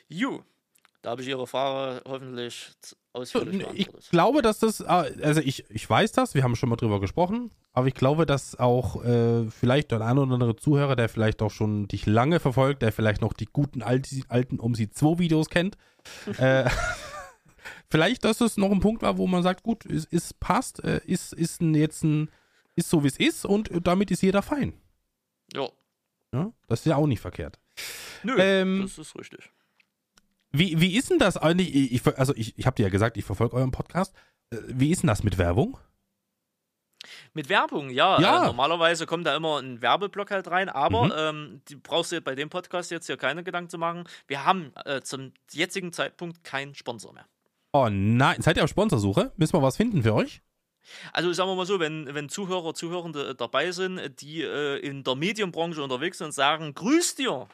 Ju, 0.08 0.42
da 1.02 1.12
habe 1.12 1.22
ich 1.22 1.28
Ihre 1.28 1.48
Frage 1.48 2.02
hoffentlich 2.08 2.72
ausführlich 3.14 3.62
Ich 3.74 3.86
beantwortet. 3.88 4.10
glaube, 4.12 4.42
dass 4.42 4.60
das, 4.60 4.82
äh, 4.82 4.86
also 4.86 5.42
ich, 5.42 5.66
ich 5.70 5.90
weiß 5.90 6.12
das, 6.12 6.34
wir 6.36 6.44
haben 6.44 6.56
schon 6.56 6.70
mal 6.70 6.76
drüber 6.76 7.00
gesprochen, 7.00 7.52
aber 7.74 7.88
ich 7.88 7.94
glaube, 7.96 8.26
dass 8.26 8.56
auch 8.60 9.04
äh, 9.04 9.50
vielleicht 9.50 9.92
der 9.92 10.02
ein 10.02 10.18
oder 10.18 10.34
andere 10.34 10.56
Zuhörer, 10.56 10.96
der 10.96 11.10
vielleicht 11.10 11.42
auch 11.42 11.52
schon 11.52 11.88
dich 11.88 12.06
lange 12.06 12.40
verfolgt, 12.40 12.82
der 12.82 12.92
vielleicht 12.92 13.22
noch 13.22 13.34
die 13.34 13.48
guten 13.52 13.82
alten, 13.82 14.24
alten 14.30 14.60
Um 14.60 14.76
sie 14.76 14.90
2 14.90 15.20
Videos 15.20 15.50
kennt, 15.50 15.78
äh, 16.38 16.70
vielleicht, 17.90 18.24
dass 18.24 18.42
es 18.42 18.58
noch 18.58 18.72
ein 18.72 18.80
Punkt 18.80 19.02
war, 19.02 19.18
wo 19.18 19.28
man 19.28 19.44
sagt, 19.44 19.64
gut, 19.64 19.86
es, 19.86 20.08
es 20.12 20.34
passt, 20.34 20.84
äh, 20.84 21.02
ist, 21.06 21.34
ist 21.34 21.62
ein, 21.62 21.74
jetzt 21.76 22.04
ein, 22.04 22.30
ist 22.76 22.90
so 22.90 23.04
wie 23.04 23.08
es 23.08 23.18
ist 23.18 23.46
und 23.46 23.70
damit 23.86 24.12
ist 24.12 24.22
jeder 24.22 24.42
fein. 24.42 24.74
Ja, 25.54 25.68
Ja? 26.34 26.52
Das 26.68 26.82
ist 26.82 26.86
ja 26.86 26.96
auch 26.96 27.08
nicht 27.08 27.20
verkehrt. 27.22 27.60
nö, 28.24 28.36
Ähm, 28.38 28.82
das 28.84 28.98
ist 28.98 29.16
richtig. 29.18 29.50
Wie, 30.52 30.80
wie 30.82 30.98
ist 30.98 31.10
denn 31.10 31.20
das 31.20 31.38
eigentlich? 31.38 31.74
Ich, 31.94 32.06
also 32.18 32.36
ich, 32.36 32.58
ich 32.58 32.66
habe 32.66 32.76
dir 32.76 32.84
ja 32.84 32.90
gesagt, 32.90 33.18
ich 33.18 33.24
verfolge 33.26 33.56
euren 33.56 33.72
Podcast. 33.72 34.14
Äh, 34.52 34.58
Wie 34.68 34.92
ist 34.92 35.02
denn 35.04 35.08
das 35.08 35.24
mit 35.24 35.38
Werbung? 35.38 35.78
Mit 37.34 37.50
Werbung, 37.50 37.90
ja. 37.90 38.20
Ja. 38.22 38.44
Äh, 38.44 38.46
normalerweise 38.48 39.06
kommt 39.06 39.26
da 39.26 39.36
immer 39.36 39.60
ein 39.60 39.82
Werbeblock 39.82 40.30
halt 40.30 40.48
rein, 40.50 40.70
aber 40.70 41.06
Mhm. 41.06 41.14
ähm, 41.18 41.62
die 41.68 41.76
brauchst 41.76 42.12
du 42.12 42.22
bei 42.22 42.36
dem 42.36 42.50
Podcast 42.50 42.92
jetzt 42.92 43.08
hier 43.08 43.18
keine 43.18 43.44
Gedanken 43.44 43.70
zu 43.70 43.78
machen. 43.78 44.04
Wir 44.28 44.46
haben 44.46 44.72
äh, 44.86 45.02
zum 45.02 45.32
jetzigen 45.52 45.94
Zeitpunkt 45.94 46.44
keinen 46.44 46.76
Sponsor 46.76 47.14
mehr. 47.14 47.26
Oh 47.74 47.88
nein, 47.90 48.42
seid 48.42 48.58
ihr 48.58 48.64
auf 48.66 48.70
Sponsorsuche? 48.70 49.32
Müssen 49.38 49.54
wir 49.54 49.62
was 49.64 49.78
finden 49.78 50.04
für 50.04 50.14
euch? 50.14 50.42
Also 51.14 51.32
sagen 51.32 51.50
wir 51.50 51.56
mal 51.56 51.66
so, 51.66 51.80
wenn, 51.80 52.14
wenn 52.14 52.28
Zuhörer, 52.28 52.74
Zuhörende 52.74 53.30
äh, 53.30 53.36
dabei 53.36 53.72
sind, 53.72 54.00
die 54.22 54.42
äh, 54.42 54.78
in 54.80 55.04
der 55.04 55.16
Medienbranche 55.16 55.82
unterwegs 55.82 56.18
sind 56.18 56.26
und 56.26 56.32
sagen, 56.34 56.74
grüß 56.74 57.16
dir, 57.16 57.48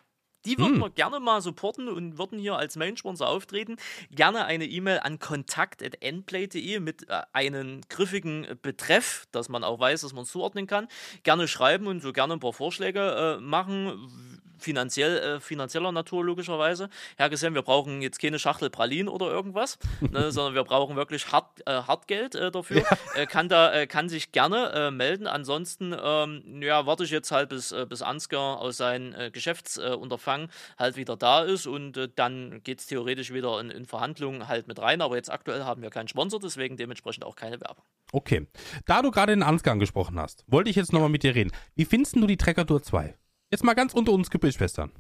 die 0.47 0.57
würden 0.57 0.75
Hm. 0.75 0.81
wir 0.81 0.89
gerne 0.89 1.19
mal 1.19 1.41
supporten 1.41 1.89
und 1.89 2.17
würden 2.17 2.39
hier 2.39 2.55
als 2.55 2.77
Main-Sponsor 2.77 3.27
auftreten. 3.27 3.75
Gerne 4.11 4.45
eine 4.45 4.65
E-Mail 4.65 4.99
an 4.99 5.19
kontakt.endplay.de 5.19 6.79
mit 6.79 7.09
äh, 7.09 7.21
einem 7.33 7.81
griffigen 7.89 8.45
äh, 8.45 8.55
Betreff, 8.59 9.27
dass 9.31 9.49
man 9.49 9.63
auch 9.65 9.79
weiß, 9.79 10.01
dass 10.01 10.13
man 10.13 10.23
es 10.23 10.31
zuordnen 10.31 10.65
kann. 10.65 10.87
Gerne 11.23 11.47
schreiben 11.47 11.87
und 11.87 12.01
so 12.01 12.13
gerne 12.13 12.33
ein 12.33 12.39
paar 12.39 12.53
Vorschläge 12.53 13.37
äh, 13.39 13.41
machen. 13.41 14.41
Finanziell, 14.57 15.17
äh, 15.17 15.39
finanzieller 15.39 15.91
Natur 15.91 16.23
logischerweise 16.23 16.89
hergesehen. 17.17 17.53
Wir 17.53 17.61
brauchen 17.61 18.01
jetzt 18.01 18.19
keine 18.19 18.39
Schachtel 18.39 18.69
Pralinen 18.69 19.07
oder 19.07 19.27
irgendwas, 19.27 19.77
ne, 20.01 20.31
sondern 20.31 20.55
wir 20.55 20.63
brauchen 20.63 20.95
wirklich 20.95 21.31
hart, 21.31 21.61
äh, 21.65 21.71
Hartgeld 21.71 22.35
äh, 22.35 22.51
dafür. 22.51 22.81
Ja. 22.81 23.21
Äh, 23.21 23.25
kann 23.25 23.49
da 23.49 23.73
äh, 23.73 23.87
kann 23.87 24.09
sich 24.09 24.31
gerne 24.31 24.71
äh, 24.73 24.91
melden. 24.91 25.27
Ansonsten 25.27 25.95
ähm, 25.99 26.61
ja, 26.61 26.85
warte 26.85 27.03
ich 27.03 27.11
jetzt 27.11 27.31
halt 27.31 27.49
bis, 27.49 27.73
bis 27.89 28.01
Ansgar 28.01 28.59
aus 28.59 28.77
seinem 28.77 29.31
Geschäftsunterfangen 29.31 30.49
halt 30.77 30.97
wieder 30.97 31.15
da 31.15 31.43
ist 31.43 31.67
und 31.67 32.09
dann 32.15 32.61
geht 32.63 32.79
es 32.79 32.87
theoretisch 32.87 33.33
wieder 33.33 33.59
in, 33.59 33.69
in 33.69 33.85
Verhandlungen 33.85 34.47
halt 34.47 34.67
mit 34.67 34.79
rein. 34.79 35.01
Aber 35.01 35.15
jetzt 35.15 35.31
aktuell 35.31 35.63
haben 35.63 35.81
wir 35.81 35.89
keinen 35.89 36.07
Sponsor, 36.07 36.39
deswegen 36.39 36.77
dementsprechend 36.77 37.23
auch 37.23 37.35
keine 37.35 37.59
Werbung. 37.59 37.83
Okay. 38.11 38.47
Da 38.85 39.01
du 39.01 39.11
gerade 39.11 39.33
den 39.33 39.43
Ansgar 39.43 39.73
angesprochen 39.73 40.19
hast, 40.19 40.45
wollte 40.47 40.69
ich 40.69 40.75
jetzt 40.75 40.93
nochmal 40.93 41.09
mit 41.09 41.23
dir 41.23 41.35
reden. 41.35 41.51
Wie 41.75 41.85
findest 41.85 42.15
du 42.15 42.27
die 42.27 42.37
Trekker 42.37 42.65
Tour 42.65 42.81
2? 42.81 43.15
Jetzt 43.51 43.63
mal 43.63 43.73
ganz 43.73 43.93
unter 43.93 44.11
uns 44.11 44.29
Gebetsschwestern. 44.29 44.91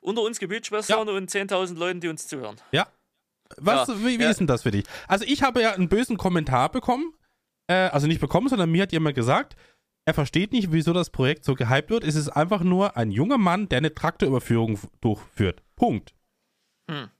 Unter 0.00 0.22
uns 0.22 0.38
Gebetsschwestern 0.38 1.06
ja. 1.08 1.14
und 1.14 1.30
10.000 1.30 1.76
Leuten, 1.76 2.00
die 2.00 2.08
uns 2.08 2.26
zuhören. 2.26 2.56
Ja. 2.72 2.88
Was, 3.56 3.88
ja. 3.88 3.98
wie, 3.98 4.18
wie 4.18 4.22
ja. 4.22 4.30
ist 4.30 4.40
denn 4.40 4.46
das 4.46 4.62
für 4.62 4.70
dich? 4.70 4.84
Also 5.08 5.24
ich 5.26 5.42
habe 5.42 5.60
ja 5.60 5.72
einen 5.72 5.88
bösen 5.88 6.16
Kommentar 6.16 6.70
bekommen. 6.70 7.12
Äh, 7.66 7.88
also 7.88 8.06
nicht 8.06 8.20
bekommen, 8.20 8.48
sondern 8.48 8.70
mir 8.70 8.82
hat 8.82 8.92
jemand 8.92 9.14
gesagt, 9.14 9.56
er 10.06 10.14
versteht 10.14 10.52
nicht, 10.52 10.72
wieso 10.72 10.92
das 10.92 11.10
Projekt 11.10 11.44
so 11.44 11.54
gehypt 11.54 11.90
wird. 11.90 12.04
Es 12.04 12.14
ist 12.14 12.30
einfach 12.30 12.62
nur 12.62 12.96
ein 12.96 13.10
junger 13.10 13.38
Mann, 13.38 13.68
der 13.68 13.78
eine 13.78 13.94
Traktorüberführung 13.94 14.78
durchführt. 15.00 15.62
Punkt. 15.76 16.14
Hm. 16.90 17.10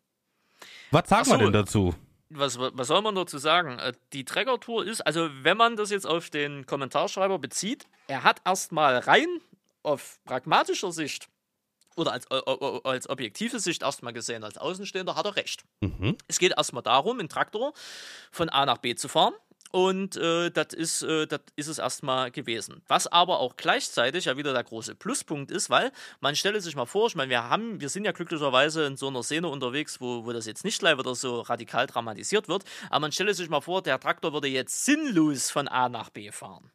Was 0.91 1.09
sagt 1.09 1.27
so, 1.27 1.33
man 1.33 1.41
denn 1.41 1.53
dazu? 1.53 1.95
Was, 2.31 2.59
was 2.59 2.87
soll 2.87 3.03
man 3.03 3.15
dazu 3.15 3.39
sagen? 3.39 3.79
Äh, 3.79 3.93
die 4.13 4.25
Trekker-Tour 4.25 4.87
ist, 4.87 5.03
also 5.03 5.29
wenn 5.43 5.57
man 5.57 5.77
das 5.77 5.91
jetzt 5.91 6.07
auf 6.07 6.31
den 6.31 6.65
Kommentarschreiber 6.65 7.39
bezieht, 7.39 7.87
er 8.09 8.25
hat 8.25 8.41
erstmal 8.45 8.99
rein 8.99 9.29
auf 9.83 10.21
pragmatischer 10.25 10.93
Sicht 10.93 11.29
oder 11.97 12.13
als, 12.13 12.27
als 12.85 13.09
objektive 13.09 13.61
Sicht 13.61 13.83
erstmal 13.83 14.13
gesehen, 14.13 14.45
als 14.45 14.59
Außenstehender, 14.59 15.17
hat 15.17 15.27
er 15.27 15.37
recht. 15.37 15.65
Mhm. 15.81 16.17
Es 16.29 16.39
geht 16.39 16.53
erstmal 16.57 16.83
darum, 16.83 17.19
einen 17.19 17.29
Traktor 17.29 17.73
von 18.31 18.49
A 18.49 18.65
nach 18.67 18.79
B 18.79 18.95
zu 18.95 19.09
fahren. 19.09 19.35
Und 19.73 20.17
äh, 20.17 20.51
das 20.51 20.75
ist, 20.75 21.03
äh, 21.03 21.29
ist 21.55 21.69
es 21.69 21.79
erstmal 21.79 22.33
gewesen. 22.33 22.83
Was 22.89 23.07
aber 23.07 23.39
auch 23.39 23.55
gleichzeitig 23.57 24.25
ja 24.25 24.37
wieder 24.37 24.53
der 24.53 24.65
große 24.65 24.97
Pluspunkt 24.97 25.53
ist, 25.53 25.71
weil 25.71 25.93
man 26.21 26.35
stelle 26.35 26.61
sich 26.61 26.75
mal 26.75 26.87
vor, 26.87 27.07
ich 27.07 27.15
meine, 27.15 27.31
wir 27.31 27.49
haben, 27.49 27.81
wir 27.81 27.89
sind 27.89 28.05
ja 28.05 28.11
glücklicherweise 28.11 28.85
in 28.85 28.97
so 28.97 29.07
einer 29.07 29.23
Szene 29.23 29.47
unterwegs, 29.47 30.01
wo, 30.01 30.25
wo 30.25 30.33
das 30.33 30.47
jetzt 30.47 30.65
nicht 30.65 30.81
gleich 30.81 30.99
wieder 30.99 31.15
so 31.15 31.43
radikal 31.43 31.87
dramatisiert 31.87 32.49
wird, 32.49 32.65
aber 32.89 33.01
man 33.01 33.13
stelle 33.13 33.33
sich 33.33 33.49
mal 33.49 33.61
vor, 33.61 33.81
der 33.81 34.01
Traktor 34.01 34.33
würde 34.33 34.49
jetzt 34.49 34.85
sinnlos 34.85 35.53
von 35.53 35.69
A 35.69 35.89
nach 35.89 36.11
B 36.11 36.33
fahren. 36.33 36.73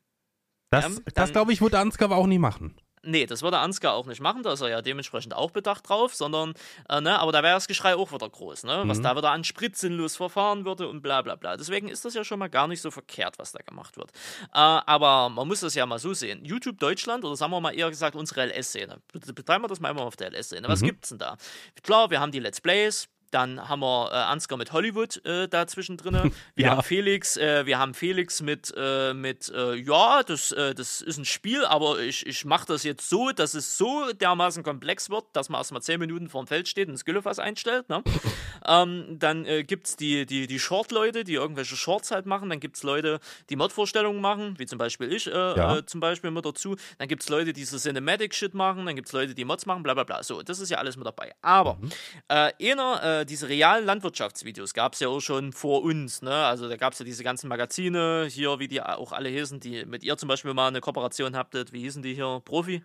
Das, 0.70 0.86
ähm, 0.86 1.04
das 1.16 1.34
glaube 1.34 1.52
ich, 1.52 1.60
würde 1.60 1.80
Ansgar 1.80 2.10
aber 2.10 2.16
auch 2.16 2.28
nie 2.28 2.40
machen. 2.40 2.80
Nee, 3.06 3.26
das 3.26 3.42
würde 3.42 3.60
Ansgar 3.60 3.94
auch 3.94 4.06
nicht 4.06 4.22
machen, 4.22 4.44
da 4.44 4.54
ist 4.54 4.62
er 4.62 4.70
ja 4.70 4.82
dementsprechend 4.82 5.34
auch 5.34 5.52
bedacht 5.52 5.88
drauf, 5.88 6.16
sondern, 6.16 6.54
äh, 6.90 7.02
ne, 7.02 7.20
aber 7.20 7.32
da 7.32 7.44
wäre 7.44 7.54
das 7.54 7.68
Geschrei 7.68 7.96
auch 7.96 8.12
wieder 8.12 8.30
groß, 8.30 8.64
ne, 8.64 8.84
was 8.86 9.00
mhm. 9.00 9.04
da 9.04 9.16
wieder 9.16 9.32
an 9.32 9.44
Sprit 9.44 9.78
sinnlos 9.78 10.16
verfahren 10.16 10.66
würde 10.66 10.88
und 10.88 11.02
bla 11.02 11.22
bla 11.22 11.36
bla. 11.36 11.58
Deswegen 11.58 11.88
ist 11.88 12.06
das 12.06 12.14
ja 12.14 12.24
schon 12.24 12.40
mal 12.40 12.50
gar 12.50 12.68
nicht 12.68 12.82
so 12.82 12.92
verkehrt, 12.92 13.38
was 13.40 13.52
da 13.52 13.60
gemacht 13.64 13.98
wird. 13.98 14.12
Äh, 14.54 14.58
aber 14.58 15.30
man 15.30 15.48
muss 15.48 15.62
das 15.62 15.76
ja 15.76 15.86
mal 15.86 16.00
so 16.00 16.14
sehen. 16.14 16.44
YouTube 16.44 16.80
Deutschland, 16.80 17.24
oder 17.24 17.36
sagen 17.36 17.52
wir 17.52 17.62
mal 17.62 17.76
eher 17.76 17.90
gesagt 17.90 18.16
unsere 18.16 18.46
LS-Szene, 18.46 19.02
betreiben 19.34 19.64
wir 19.64 19.68
das 19.68 19.80
mal 19.80 19.92
immer 19.92 20.02
auf 20.02 20.16
der 20.16 20.32
LS-Szene. 20.32 20.68
Was 20.68 20.82
mhm. 20.82 20.88
gibt's 20.88 21.10
denn 21.10 21.20
da? 21.20 21.38
Klar, 21.84 22.10
wir 22.10 22.20
haben 22.20 22.32
die 22.32 22.40
Let's 22.40 22.62
Plays, 22.62 23.08
dann 23.36 23.68
haben 23.68 23.82
wir 23.82 24.12
äh, 24.14 24.16
Ansgar 24.16 24.58
mit 24.58 24.72
Hollywood 24.72 25.24
äh, 25.26 25.50
dazwischen 25.50 25.98
drin. 25.98 26.16
Wir 26.56 26.68
ja. 26.68 26.72
haben 26.72 26.84
Felix, 26.84 27.36
äh, 27.36 27.66
wir 27.66 27.80
haben 27.80 27.94
Felix 27.94 28.42
mit, 28.42 28.74
äh, 28.78 29.14
mit 29.14 29.50
äh, 29.50 29.76
ja, 29.76 30.24
das, 30.24 30.54
äh, 30.54 30.74
das 30.74 31.02
ist 31.02 31.18
ein 31.18 31.26
Spiel, 31.26 31.66
aber 31.66 32.00
ich, 32.00 32.26
ich 32.26 32.46
mache 32.46 32.66
das 32.68 32.84
jetzt 32.84 33.10
so, 33.10 33.32
dass 33.32 33.54
es 33.56 33.78
so 33.78 34.14
dermaßen 34.14 34.64
komplex 34.64 35.10
wird, 35.10 35.26
dass 35.34 35.50
man 35.50 35.60
erstmal 35.60 35.82
zehn 35.82 36.00
Minuten 36.00 36.30
vor 36.30 36.44
dem 36.44 36.48
Feld 36.48 36.70
steht 36.70 36.88
und 36.88 36.94
das 36.94 37.04
Güllefass 37.04 37.40
einstellt. 37.40 37.90
Ne? 37.90 38.04
ähm, 38.68 39.18
dann 39.20 39.46
äh, 39.46 39.64
gibt 39.64 39.88
es 39.88 39.96
die, 39.98 40.26
die, 40.26 40.48
die 40.48 40.60
Short-Leute, 40.60 41.26
die 41.26 41.34
irgendwelche 41.34 41.76
Shorts 41.76 42.12
halt 42.12 42.26
machen. 42.26 42.50
Dann 42.50 42.62
gibt 42.62 42.78
es 42.78 42.84
Leute, 42.84 43.20
die 43.50 43.58
Mod-Vorstellungen 43.58 44.22
machen, 44.22 44.58
wie 44.58 44.66
zum 44.66 44.78
Beispiel 44.78 45.12
ich 45.12 45.26
ja. 45.26 45.86
zum 45.86 46.00
Beispiel 46.00 46.32
mit 46.32 46.46
dazu. 46.46 46.78
Dann 47.00 47.10
gibt 47.10 47.24
es 47.24 47.30
Leute, 47.30 47.52
die 47.52 47.66
so 47.66 47.78
Cinematic-Shit 47.78 48.54
machen. 48.54 48.86
Dann 48.86 48.96
gibt 48.96 49.08
es 49.08 49.14
Leute, 49.14 49.36
die 49.36 49.44
Mods 49.44 49.66
machen, 49.66 49.84
bla 49.84 49.94
bla 49.94 50.04
bla. 50.04 50.24
So, 50.24 50.42
das 50.42 50.60
ist 50.60 50.70
ja 50.70 50.78
alles 50.78 50.96
mit 50.96 51.06
dabei. 51.06 51.34
Aber 51.42 51.78
mhm. 51.82 51.90
einer 52.30 53.25
diese 53.26 53.50
realen 53.50 53.86
Landwirtschaftsvideos 53.86 54.74
gab 54.74 54.94
es 54.94 55.00
ja 55.00 55.10
auch 55.10 55.20
schon 55.20 55.54
vor 55.54 55.84
uns. 55.84 56.22
Ne? 56.22 56.34
Also 56.34 56.70
da 56.70 56.78
gab 56.78 56.94
es 56.94 57.00
ja 57.00 57.06
diese 57.06 57.24
ganzen 57.24 57.48
Magazine 57.48 58.28
hier, 58.30 58.60
wie 58.60 58.68
die 58.68 58.82
auch 58.82 59.12
alle 59.12 59.30
hießen, 59.30 59.60
die 59.60 59.86
mit 59.86 60.04
ihr 60.04 60.18
zum 60.18 60.30
Beispiel 60.30 60.54
mal 60.54 60.68
eine 60.68 60.82
Kooperation 60.82 61.36
habtet. 61.36 61.74
Wie 61.74 61.82
hießen 61.82 62.02
die 62.02 62.14
hier? 62.14 62.42
Profi? 62.46 62.82
Nee, 62.82 62.84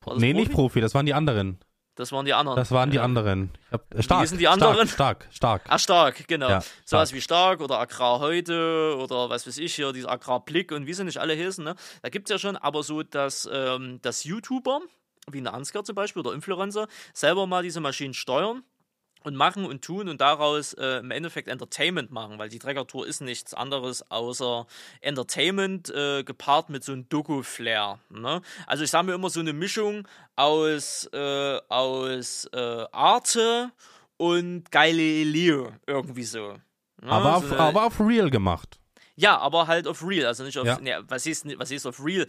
Profi? 0.00 0.32
nicht 0.34 0.52
Profi, 0.52 0.80
das 0.80 0.94
waren 0.94 1.06
die 1.06 1.14
anderen. 1.14 1.58
Das 2.00 2.12
waren 2.12 2.24
die 2.24 2.32
anderen. 2.32 2.56
Das 2.56 2.70
waren 2.70 2.90
die 2.90 2.96
ja. 2.96 3.02
anderen. 3.02 3.50
Hab, 3.70 3.94
äh, 3.94 4.02
stark, 4.02 4.26
die 4.38 4.48
anderen? 4.48 4.88
Stark, 4.88 5.28
stark, 5.30 5.34
stark. 5.34 5.62
Ach, 5.68 5.78
stark, 5.78 6.28
genau. 6.28 6.48
Ja, 6.48 6.60
stark. 6.62 6.84
Sowas 6.86 7.12
wie 7.12 7.20
Stark 7.20 7.60
oder 7.60 7.78
Agrar 7.78 8.20
heute 8.20 8.96
oder 8.98 9.28
was 9.28 9.46
weiß 9.46 9.58
ich 9.58 9.74
hier, 9.74 9.92
dieser 9.92 10.10
Agrarblick 10.10 10.72
und 10.72 10.86
wie 10.86 10.94
sie 10.94 11.04
nicht 11.04 11.18
alle 11.18 11.34
hießen. 11.34 11.62
Ne? 11.62 11.74
Da 12.00 12.08
gibt 12.08 12.30
es 12.30 12.32
ja 12.32 12.38
schon, 12.38 12.56
aber 12.56 12.82
so, 12.82 13.02
dass, 13.02 13.48
ähm, 13.52 13.98
dass 14.00 14.24
YouTuber, 14.24 14.80
wie 15.30 15.38
eine 15.38 15.52
Ansgar 15.52 15.84
zum 15.84 15.94
Beispiel 15.94 16.20
oder 16.20 16.32
Influencer, 16.32 16.86
selber 17.12 17.46
mal 17.46 17.62
diese 17.62 17.80
Maschinen 17.80 18.14
steuern 18.14 18.62
und 19.22 19.36
machen 19.36 19.64
und 19.64 19.82
tun 19.82 20.08
und 20.08 20.20
daraus 20.20 20.72
äh, 20.74 20.98
im 20.98 21.10
Endeffekt 21.10 21.48
Entertainment 21.48 22.10
machen, 22.10 22.38
weil 22.38 22.48
die 22.48 22.58
Trekker-Tour 22.58 23.06
ist 23.06 23.20
nichts 23.20 23.54
anderes 23.54 24.10
außer 24.10 24.66
Entertainment 25.00 25.90
äh, 25.90 26.24
gepaart 26.24 26.70
mit 26.70 26.84
so 26.84 26.92
einem 26.92 27.08
Doku-Flair. 27.08 27.98
Ne? 28.10 28.40
Also 28.66 28.84
ich 28.84 28.90
sage 28.90 29.06
mir 29.06 29.14
immer 29.14 29.30
so 29.30 29.40
eine 29.40 29.52
Mischung 29.52 30.06
aus, 30.36 31.08
äh, 31.12 31.58
aus 31.68 32.46
äh, 32.52 32.84
Arte 32.92 33.72
und 34.16 34.70
Galileo, 34.70 35.72
irgendwie 35.86 36.24
so. 36.24 36.52
Ne? 37.02 37.10
Aber, 37.10 37.36
auf, 37.36 37.48
so 37.48 37.56
aber 37.56 37.84
auf 37.86 38.00
Real 38.00 38.30
gemacht. 38.30 38.78
Ja, 39.16 39.36
aber 39.38 39.66
halt 39.66 39.86
auf 39.86 40.02
Real, 40.02 40.26
also 40.26 40.44
nicht 40.44 40.56
auf, 40.58 40.66
ja. 40.66 40.80
ne, 40.80 41.04
was, 41.06 41.26
ist, 41.26 41.46
was 41.58 41.70
ist 41.70 41.84
auf 41.84 42.02
Real? 42.02 42.26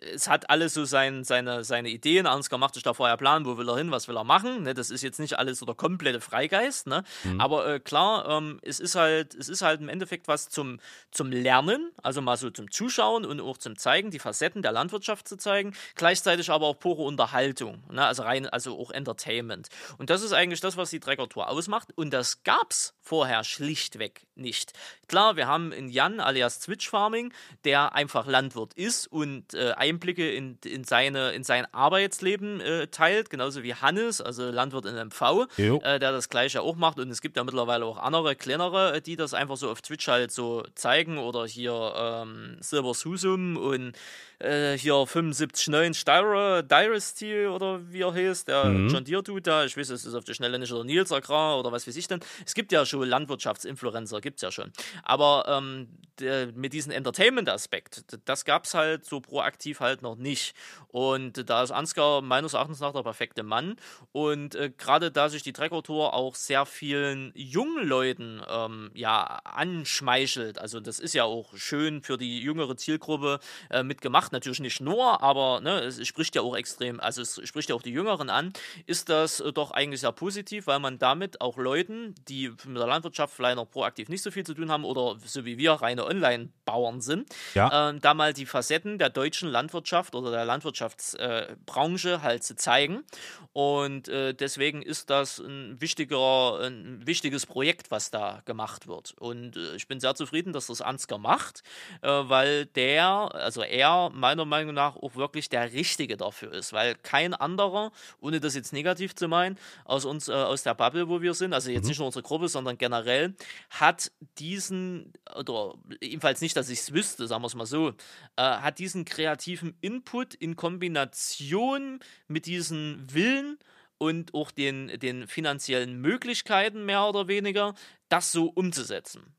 Es 0.00 0.28
hat 0.28 0.50
alles 0.50 0.74
so 0.74 0.84
sein, 0.84 1.24
seine, 1.24 1.64
seine 1.64 1.88
Ideen. 1.88 2.26
Ansgar 2.26 2.58
macht 2.58 2.74
sich 2.74 2.82
da 2.82 2.94
vorher 2.94 3.16
Plan, 3.16 3.44
wo 3.44 3.58
will 3.58 3.68
er 3.68 3.76
hin, 3.76 3.90
was 3.90 4.08
will 4.08 4.16
er 4.16 4.24
machen. 4.24 4.64
Ne? 4.64 4.74
Das 4.74 4.90
ist 4.90 5.02
jetzt 5.02 5.20
nicht 5.20 5.38
alles 5.38 5.58
so 5.58 5.66
der 5.66 5.74
komplette 5.74 6.20
Freigeist. 6.20 6.86
Ne? 6.86 7.04
Mhm. 7.24 7.40
Aber 7.40 7.66
äh, 7.66 7.80
klar, 7.80 8.28
ähm, 8.28 8.58
es, 8.62 8.80
ist 8.80 8.94
halt, 8.94 9.34
es 9.34 9.48
ist 9.48 9.62
halt 9.62 9.80
im 9.80 9.88
Endeffekt 9.88 10.28
was 10.28 10.48
zum, 10.48 10.80
zum 11.10 11.30
Lernen, 11.30 11.90
also 12.02 12.20
mal 12.20 12.36
so 12.36 12.50
zum 12.50 12.70
Zuschauen 12.70 13.24
und 13.24 13.40
auch 13.40 13.58
zum 13.58 13.76
Zeigen, 13.76 14.10
die 14.10 14.18
Facetten 14.18 14.62
der 14.62 14.72
Landwirtschaft 14.72 15.28
zu 15.28 15.36
zeigen. 15.36 15.74
Gleichzeitig 15.94 16.50
aber 16.50 16.66
auch 16.66 16.78
pure 16.78 17.02
Unterhaltung, 17.02 17.82
ne? 17.90 18.04
also 18.04 18.22
rein, 18.22 18.46
also 18.46 18.78
auch 18.78 18.90
Entertainment. 18.90 19.68
Und 19.98 20.10
das 20.10 20.22
ist 20.22 20.32
eigentlich 20.32 20.60
das, 20.60 20.76
was 20.76 20.90
die 20.90 21.00
Trekker-Tour 21.00 21.48
ausmacht. 21.48 21.88
Und 21.94 22.10
das 22.12 22.42
gab 22.42 22.70
es 22.70 22.94
vorher 23.00 23.44
schlichtweg 23.44 24.26
nicht. 24.34 24.72
Klar, 25.08 25.36
wir 25.36 25.46
haben 25.46 25.72
in 25.72 25.88
Jan 25.88 26.20
alias 26.20 26.60
Twitch 26.60 26.88
Farming, 26.88 27.32
der 27.64 27.94
einfach 27.94 28.26
Landwirt 28.26 28.74
ist 28.74 29.06
und 29.06 29.54
äh, 29.54 29.72
Einblicke 29.82 30.30
in, 30.30 30.58
in, 30.64 30.84
seine, 30.84 31.32
in 31.32 31.42
sein 31.42 31.66
Arbeitsleben 31.72 32.60
äh, 32.60 32.86
teilt, 32.86 33.30
genauso 33.30 33.64
wie 33.64 33.74
Hannes, 33.74 34.20
also 34.20 34.48
Landwirt 34.50 34.86
in 34.86 34.94
MV, 34.94 35.48
äh, 35.58 35.98
der 35.98 36.12
das 36.12 36.28
gleiche 36.28 36.62
auch 36.62 36.76
macht. 36.76 37.00
Und 37.00 37.10
es 37.10 37.20
gibt 37.20 37.36
ja 37.36 37.42
mittlerweile 37.42 37.84
auch 37.84 37.98
andere, 37.98 38.36
kleinere, 38.36 38.94
äh, 38.94 39.00
die 39.00 39.16
das 39.16 39.34
einfach 39.34 39.56
so 39.56 39.70
auf 39.70 39.82
Twitch 39.82 40.06
halt 40.06 40.30
so 40.30 40.64
zeigen 40.76 41.18
oder 41.18 41.46
hier 41.46 41.94
ähm, 41.96 42.58
Silver 42.60 42.94
Susum 42.94 43.56
und 43.56 43.94
äh, 44.42 44.76
hier 44.76 44.94
75.9 44.94 45.94
Styra, 45.94 46.62
Dynasty 46.62 47.46
oder 47.46 47.80
wie 47.92 48.02
er 48.02 48.12
heißt, 48.12 48.48
der 48.48 48.64
mhm. 48.64 48.88
John 48.88 49.04
Deere 49.04 49.22
tut 49.22 49.46
da, 49.46 49.64
ich 49.64 49.76
weiß, 49.76 49.90
es 49.90 50.04
ist 50.04 50.14
auf 50.14 50.24
der 50.24 50.34
Schnelle 50.34 50.58
nicht 50.58 50.72
oder 50.72 50.84
Nils 50.84 51.12
Agrar 51.12 51.58
oder 51.58 51.72
was 51.72 51.86
weiß 51.86 51.96
ich 51.96 52.08
denn. 52.08 52.20
Es 52.44 52.54
gibt 52.54 52.72
ja 52.72 52.84
schon 52.84 53.08
Landwirtschaftsinfluencer, 53.08 54.20
gibt 54.20 54.36
es 54.36 54.42
ja 54.42 54.50
schon. 54.50 54.72
Aber 55.02 55.44
ähm, 55.48 55.88
der, 56.18 56.52
mit 56.52 56.72
diesem 56.72 56.92
Entertainment-Aspekt, 56.92 58.04
das 58.24 58.44
gab 58.44 58.64
es 58.64 58.74
halt 58.74 59.04
so 59.04 59.20
proaktiv 59.20 59.80
halt 59.80 60.02
noch 60.02 60.16
nicht. 60.16 60.54
Und 60.88 61.48
da 61.48 61.62
ist 61.62 61.70
Ansgar 61.70 62.20
meines 62.20 62.54
Erachtens 62.54 62.80
nach 62.80 62.92
der 62.92 63.02
perfekte 63.02 63.42
Mann. 63.42 63.76
Und 64.12 64.54
äh, 64.54 64.70
gerade 64.76 65.10
da 65.10 65.28
sich 65.28 65.42
die 65.42 65.52
Trekker-Tour 65.52 66.14
auch 66.14 66.34
sehr 66.34 66.66
vielen 66.66 67.32
jungen 67.34 67.86
Leuten 67.86 68.42
ähm, 68.48 68.90
ja, 68.94 69.22
anschmeichelt, 69.44 70.58
also 70.58 70.80
das 70.80 70.98
ist 70.98 71.14
ja 71.14 71.24
auch 71.24 71.56
schön 71.56 72.02
für 72.02 72.18
die 72.18 72.40
jüngere 72.40 72.76
Zielgruppe 72.76 73.38
äh, 73.70 73.82
mitgemacht 73.82 74.31
natürlich 74.32 74.60
nicht 74.60 74.80
nur, 74.80 75.22
aber 75.22 75.60
ne, 75.60 75.80
es 75.80 76.06
spricht 76.06 76.34
ja 76.34 76.42
auch 76.42 76.56
extrem, 76.56 77.00
also 77.00 77.22
es 77.22 77.40
spricht 77.44 77.68
ja 77.68 77.74
auch 77.74 77.82
die 77.82 77.92
Jüngeren 77.92 78.30
an, 78.30 78.52
ist 78.86 79.08
das 79.08 79.40
äh, 79.40 79.52
doch 79.52 79.70
eigentlich 79.70 80.00
sehr 80.00 80.12
positiv, 80.12 80.66
weil 80.66 80.78
man 80.78 80.98
damit 80.98 81.40
auch 81.40 81.56
Leuten, 81.56 82.14
die 82.28 82.48
mit 82.48 82.76
der 82.76 82.86
Landwirtschaft 82.86 83.34
vielleicht 83.34 83.56
noch 83.56 83.70
proaktiv 83.70 84.08
nicht 84.08 84.22
so 84.22 84.30
viel 84.30 84.44
zu 84.44 84.54
tun 84.54 84.70
haben 84.70 84.84
oder 84.84 85.16
so 85.24 85.44
wie 85.44 85.58
wir 85.58 85.72
reine 85.72 86.04
Online-Bauern 86.06 87.00
sind, 87.00 87.28
ja. 87.54 87.90
äh, 87.90 87.98
da 87.98 88.14
mal 88.14 88.32
die 88.32 88.46
Facetten 88.46 88.98
der 88.98 89.10
deutschen 89.10 89.48
Landwirtschaft 89.48 90.14
oder 90.14 90.30
der 90.30 90.44
Landwirtschaftsbranche 90.44 92.10
äh, 92.10 92.18
halt 92.18 92.44
zu 92.44 92.56
zeigen. 92.56 93.04
Und 93.52 94.08
äh, 94.08 94.32
deswegen 94.32 94.82
ist 94.82 95.10
das 95.10 95.38
ein 95.38 95.80
wichtiger, 95.80 96.60
ein 96.60 97.06
wichtiges 97.06 97.44
Projekt, 97.44 97.90
was 97.90 98.10
da 98.10 98.42
gemacht 98.46 98.86
wird. 98.86 99.14
Und 99.18 99.56
äh, 99.56 99.76
ich 99.76 99.88
bin 99.88 100.00
sehr 100.00 100.14
zufrieden, 100.14 100.52
dass 100.52 100.68
das 100.68 100.80
Ansgar 100.80 101.18
macht, 101.18 101.62
weil 102.00 102.66
der, 102.66 103.06
also 103.34 103.62
er 103.62 104.10
meiner 104.22 104.44
Meinung 104.44 104.74
nach 104.74 104.96
auch 104.96 105.16
wirklich 105.16 105.48
der 105.48 105.72
richtige 105.72 106.16
dafür 106.16 106.52
ist, 106.52 106.72
weil 106.72 106.94
kein 106.94 107.34
anderer, 107.34 107.92
ohne 108.20 108.40
das 108.40 108.54
jetzt 108.54 108.72
negativ 108.72 109.14
zu 109.14 109.28
meinen, 109.28 109.58
aus 109.84 110.04
uns, 110.04 110.28
äh, 110.28 110.32
aus 110.32 110.62
der 110.62 110.74
Bubble, 110.74 111.08
wo 111.08 111.20
wir 111.20 111.34
sind, 111.34 111.52
also 111.52 111.70
jetzt 111.70 111.84
mhm. 111.84 111.88
nicht 111.88 111.98
nur 111.98 112.06
unsere 112.06 112.22
Gruppe, 112.22 112.48
sondern 112.48 112.78
generell, 112.78 113.34
hat 113.68 114.12
diesen, 114.38 115.12
oder 115.34 115.74
ebenfalls 116.00 116.40
nicht, 116.40 116.56
dass 116.56 116.70
ich 116.70 116.78
es 116.78 116.94
wüsste, 116.94 117.26
sagen 117.26 117.42
wir 117.42 117.48
es 117.48 117.54
mal 117.54 117.66
so, 117.66 117.88
äh, 118.36 118.42
hat 118.42 118.78
diesen 118.78 119.04
kreativen 119.04 119.76
Input 119.80 120.34
in 120.34 120.54
Kombination 120.56 122.00
mit 122.28 122.46
diesem 122.46 123.04
Willen 123.10 123.58
und 123.98 124.34
auch 124.34 124.50
den, 124.50 124.88
den 124.98 125.26
finanziellen 125.26 126.00
Möglichkeiten 126.00 126.84
mehr 126.84 127.04
oder 127.04 127.28
weniger, 127.28 127.74
das 128.08 128.32
so 128.32 128.46
umzusetzen. 128.46 129.34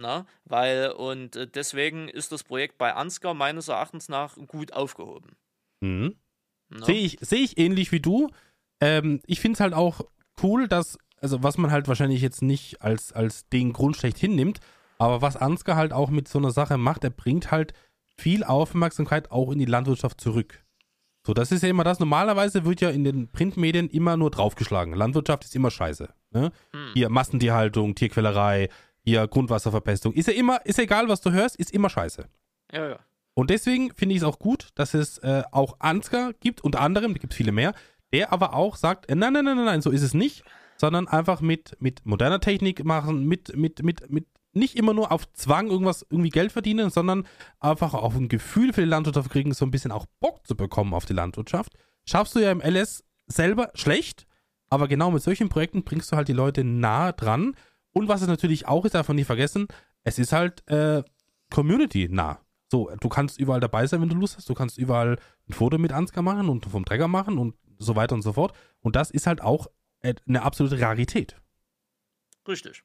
Na, 0.00 0.24
weil, 0.46 0.92
und 0.92 1.36
äh, 1.36 1.46
deswegen 1.46 2.08
ist 2.08 2.32
das 2.32 2.42
Projekt 2.42 2.78
bei 2.78 2.94
Ansgar 2.94 3.34
meines 3.34 3.68
Erachtens 3.68 4.08
nach 4.08 4.36
gut 4.46 4.72
aufgehoben. 4.72 5.36
Mhm. 5.80 6.16
Sehe 6.70 7.00
ich, 7.00 7.18
seh 7.20 7.36
ich 7.36 7.58
ähnlich 7.58 7.92
wie 7.92 8.00
du. 8.00 8.30
Ähm, 8.80 9.20
ich 9.26 9.40
finde 9.40 9.56
es 9.56 9.60
halt 9.60 9.74
auch 9.74 10.00
cool, 10.42 10.68
dass, 10.68 10.96
also 11.20 11.42
was 11.42 11.58
man 11.58 11.70
halt 11.70 11.86
wahrscheinlich 11.86 12.22
jetzt 12.22 12.40
nicht 12.40 12.80
als, 12.80 13.12
als 13.12 13.46
den 13.50 13.74
Grund 13.74 13.94
schlecht 13.94 14.16
hinnimmt, 14.16 14.60
aber 14.96 15.20
was 15.20 15.36
Ansgar 15.36 15.76
halt 15.76 15.92
auch 15.92 16.08
mit 16.08 16.28
so 16.28 16.38
einer 16.38 16.50
Sache 16.50 16.78
macht, 16.78 17.04
er 17.04 17.10
bringt 17.10 17.50
halt 17.50 17.74
viel 18.16 18.42
Aufmerksamkeit 18.42 19.30
auch 19.30 19.52
in 19.52 19.58
die 19.58 19.66
Landwirtschaft 19.66 20.18
zurück. 20.18 20.64
So, 21.26 21.34
das 21.34 21.52
ist 21.52 21.62
ja 21.62 21.68
immer 21.68 21.84
das. 21.84 22.00
Normalerweise 22.00 22.64
wird 22.64 22.80
ja 22.80 22.88
in 22.88 23.04
den 23.04 23.30
Printmedien 23.30 23.90
immer 23.90 24.16
nur 24.16 24.30
draufgeschlagen. 24.30 24.94
Landwirtschaft 24.94 25.44
ist 25.44 25.54
immer 25.54 25.70
scheiße. 25.70 26.08
Ne? 26.30 26.52
Hm. 26.72 26.90
Hier 26.94 27.10
Massentierhaltung, 27.10 27.94
Tierquälerei, 27.94 28.70
hier 29.10 29.26
Grundwasserverpestung. 29.28 30.12
Ist 30.14 30.28
ja 30.28 30.34
immer, 30.34 30.64
ist 30.64 30.78
egal, 30.78 31.08
was 31.08 31.20
du 31.20 31.32
hörst, 31.32 31.56
ist 31.56 31.72
immer 31.72 31.90
scheiße. 31.90 32.26
Ja, 32.72 32.88
ja. 32.88 32.98
Und 33.34 33.50
deswegen 33.50 33.92
finde 33.94 34.14
ich 34.14 34.22
es 34.22 34.26
auch 34.26 34.38
gut, 34.38 34.68
dass 34.74 34.94
es 34.94 35.18
äh, 35.18 35.42
auch 35.52 35.76
Ansgar 35.78 36.32
gibt, 36.34 36.62
unter 36.62 36.80
anderem, 36.80 37.14
da 37.14 37.18
gibt 37.18 37.32
es 37.32 37.36
viele 37.36 37.52
mehr, 37.52 37.74
der 38.12 38.32
aber 38.32 38.54
auch 38.54 38.76
sagt, 38.76 39.08
äh, 39.08 39.14
nein, 39.14 39.32
nein, 39.32 39.44
nein, 39.44 39.64
nein, 39.64 39.82
so 39.82 39.90
ist 39.90 40.02
es 40.02 40.14
nicht, 40.14 40.42
sondern 40.76 41.08
einfach 41.08 41.40
mit, 41.40 41.76
mit 41.80 42.04
moderner 42.04 42.40
Technik 42.40 42.84
machen, 42.84 43.24
mit, 43.26 43.56
mit, 43.56 43.82
mit, 43.82 44.10
mit 44.10 44.26
nicht 44.52 44.76
immer 44.76 44.94
nur 44.94 45.12
auf 45.12 45.30
Zwang 45.32 45.68
irgendwas 45.68 46.04
irgendwie 46.10 46.30
Geld 46.30 46.52
verdienen, 46.52 46.90
sondern 46.90 47.26
einfach 47.60 47.94
auf 47.94 48.16
ein 48.16 48.28
Gefühl 48.28 48.72
für 48.72 48.80
die 48.80 48.88
Landwirtschaft 48.88 49.30
kriegen, 49.30 49.54
so 49.54 49.64
ein 49.64 49.70
bisschen 49.70 49.92
auch 49.92 50.06
Bock 50.18 50.46
zu 50.46 50.56
bekommen 50.56 50.92
auf 50.92 51.04
die 51.04 51.12
Landwirtschaft. 51.12 51.74
Schaffst 52.04 52.34
du 52.34 52.40
ja 52.40 52.50
im 52.50 52.60
LS 52.60 53.04
selber 53.26 53.70
schlecht, 53.74 54.26
aber 54.68 54.88
genau 54.88 55.10
mit 55.10 55.22
solchen 55.22 55.48
Projekten 55.48 55.84
bringst 55.84 56.10
du 56.10 56.16
halt 56.16 56.28
die 56.28 56.32
Leute 56.32 56.64
nah 56.64 57.12
dran. 57.12 57.54
Und 57.92 58.08
was 58.08 58.22
es 58.22 58.28
natürlich 58.28 58.66
auch 58.66 58.84
ist, 58.84 58.94
davon 58.94 59.16
nicht 59.16 59.26
vergessen, 59.26 59.68
es 60.04 60.18
ist 60.18 60.32
halt 60.32 60.66
äh, 60.68 61.02
Community 61.50 62.08
nah. 62.10 62.40
So, 62.68 62.90
du 63.00 63.08
kannst 63.08 63.38
überall 63.38 63.60
dabei 63.60 63.86
sein, 63.86 64.00
wenn 64.00 64.08
du 64.08 64.14
Lust 64.14 64.36
hast. 64.36 64.48
Du 64.48 64.54
kannst 64.54 64.78
überall 64.78 65.18
ein 65.48 65.52
Foto 65.52 65.76
mit 65.76 65.92
Ansgar 65.92 66.22
machen 66.22 66.48
und 66.48 66.66
vom 66.66 66.84
Träger 66.84 67.08
machen 67.08 67.38
und 67.38 67.56
so 67.78 67.96
weiter 67.96 68.14
und 68.14 68.22
so 68.22 68.34
fort. 68.34 68.56
Und 68.80 68.94
das 68.94 69.10
ist 69.10 69.26
halt 69.26 69.40
auch 69.40 69.66
eine 70.02 70.42
absolute 70.42 70.80
Rarität. 70.80 71.36
Richtig. 72.46 72.84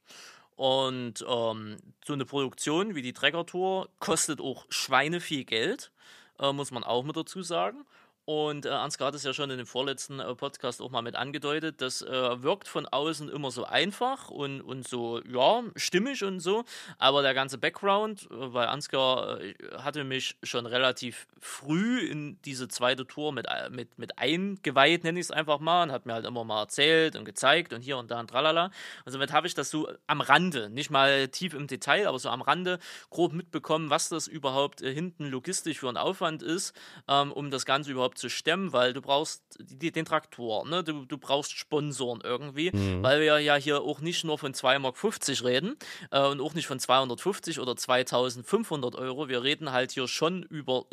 Und 0.55 1.25
ähm, 1.27 1.77
so 2.03 2.13
eine 2.13 2.25
Produktion 2.25 2.95
wie 2.95 3.01
die 3.01 3.13
Trekker-Tour 3.13 3.89
kostet 3.99 4.39
auch 4.41 4.65
Schweine 4.69 5.19
viel 5.19 5.43
Geld, 5.43 5.91
äh, 6.39 6.51
muss 6.51 6.71
man 6.71 6.83
auch 6.83 7.03
mit 7.03 7.15
dazu 7.15 7.41
sagen. 7.41 7.85
Und 8.25 8.65
äh, 8.65 8.69
Ansgar 8.69 9.09
hat 9.09 9.15
es 9.15 9.23
ja 9.23 9.33
schon 9.33 9.51
in 9.51 9.57
dem 9.57 9.67
vorletzten 9.67 10.19
äh, 10.19 10.33
Podcast 10.33 10.81
auch 10.81 10.89
mal 10.89 11.03
mit 11.03 11.15
angedeutet. 11.15 11.79
Das 11.79 12.01
äh, 12.01 12.41
wirkt 12.41 12.67
von 12.67 12.87
außen 12.87 13.29
immer 13.29 13.51
so 13.51 13.65
einfach 13.65 14.31
und, 14.31 14.61
und 14.61 14.87
so, 14.87 15.21
ja, 15.31 15.61
stimmig 15.75 16.23
und 16.23 16.39
so. 16.39 16.65
Aber 16.97 17.21
der 17.21 17.35
ganze 17.35 17.59
Background, 17.59 18.23
äh, 18.31 18.53
weil 18.53 18.67
Ansgar 18.67 19.39
äh, 19.41 19.53
hatte 19.77 20.03
mich 20.03 20.37
schon 20.41 20.65
relativ 20.65 21.27
früh 21.39 21.99
in 21.99 22.41
diese 22.45 22.67
zweite 22.67 23.05
Tour 23.05 23.31
mit, 23.31 23.45
äh, 23.47 23.69
mit, 23.69 23.99
mit 23.99 24.17
eingeweiht, 24.17 25.03
nenne 25.03 25.19
ich 25.19 25.27
es 25.27 25.31
einfach 25.31 25.59
mal, 25.59 25.83
und 25.83 25.91
hat 25.91 26.07
mir 26.07 26.13
halt 26.13 26.25
immer 26.25 26.43
mal 26.43 26.61
erzählt 26.61 27.15
und 27.15 27.25
gezeigt 27.25 27.73
und 27.73 27.81
hier 27.81 27.97
und 27.97 28.09
da 28.09 28.19
und 28.19 28.31
tralala. 28.31 28.71
Und 29.05 29.11
somit 29.11 29.33
habe 29.33 29.45
ich 29.45 29.53
das 29.53 29.69
so 29.69 29.87
am 30.07 30.21
Rande, 30.21 30.71
nicht 30.71 30.89
mal 30.89 31.27
tief 31.27 31.53
im 31.53 31.67
Detail, 31.67 32.07
aber 32.07 32.17
so 32.17 32.29
am 32.29 32.41
Rande 32.41 32.79
grob 33.11 33.33
mitbekommen, 33.33 33.91
was 33.91 34.09
das 34.09 34.25
überhaupt 34.25 34.79
hinten 34.79 35.25
logistisch 35.25 35.77
für 35.77 35.89
ein 35.89 35.97
Aufwand 35.97 36.41
ist, 36.41 36.73
ähm, 37.07 37.31
um 37.31 37.51
das 37.51 37.65
Ganze 37.65 37.91
überhaupt 37.91 38.14
zu 38.15 38.29
stemmen, 38.29 38.73
weil 38.73 38.93
du 38.93 39.01
brauchst 39.01 39.43
die, 39.59 39.91
den 39.91 40.05
Traktor, 40.05 40.67
ne? 40.67 40.83
du, 40.83 41.05
du 41.05 41.17
brauchst 41.17 41.57
Sponsoren 41.57 42.21
irgendwie, 42.23 42.71
mhm. 42.71 43.03
weil 43.03 43.21
wir 43.21 43.39
ja 43.39 43.55
hier 43.55 43.81
auch 43.81 43.99
nicht 43.99 44.23
nur 44.23 44.37
von 44.37 44.53
2,50 44.53 44.79
Mark 44.79 45.43
reden 45.43 45.75
äh, 46.11 46.21
und 46.21 46.41
auch 46.41 46.53
nicht 46.53 46.67
von 46.67 46.79
250 46.79 47.59
oder 47.59 47.75
2500 47.75 48.95
Euro. 48.95 49.27
Wir 49.27 49.43
reden 49.43 49.71
halt 49.71 49.91
hier 49.91 50.07
schon 50.07 50.43
über, 50.43 50.85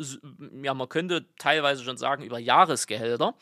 ja, 0.61 0.73
man 0.73 0.89
könnte 0.89 1.25
teilweise 1.37 1.83
schon 1.83 1.97
sagen, 1.97 2.23
über 2.23 2.39
Jahresgehälter, 2.39 3.35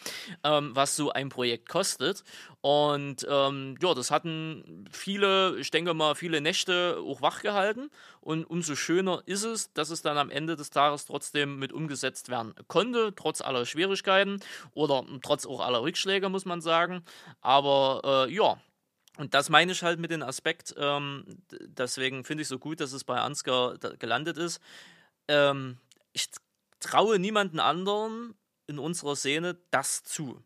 ähm, 0.43 0.71
was 0.73 0.95
so 0.95 1.11
ein 1.11 1.29
Projekt 1.29 1.69
kostet. 1.69 2.23
Und 2.61 3.25
ähm, 3.27 3.75
ja, 3.81 3.95
das 3.95 4.11
hatten 4.11 4.85
viele, 4.91 5.57
ich 5.57 5.71
denke 5.71 5.95
mal, 5.95 6.13
viele 6.13 6.41
Nächte 6.41 6.97
auch 7.03 7.21
wach 7.21 7.41
gehalten. 7.41 7.89
Und 8.21 8.45
umso 8.45 8.75
schöner 8.75 9.23
ist 9.25 9.43
es, 9.43 9.73
dass 9.73 9.89
es 9.89 10.03
dann 10.03 10.17
am 10.17 10.29
Ende 10.29 10.55
des 10.55 10.69
Tages 10.69 11.05
trotzdem 11.05 11.57
mit 11.57 11.73
umgesetzt 11.73 12.29
werden 12.29 12.53
konnte, 12.67 13.13
trotz 13.15 13.41
aller 13.41 13.65
Schwierigkeiten 13.65 14.39
oder 14.73 15.03
trotz 15.23 15.47
auch 15.47 15.59
aller 15.59 15.81
Rückschläge, 15.81 16.29
muss 16.29 16.45
man 16.45 16.61
sagen. 16.61 17.03
Aber 17.41 18.27
äh, 18.27 18.33
ja, 18.33 18.61
und 19.17 19.33
das 19.33 19.49
meine 19.49 19.71
ich 19.71 19.81
halt 19.81 19.99
mit 19.99 20.11
dem 20.11 20.21
Aspekt, 20.21 20.75
ähm, 20.77 21.25
deswegen 21.65 22.23
finde 22.23 22.43
ich 22.43 22.47
so 22.47 22.59
gut, 22.59 22.79
dass 22.79 22.93
es 22.93 23.03
bei 23.03 23.19
Ansgar 23.19 23.77
gelandet 23.77 24.37
ist. 24.37 24.61
Ähm, 25.27 25.77
ich 26.13 26.29
traue 26.79 27.17
niemanden 27.17 27.59
anderen 27.59 28.35
in 28.67 28.77
unserer 28.77 29.15
Szene 29.15 29.57
das 29.71 30.03
zu. 30.03 30.41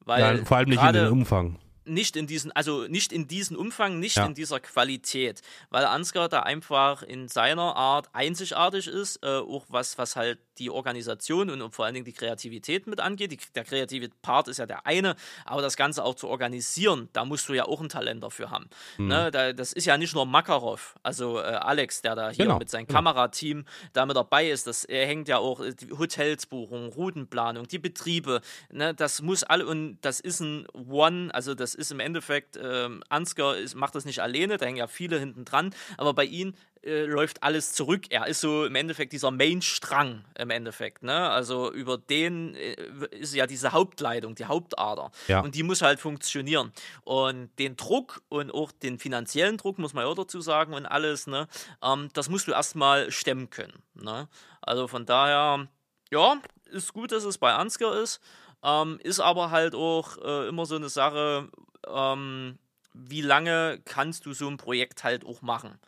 Weil 0.00 0.38
ja, 0.38 0.44
vor 0.44 0.56
allem 0.56 0.68
nicht 0.68 0.82
in 0.82 0.92
dem 0.92 1.12
Umfang 1.12 1.58
nicht 1.88 2.16
in 2.16 2.26
diesen, 2.26 2.52
also 2.52 2.86
nicht 2.86 3.12
in 3.12 3.26
diesem 3.28 3.56
Umfang, 3.56 3.98
nicht 3.98 4.16
ja. 4.16 4.26
in 4.26 4.34
dieser 4.34 4.60
Qualität, 4.60 5.42
weil 5.70 5.84
Ansgar 5.84 6.28
da 6.28 6.40
einfach 6.40 7.02
in 7.02 7.28
seiner 7.28 7.76
Art 7.76 8.08
einzigartig 8.12 8.86
ist, 8.86 9.22
äh, 9.22 9.38
auch 9.38 9.66
was, 9.68 9.98
was 9.98 10.16
halt 10.16 10.38
die 10.58 10.70
Organisation 10.70 11.50
und, 11.50 11.74
vor 11.74 11.84
allen 11.84 11.94
Dingen 11.94 12.04
die 12.04 12.12
Kreativität 12.12 12.86
mit 12.86 13.00
angeht. 13.00 13.32
Die, 13.32 13.38
der 13.54 13.64
kreative 13.64 14.08
Part 14.22 14.48
ist 14.48 14.58
ja 14.58 14.66
der 14.66 14.86
eine, 14.86 15.14
aber 15.44 15.62
das 15.62 15.76
Ganze 15.76 16.04
auch 16.04 16.14
zu 16.14 16.28
organisieren, 16.28 17.08
da 17.12 17.24
musst 17.24 17.48
du 17.48 17.52
ja 17.52 17.64
auch 17.64 17.80
ein 17.80 17.88
Talent 17.88 18.22
dafür 18.22 18.50
haben. 18.50 18.68
Mhm. 18.96 19.08
Ne? 19.08 19.30
Da, 19.30 19.52
das 19.52 19.72
ist 19.72 19.84
ja 19.84 19.96
nicht 19.96 20.14
nur 20.14 20.26
Makarov, 20.26 20.96
also 21.02 21.38
äh, 21.38 21.42
Alex, 21.42 22.02
der 22.02 22.14
da 22.14 22.30
hier 22.30 22.46
genau. 22.46 22.58
mit 22.58 22.70
seinem 22.70 22.86
genau. 22.86 22.98
Kamerateam 22.98 23.64
da 23.92 24.06
mit 24.06 24.16
dabei 24.16 24.50
ist. 24.50 24.66
Das 24.66 24.84
er 24.84 25.06
hängt 25.06 25.28
ja 25.28 25.38
auch 25.38 25.62
die 25.64 25.92
Hotelsbuchung, 25.92 26.88
Routenplanung, 26.88 27.68
die 27.68 27.78
Betriebe. 27.78 28.40
Ne? 28.70 28.94
Das 28.94 29.22
muss 29.22 29.44
alle 29.44 29.66
und 29.66 29.98
das 30.00 30.20
ist 30.20 30.40
ein 30.40 30.66
One, 30.72 31.32
also 31.34 31.54
das 31.54 31.74
ist 31.78 31.90
im 31.90 32.00
Endeffekt, 32.00 32.58
ähm, 32.62 33.02
Ansgar 33.08 33.56
ist, 33.56 33.74
macht 33.74 33.94
das 33.94 34.04
nicht 34.04 34.20
alleine, 34.20 34.58
da 34.58 34.66
hängen 34.66 34.76
ja 34.76 34.86
viele 34.86 35.18
hinten 35.18 35.44
dran, 35.44 35.74
aber 35.96 36.12
bei 36.12 36.24
ihm 36.24 36.54
äh, 36.82 37.04
läuft 37.04 37.42
alles 37.42 37.72
zurück. 37.72 38.06
Er 38.10 38.26
ist 38.26 38.40
so 38.40 38.64
im 38.64 38.74
Endeffekt 38.74 39.12
dieser 39.12 39.30
Main-Strang 39.30 40.24
im 40.38 40.50
Endeffekt. 40.50 41.02
Ne? 41.02 41.30
Also 41.30 41.72
über 41.72 41.98
den 41.98 42.54
äh, 42.54 42.74
ist 43.10 43.34
ja 43.34 43.46
diese 43.46 43.72
Hauptleitung, 43.72 44.34
die 44.34 44.44
Hauptader. 44.44 45.10
Ja. 45.26 45.40
Und 45.40 45.54
die 45.54 45.62
muss 45.62 45.82
halt 45.82 45.98
funktionieren. 46.00 46.72
Und 47.04 47.50
den 47.58 47.76
Druck 47.76 48.22
und 48.28 48.52
auch 48.52 48.70
den 48.70 48.98
finanziellen 48.98 49.56
Druck, 49.56 49.78
muss 49.78 49.92
man 49.92 50.04
ja 50.04 50.10
auch 50.10 50.14
dazu 50.14 50.40
sagen, 50.40 50.72
und 50.74 50.86
alles, 50.86 51.26
ne? 51.26 51.48
Ähm, 51.82 52.08
das 52.12 52.28
musst 52.28 52.46
du 52.46 52.52
erstmal 52.52 53.10
stemmen 53.10 53.50
können. 53.50 53.82
Ne? 53.94 54.28
Also 54.62 54.86
von 54.88 55.04
daher, 55.04 55.68
ja, 56.10 56.40
ist 56.70 56.92
gut, 56.92 57.12
dass 57.12 57.24
es 57.24 57.38
bei 57.38 57.52
Ansgar 57.52 57.98
ist. 58.00 58.20
Ähm, 58.62 58.98
ist 59.02 59.20
aber 59.20 59.50
halt 59.50 59.74
auch 59.74 60.16
äh, 60.18 60.48
immer 60.48 60.66
so 60.66 60.76
eine 60.76 60.88
Sache, 60.88 61.48
ähm, 61.86 62.58
wie 62.92 63.20
lange 63.20 63.80
kannst 63.84 64.26
du 64.26 64.32
so 64.32 64.48
ein 64.48 64.56
Projekt 64.56 65.04
halt 65.04 65.24
auch 65.24 65.42
machen? 65.42 65.78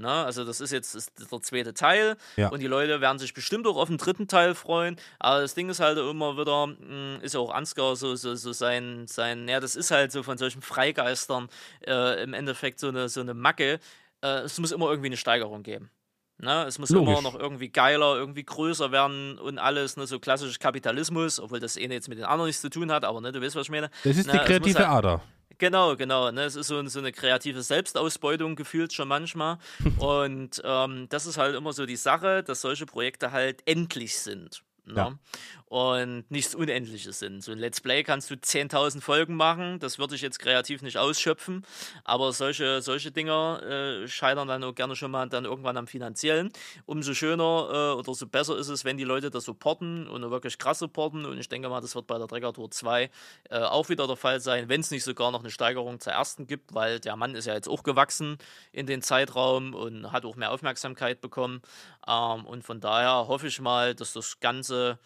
Ne? 0.00 0.08
Also 0.08 0.44
das 0.44 0.60
ist 0.60 0.70
jetzt 0.70 0.94
ist 0.94 1.12
der 1.30 1.40
zweite 1.42 1.74
Teil 1.74 2.16
ja. 2.36 2.48
und 2.48 2.60
die 2.60 2.66
Leute 2.66 3.02
werden 3.02 3.18
sich 3.18 3.34
bestimmt 3.34 3.66
auch 3.66 3.76
auf 3.76 3.88
den 3.88 3.98
dritten 3.98 4.28
Teil 4.28 4.54
freuen. 4.54 4.96
Aber 5.18 5.42
das 5.42 5.54
Ding 5.54 5.68
ist 5.68 5.80
halt 5.80 5.98
immer 5.98 6.38
wieder, 6.38 6.68
mh, 6.68 6.76
hm, 6.78 7.18
ist 7.20 7.34
ja 7.34 7.40
auch 7.40 7.50
Ansgar 7.50 7.96
so, 7.96 8.14
so, 8.16 8.34
so 8.34 8.52
sein, 8.52 9.06
sein, 9.08 9.46
ja, 9.46 9.60
das 9.60 9.76
ist 9.76 9.90
halt 9.90 10.10
so 10.10 10.22
von 10.22 10.38
solchen 10.38 10.62
Freigeistern 10.62 11.48
äh, 11.86 12.22
im 12.22 12.32
Endeffekt 12.32 12.80
so 12.80 12.88
eine, 12.88 13.10
so 13.10 13.20
eine 13.20 13.34
Macke. 13.34 13.78
Äh, 14.22 14.40
es 14.40 14.58
muss 14.58 14.72
immer 14.72 14.88
irgendwie 14.88 15.08
eine 15.08 15.18
Steigerung 15.18 15.62
geben. 15.62 15.90
Ne? 16.42 16.64
Es 16.64 16.78
muss 16.78 16.90
Logisch. 16.90 17.10
immer 17.10 17.22
noch 17.22 17.38
irgendwie 17.38 17.68
geiler, 17.68 18.16
irgendwie 18.16 18.44
größer 18.44 18.92
werden 18.92 19.38
und 19.38 19.58
alles, 19.58 19.96
ne? 19.96 20.06
so 20.06 20.18
klassisch 20.18 20.58
Kapitalismus, 20.58 21.38
obwohl 21.38 21.60
das 21.60 21.76
eh 21.76 21.86
jetzt 21.86 22.08
mit 22.08 22.18
den 22.18 22.24
anderen 22.24 22.48
nichts 22.48 22.62
zu 22.62 22.70
tun 22.70 22.90
hat, 22.90 23.04
aber 23.04 23.20
ne, 23.20 23.32
du 23.32 23.42
weißt, 23.42 23.56
was 23.56 23.64
ich 23.64 23.70
meine. 23.70 23.90
Das 24.04 24.16
ist 24.16 24.26
ne? 24.26 24.32
die 24.32 24.38
kreative 24.38 24.78
halt, 24.78 24.88
Ader. 24.88 25.22
Genau, 25.58 25.94
genau. 25.94 26.30
Ne? 26.30 26.44
Es 26.44 26.56
ist 26.56 26.68
so, 26.68 26.84
so, 26.86 26.98
eine 27.00 27.12
kreative 27.12 27.62
Selbstausbeutung 27.62 28.56
gefühlt 28.56 28.94
schon 28.94 29.08
manchmal. 29.08 29.58
Und 29.98 30.62
ähm, 30.64 31.06
das 31.10 31.26
ist 31.26 31.36
halt 31.36 31.54
immer 31.54 31.74
so 31.74 31.84
die 31.84 31.96
Sache, 31.96 32.42
dass 32.42 32.62
solche 32.62 32.86
Projekte 32.86 33.30
halt 33.30 33.62
endlich 33.66 34.18
sind. 34.18 34.62
Ne? 34.92 35.00
Ja. 35.00 35.18
Und 35.66 36.28
nichts 36.30 36.56
Unendliches 36.56 37.20
sind. 37.20 37.44
So 37.44 37.52
ein 37.52 37.58
Let's 37.58 37.80
Play 37.80 38.02
kannst 38.02 38.28
du 38.28 38.34
10.000 38.34 39.00
Folgen 39.00 39.36
machen, 39.36 39.78
das 39.78 40.00
würde 40.00 40.16
ich 40.16 40.20
jetzt 40.20 40.40
kreativ 40.40 40.82
nicht 40.82 40.98
ausschöpfen, 40.98 41.64
aber 42.02 42.32
solche, 42.32 42.82
solche 42.82 43.12
Dinger 43.12 43.62
äh, 43.62 44.08
scheitern 44.08 44.48
dann 44.48 44.64
auch 44.64 44.74
gerne 44.74 44.96
schon 44.96 45.12
mal 45.12 45.28
dann 45.28 45.44
irgendwann 45.44 45.76
am 45.76 45.86
Finanziellen. 45.86 46.50
Umso 46.86 47.14
schöner 47.14 47.68
äh, 47.94 47.98
oder 47.98 48.14
so 48.14 48.26
besser 48.26 48.58
ist 48.58 48.68
es, 48.68 48.84
wenn 48.84 48.96
die 48.96 49.04
Leute 49.04 49.30
das 49.30 49.44
supporten 49.44 50.08
und 50.08 50.28
wirklich 50.28 50.58
krass 50.58 50.80
supporten 50.80 51.24
und 51.24 51.38
ich 51.38 51.48
denke 51.48 51.68
mal, 51.68 51.80
das 51.80 51.94
wird 51.94 52.08
bei 52.08 52.18
der 52.18 52.26
Trekker 52.26 52.52
Tour 52.52 52.72
2 52.72 53.08
äh, 53.50 53.58
auch 53.58 53.88
wieder 53.88 54.08
der 54.08 54.16
Fall 54.16 54.40
sein, 54.40 54.68
wenn 54.68 54.80
es 54.80 54.90
nicht 54.90 55.04
sogar 55.04 55.30
noch 55.30 55.40
eine 55.40 55.50
Steigerung 55.50 56.00
zur 56.00 56.14
ersten 56.14 56.48
gibt, 56.48 56.74
weil 56.74 56.98
der 56.98 57.14
Mann 57.14 57.36
ist 57.36 57.46
ja 57.46 57.54
jetzt 57.54 57.68
auch 57.68 57.84
gewachsen 57.84 58.38
in 58.72 58.86
den 58.86 59.02
Zeitraum 59.02 59.74
und 59.74 60.10
hat 60.10 60.24
auch 60.24 60.34
mehr 60.34 60.50
Aufmerksamkeit 60.50 61.20
bekommen. 61.20 61.62
Ähm, 62.08 62.44
und 62.44 62.64
von 62.64 62.80
daher 62.80 63.28
hoffe 63.28 63.46
ich 63.46 63.60
mal, 63.60 63.94
dass 63.94 64.12
das 64.14 64.40
Ganze 64.40 64.79
the 64.80 64.98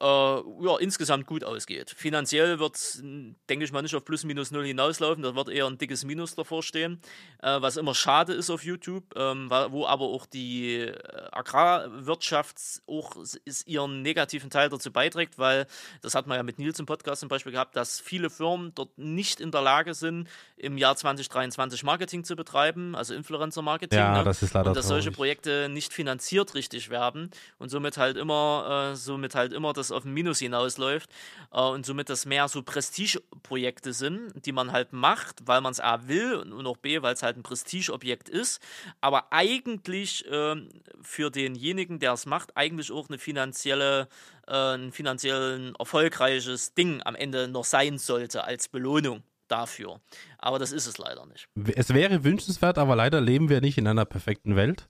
äh, 0.00 0.04
ja, 0.04 0.78
insgesamt 0.78 1.26
gut 1.26 1.44
ausgeht. 1.44 1.90
Finanziell 1.90 2.58
wird 2.58 2.76
es, 2.76 3.02
denke 3.02 3.64
ich 3.64 3.72
mal, 3.72 3.82
nicht 3.82 3.94
auf 3.94 4.04
plus 4.04 4.24
minus 4.24 4.50
null 4.50 4.64
hinauslaufen. 4.64 5.22
Da 5.22 5.34
wird 5.34 5.48
eher 5.48 5.66
ein 5.66 5.78
dickes 5.78 6.04
Minus 6.04 6.34
davor 6.34 6.62
stehen, 6.62 7.00
äh, 7.42 7.60
was 7.60 7.76
immer 7.76 7.94
schade 7.94 8.32
ist 8.32 8.50
auf 8.50 8.64
YouTube, 8.64 9.04
ähm, 9.16 9.50
wo 9.50 9.86
aber 9.86 10.04
auch 10.04 10.26
die 10.26 10.76
äh, 10.76 10.96
Agrarwirtschaft 11.32 12.56
auch 12.86 13.16
ist 13.44 13.66
ihren 13.66 14.02
negativen 14.02 14.50
Teil 14.50 14.68
dazu 14.68 14.92
beiträgt, 14.92 15.38
weil 15.38 15.66
das 16.02 16.14
hat 16.14 16.26
man 16.26 16.36
ja 16.36 16.42
mit 16.42 16.58
Nils 16.58 16.78
im 16.78 16.86
Podcast 16.86 17.20
zum 17.20 17.28
Beispiel 17.28 17.52
gehabt, 17.52 17.76
dass 17.76 18.00
viele 18.00 18.30
Firmen 18.30 18.72
dort 18.74 18.96
nicht 18.98 19.40
in 19.40 19.50
der 19.50 19.62
Lage 19.62 19.94
sind, 19.94 20.28
im 20.56 20.78
Jahr 20.78 20.96
2023 20.96 21.82
Marketing 21.82 22.24
zu 22.24 22.36
betreiben, 22.36 22.94
also 22.94 23.14
Influencer-Marketing. 23.14 23.98
Ja, 23.98 24.18
ne? 24.18 24.24
das 24.24 24.42
ist 24.42 24.54
leider 24.54 24.70
Und 24.70 24.76
dass 24.76 24.88
solche 24.88 25.10
Projekte 25.10 25.68
nicht 25.68 25.92
finanziert 25.92 26.54
richtig 26.54 26.90
werden 26.90 27.30
und 27.58 27.70
somit 27.70 27.96
halt 27.96 28.16
immer, 28.16 28.92
äh, 28.92 28.96
somit 28.96 29.34
halt 29.34 29.52
immer 29.52 29.72
das 29.80 29.90
auf 29.90 30.04
ein 30.04 30.12
Minus 30.12 30.38
hinausläuft 30.38 31.10
äh, 31.52 31.60
und 31.60 31.84
somit 31.84 32.08
das 32.08 32.26
mehr 32.26 32.48
so 32.48 32.62
Prestigeprojekte 32.62 33.92
sind, 33.92 34.46
die 34.46 34.52
man 34.52 34.72
halt 34.72 34.92
macht, 34.92 35.46
weil 35.46 35.60
man 35.60 35.72
es 35.72 35.80
A 35.80 36.08
will 36.08 36.34
und 36.36 36.66
auch 36.66 36.76
B, 36.76 37.02
weil 37.02 37.14
es 37.14 37.22
halt 37.22 37.36
ein 37.36 37.42
Prestigeobjekt 37.42 38.28
ist, 38.28 38.60
aber 39.00 39.32
eigentlich 39.32 40.26
äh, 40.30 40.56
für 41.02 41.30
denjenigen, 41.30 41.98
der 41.98 42.12
es 42.12 42.26
macht, 42.26 42.56
eigentlich 42.56 42.92
auch 42.92 43.08
eine 43.08 43.18
finanzielle, 43.18 44.08
äh, 44.46 44.74
ein 44.74 44.92
finanziell 44.92 45.72
erfolgreiches 45.78 46.74
Ding 46.74 47.02
am 47.04 47.14
Ende 47.14 47.48
noch 47.48 47.64
sein 47.64 47.98
sollte 47.98 48.44
als 48.44 48.68
Belohnung 48.68 49.22
dafür. 49.48 50.00
Aber 50.38 50.58
das 50.58 50.72
ist 50.72 50.86
es 50.86 50.98
leider 50.98 51.26
nicht. 51.26 51.48
Es 51.74 51.92
wäre 51.92 52.24
wünschenswert, 52.24 52.78
aber 52.78 52.96
leider 52.96 53.20
leben 53.20 53.48
wir 53.48 53.60
nicht 53.60 53.78
in 53.78 53.86
einer 53.86 54.04
perfekten 54.04 54.56
Welt. 54.56 54.88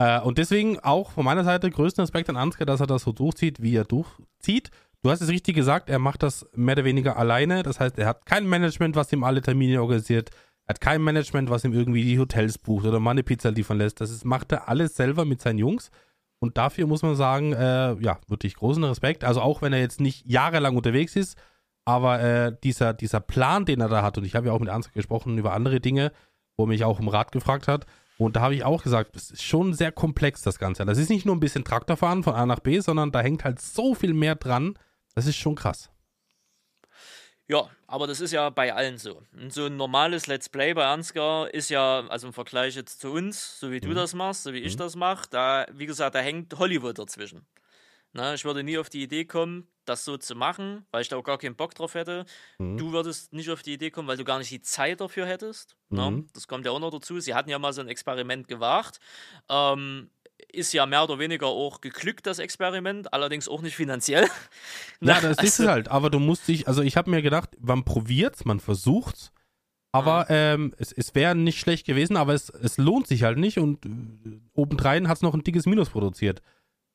Äh, 0.00 0.20
und 0.20 0.38
deswegen 0.38 0.80
auch 0.80 1.10
von 1.10 1.24
meiner 1.24 1.44
Seite 1.44 1.70
größten 1.70 2.02
Respekt 2.02 2.28
an 2.30 2.36
Ansgar, 2.36 2.66
dass 2.66 2.80
er 2.80 2.86
das 2.86 3.02
so 3.02 3.12
durchzieht, 3.12 3.62
wie 3.62 3.76
er 3.76 3.84
durchzieht. 3.84 4.70
Du 5.02 5.10
hast 5.10 5.20
es 5.20 5.28
richtig 5.28 5.54
gesagt, 5.54 5.88
er 5.90 5.98
macht 5.98 6.22
das 6.22 6.46
mehr 6.54 6.74
oder 6.74 6.84
weniger 6.84 7.16
alleine. 7.16 7.62
Das 7.62 7.80
heißt, 7.80 7.98
er 7.98 8.06
hat 8.06 8.26
kein 8.26 8.48
Management, 8.48 8.96
was 8.96 9.12
ihm 9.12 9.22
alle 9.24 9.42
Termine 9.42 9.80
organisiert. 9.80 10.30
Er 10.66 10.74
hat 10.74 10.80
kein 10.80 11.02
Management, 11.02 11.50
was 11.50 11.64
ihm 11.64 11.74
irgendwie 11.74 12.02
die 12.02 12.18
Hotels 12.18 12.56
bucht 12.58 12.86
oder 12.86 12.98
mal 12.98 13.12
eine 13.12 13.22
Pizza 13.22 13.50
liefern 13.50 13.78
lässt. 13.78 14.00
Das 14.00 14.10
ist, 14.10 14.24
macht 14.24 14.52
er 14.52 14.68
alles 14.68 14.96
selber 14.96 15.24
mit 15.24 15.42
seinen 15.42 15.58
Jungs. 15.58 15.90
Und 16.38 16.56
dafür 16.56 16.86
muss 16.86 17.02
man 17.02 17.14
sagen, 17.16 17.52
äh, 17.52 17.94
ja, 18.00 18.18
wirklich 18.26 18.54
großen 18.54 18.82
Respekt. 18.84 19.22
Also 19.22 19.42
auch 19.42 19.60
wenn 19.60 19.74
er 19.74 19.80
jetzt 19.80 20.00
nicht 20.00 20.26
jahrelang 20.26 20.76
unterwegs 20.76 21.14
ist, 21.14 21.36
aber 21.84 22.20
äh, 22.20 22.56
dieser, 22.64 22.94
dieser 22.94 23.20
Plan, 23.20 23.66
den 23.66 23.80
er 23.80 23.88
da 23.88 24.02
hat, 24.02 24.16
und 24.16 24.24
ich 24.24 24.34
habe 24.34 24.46
ja 24.46 24.52
auch 24.54 24.60
mit 24.60 24.70
Ansgar 24.70 24.94
gesprochen 24.94 25.36
über 25.36 25.52
andere 25.52 25.80
Dinge, 25.80 26.12
wo 26.60 26.64
er 26.64 26.68
mich 26.68 26.84
auch 26.84 27.00
um 27.00 27.08
Rat 27.08 27.32
gefragt 27.32 27.68
hat, 27.68 27.86
und 28.20 28.36
da 28.36 28.42
habe 28.42 28.54
ich 28.54 28.64
auch 28.64 28.82
gesagt, 28.82 29.16
es 29.16 29.30
ist 29.30 29.42
schon 29.42 29.72
sehr 29.72 29.92
komplex, 29.92 30.42
das 30.42 30.58
Ganze. 30.58 30.84
Das 30.84 30.98
ist 30.98 31.08
nicht 31.08 31.24
nur 31.24 31.34
ein 31.34 31.40
bisschen 31.40 31.64
Traktorfahren 31.64 32.22
von 32.22 32.34
A 32.34 32.44
nach 32.44 32.60
B, 32.60 32.78
sondern 32.80 33.12
da 33.12 33.22
hängt 33.22 33.44
halt 33.44 33.62
so 33.62 33.94
viel 33.94 34.12
mehr 34.12 34.34
dran. 34.34 34.78
Das 35.14 35.26
ist 35.26 35.36
schon 35.36 35.54
krass. 35.54 35.90
Ja, 37.48 37.70
aber 37.86 38.06
das 38.06 38.20
ist 38.20 38.32
ja 38.32 38.50
bei 38.50 38.74
allen 38.74 38.98
so. 38.98 39.22
Und 39.32 39.52
so 39.54 39.64
ein 39.64 39.76
normales 39.76 40.26
Let's 40.26 40.50
Play 40.50 40.74
bei 40.74 40.86
Ansgar 40.86 41.52
ist 41.54 41.70
ja, 41.70 42.06
also 42.08 42.26
im 42.26 42.34
Vergleich 42.34 42.76
jetzt 42.76 43.00
zu 43.00 43.10
uns, 43.10 43.58
so 43.58 43.72
wie 43.72 43.76
mhm. 43.76 43.88
du 43.88 43.94
das 43.94 44.14
machst, 44.14 44.42
so 44.42 44.52
wie 44.52 44.58
ich 44.58 44.74
mhm. 44.74 44.80
das 44.80 44.96
mache, 44.96 45.26
da, 45.30 45.66
wie 45.72 45.86
gesagt, 45.86 46.14
da 46.14 46.20
hängt 46.20 46.58
Hollywood 46.58 46.98
dazwischen. 46.98 47.46
Na, 48.12 48.34
ich 48.34 48.44
würde 48.44 48.64
nie 48.64 48.78
auf 48.78 48.90
die 48.90 49.02
Idee 49.02 49.24
kommen, 49.24 49.68
das 49.84 50.04
so 50.04 50.16
zu 50.16 50.34
machen, 50.34 50.84
weil 50.90 51.02
ich 51.02 51.08
da 51.08 51.16
auch 51.16 51.24
gar 51.24 51.38
keinen 51.38 51.54
Bock 51.54 51.74
drauf 51.74 51.94
hätte. 51.94 52.24
Mhm. 52.58 52.76
Du 52.76 52.92
würdest 52.92 53.32
nicht 53.32 53.50
auf 53.50 53.62
die 53.62 53.74
Idee 53.74 53.90
kommen, 53.90 54.08
weil 54.08 54.16
du 54.16 54.24
gar 54.24 54.38
nicht 54.38 54.50
die 54.50 54.62
Zeit 54.62 55.00
dafür 55.00 55.26
hättest. 55.26 55.76
Mhm. 55.90 56.26
Das 56.32 56.48
kommt 56.48 56.64
ja 56.64 56.72
auch 56.72 56.80
noch 56.80 56.90
dazu. 56.90 57.20
Sie 57.20 57.34
hatten 57.34 57.50
ja 57.50 57.58
mal 57.58 57.72
so 57.72 57.80
ein 57.80 57.88
Experiment 57.88 58.48
gewagt. 58.48 58.98
Ähm, 59.48 60.10
ist 60.52 60.72
ja 60.72 60.86
mehr 60.86 61.04
oder 61.04 61.18
weniger 61.18 61.46
auch 61.46 61.80
geglückt, 61.80 62.26
das 62.26 62.38
Experiment, 62.38 63.12
allerdings 63.12 63.48
auch 63.48 63.62
nicht 63.62 63.76
finanziell. 63.76 64.24
ja, 65.00 65.14
das 65.14 65.38
also, 65.38 65.42
ist 65.42 65.60
es 65.60 65.66
halt. 65.68 65.88
Aber 65.88 66.10
du 66.10 66.18
musst 66.18 66.48
dich, 66.48 66.66
also 66.66 66.82
ich 66.82 66.96
habe 66.96 67.10
mir 67.10 67.22
gedacht, 67.22 67.50
man 67.60 67.84
probiert 67.84 68.44
man 68.44 68.58
versucht 68.58 69.32
aber 69.92 70.26
ähm, 70.28 70.72
es, 70.78 70.92
es 70.92 71.14
wäre 71.14 71.34
nicht 71.34 71.58
schlecht 71.58 71.86
gewesen, 71.86 72.16
aber 72.16 72.34
es, 72.34 72.48
es 72.50 72.78
lohnt 72.78 73.08
sich 73.08 73.24
halt 73.24 73.38
nicht 73.38 73.58
und 73.58 73.84
äh, 73.86 73.88
obendrein 74.54 75.08
hat 75.08 75.16
es 75.16 75.22
noch 75.22 75.34
ein 75.34 75.42
dickes 75.42 75.66
Minus 75.66 75.90
produziert. 75.90 76.42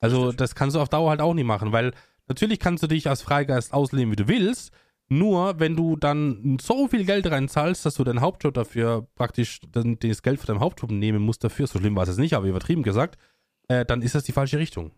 Also 0.06 0.32
das 0.32 0.56
kannst 0.56 0.76
du 0.76 0.80
auf 0.80 0.90
Dauer 0.90 1.10
halt 1.10 1.22
auch 1.22 1.34
nicht 1.34 1.46
machen, 1.46 1.72
weil 1.72 1.94
natürlich 2.28 2.60
kannst 2.60 2.84
du 2.84 2.88
dich 2.88 3.10
als 3.10 3.22
Freigeist 3.22 3.74
ausleben, 3.74 4.12
wie 4.12 4.16
du 4.16 4.28
willst, 4.28 4.72
nur 5.08 5.60
wenn 5.60 5.76
du 5.76 5.96
dann 5.96 6.58
so 6.62 6.88
viel 6.88 7.06
Geld 7.06 7.30
reinzahlst, 7.30 7.86
dass 7.86 7.96
du 7.96 8.04
deinen 8.04 8.22
Hauptjob 8.22 8.54
dafür 8.54 9.08
praktisch 9.16 9.60
dann, 9.72 10.00
das 10.00 10.24
Geld 10.24 10.40
für 10.40 10.48
deinen 10.48 10.60
Hauptjob 10.60 10.92
nehmen 10.92 11.22
musst 11.22 11.44
dafür, 11.44 11.68
so 11.68 11.80
schlimm 11.80 11.96
war 11.96 12.08
es 12.08 12.18
nicht, 12.18 12.34
aber 12.34 12.48
übertrieben 12.48 12.84
gesagt, 12.84 13.20
äh, 13.68 13.86
dann 13.86 14.02
ist 14.02 14.16
das 14.16 14.24
die 14.24 14.32
falsche 14.32 14.58
Richtung. 14.58 14.92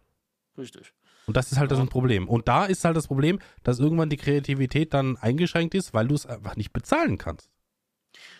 Richtig. 0.57 0.93
Und 1.25 1.35
das 1.35 1.51
ist 1.51 1.59
halt 1.59 1.71
ja. 1.71 1.77
das 1.77 1.89
Problem. 1.89 2.27
Und 2.29 2.47
da 2.47 2.65
ist 2.65 2.85
halt 2.85 2.95
das 2.95 3.07
Problem, 3.07 3.39
dass 3.63 3.79
irgendwann 3.79 4.09
die 4.09 4.17
Kreativität 4.17 4.93
dann 4.93 5.17
eingeschränkt 5.17 5.75
ist, 5.75 5.93
weil 5.93 6.07
du 6.07 6.15
es 6.15 6.25
einfach 6.25 6.55
nicht 6.55 6.71
bezahlen 6.71 7.17
kannst 7.17 7.49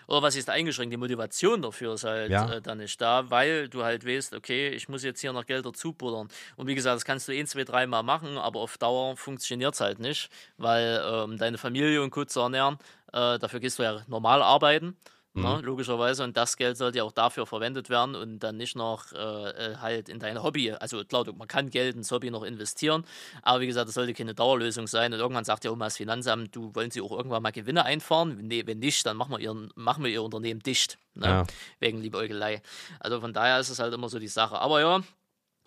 oder 0.08 0.22
was 0.22 0.36
ist 0.36 0.50
eingeschränkt? 0.50 0.94
Die 0.94 0.98
Motivation 0.98 1.62
dafür 1.62 1.94
ist 1.94 2.06
halt 2.06 2.32
ja. 2.32 2.54
äh, 2.54 2.62
dann 2.62 2.80
nicht 2.80 3.00
da, 3.00 3.30
weil 3.30 3.68
du 3.70 3.84
halt 3.84 4.06
weißt, 4.06 4.34
okay, 4.34 4.70
ich 4.70 4.90
muss 4.90 5.04
jetzt 5.04 5.22
hier 5.22 5.34
noch 5.34 5.46
Geld 5.46 5.66
dazu 5.66 5.94
buddern. 5.94 6.30
Und 6.56 6.68
wie 6.68 6.76
gesagt, 6.76 6.96
das 6.96 7.06
kannst 7.06 7.28
du 7.28 7.34
ein, 7.34 7.46
zwei, 7.46 7.64
dreimal 7.64 8.04
machen, 8.04 8.38
aber 8.38 8.62
auf 8.62 8.78
Dauer 8.78 9.18
funktioniert 9.18 9.74
es 9.74 9.82
halt 9.82 10.00
nicht, 10.00 10.30
weil 10.58 11.02
ähm, 11.06 11.38
deine 11.38 11.58
Familie 11.58 12.02
und 12.02 12.10
Co. 12.10 12.26
zu 12.26 12.40
ernähren, 12.40 12.78
äh, 13.14 13.38
dafür 13.38 13.60
gehst 13.60 13.80
du 13.80 13.84
ja 13.84 14.02
normal 14.08 14.42
arbeiten. 14.42 14.96
Ne, 15.38 15.58
mhm. 15.58 15.66
logischerweise. 15.66 16.24
Und 16.24 16.36
das 16.36 16.58
Geld 16.58 16.78
sollte 16.78 16.98
ja 16.98 17.04
auch 17.04 17.12
dafür 17.12 17.46
verwendet 17.46 17.92
werden 17.92 18.16
und 18.16 18.40
dann 18.40 18.58
nicht 18.58 18.76
noch 18.76 19.12
äh, 19.14 19.18
äh, 19.18 19.76
halt 19.78 20.10
in 20.10 20.18
dein 20.18 20.42
Hobby. 20.42 20.72
Also 20.72 21.06
klar, 21.06 21.26
man 21.38 21.48
kann 21.48 21.70
Geld 21.70 21.96
ins 21.96 22.12
Hobby 22.12 22.32
noch 22.32 22.42
investieren, 22.42 23.06
aber 23.44 23.62
wie 23.62 23.68
gesagt, 23.68 23.88
das 23.88 23.94
sollte 23.94 24.16
keine 24.16 24.34
Dauerlösung 24.34 24.88
sein. 24.88 25.14
Und 25.14 25.20
irgendwann 25.20 25.46
sagt 25.46 25.64
ja 25.64 25.70
auch 25.70 25.76
mal 25.76 25.86
das 25.86 25.98
Finanzamt, 25.98 26.56
du 26.56 26.74
wollen 26.74 26.90
sie 26.90 27.02
auch 27.02 27.12
irgendwann 27.12 27.44
mal 27.44 27.52
Gewinne 27.52 27.86
einfahren. 27.86 28.40
Nee, 28.42 28.64
wenn 28.66 28.80
nicht, 28.80 29.06
dann 29.06 29.16
machen 29.16 29.32
wir, 29.32 29.40
ihren, 29.40 29.70
machen 29.76 30.04
wir 30.04 30.10
ihr 30.10 30.24
Unternehmen 30.24 30.62
dicht. 30.62 30.98
Ne? 31.14 31.28
Ja. 31.28 31.48
Wegen 31.80 32.02
Liebäugelei. 32.02 32.64
Also 33.00 33.22
von 33.22 33.32
daher 33.32 33.60
ist 33.60 33.70
es 33.70 33.78
halt 33.78 33.94
immer 33.94 34.10
so 34.10 34.18
die 34.18 34.28
Sache. 34.28 34.58
Aber 34.58 34.82
ja, 34.82 35.02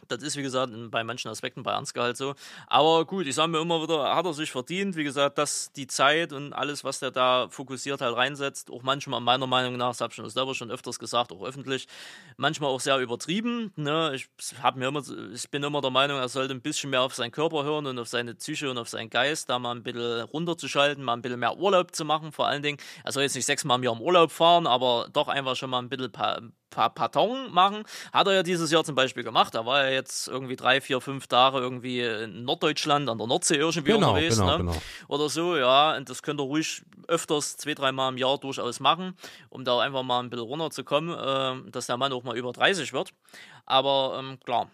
das 0.09 0.23
ist, 0.23 0.37
wie 0.37 0.43
gesagt, 0.43 0.73
bei 0.91 1.05
manchen 1.05 1.31
Aspekten 1.31 1.63
bei 1.63 1.73
Ansgar 1.73 2.05
halt 2.05 2.17
so. 2.17 2.35
Aber 2.67 3.05
gut, 3.05 3.27
ich 3.27 3.35
sage 3.35 3.49
mir 3.49 3.61
immer 3.61 3.83
wieder, 3.83 4.15
hat 4.15 4.27
er 4.27 4.35
sich 4.35 4.51
verdient. 4.51 4.97
Wie 4.97 5.05
gesagt, 5.05 5.39
dass 5.39 5.73
die 5.73 5.87
Zeit 5.87 6.33
und 6.33 6.53
alles, 6.53 6.85
was 6.85 7.01
der 7.01 7.11
da 7.11 7.49
fokussiert 7.51 8.01
halt 8.01 8.17
reinsetzt, 8.17 8.71
auch 8.71 8.83
manchmal 8.83 9.21
meiner 9.21 9.47
Meinung 9.47 9.77
nach, 9.77 9.91
das 9.91 10.01
habe 10.01 10.11
ich 10.11 10.17
schon 10.17 10.29
selber 10.29 10.55
schon 10.55 10.71
öfters 10.71 10.99
gesagt, 10.99 11.33
auch 11.33 11.43
öffentlich, 11.43 11.87
manchmal 12.37 12.71
auch 12.71 12.81
sehr 12.81 12.99
übertrieben. 12.99 13.73
Ne? 13.77 14.13
Ich, 14.15 14.29
hab 14.63 14.77
mir 14.77 14.89
immer, 14.89 15.03
ich 15.33 15.51
bin 15.51 15.63
immer 15.63 15.81
der 15.81 15.91
Meinung, 15.91 16.19
er 16.19 16.29
sollte 16.29 16.55
ein 16.55 16.63
bisschen 16.63 16.91
mehr 16.91 17.03
auf 17.03 17.15
seinen 17.15 17.33
Körper 17.33 17.65
hören 17.65 17.87
und 17.87 17.99
auf 17.99 18.09
seine 18.09 18.35
Psyche 18.35 18.71
und 18.71 18.79
auf 18.79 18.89
seinen 18.89 19.11
Geist, 19.11 19.49
da 19.49 19.59
mal 19.59 19.75
ein 19.75 19.83
bisschen 19.83 20.23
runterzuschalten, 20.23 21.03
mal 21.05 21.15
ein 21.15 21.23
bisschen 21.23 21.41
mehr 21.41 21.57
Urlaub 21.57 21.95
zu 21.95 22.05
machen, 22.05 22.33
vor 22.33 22.47
allen 22.47 22.63
Dingen. 22.63 22.79
Er 23.05 23.13
soll 23.13 23.23
jetzt 23.23 23.35
nicht 23.35 23.47
sechsmal 23.47 23.79
im 23.79 23.85
Jahr 23.85 23.95
im 23.95 24.03
Urlaub 24.03 24.31
fahren, 24.31 24.67
aber 24.67 25.09
doch 25.13 25.29
einfach 25.29 25.57
schon 25.57 25.71
mal 25.71 25.79
ein 25.79 25.89
bisschen 25.89 26.13
Parton 26.71 27.53
machen. 27.53 27.85
Hat 28.13 28.27
er 28.27 28.35
ja 28.35 28.43
dieses 28.43 28.71
Jahr 28.71 28.85
zum 28.85 28.95
Beispiel 28.95 29.23
gemacht. 29.23 29.55
Da 29.55 29.67
war 29.67 29.85
er 29.85 29.93
jetzt 29.93 30.29
irgendwie 30.29 30.57
drei, 30.57 30.81
vier, 30.81 31.01
fünf 31.01 31.27
Tage 31.27 31.59
irgendwie 31.59 32.01
in 32.01 32.45
Norddeutschland 32.45 33.09
an 33.09 33.19
der 33.19 33.27
Nordsee 33.27 33.57
irgendwie 33.57 33.93
genau, 33.93 34.11
unterwegs. 34.11 34.39
Genau, 34.39 34.51
ne? 34.53 34.59
genau. 34.59 34.77
Oder 35.09 35.29
so, 35.29 35.57
ja. 35.57 35.97
Und 35.97 36.09
das 36.09 36.23
könnt 36.23 36.41
ihr 36.41 36.45
ruhig 36.45 36.83
öfters, 37.09 37.57
zwei, 37.57 37.75
dreimal 37.75 38.13
im 38.13 38.19
Jahr 38.19 38.39
durchaus 38.39 38.81
machen, 38.81 39.15
um 39.49 39.65
da 39.65 39.81
einfach 39.81 40.03
mal 40.03 40.21
ein 40.21 40.31
bisschen 40.31 40.47
runterzukommen, 40.47 41.67
äh, 41.67 41.71
dass 41.71 41.87
der 41.87 41.97
Mann 41.97 42.13
auch 42.13 42.23
mal 42.23 42.37
über 42.37 42.53
30 42.53 42.93
wird. 42.93 43.13
Aber 43.67 44.19
ähm, 44.19 44.39
klar, 44.45 44.71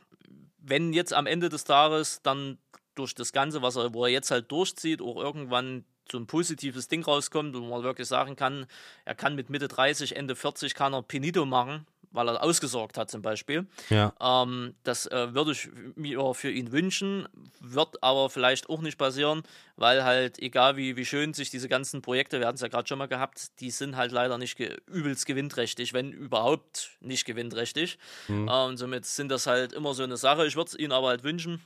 wenn 0.59 0.93
jetzt 0.93 1.15
am 1.15 1.27
Ende 1.27 1.49
des 1.49 1.65
Tages 1.65 2.21
dann 2.23 2.59
durch 2.95 3.15
das 3.15 3.33
Ganze, 3.33 3.63
was 3.63 3.77
er, 3.77 3.95
wo 3.95 4.05
er 4.05 4.11
jetzt 4.11 4.31
halt 4.31 4.51
durchzieht, 4.51 5.01
auch 5.01 5.17
irgendwann 5.17 5.85
so 6.11 6.19
ein 6.19 6.27
positives 6.27 6.89
Ding 6.89 7.05
rauskommt 7.05 7.55
und 7.57 7.69
man 7.69 7.83
wirklich 7.83 8.09
sagen 8.09 8.37
kann, 8.37 8.67
er 9.05 9.15
kann 9.15 9.35
mit 9.35 9.51
Mitte 9.51 9.69
30, 9.69 10.17
Ende 10.17 10.37
40 10.37 10.75
kann 10.75 10.93
er 10.93 11.03
Penito 11.03 11.45
machen, 11.45 11.87
weil 12.13 12.29
er 12.29 12.43
ausgesorgt 12.43 12.99
hat 12.99 13.11
zum 13.11 13.23
Beispiel. 13.23 13.67
Ja. 13.91 14.13
Ähm, 14.21 14.75
das 14.83 15.07
äh, 15.07 15.35
würde 15.35 15.53
ich 15.53 15.69
mir 15.95 16.35
für 16.35 16.51
ihn 16.51 16.73
wünschen, 16.73 17.29
wird 17.61 18.03
aber 18.03 18.31
vielleicht 18.31 18.69
auch 18.69 18.81
nicht 18.81 18.99
passieren, 18.99 19.43
weil 19.77 20.05
halt, 20.05 20.39
egal 20.39 20.77
wie, 20.77 20.97
wie 20.97 21.05
schön 21.05 21.35
sich 21.35 21.51
diese 21.51 21.69
ganzen 21.69 22.03
Projekte, 22.03 22.41
wir 22.41 22.47
hatten 22.47 22.57
es 22.57 22.63
ja 22.63 22.69
gerade 22.69 22.89
schon 22.89 22.99
mal 22.99 23.07
gehabt, 23.07 23.61
die 23.61 23.71
sind 23.71 23.97
halt 23.97 24.13
leider 24.13 24.39
nicht 24.39 24.57
ge 24.57 24.77
übelst 24.87 25.27
gewinnträchtig, 25.27 25.93
wenn 25.93 26.11
überhaupt 26.13 26.91
nicht 27.01 27.25
gewinnträchtig. 27.27 27.99
Mhm. 28.29 28.49
Äh, 28.49 28.65
und 28.65 28.77
somit 28.79 29.05
sind 29.05 29.29
das 29.29 29.47
halt 29.47 29.73
immer 29.73 29.95
so 29.95 30.03
eine 30.03 30.17
Sache. 30.17 30.47
Ich 30.47 30.57
würde 30.57 30.69
es 30.69 30.79
ihnen 30.79 30.93
aber 30.93 31.09
halt 31.09 31.23
wünschen, 31.23 31.61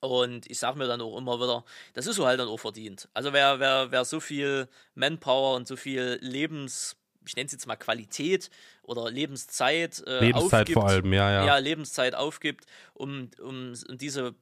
Und 0.00 0.50
ich 0.50 0.58
sage 0.58 0.78
mir 0.78 0.86
dann 0.86 1.00
auch 1.00 1.16
immer 1.18 1.40
wieder, 1.40 1.64
das 1.94 2.06
ist 2.06 2.16
so 2.16 2.26
halt 2.26 2.38
dann 2.40 2.48
auch 2.48 2.58
verdient. 2.58 3.08
Also 3.12 3.32
wer, 3.32 3.58
wer, 3.60 3.90
wer 3.90 4.04
so 4.04 4.20
viel 4.20 4.68
Manpower 4.94 5.56
und 5.56 5.66
so 5.66 5.76
viel 5.76 6.18
Lebens, 6.20 6.96
ich 7.26 7.36
nenne 7.36 7.46
es 7.46 7.52
jetzt 7.52 7.66
mal 7.66 7.76
Qualität 7.76 8.50
oder 8.82 9.10
Lebenszeit 9.10 10.02
äh, 10.06 10.20
Lebenszeit 10.20 10.60
aufgibt, 10.60 10.72
vor 10.72 10.88
allem, 10.88 11.12
ja, 11.12 11.30
ja. 11.30 11.46
ja, 11.46 11.58
Lebenszeit 11.58 12.14
aufgibt, 12.14 12.64
um, 12.94 13.30
um, 13.40 13.74
um 13.88 13.98
diese 13.98 14.34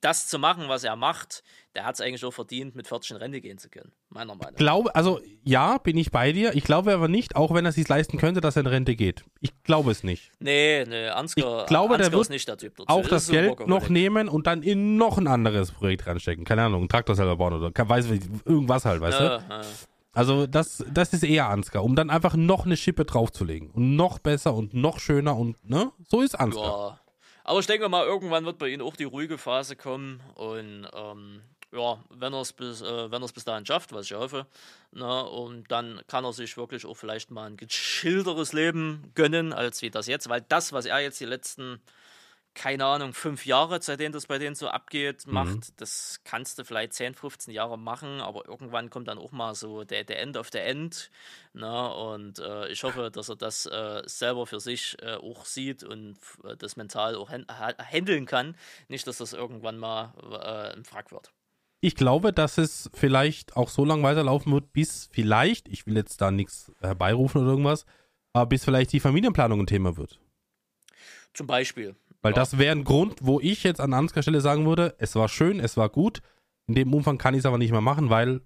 das 0.00 0.26
zu 0.26 0.38
machen, 0.38 0.68
was 0.68 0.84
er 0.84 0.96
macht, 0.96 1.42
der 1.74 1.84
hat 1.84 1.94
es 1.94 2.00
eigentlich 2.00 2.24
auch 2.24 2.32
verdient, 2.32 2.74
mit 2.74 2.86
40 2.86 3.12
in 3.12 3.16
Rente 3.18 3.40
gehen 3.40 3.58
zu 3.58 3.68
können, 3.68 3.92
meiner 4.08 4.34
Meinung 4.34 4.52
nach. 4.52 4.58
glaube, 4.58 4.94
also 4.94 5.20
ja, 5.44 5.78
bin 5.78 5.96
ich 5.96 6.10
bei 6.10 6.32
dir. 6.32 6.54
Ich 6.54 6.64
glaube 6.64 6.92
aber 6.92 7.08
nicht, 7.08 7.36
auch 7.36 7.54
wenn 7.54 7.64
er 7.64 7.70
es 7.70 7.74
sich 7.76 7.88
leisten 7.88 8.18
könnte, 8.18 8.40
dass 8.40 8.56
er 8.56 8.60
in 8.60 8.66
Rente 8.66 8.96
geht. 8.96 9.24
Ich 9.40 9.52
glaube 9.62 9.90
es 9.90 10.02
nicht. 10.02 10.32
Nee, 10.40 10.84
nee, 10.88 11.08
Ansgar, 11.08 11.62
Ich 11.62 11.66
glaube, 11.66 11.96
der 11.96 12.06
Ansgar 12.06 12.12
wird 12.12 12.22
ist 12.22 12.30
nicht 12.30 12.48
der 12.48 12.58
Typ 12.58 12.76
dazu. 12.76 12.88
Auch 12.88 13.02
Das 13.02 13.26
das 13.26 13.28
Geld 13.28 13.66
noch 13.66 13.88
nehmen 13.88 14.28
und 14.28 14.46
dann 14.46 14.62
in 14.62 14.96
noch 14.96 15.18
ein 15.18 15.26
anderes 15.26 15.72
Projekt 15.72 16.06
reinstecken. 16.06 16.44
Keine 16.44 16.64
Ahnung, 16.64 16.80
einen 16.80 16.88
Traktor 16.88 17.14
selber 17.14 17.36
bauen 17.36 17.54
oder 17.54 17.72
weiß 17.74 18.06
irgendwas 18.44 18.84
halt, 18.84 19.00
weißt 19.00 19.20
du? 19.20 19.24
Ja, 19.24 19.38
ja. 19.48 19.60
Also 20.12 20.48
das, 20.48 20.84
das 20.92 21.12
ist 21.12 21.22
eher 21.22 21.48
Ansgar, 21.48 21.84
um 21.84 21.94
dann 21.94 22.10
einfach 22.10 22.34
noch 22.34 22.66
eine 22.66 22.76
Schippe 22.76 23.04
draufzulegen. 23.04 23.70
Und 23.70 23.94
noch 23.94 24.18
besser 24.18 24.52
und 24.52 24.74
noch 24.74 24.98
schöner 24.98 25.36
und, 25.36 25.64
ne? 25.68 25.92
So 26.08 26.22
ist 26.22 26.34
Ansgar. 26.34 26.64
Ja. 26.64 27.00
Aber 27.48 27.60
ich 27.60 27.66
denke 27.66 27.88
mal, 27.88 28.04
irgendwann 28.04 28.44
wird 28.44 28.58
bei 28.58 28.68
ihm 28.68 28.82
auch 28.82 28.94
die 28.94 29.04
ruhige 29.04 29.38
Phase 29.38 29.74
kommen. 29.74 30.20
Und 30.34 30.86
ähm, 30.92 31.40
ja, 31.72 31.98
wenn 32.10 32.34
er 32.34 32.42
es 32.42 32.52
bis, 32.52 32.82
äh, 32.82 33.08
bis 33.08 33.44
dahin 33.46 33.64
schafft, 33.64 33.90
was 33.94 34.04
ich 34.04 34.12
hoffe, 34.12 34.46
ne, 34.92 35.24
und 35.24 35.70
dann 35.70 36.02
kann 36.08 36.26
er 36.26 36.34
sich 36.34 36.58
wirklich 36.58 36.84
auch 36.84 36.94
vielleicht 36.94 37.30
mal 37.30 37.46
ein 37.46 37.56
gechillteres 37.56 38.52
Leben 38.52 39.12
gönnen, 39.14 39.54
als 39.54 39.80
wie 39.80 39.88
das 39.88 40.06
jetzt, 40.08 40.28
weil 40.28 40.42
das, 40.42 40.74
was 40.74 40.84
er 40.84 41.00
jetzt 41.00 41.20
die 41.20 41.24
letzten, 41.24 41.80
keine 42.54 42.84
Ahnung, 42.86 43.12
fünf 43.12 43.46
Jahre, 43.46 43.80
seitdem 43.80 44.10
das 44.10 44.26
bei 44.26 44.38
denen 44.38 44.56
so 44.56 44.66
abgeht, 44.68 45.26
macht, 45.28 45.80
das 45.80 46.20
kannst 46.24 46.58
du 46.58 46.64
vielleicht 46.64 46.92
10, 46.92 47.14
15 47.14 47.54
Jahre 47.54 47.78
machen, 47.78 48.20
aber 48.20 48.48
irgendwann 48.48 48.90
kommt 48.90 49.06
dann 49.06 49.18
auch 49.18 49.30
mal 49.30 49.54
so 49.54 49.84
der, 49.84 50.02
der 50.02 50.20
End 50.20 50.36
of 50.36 50.48
the 50.50 50.58
End. 50.58 51.10
Ne? 51.52 51.94
Und 51.94 52.40
äh, 52.40 52.68
ich 52.68 52.82
hoffe, 52.82 53.10
dass 53.12 53.28
er 53.28 53.36
das 53.36 53.66
äh, 53.66 54.02
selber 54.06 54.46
für 54.46 54.58
sich 54.58 54.96
äh, 55.02 55.14
auch 55.14 55.44
sieht 55.44 55.84
und 55.84 56.16
äh, 56.42 56.56
das 56.56 56.76
mental 56.76 57.14
auch 57.14 57.30
han- 57.30 57.46
ha- 57.48 57.76
handeln 57.78 58.26
kann. 58.26 58.56
Nicht, 58.88 59.06
dass 59.06 59.18
das 59.18 59.32
irgendwann 59.34 59.78
mal 59.78 60.12
äh, 60.32 60.76
ein 60.76 60.84
Frack 60.84 61.12
wird. 61.12 61.32
Ich 61.80 61.94
glaube, 61.94 62.32
dass 62.32 62.58
es 62.58 62.90
vielleicht 62.92 63.56
auch 63.56 63.68
so 63.68 63.84
lange 63.84 64.02
weiterlaufen 64.02 64.52
wird, 64.52 64.72
bis 64.72 65.08
vielleicht, 65.12 65.68
ich 65.68 65.86
will 65.86 65.94
jetzt 65.96 66.20
da 66.20 66.32
nichts 66.32 66.72
herbeirufen 66.80 67.42
oder 67.42 67.50
irgendwas, 67.50 67.86
aber 68.32 68.46
bis 68.46 68.64
vielleicht 68.64 68.92
die 68.92 68.98
Familienplanung 68.98 69.60
ein 69.60 69.66
Thema 69.68 69.96
wird. 69.96 70.18
Zum 71.34 71.46
Beispiel. 71.46 71.94
Weil 72.22 72.32
Ja. 72.32 72.36
das 72.36 72.58
wäre 72.58 72.72
ein 72.72 72.84
Grund, 72.84 73.16
wo 73.20 73.40
ich 73.40 73.62
jetzt 73.64 73.80
an 73.80 73.92
Ansgar 73.94 74.22
Stelle 74.22 74.40
sagen 74.40 74.66
würde, 74.66 74.94
es 74.98 75.14
war 75.14 75.28
schön, 75.28 75.60
es 75.60 75.76
war 75.76 75.88
gut. 75.88 76.20
In 76.66 76.74
dem 76.74 76.92
Umfang 76.92 77.16
kann 77.18 77.34
ich 77.34 77.40
es 77.40 77.46
aber 77.46 77.58
nicht 77.58 77.70
mehr 77.72 77.80
machen, 77.80 78.10
weil 78.10 78.40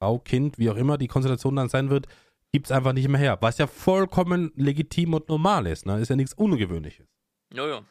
Frau, 0.00 0.18
Kind, 0.18 0.58
wie 0.58 0.68
auch 0.70 0.76
immer 0.76 0.98
die 0.98 1.06
Konstellation 1.06 1.56
dann 1.56 1.68
sein 1.68 1.90
wird, 1.90 2.06
gibt 2.52 2.66
es 2.66 2.72
einfach 2.72 2.92
nicht 2.92 3.08
mehr 3.08 3.20
her. 3.20 3.38
Was 3.40 3.58
ja 3.58 3.66
vollkommen 3.66 4.52
legitim 4.56 5.14
und 5.14 5.28
normal 5.28 5.66
ist. 5.66 5.86
Ne? 5.86 5.98
Ist 6.00 6.08
ja 6.10 6.16
nichts 6.16 6.34
Ungewöhnliches. 6.34 7.06
Ja, 7.52 7.66
ja. 7.66 7.82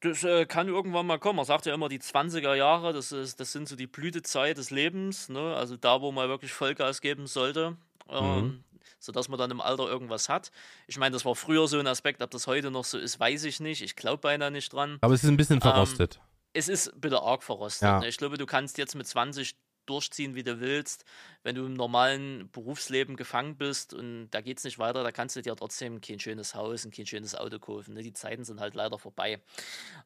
Das 0.00 0.24
äh, 0.24 0.46
kann 0.46 0.66
irgendwann 0.66 1.06
mal 1.06 1.18
kommen. 1.20 1.36
Man 1.36 1.44
sagt 1.44 1.64
ja 1.66 1.74
immer, 1.74 1.88
die 1.88 2.00
20er 2.00 2.54
Jahre, 2.54 2.92
das, 2.92 3.12
ist, 3.12 3.38
das 3.38 3.52
sind 3.52 3.68
so 3.68 3.76
die 3.76 3.86
Blütezeit 3.86 4.58
des 4.58 4.70
Lebens. 4.70 5.28
Ne? 5.28 5.54
Also 5.54 5.76
da, 5.76 6.00
wo 6.00 6.10
man 6.10 6.28
wirklich 6.28 6.52
Vollgas 6.52 7.00
geben 7.00 7.28
sollte. 7.28 7.76
Ähm, 8.08 8.64
Sodass 8.98 9.28
man 9.28 9.38
dann 9.38 9.50
im 9.50 9.60
Alter 9.60 9.88
irgendwas 9.88 10.28
hat. 10.28 10.50
Ich 10.86 10.98
meine, 10.98 11.12
das 11.12 11.24
war 11.24 11.34
früher 11.34 11.66
so 11.68 11.78
ein 11.78 11.86
Aspekt. 11.86 12.22
Ob 12.22 12.30
das 12.30 12.46
heute 12.46 12.70
noch 12.70 12.84
so 12.84 12.98
ist, 12.98 13.18
weiß 13.18 13.44
ich 13.44 13.60
nicht. 13.60 13.82
Ich 13.82 13.96
glaube 13.96 14.18
beinahe 14.18 14.50
nicht 14.50 14.72
dran. 14.72 14.98
Aber 15.00 15.14
es 15.14 15.22
ist 15.22 15.30
ein 15.30 15.36
bisschen 15.36 15.60
verrostet. 15.60 16.20
Es 16.52 16.68
ist 16.68 17.00
bitte 17.00 17.22
arg 17.22 17.42
verrostet. 17.42 17.82
Ja. 17.82 18.00
Ne? 18.00 18.08
Ich 18.08 18.18
glaube, 18.18 18.36
du 18.36 18.46
kannst 18.46 18.78
jetzt 18.78 18.94
mit 18.94 19.06
20 19.06 19.56
durchziehen, 19.86 20.34
wie 20.34 20.42
du 20.42 20.60
willst. 20.60 21.04
Wenn 21.42 21.56
du 21.56 21.66
im 21.66 21.74
normalen 21.74 22.48
Berufsleben 22.52 23.16
gefangen 23.16 23.56
bist 23.56 23.94
und 23.94 24.30
da 24.30 24.40
geht 24.40 24.58
es 24.58 24.64
nicht 24.64 24.78
weiter, 24.78 25.02
da 25.02 25.10
kannst 25.10 25.36
du 25.36 25.42
dir 25.42 25.56
trotzdem 25.56 26.00
kein 26.00 26.20
schönes 26.20 26.54
Haus 26.54 26.84
und 26.84 26.94
kein 26.94 27.06
schönes 27.06 27.34
Auto 27.34 27.58
kaufen. 27.58 27.94
Ne? 27.94 28.02
Die 28.02 28.12
Zeiten 28.12 28.44
sind 28.44 28.60
halt 28.60 28.74
leider 28.74 28.98
vorbei. 28.98 29.40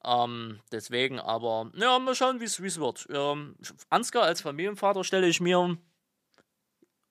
Ähm, 0.04 0.60
deswegen, 0.72 1.20
aber 1.20 1.70
ja, 1.74 1.98
mal 1.98 2.14
schauen, 2.14 2.40
wie 2.40 2.44
es 2.44 2.60
wird. 2.60 3.06
Ähm, 3.10 3.56
Ansgar 3.90 4.24
als 4.24 4.40
Familienvater 4.40 5.04
stelle 5.04 5.26
ich 5.26 5.40
mir, 5.40 5.76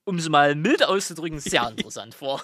um 0.06 0.18
es 0.18 0.30
mal 0.30 0.56
mild 0.56 0.84
auszudrücken, 0.86 1.40
sehr 1.40 1.68
interessant 1.70 2.16
vor. 2.16 2.42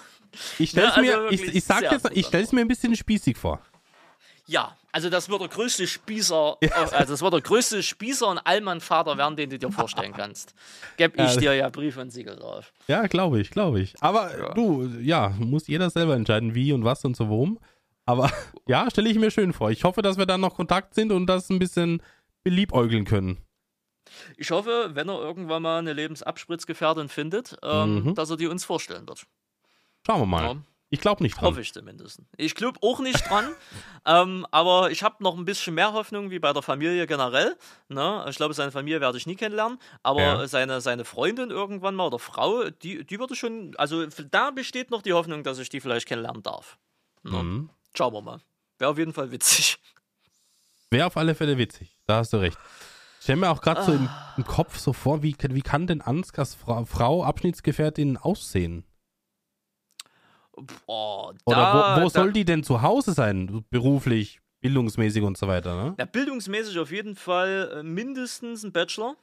ich 0.58 0.70
stell's 0.70 0.96
ja, 0.96 1.02
also 1.02 1.22
mir, 1.22 1.30
ich, 1.30 1.40
wirklich 1.40 1.56
ich 1.56 1.64
sag 1.64 1.82
jetzt, 1.82 2.10
ich 2.12 2.26
stell's 2.26 2.52
mir 2.52 2.60
ein 2.60 2.68
bisschen 2.68 2.94
spießig 2.94 3.36
vor. 3.36 3.60
Ja, 4.46 4.76
also 4.90 5.08
das 5.08 5.28
wird 5.28 5.40
der 5.40 5.48
größte 5.48 5.86
Spießer, 5.86 6.56
also 6.92 7.12
das 7.12 7.22
wird 7.22 7.32
der 7.32 7.40
größte 7.40 7.82
Spießer 7.82 8.26
und 8.28 8.38
Allmann-Vater 8.38 9.16
werden, 9.16 9.36
den 9.36 9.50
du 9.50 9.58
dir 9.58 9.70
vorstellen 9.70 10.12
kannst. 10.12 10.54
Geb 10.96 11.14
ich 11.14 11.34
Ja, 11.34 11.40
dir 11.40 11.54
ja 11.54 11.68
Brief 11.70 11.96
und 11.96 12.10
Siegel 12.10 12.36
drauf. 12.36 12.72
Ja, 12.88 13.06
glaube 13.06 13.40
ich, 13.40 13.50
glaube 13.50 13.80
ich. 13.80 13.94
Aber 14.00 14.36
Ja. 14.36 14.54
du, 14.54 14.84
ja, 15.00 15.28
muss 15.38 15.68
jeder 15.68 15.90
selber 15.90 16.14
entscheiden, 16.16 16.54
wie 16.54 16.72
und 16.72 16.84
was 16.84 17.04
und 17.04 17.16
so 17.16 17.28
warum. 17.30 17.58
Aber 18.04 18.30
ja, 18.66 18.90
stelle 18.90 19.08
ich 19.10 19.16
mir 19.18 19.30
schön 19.30 19.52
vor. 19.52 19.70
Ich 19.70 19.84
hoffe, 19.84 20.02
dass 20.02 20.18
wir 20.18 20.26
dann 20.26 20.40
noch 20.40 20.56
Kontakt 20.56 20.94
sind 20.94 21.12
und 21.12 21.26
das 21.28 21.48
ein 21.48 21.60
bisschen 21.60 22.02
beliebäugeln 22.42 23.04
können. 23.04 23.38
Ich 24.36 24.50
hoffe, 24.50 24.90
wenn 24.94 25.08
er 25.08 25.18
irgendwann 25.20 25.62
mal 25.62 25.78
eine 25.78 25.92
Lebensabspritzgefährtin 25.92 27.08
findet, 27.08 27.56
ähm, 27.62 28.04
Mhm. 28.04 28.14
dass 28.14 28.30
er 28.30 28.36
die 28.36 28.46
uns 28.46 28.64
vorstellen 28.64 29.06
wird. 29.08 29.24
Schauen 30.06 30.20
wir 30.20 30.26
mal. 30.26 30.42
Ja. 30.44 30.56
Ich 30.90 31.00
glaube 31.00 31.22
nicht 31.22 31.36
dran. 31.36 31.46
Hoffe 31.46 31.62
ich 31.62 31.72
zumindest. 31.72 32.20
Ich 32.36 32.54
glaube 32.54 32.78
auch 32.82 33.00
nicht 33.00 33.26
dran, 33.26 33.48
ähm, 34.04 34.46
aber 34.50 34.90
ich 34.90 35.02
habe 35.02 35.22
noch 35.24 35.38
ein 35.38 35.46
bisschen 35.46 35.74
mehr 35.74 35.94
Hoffnung 35.94 36.30
wie 36.30 36.38
bei 36.38 36.52
der 36.52 36.60
Familie 36.60 37.06
generell. 37.06 37.56
Ne? 37.88 38.26
Ich 38.28 38.36
glaube, 38.36 38.52
seine 38.52 38.72
Familie 38.72 39.00
werde 39.00 39.16
ich 39.16 39.26
nie 39.26 39.36
kennenlernen, 39.36 39.78
aber 40.02 40.20
Ja. 40.20 40.46
seine, 40.48 40.82
seine 40.82 41.06
Freundin 41.06 41.48
irgendwann 41.50 41.94
mal 41.94 42.08
oder 42.08 42.18
Frau, 42.18 42.64
die, 42.68 43.06
die 43.06 43.18
würde 43.18 43.34
schon, 43.34 43.74
also 43.78 44.04
da 44.06 44.50
besteht 44.50 44.90
noch 44.90 45.00
die 45.00 45.14
Hoffnung, 45.14 45.44
dass 45.44 45.58
ich 45.58 45.70
die 45.70 45.80
vielleicht 45.80 46.06
kennenlernen 46.06 46.42
darf. 46.42 46.76
Ne? 47.22 47.42
Mhm. 47.42 47.70
Schauen 47.96 48.12
wir 48.12 48.20
mal. 48.20 48.40
Wäre 48.78 48.90
auf 48.90 48.98
jeden 48.98 49.14
Fall 49.14 49.30
witzig. 49.30 49.78
Wäre 50.90 51.06
auf 51.06 51.16
alle 51.16 51.34
Fälle 51.34 51.56
witzig. 51.56 51.96
Da 52.06 52.16
hast 52.16 52.34
du 52.34 52.36
recht. 52.36 52.58
Ich 53.22 53.24
stelle 53.26 53.38
mir 53.38 53.50
auch 53.50 53.60
gerade 53.60 53.84
so 53.84 53.92
im, 53.92 54.08
Ah. 54.08 54.34
im 54.36 54.44
Kopf 54.44 54.78
so 54.80 54.92
vor, 54.92 55.22
wie, 55.22 55.36
wie 55.40 55.62
kann 55.62 55.86
denn 55.86 56.00
Ansgars 56.00 56.56
Frau, 56.56 56.84
Frau 56.84 57.22
Abschnittsgefährtin 57.22 58.16
aussehen? 58.16 58.84
Boah, 60.86 61.32
Oder 61.44 61.56
da, 61.56 61.96
wo, 61.96 62.00
wo 62.00 62.04
da, 62.06 62.10
soll 62.10 62.32
die 62.32 62.44
denn 62.44 62.64
zu 62.64 62.82
Hause 62.82 63.12
sein? 63.12 63.64
Beruflich, 63.70 64.40
bildungsmäßig 64.60 65.22
und 65.22 65.38
so 65.38 65.46
weiter, 65.46 65.76
ne? 65.80 65.94
Ja, 66.00 66.04
bildungsmäßig 66.04 66.76
auf 66.80 66.90
jeden 66.90 67.14
Fall 67.14 67.70
äh, 67.72 67.82
mindestens 67.84 68.64
ein 68.64 68.72
Bachelor 68.72 69.14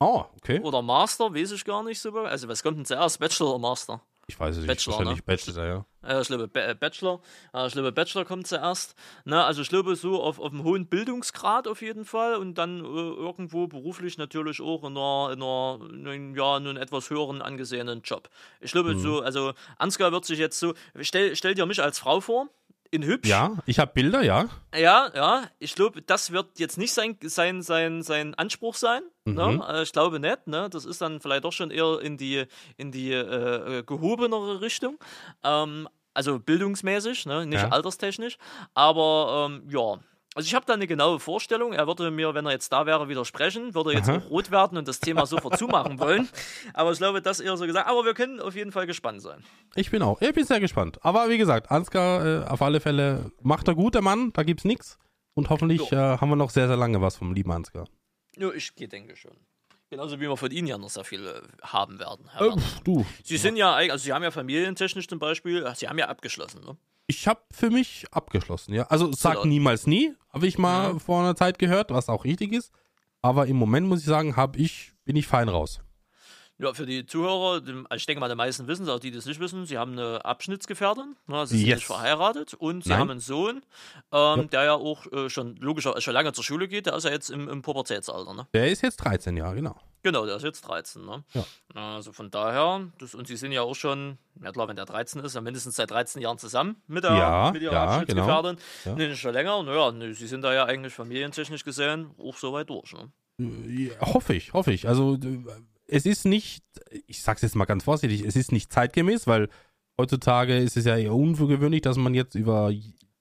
Oh, 0.00 0.26
okay. 0.36 0.60
oder 0.60 0.82
Master, 0.82 1.34
weiß 1.34 1.52
ich 1.52 1.64
gar 1.64 1.82
nicht 1.82 1.98
so. 1.98 2.14
Also, 2.14 2.48
was 2.48 2.62
kommt 2.62 2.76
denn 2.76 2.84
zuerst, 2.84 3.18
Bachelor 3.18 3.52
oder 3.54 3.58
Master? 3.58 4.02
Ich 4.28 4.40
weiß 4.40 4.56
es 4.56 4.62
nicht. 4.62 4.66
Bachelor, 4.68 4.98
Wahrscheinlich 4.98 5.18
ne? 5.18 5.22
Bachelor, 5.24 5.66
ja. 5.66 5.86
Ja, 6.08 6.20
ich 6.20 6.26
glaube, 6.26 6.48
Ba- 6.48 6.60
äh, 6.66 6.74
Bachelor. 6.74 7.20
Ich 7.66 7.72
glaube, 7.72 7.92
Bachelor 7.92 8.24
kommt 8.24 8.46
zuerst. 8.48 8.96
Ne, 9.24 9.42
also 9.44 9.62
ich 9.62 9.68
glaube, 9.68 9.94
so 9.94 10.20
auf, 10.20 10.40
auf 10.40 10.52
einem 10.52 10.64
hohen 10.64 10.86
Bildungsgrad 10.86 11.68
auf 11.68 11.80
jeden 11.80 12.04
Fall 12.04 12.34
und 12.36 12.54
dann 12.54 12.80
äh, 12.80 12.82
irgendwo 12.84 13.68
beruflich 13.68 14.18
natürlich 14.18 14.60
auch 14.60 14.82
in 14.84 14.96
einer, 14.96 15.30
in 15.32 15.42
einer, 15.42 15.78
in 15.90 16.06
einem, 16.08 16.34
ja, 16.36 16.56
in 16.56 16.66
einem 16.66 16.76
etwas 16.76 17.08
höheren 17.10 17.40
angesehenen 17.40 18.02
Job. 18.02 18.28
Ich 18.60 18.72
glaube, 18.72 18.94
Mhm. 18.94 18.98
so, 18.98 19.20
also 19.20 19.52
Ansgar 19.78 20.10
wird 20.10 20.24
sich 20.24 20.38
jetzt 20.40 20.58
so, 20.58 20.74
stell, 21.00 21.36
stell 21.36 21.54
dir 21.54 21.66
mich 21.66 21.80
als 21.82 22.00
Frau 22.00 22.20
vor, 22.20 22.48
in 22.96 23.04
hübsch. 23.04 23.28
Ja, 23.28 23.56
ich 23.66 23.78
habe 23.78 23.92
Bilder, 23.94 24.22
ja. 24.22 24.46
Ja, 24.74 25.10
ja, 25.14 25.42
ich 25.58 25.74
glaube, 25.74 26.02
das 26.02 26.32
wird 26.32 26.58
jetzt 26.58 26.76
nicht 26.78 26.92
sein, 26.92 27.16
sein, 27.22 27.62
sein, 27.62 28.02
sein 28.02 28.34
Anspruch 28.34 28.74
sein. 28.74 29.02
Mhm. 29.24 29.34
Ne? 29.34 29.80
Ich 29.82 29.92
glaube 29.92 30.18
nicht. 30.18 30.46
Ne? 30.46 30.68
Das 30.70 30.84
ist 30.84 31.00
dann 31.00 31.20
vielleicht 31.20 31.44
doch 31.44 31.52
schon 31.52 31.70
eher 31.70 32.00
in 32.00 32.16
die, 32.16 32.44
in 32.76 32.90
die 32.90 33.12
äh, 33.12 33.78
äh, 33.78 33.82
gehobenere 33.84 34.60
Richtung. 34.60 34.98
Ähm, 35.44 35.88
also 36.14 36.38
bildungsmäßig, 36.38 37.26
ne? 37.26 37.46
nicht 37.46 37.60
Ja. 37.62 37.68
alterstechnisch. 37.68 38.38
Aber 38.74 39.48
ähm, 39.50 39.68
ja. 39.70 39.98
Also 40.36 40.48
ich 40.48 40.54
habe 40.54 40.66
da 40.66 40.74
eine 40.74 40.86
genaue 40.86 41.18
Vorstellung. 41.18 41.72
Er 41.72 41.86
würde 41.86 42.10
mir, 42.10 42.34
wenn 42.34 42.44
er 42.44 42.52
jetzt 42.52 42.70
da 42.70 42.84
wäre, 42.84 43.08
widersprechen, 43.08 43.74
würde 43.74 43.94
jetzt 43.94 44.10
Aha. 44.10 44.18
auch 44.18 44.28
rot 44.28 44.50
werden 44.50 44.76
und 44.76 44.86
das 44.86 45.00
Thema 45.00 45.24
sofort 45.24 45.56
zumachen 45.58 45.98
wollen. 45.98 46.28
Aber 46.74 46.92
ich 46.92 46.98
glaube, 46.98 47.22
das 47.22 47.40
eher 47.40 47.56
so 47.56 47.64
gesagt. 47.64 47.88
Aber 47.88 48.04
wir 48.04 48.12
können 48.12 48.38
auf 48.40 48.54
jeden 48.54 48.70
Fall 48.70 48.86
gespannt 48.86 49.22
sein. 49.22 49.42
Ich 49.76 49.90
bin 49.90 50.02
auch. 50.02 50.20
Ich 50.20 50.34
bin 50.34 50.44
sehr 50.44 50.60
gespannt. 50.60 50.98
Aber 51.00 51.30
wie 51.30 51.38
gesagt, 51.38 51.70
Ansgar 51.70 52.44
äh, 52.44 52.46
auf 52.48 52.60
alle 52.60 52.80
Fälle 52.80 53.32
macht 53.40 53.66
er 53.66 53.74
gut, 53.74 53.94
der 53.94 54.02
Mann. 54.02 54.30
Da 54.34 54.42
gibt's 54.42 54.66
nichts. 54.66 54.98
Und 55.32 55.48
hoffentlich 55.48 55.90
äh, 55.90 55.96
haben 55.96 56.28
wir 56.28 56.36
noch 56.36 56.50
sehr, 56.50 56.66
sehr 56.66 56.76
lange 56.76 57.00
was 57.00 57.16
vom 57.16 57.32
lieben 57.32 57.50
Ansgar. 57.50 57.86
Ja, 58.36 58.52
ich 58.52 58.74
denke 58.74 59.16
schon. 59.16 59.38
Genauso 59.88 60.20
wie 60.20 60.28
wir 60.28 60.36
von 60.36 60.50
Ihnen 60.50 60.66
ja 60.66 60.76
noch 60.76 60.90
sehr 60.90 61.04
viel 61.04 61.26
äh, 61.26 61.40
haben 61.62 61.98
werden. 61.98 62.28
Herr 62.32 62.48
Äh, 62.48 62.58
pf, 62.58 62.80
du, 62.80 63.06
Sie 63.24 63.38
sind 63.38 63.56
ja, 63.56 63.72
also 63.72 63.96
Sie 63.96 64.12
haben 64.12 64.22
ja 64.22 64.30
familientechnisch 64.30 65.08
zum 65.08 65.18
Beispiel, 65.18 65.66
ach, 65.66 65.76
Sie 65.76 65.88
haben 65.88 65.98
ja 65.98 66.08
abgeschlossen, 66.08 66.60
ne? 66.62 66.76
Ich 67.06 67.26
habe 67.28 67.40
für 67.52 67.70
mich 67.70 68.04
abgeschlossen, 68.10 68.74
ja. 68.74 68.84
Also 68.88 69.12
sag 69.12 69.34
Genau. 69.34 69.46
niemals 69.46 69.86
nie, 69.86 70.14
habe 70.32 70.46
ich 70.46 70.58
mal 70.58 70.92
Ja. 70.92 70.98
vor 70.98 71.20
einer 71.20 71.36
Zeit 71.36 71.58
gehört, 71.58 71.90
was 71.90 72.08
auch 72.08 72.24
richtig 72.24 72.52
ist. 72.52 72.72
Aber 73.22 73.46
im 73.46 73.56
Moment 73.56 73.86
muss 73.88 74.00
ich 74.00 74.06
sagen, 74.06 74.36
hab 74.36 74.56
ich, 74.56 74.92
bin 75.04 75.16
ich 75.16 75.26
fein 75.26 75.48
raus. 75.48 75.80
Ja, 76.58 76.72
für 76.72 76.86
die 76.86 77.04
Zuhörer, 77.04 77.60
also 77.62 77.96
ich 77.96 78.06
denke 78.06 78.20
mal, 78.20 78.30
die 78.30 78.34
meisten 78.34 78.66
wissen 78.66 78.84
es, 78.84 78.88
auch 78.88 78.98
die, 78.98 79.10
die 79.10 79.18
es 79.18 79.26
nicht 79.26 79.40
wissen, 79.40 79.66
sie 79.66 79.76
haben 79.76 79.92
eine 79.92 80.24
Abschnittsgefährdin, 80.24 81.14
ne, 81.26 81.46
sie 81.46 81.58
sind 81.58 81.66
Yes. 81.66 81.76
nicht 81.76 81.86
verheiratet 81.86 82.54
und 82.54 82.82
sie 82.84 82.90
Nein. 82.90 82.98
haben 83.00 83.10
einen 83.10 83.20
Sohn, 83.20 83.62
ähm, 84.10 84.48
der 84.48 84.64
ja 84.64 84.74
auch 84.74 85.06
äh, 85.12 85.28
schon 85.28 85.56
logischer 85.56 86.00
schon 86.00 86.14
lange 86.14 86.32
zur 86.32 86.44
Schule 86.44 86.66
geht, 86.66 86.86
der 86.86 86.94
ist 86.94 87.04
ja 87.04 87.10
jetzt 87.10 87.28
im, 87.30 87.46
im 87.48 87.60
Pubertätsalter, 87.60 88.32
ne? 88.32 88.46
Der 88.54 88.70
ist 88.70 88.80
jetzt 88.82 88.96
13 88.96 89.36
Jahre, 89.36 89.54
genau. 89.56 89.76
Genau, 90.02 90.24
der 90.24 90.36
ist 90.36 90.44
jetzt 90.44 90.62
13, 90.62 91.04
ne? 91.04 91.24
Ja. 91.34 91.44
Also 91.74 92.12
von 92.12 92.30
daher, 92.30 92.88
das, 93.00 93.14
und 93.14 93.26
sie 93.26 93.36
sind 93.36 93.52
ja 93.52 93.60
auch 93.60 93.74
schon, 93.74 94.16
ja 94.42 94.50
klar, 94.50 94.66
wenn 94.68 94.76
der 94.76 94.86
13 94.86 95.20
ist, 95.22 95.36
dann 95.36 95.44
mindestens 95.44 95.76
seit 95.76 95.90
13 95.90 96.22
Jahren 96.22 96.38
zusammen 96.38 96.76
mit 96.86 97.04
der 97.04 97.16
Ja, 97.16 97.50
mit 97.52 97.60
ihrer 97.60 97.72
ja, 97.74 97.84
Abschnittsgefährdin. 97.84 98.56
Ja. 98.86 98.94
Nee, 98.94 99.14
schon 99.14 99.34
länger, 99.34 99.62
naja, 99.62 99.92
nee, 99.92 100.12
sie 100.12 100.26
sind 100.26 100.40
da 100.42 100.54
ja 100.54 100.64
eigentlich 100.64 100.94
familientechnisch 100.94 101.64
gesehen 101.64 102.12
auch 102.18 102.36
so 102.38 102.52
weit 102.54 102.70
durch, 102.70 102.94
ne? 102.94 103.10
Ja, 103.38 104.00
hoffe 104.14 104.32
ich, 104.32 104.54
hoffe 104.54 104.72
ich. 104.72 104.88
Also 104.88 105.16
äh, 105.16 105.38
es 105.86 106.06
ist 106.06 106.24
nicht, 106.24 106.64
ich 107.06 107.22
sag's 107.22 107.42
jetzt 107.42 107.56
mal 107.56 107.64
ganz 107.64 107.84
vorsichtig, 107.84 108.24
es 108.24 108.36
ist 108.36 108.52
nicht 108.52 108.72
zeitgemäß, 108.72 109.26
weil 109.26 109.48
heutzutage 109.98 110.58
ist 110.58 110.76
es 110.76 110.84
ja 110.84 110.96
eher 110.96 111.14
ungewöhnlich, 111.14 111.82
dass 111.82 111.96
man 111.96 112.14
jetzt 112.14 112.34
über 112.34 112.72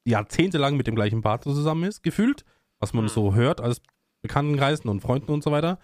Jahrzehnte 0.04 0.58
lang 0.58 0.78
mit 0.78 0.88
dem 0.88 0.96
gleichen 0.96 1.22
Partner 1.22 1.54
zusammen 1.54 1.84
ist, 1.84 2.04
gefühlt, 2.04 2.44
was 2.80 2.94
man 2.94 3.06
Hm. 3.06 3.10
so 3.10 3.36
hört 3.36 3.62
aus 3.62 3.82
Bekanntenkreisen 4.22 4.90
und 4.90 5.02
Freunden 5.02 5.32
und 5.32 5.44
so 5.44 5.52
weiter. 5.52 5.80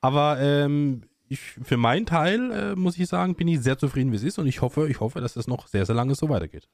Aber 0.00 0.38
ähm, 0.40 1.02
ich, 1.28 1.40
für 1.40 1.76
meinen 1.76 2.06
Teil, 2.06 2.50
äh, 2.52 2.76
muss 2.76 2.98
ich 2.98 3.08
sagen, 3.08 3.34
bin 3.34 3.48
ich 3.48 3.60
sehr 3.60 3.78
zufrieden, 3.78 4.12
wie 4.12 4.16
es 4.16 4.22
ist 4.22 4.38
und 4.38 4.46
ich 4.46 4.60
hoffe, 4.60 4.88
ich 4.88 5.00
hoffe, 5.00 5.20
dass 5.20 5.36
es 5.36 5.46
noch 5.46 5.66
sehr, 5.66 5.84
sehr 5.86 5.94
lange 5.94 6.14
so 6.14 6.28
weitergeht. 6.28 6.68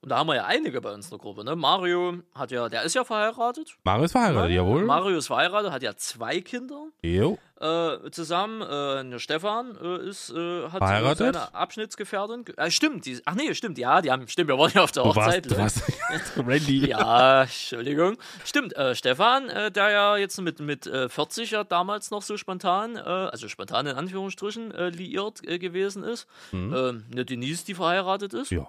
Und 0.00 0.10
da 0.10 0.18
haben 0.18 0.26
wir 0.26 0.34
ja 0.36 0.44
einige 0.44 0.82
bei 0.82 0.92
uns 0.92 1.06
in 1.06 1.10
der 1.12 1.18
Gruppe, 1.18 1.44
ne? 1.44 1.56
Mario 1.56 2.18
hat 2.34 2.50
ja, 2.50 2.68
der 2.68 2.82
ist 2.82 2.94
ja 2.94 3.04
verheiratet. 3.04 3.74
Mario 3.84 4.04
ist 4.04 4.12
verheiratet, 4.12 4.54
jawohl. 4.54 4.84
Mario 4.84 5.16
ist 5.16 5.28
verheiratet, 5.28 5.72
hat 5.72 5.82
ja 5.82 5.96
zwei 5.96 6.42
Kinder 6.42 6.88
Jo. 7.00 7.38
Äh, 7.64 8.10
zusammen. 8.10 8.60
Äh, 8.62 9.10
der 9.10 9.18
Stefan 9.18 9.76
äh, 9.82 10.08
ist, 10.08 10.30
äh, 10.30 10.64
hat 10.64 10.78
Verheiratet? 10.78 11.34
seine 11.34 11.54
Abschnittsgefährtin. 11.54 12.44
ge- 12.44 12.54
Äh, 12.58 12.70
stimmt, 12.70 13.06
die, 13.06 13.20
ach 13.24 13.34
nee, 13.34 13.54
stimmt, 13.54 13.78
ja, 13.78 14.00
die 14.02 14.10
haben, 14.10 14.28
stimmt, 14.28 14.48
wir 14.48 14.58
waren 14.58 14.70
ja 14.74 14.82
auf 14.82 14.92
der 14.92 15.02
Du 15.04 15.08
Hochzeit. 15.10 15.48
warst, 15.50 15.80
du 15.80 15.90
ne? 15.90 16.12
warst 16.12 16.36
Randy. 16.36 16.88
Ja, 16.90 17.42
Entschuldigung. 17.42 18.16
Stimmt, 18.44 18.76
äh, 18.76 18.94
Stefan, 18.94 19.48
der 19.48 19.90
ja 19.90 20.16
jetzt 20.16 20.40
mit, 20.40 20.60
mit 20.60 20.86
äh, 20.86 21.08
40 21.08 21.50
ja 21.52 21.64
damals 21.64 22.10
noch 22.10 22.22
so 22.22 22.36
spontan, 22.36 22.96
äh, 22.96 23.00
also 23.00 23.48
spontan 23.48 23.86
in 23.86 23.96
Anführungsstrichen, 23.96 24.70
liiert 24.92 25.42
gewesen 25.42 26.04
ist. 26.04 26.26
Mhm. 26.52 26.74
Ähm, 26.74 27.04
eine 27.10 27.24
Denise, 27.24 27.64
die 27.64 27.74
verheiratet 27.74 28.34
ist, 28.34 28.50
Ja, 28.50 28.66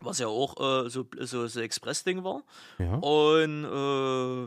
was 0.00 0.18
ja 0.18 0.28
auch 0.28 0.56
so, 0.88 1.06
so, 1.20 1.46
so 1.46 1.60
Express-Ding 1.60 2.22
war. 2.24 2.42
ja. 2.78 2.94
Und 2.94 3.64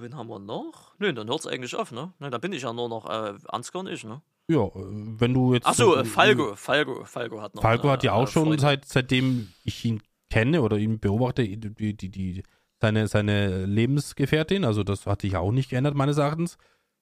wen 0.01 0.15
haben 0.15 0.27
wir 0.29 0.39
noch? 0.39 0.88
Nö, 0.99 1.13
dann 1.13 1.27
hört 1.29 1.39
es 1.39 1.47
eigentlich 1.47 1.75
auf, 1.75 1.91
ne? 1.91 2.13
ne? 2.19 2.29
Da 2.29 2.37
bin 2.37 2.53
ich 2.53 2.63
ja 2.63 2.73
nur 2.73 2.89
noch 2.89 3.09
äh, 3.09 3.33
Ansgar 3.47 3.81
und 3.81 3.87
ich, 3.87 4.03
ne? 4.03 4.21
Ja, 4.49 4.65
äh, 4.65 4.71
wenn 4.75 5.33
du 5.33 5.53
jetzt. 5.53 5.65
Achso, 5.65 5.95
äh, 5.95 6.05
Falco, 6.05 6.55
Falco, 6.55 7.05
Falco 7.05 7.41
hat 7.41 7.55
noch. 7.55 7.61
Falco 7.61 7.83
eine, 7.83 7.91
hat 7.93 8.03
ja 8.03 8.13
auch 8.13 8.27
äh, 8.27 8.31
schon, 8.31 8.57
seit, 8.59 8.85
seitdem 8.85 9.49
ich 9.63 9.83
ihn 9.85 10.01
kenne 10.29 10.61
oder 10.61 10.77
ihn 10.77 10.99
beobachte, 10.99 11.43
die, 11.43 11.95
die, 11.95 12.09
die, 12.09 12.43
seine, 12.81 13.07
seine 13.07 13.65
Lebensgefährtin, 13.65 14.65
also 14.65 14.83
das 14.83 15.05
hat 15.05 15.21
sich 15.21 15.33
ja 15.33 15.39
auch 15.39 15.51
nicht 15.51 15.69
geändert, 15.69 15.95
meines 15.95 16.17
Erachtens. 16.17 16.57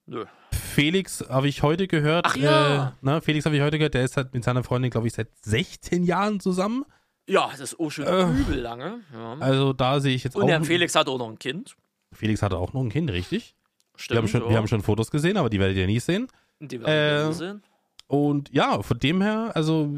Nö. 0.06 0.26
Felix 0.52 1.26
habe 1.28 1.48
ich 1.50 1.64
heute 1.64 1.88
gehört. 1.88 2.26
Ach 2.28 2.36
ja. 2.38 2.88
Äh, 3.02 3.06
ne, 3.06 3.22
Felix 3.22 3.46
habe 3.46 3.56
ich 3.58 3.62
heute 3.62 3.78
gehört, 3.78 3.94
der 3.94 4.04
ist 4.04 4.16
halt 4.16 4.34
mit 4.34 4.44
seiner 4.44 4.64
Freundin, 4.64 4.90
glaube 4.90 5.08
ich, 5.08 5.14
seit 5.14 5.30
16 5.42 6.04
Jahren 6.04 6.40
zusammen. 6.40 6.86
Ja, 7.28 7.50
das 7.52 7.60
ist 7.74 7.80
auch 7.80 7.90
schon 7.90 8.06
Äh, 8.06 8.30
übel 8.32 8.60
lange. 8.60 9.00
Ja. 9.14 9.34
Also 9.40 9.74
da 9.74 10.00
sehe 10.00 10.16
ich 10.16 10.24
jetzt 10.24 10.36
und 10.36 10.44
auch. 10.44 10.48
der 10.48 10.64
Felix 10.64 10.96
hat 10.96 11.10
auch 11.10 11.18
noch 11.18 11.30
ein 11.30 11.38
Kind. 11.38 11.76
Felix 12.14 12.42
hatte 12.42 12.58
auch 12.58 12.72
noch 12.72 12.82
ein 12.82 12.90
Kind, 12.90 13.12
richtig? 13.12 13.56
Stimmt. 13.98 14.16
Wir 14.16 14.18
haben, 14.22 14.28
schon, 14.28 14.50
wir 14.50 14.58
haben 14.58 14.68
schon 14.68 14.82
Fotos 14.82 15.12
gesehen, 15.12 15.38
aber 15.38 15.50
die 15.50 15.60
werdet 15.60 15.76
ihr 15.76 15.88
nie 15.88 16.00
sehen. 16.00 16.28
Die 16.60 16.80
werden 16.80 17.26
wir 17.26 17.30
äh, 17.30 17.34
sehen. 17.34 17.64
Und 18.08 18.50
ja, 18.54 18.82
von 18.82 18.98
dem 19.00 19.22
her, 19.22 19.52
also 19.54 19.94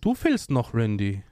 du 0.00 0.14
fehlst 0.14 0.50
noch, 0.50 0.74
Randy. 0.74 1.22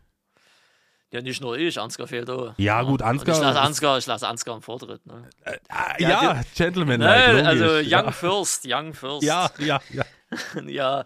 Ja, 1.12 1.20
nicht 1.20 1.40
nur 1.40 1.56
ich, 1.56 1.80
Ansgar 1.80 2.06
fehlt 2.06 2.28
auch. 2.28 2.54
Ja, 2.56 2.82
gut, 2.82 3.00
Und 3.00 3.02
Ansgar 3.02 3.36
Ich 3.36 3.42
lasse 3.42 3.60
Ansgar, 3.60 3.98
ich 3.98 4.06
lasse 4.06 4.26
Ansgar 4.26 4.56
im 4.56 4.62
Vortritt. 4.62 5.06
Ne? 5.06 5.28
Ah, 5.68 5.94
Ja, 5.98 6.08
ja, 6.08 6.42
Gentleman. 6.56 6.98
Ne, 6.98 7.06
like, 7.06 7.46
also 7.46 7.64
Young 7.76 7.88
ja. 7.88 8.10
First, 8.10 8.64
Young 8.66 8.94
First. 8.94 9.22
Ja, 9.22 9.50
ja, 9.58 9.80
ja. 9.90 10.04
ja. 10.66 11.04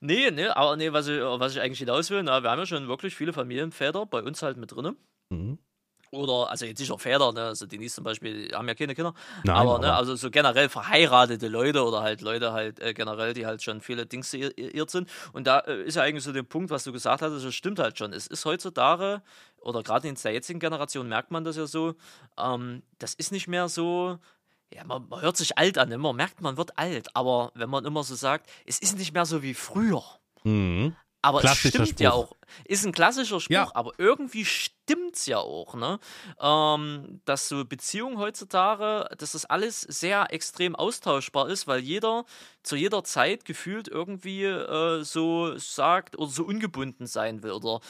Nee, 0.00 0.30
nee, 0.30 0.46
aber 0.46 0.76
nee, 0.76 0.92
was 0.92 1.08
ich, 1.08 1.20
was 1.20 1.54
ich 1.54 1.60
eigentlich 1.62 1.78
hinaus 1.78 2.10
will, 2.10 2.22
na, 2.22 2.42
wir 2.42 2.50
haben 2.50 2.58
ja 2.58 2.66
schon 2.66 2.86
wirklich 2.86 3.14
viele 3.14 3.32
Familienväter 3.32 4.04
bei 4.06 4.22
uns 4.22 4.42
halt 4.42 4.58
mit 4.58 4.72
drin. 4.72 4.94
Mhm. 5.30 5.58
Oder, 6.10 6.50
also 6.50 6.64
jetzt 6.64 6.78
nicht 6.78 6.88
nur 6.88 6.98
Väter, 6.98 7.32
ne? 7.32 7.44
also 7.44 7.66
Denise 7.66 7.96
zum 7.96 8.04
Beispiel, 8.04 8.48
die 8.48 8.54
haben 8.54 8.68
ja 8.68 8.74
keine 8.74 8.94
Kinder. 8.94 9.14
Nein, 9.44 9.56
aber, 9.56 9.78
ne, 9.78 9.92
also 9.92 10.14
so 10.16 10.30
generell 10.30 10.68
verheiratete 10.68 11.48
Leute 11.48 11.84
oder 11.84 12.02
halt 12.02 12.20
Leute 12.20 12.52
halt 12.52 12.80
äh, 12.80 12.94
generell, 12.94 13.34
die 13.34 13.46
halt 13.46 13.62
schon 13.62 13.80
viele 13.80 14.06
Dings 14.06 14.32
irrt 14.34 14.90
sind. 14.90 15.08
Und 15.32 15.46
da 15.46 15.60
äh, 15.60 15.82
ist 15.82 15.96
ja 15.96 16.02
eigentlich 16.02 16.24
so 16.24 16.32
der 16.32 16.42
Punkt, 16.42 16.70
was 16.70 16.84
du 16.84 16.92
gesagt 16.92 17.22
hast, 17.22 17.32
das 17.32 17.54
stimmt 17.54 17.78
halt 17.78 17.98
schon. 17.98 18.12
Es 18.12 18.26
ist 18.26 18.44
heutzutage, 18.44 19.22
oder 19.60 19.82
gerade 19.82 20.08
in 20.08 20.14
der 20.14 20.32
jetzigen 20.32 20.60
Generation 20.60 21.08
merkt 21.08 21.30
man 21.30 21.44
das 21.44 21.56
ja 21.56 21.66
so, 21.66 21.94
ähm, 22.38 22.82
das 22.98 23.14
ist 23.14 23.32
nicht 23.32 23.48
mehr 23.48 23.68
so, 23.68 24.18
ja, 24.72 24.84
man, 24.84 25.08
man 25.08 25.20
hört 25.20 25.36
sich 25.36 25.58
alt 25.58 25.78
an, 25.78 25.88
ne? 25.88 25.98
man 25.98 26.16
merkt, 26.16 26.40
man 26.40 26.56
wird 26.56 26.78
alt, 26.78 27.14
aber 27.14 27.50
wenn 27.54 27.70
man 27.70 27.84
immer 27.84 28.04
so 28.04 28.14
sagt, 28.14 28.48
es 28.64 28.78
ist 28.78 28.96
nicht 28.98 29.12
mehr 29.12 29.26
so 29.26 29.42
wie 29.42 29.54
früher. 29.54 30.02
Mhm. 30.44 30.94
Aber 31.22 31.42
es 31.42 31.56
stimmt 31.56 31.98
ja 31.98 32.10
Spruch. 32.10 32.30
auch. 32.30 32.36
Ist 32.64 32.84
ein 32.86 32.92
klassischer 32.92 33.40
Spruch, 33.40 33.52
Ja. 33.54 33.70
aber 33.74 33.92
irgendwie 33.98 34.44
stimmt's 34.44 35.26
ja 35.26 35.38
auch, 35.38 35.74
ne? 35.74 35.98
Ähm, 36.40 37.20
dass 37.24 37.48
so 37.48 37.64
Beziehungen 37.64 38.18
heutzutage, 38.18 39.08
dass 39.18 39.32
das 39.32 39.44
alles 39.44 39.80
sehr 39.80 40.32
extrem 40.32 40.76
austauschbar 40.76 41.48
ist, 41.48 41.66
weil 41.66 41.80
jeder 41.80 42.24
zu 42.62 42.74
jeder 42.76 43.04
Zeit 43.04 43.44
gefühlt 43.44 43.86
irgendwie 43.88 44.44
äh, 44.44 45.02
so 45.04 45.56
sagt 45.56 46.18
oder 46.18 46.30
so 46.30 46.44
ungebunden 46.44 47.06
sein 47.06 47.42
will. 47.44 47.52
Oder 47.52 47.80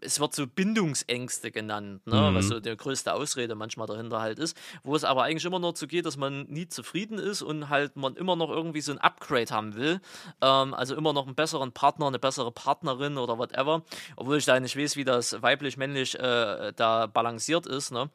es 0.00 0.20
wird 0.20 0.34
so 0.34 0.46
Bindungsängste 0.46 1.50
genannt, 1.50 2.06
ne? 2.06 2.30
Mhm. 2.30 2.34
was 2.34 2.48
so 2.48 2.60
die 2.60 2.76
größte 2.76 3.12
Ausrede 3.14 3.54
manchmal 3.54 3.86
dahinter 3.86 4.20
halt 4.20 4.38
ist, 4.38 4.56
wo 4.84 4.94
es 4.94 5.02
aber 5.04 5.24
eigentlich 5.24 5.44
immer 5.44 5.58
nur 5.58 5.70
dazu 5.72 5.86
geht, 5.86 6.06
dass 6.06 6.16
man 6.16 6.42
nie 6.44 6.68
zufrieden 6.68 7.18
ist 7.18 7.42
und 7.42 7.68
halt 7.68 7.96
man 7.96 8.14
immer 8.16 8.36
noch 8.36 8.50
irgendwie 8.50 8.80
so 8.80 8.92
ein 8.92 8.98
Upgrade 8.98 9.50
haben 9.52 9.74
will. 9.74 10.00
Ähm, 10.40 10.74
also 10.74 10.94
immer 10.94 11.12
noch 11.14 11.26
einen 11.26 11.34
besseren 11.34 11.72
Partner, 11.72 12.06
eine 12.06 12.18
bessere 12.18 12.52
Partnerin 12.52 13.16
oder 13.18 13.38
whatever. 13.38 13.82
Obwohl 14.16 14.38
ich 14.38 14.44
da 14.44 14.58
nicht 14.58 14.76
weiß, 14.76 14.96
wie 14.96 15.04
das 15.04 15.40
weiblich-männlich 15.40 16.18
äh, 16.18 16.72
da 16.74 17.06
balanciert 17.06 17.66
ist. 17.66 17.92
Ne? 17.92 18.10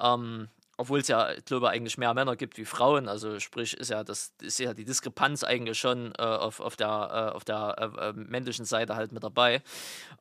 Ähm, 0.00 0.48
obwohl 0.80 1.00
es 1.00 1.08
ja, 1.08 1.32
ich 1.32 1.44
glaube, 1.44 1.68
eigentlich 1.70 1.98
mehr 1.98 2.14
Männer 2.14 2.36
gibt 2.36 2.56
wie 2.56 2.64
Frauen. 2.64 3.08
Also 3.08 3.40
sprich, 3.40 3.76
ist 3.76 3.90
ja 3.90 4.04
das 4.04 4.32
ist 4.40 4.60
ja 4.60 4.74
die 4.74 4.84
Diskrepanz 4.84 5.42
eigentlich 5.42 5.76
schon 5.76 6.12
äh, 6.16 6.22
auf, 6.22 6.60
auf 6.60 6.76
der, 6.76 6.86
äh, 7.32 7.36
auf 7.36 7.44
der 7.44 7.74
äh, 7.78 8.08
äh, 8.10 8.12
männlichen 8.12 8.64
Seite 8.64 8.94
halt 8.94 9.10
mit 9.10 9.24
dabei. 9.24 9.60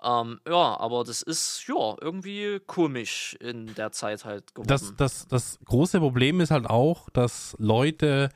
Ähm, 0.04 0.42
ja, 0.48 0.80
aber 0.80 1.04
das 1.04 1.22
ist 1.22 1.64
ja 1.68 1.96
irgendwie 2.02 2.60
komisch 2.66 3.38
in 3.40 3.76
der 3.76 3.92
Zeit 3.92 4.26
halt 4.26 4.56
geworden. 4.56 4.68
Das, 4.68 4.96
das, 4.98 5.28
das 5.28 5.60
große 5.64 6.00
Problem 6.00 6.42
ist 6.42 6.50
halt 6.50 6.68
auch, 6.68 7.08
dass 7.12 7.56
Leute 7.60 8.30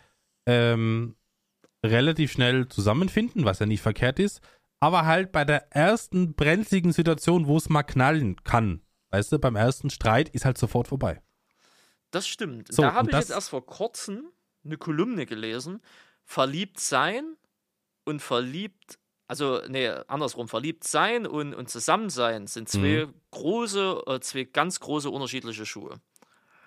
ähm, 0.46 1.16
relativ 1.84 2.32
schnell 2.32 2.68
zusammenfinden, 2.68 3.46
was 3.46 3.58
ja 3.58 3.66
nicht 3.66 3.82
verkehrt 3.82 4.20
ist, 4.20 4.42
aber 4.82 5.06
halt 5.06 5.32
bei 5.32 5.46
der 5.46 5.72
ersten 5.74 6.34
brenzligen 6.34 6.92
Situation, 6.92 7.48
wo 7.48 7.56
es 7.56 7.70
mal 7.70 7.84
knallen 7.84 8.44
kann, 8.44 8.82
weißt 9.12 9.32
du, 9.32 9.40
beim 9.40 9.56
ersten 9.56 9.90
Streit 9.90 10.28
ist 10.30 10.44
halt 10.44 10.58
sofort 10.58 10.88
vorbei. 10.88 11.22
Das 12.10 12.28
stimmt. 12.28 12.74
So, 12.74 12.82
da 12.82 12.94
habe 12.94 13.12
ich 13.12 13.16
jetzt 13.16 13.30
erst 13.30 13.50
vor 13.52 13.66
kurzem 13.66 14.32
eine 14.66 14.78
Kolumne 14.78 15.26
gelesen. 15.26 15.82
Verliebt 16.26 16.80
sein 16.80 17.38
und 18.06 18.22
verliebt, 18.22 18.98
also, 19.28 19.62
nee, 19.70 19.88
andersrum, 20.08 20.48
verliebt 20.50 20.84
sein 20.84 21.26
und, 21.26 21.54
und 21.54 21.70
zusammen 21.70 22.10
sein 22.10 22.48
sind 22.48 22.68
zwei 22.68 23.06
Mhm. 23.06 23.14
große, 23.30 24.04
äh, 24.08 24.20
zwei 24.20 24.44
ganz 24.44 24.80
große 24.80 25.10
unterschiedliche 25.10 25.66
Schuhe. 25.66 26.02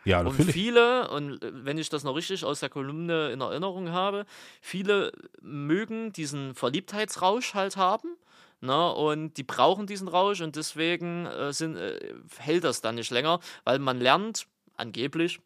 Ja, 0.04 0.20
Und 0.20 0.26
natürlich. 0.26 0.52
viele, 0.52 1.08
und 1.10 1.42
äh, 1.42 1.50
wenn 1.64 1.78
ich 1.78 1.88
das 1.88 2.04
noch 2.04 2.14
richtig 2.14 2.44
aus 2.44 2.60
der 2.60 2.68
Kolumne 2.68 3.30
in 3.30 3.40
Erinnerung 3.40 3.90
habe, 3.90 4.26
viele 4.60 5.12
mögen 5.40 6.12
diesen 6.12 6.54
Verliebtheitsrausch 6.54 7.54
halt 7.54 7.76
haben. 7.76 8.16
Ne, 8.60 8.92
und 8.94 9.34
die 9.36 9.42
brauchen 9.42 9.86
diesen 9.86 10.08
Rausch 10.08 10.40
und 10.40 10.56
deswegen 10.56 11.26
äh, 11.26 11.52
sind, 11.52 11.76
äh, 11.76 12.14
hält 12.38 12.64
das 12.64 12.80
dann 12.80 12.94
nicht 12.94 13.10
länger, 13.10 13.40
weil 13.64 13.78
man 13.78 14.00
lernt, 14.00 14.46
angeblich, 14.76 15.40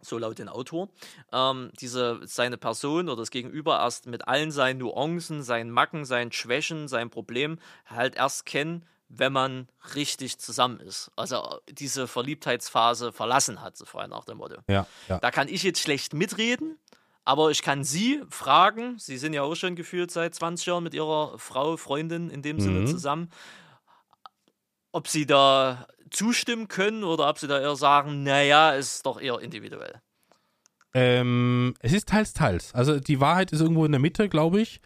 so 0.00 0.18
laut 0.18 0.38
den 0.38 0.48
Autor, 0.48 0.88
ähm, 1.32 1.70
diese, 1.80 2.20
seine 2.24 2.58
Person 2.58 3.08
oder 3.08 3.22
das 3.22 3.30
Gegenüber 3.30 3.80
erst 3.80 4.06
mit 4.06 4.28
allen 4.28 4.50
seinen 4.52 4.78
Nuancen, 4.78 5.42
seinen 5.42 5.70
Macken, 5.70 6.04
seinen 6.04 6.30
Schwächen, 6.30 6.86
seinen 6.86 7.10
Problemen 7.10 7.58
halt 7.86 8.14
erst 8.16 8.46
kennen, 8.46 8.84
wenn 9.14 9.32
man 9.32 9.68
richtig 9.94 10.38
zusammen 10.38 10.80
ist. 10.80 11.10
Also 11.16 11.60
diese 11.68 12.08
Verliebtheitsphase 12.08 13.12
verlassen 13.12 13.60
hat, 13.60 13.76
so 13.76 13.84
frei 13.84 14.06
nach 14.06 14.24
dem 14.24 14.38
Motto. 14.38 14.56
Ja, 14.68 14.86
ja. 15.08 15.18
Da 15.18 15.30
kann 15.30 15.48
ich 15.48 15.62
jetzt 15.62 15.80
schlecht 15.80 16.14
mitreden, 16.14 16.78
aber 17.24 17.50
ich 17.50 17.62
kann 17.62 17.84
Sie 17.84 18.22
fragen, 18.30 18.98
Sie 18.98 19.18
sind 19.18 19.34
ja 19.34 19.42
auch 19.42 19.54
schon 19.54 19.76
gefühlt 19.76 20.10
seit 20.10 20.34
20 20.34 20.66
Jahren 20.66 20.82
mit 20.84 20.94
Ihrer 20.94 21.38
Frau, 21.38 21.76
Freundin 21.76 22.30
in 22.30 22.40
dem 22.42 22.58
Sinne 22.58 22.80
Mhm. 22.80 22.86
zusammen, 22.86 23.28
ob 24.92 25.08
Sie 25.08 25.26
da 25.26 25.86
zustimmen 26.10 26.68
können 26.68 27.04
oder 27.04 27.28
ob 27.28 27.38
Sie 27.38 27.46
da 27.48 27.60
eher 27.60 27.76
sagen, 27.76 28.22
naja, 28.22 28.72
ist 28.72 29.04
doch 29.04 29.20
eher 29.20 29.38
individuell. 29.40 30.00
Ähm, 30.94 31.74
es 31.80 31.92
ist 31.92 32.08
teils, 32.08 32.32
teils. 32.34 32.74
Also 32.74 33.00
die 33.00 33.20
Wahrheit 33.20 33.52
ist 33.52 33.60
irgendwo 33.60 33.84
in 33.84 33.92
der 33.92 34.00
Mitte, 34.00 34.28
glaube 34.28 34.60
ich. 34.60 34.80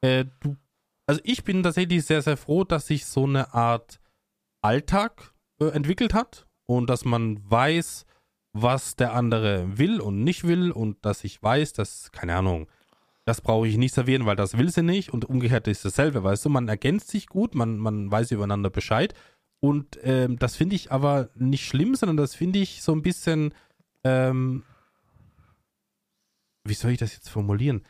Äh, 0.00 0.24
du 0.40 0.56
also 1.06 1.20
ich 1.24 1.44
bin 1.44 1.62
tatsächlich 1.62 2.04
sehr, 2.04 2.22
sehr 2.22 2.36
froh, 2.36 2.64
dass 2.64 2.86
sich 2.86 3.06
so 3.06 3.24
eine 3.24 3.54
Art 3.54 4.00
Alltag 4.62 5.34
äh, 5.60 5.66
entwickelt 5.66 6.14
hat 6.14 6.46
und 6.66 6.88
dass 6.88 7.04
man 7.04 7.38
weiß, 7.50 8.06
was 8.52 8.96
der 8.96 9.14
andere 9.14 9.78
will 9.78 10.00
und 10.00 10.22
nicht 10.22 10.44
will 10.44 10.70
und 10.70 11.04
dass 11.04 11.24
ich 11.24 11.42
weiß, 11.42 11.72
dass, 11.72 12.12
keine 12.12 12.36
Ahnung, 12.36 12.68
das 13.24 13.40
brauche 13.40 13.68
ich 13.68 13.76
nicht 13.76 13.94
servieren, 13.94 14.26
weil 14.26 14.36
das 14.36 14.58
will 14.58 14.70
sie 14.70 14.82
nicht 14.82 15.12
und 15.12 15.24
umgekehrt 15.24 15.68
ist 15.68 15.84
dasselbe, 15.84 16.22
weißt 16.22 16.44
du, 16.44 16.48
man 16.48 16.68
ergänzt 16.68 17.08
sich 17.08 17.26
gut, 17.26 17.54
man, 17.54 17.78
man 17.78 18.10
weiß 18.10 18.30
übereinander 18.32 18.70
Bescheid 18.70 19.14
und 19.60 19.98
ähm, 20.02 20.38
das 20.38 20.56
finde 20.56 20.76
ich 20.76 20.90
aber 20.90 21.30
nicht 21.34 21.64
schlimm, 21.64 21.94
sondern 21.94 22.16
das 22.16 22.34
finde 22.34 22.58
ich 22.58 22.82
so 22.82 22.92
ein 22.92 23.02
bisschen, 23.02 23.54
ähm, 24.04 24.64
wie 26.64 26.74
soll 26.74 26.90
ich 26.90 26.98
das 26.98 27.14
jetzt 27.14 27.28
formulieren? 27.28 27.82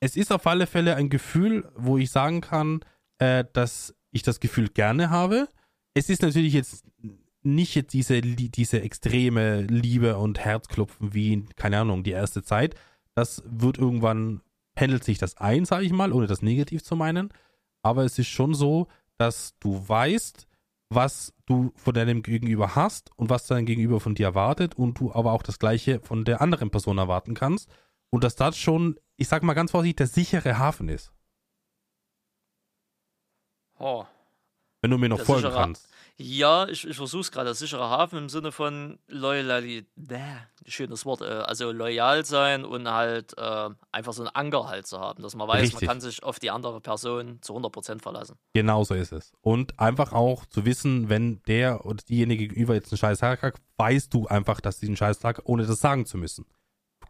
Es 0.00 0.16
ist 0.16 0.32
auf 0.32 0.46
alle 0.46 0.66
Fälle 0.66 0.96
ein 0.96 1.10
Gefühl, 1.10 1.70
wo 1.76 1.98
ich 1.98 2.10
sagen 2.10 2.40
kann, 2.40 2.80
äh, 3.18 3.44
dass 3.52 3.94
ich 4.10 4.22
das 4.22 4.40
Gefühl 4.40 4.68
gerne 4.68 5.10
habe. 5.10 5.48
Es 5.94 6.08
ist 6.08 6.22
natürlich 6.22 6.54
jetzt 6.54 6.84
nicht 7.42 7.74
jetzt 7.74 7.92
diese, 7.92 8.20
diese 8.20 8.82
extreme 8.82 9.62
Liebe 9.62 10.16
und 10.16 10.38
Herzklopfen 10.40 11.14
wie, 11.14 11.44
keine 11.56 11.78
Ahnung, 11.78 12.02
die 12.02 12.10
erste 12.10 12.42
Zeit. 12.42 12.74
Das 13.14 13.42
wird 13.46 13.78
irgendwann, 13.78 14.40
pendelt 14.74 15.04
sich 15.04 15.18
das 15.18 15.36
ein, 15.36 15.64
sage 15.64 15.84
ich 15.84 15.92
mal, 15.92 16.12
ohne 16.12 16.26
das 16.26 16.42
negativ 16.42 16.82
zu 16.82 16.96
meinen. 16.96 17.30
Aber 17.82 18.04
es 18.04 18.18
ist 18.18 18.28
schon 18.28 18.54
so, 18.54 18.88
dass 19.16 19.54
du 19.58 19.86
weißt, 19.88 20.46
was 20.90 21.32
du 21.46 21.72
von 21.76 21.94
deinem 21.94 22.22
Gegenüber 22.22 22.74
hast 22.74 23.10
und 23.16 23.30
was 23.30 23.46
dein 23.46 23.66
Gegenüber 23.66 24.00
von 24.00 24.14
dir 24.14 24.26
erwartet 24.26 24.74
und 24.74 24.98
du 24.98 25.12
aber 25.12 25.32
auch 25.32 25.42
das 25.42 25.58
Gleiche 25.58 26.00
von 26.00 26.24
der 26.24 26.40
anderen 26.40 26.70
Person 26.70 26.98
erwarten 26.98 27.34
kannst. 27.34 27.70
Und 28.10 28.24
dass 28.24 28.34
das 28.34 28.58
schon, 28.58 28.98
ich 29.20 29.28
sag 29.28 29.42
mal 29.42 29.52
ganz 29.52 29.70
vorsichtig, 29.70 29.98
der 29.98 30.06
sichere 30.06 30.58
Hafen 30.58 30.88
ist. 30.88 31.12
Oh. 33.78 34.06
Wenn 34.80 34.90
du 34.90 34.96
mir 34.96 35.10
noch 35.10 35.18
der 35.18 35.26
folgen 35.26 35.42
sichere, 35.42 35.58
kannst. 35.58 35.88
Ja, 36.16 36.66
ich, 36.68 36.86
ich 36.88 36.96
versuche 36.96 37.20
es 37.20 37.30
gerade. 37.30 37.46
Der 37.46 37.54
sichere 37.54 37.90
Hafen 37.90 38.18
im 38.18 38.28
Sinne 38.30 38.50
von 38.50 38.98
Loyalität. 39.08 39.86
Schönes 40.66 41.04
Wort. 41.04 41.20
Äh, 41.20 41.24
also 41.24 41.70
loyal 41.70 42.24
sein 42.24 42.64
und 42.64 42.88
halt 42.90 43.36
äh, 43.36 43.68
einfach 43.92 44.14
so 44.14 44.22
einen 44.22 44.34
Anker 44.34 44.68
halt 44.68 44.86
zu 44.86 44.98
haben, 44.98 45.22
dass 45.22 45.34
man 45.34 45.46
weiß, 45.46 45.64
Richtig. 45.64 45.82
man 45.82 45.88
kann 45.88 46.00
sich 46.00 46.22
auf 46.22 46.38
die 46.38 46.50
andere 46.50 46.80
Person 46.80 47.42
zu 47.42 47.54
100% 47.54 48.00
verlassen. 48.00 48.38
Genau 48.54 48.84
so 48.84 48.94
ist 48.94 49.12
es. 49.12 49.32
Und 49.42 49.78
einfach 49.78 50.14
auch 50.14 50.46
zu 50.46 50.64
wissen, 50.64 51.10
wenn 51.10 51.42
der 51.42 51.84
oder 51.84 52.02
diejenige 52.08 52.48
gegenüber 52.48 52.72
jetzt 52.72 52.90
einen 52.90 52.98
scheiß 52.98 53.20
hat, 53.20 53.54
weißt 53.76 54.14
du 54.14 54.28
einfach, 54.28 54.62
dass 54.62 54.80
sie 54.80 54.86
einen 54.86 54.96
scheiß 54.96 55.18
Tag, 55.18 55.42
ohne 55.44 55.66
das 55.66 55.80
sagen 55.80 56.06
zu 56.06 56.16
müssen. 56.16 56.46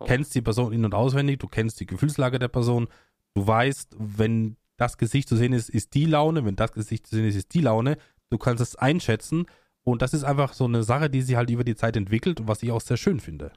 Du 0.01 0.05
oh. 0.05 0.09
kennst 0.09 0.35
die 0.35 0.41
Person 0.41 0.73
in- 0.73 0.85
und 0.85 0.95
auswendig, 0.95 1.39
du 1.39 1.47
kennst 1.47 1.79
die 1.79 1.87
Gefühlslage 1.87 2.39
der 2.39 2.49
Person, 2.49 2.89
du 3.35 3.47
weißt, 3.47 3.97
wenn 3.99 4.57
das 4.79 4.97
Gesicht 4.97 5.29
zu 5.29 5.37
sehen 5.37 5.53
ist, 5.53 5.69
ist 5.69 5.93
die 5.93 6.07
Laune, 6.07 6.45
wenn 6.47 6.57
das 6.57 6.73
Gesicht 6.73 7.07
zu 7.07 7.17
sehen 7.17 7.27
ist, 7.27 7.37
ist 7.37 7.53
die 7.53 7.61
Laune. 7.61 7.99
Du 8.31 8.39
kannst 8.39 8.63
es 8.63 8.77
einschätzen 8.77 9.45
und 9.83 10.01
das 10.01 10.15
ist 10.15 10.25
einfach 10.25 10.55
so 10.55 10.65
eine 10.65 10.83
Sache, 10.83 11.11
die 11.11 11.21
sich 11.21 11.37
halt 11.37 11.51
über 11.51 11.65
die 11.65 11.77
Zeit 11.77 11.97
entwickelt 11.97 12.41
und 12.41 12.49
was 12.49 12.63
ich 12.63 12.73
auch 12.73 12.81
sehr 12.81 12.97
schön 12.97 13.21
finde. 13.21 13.53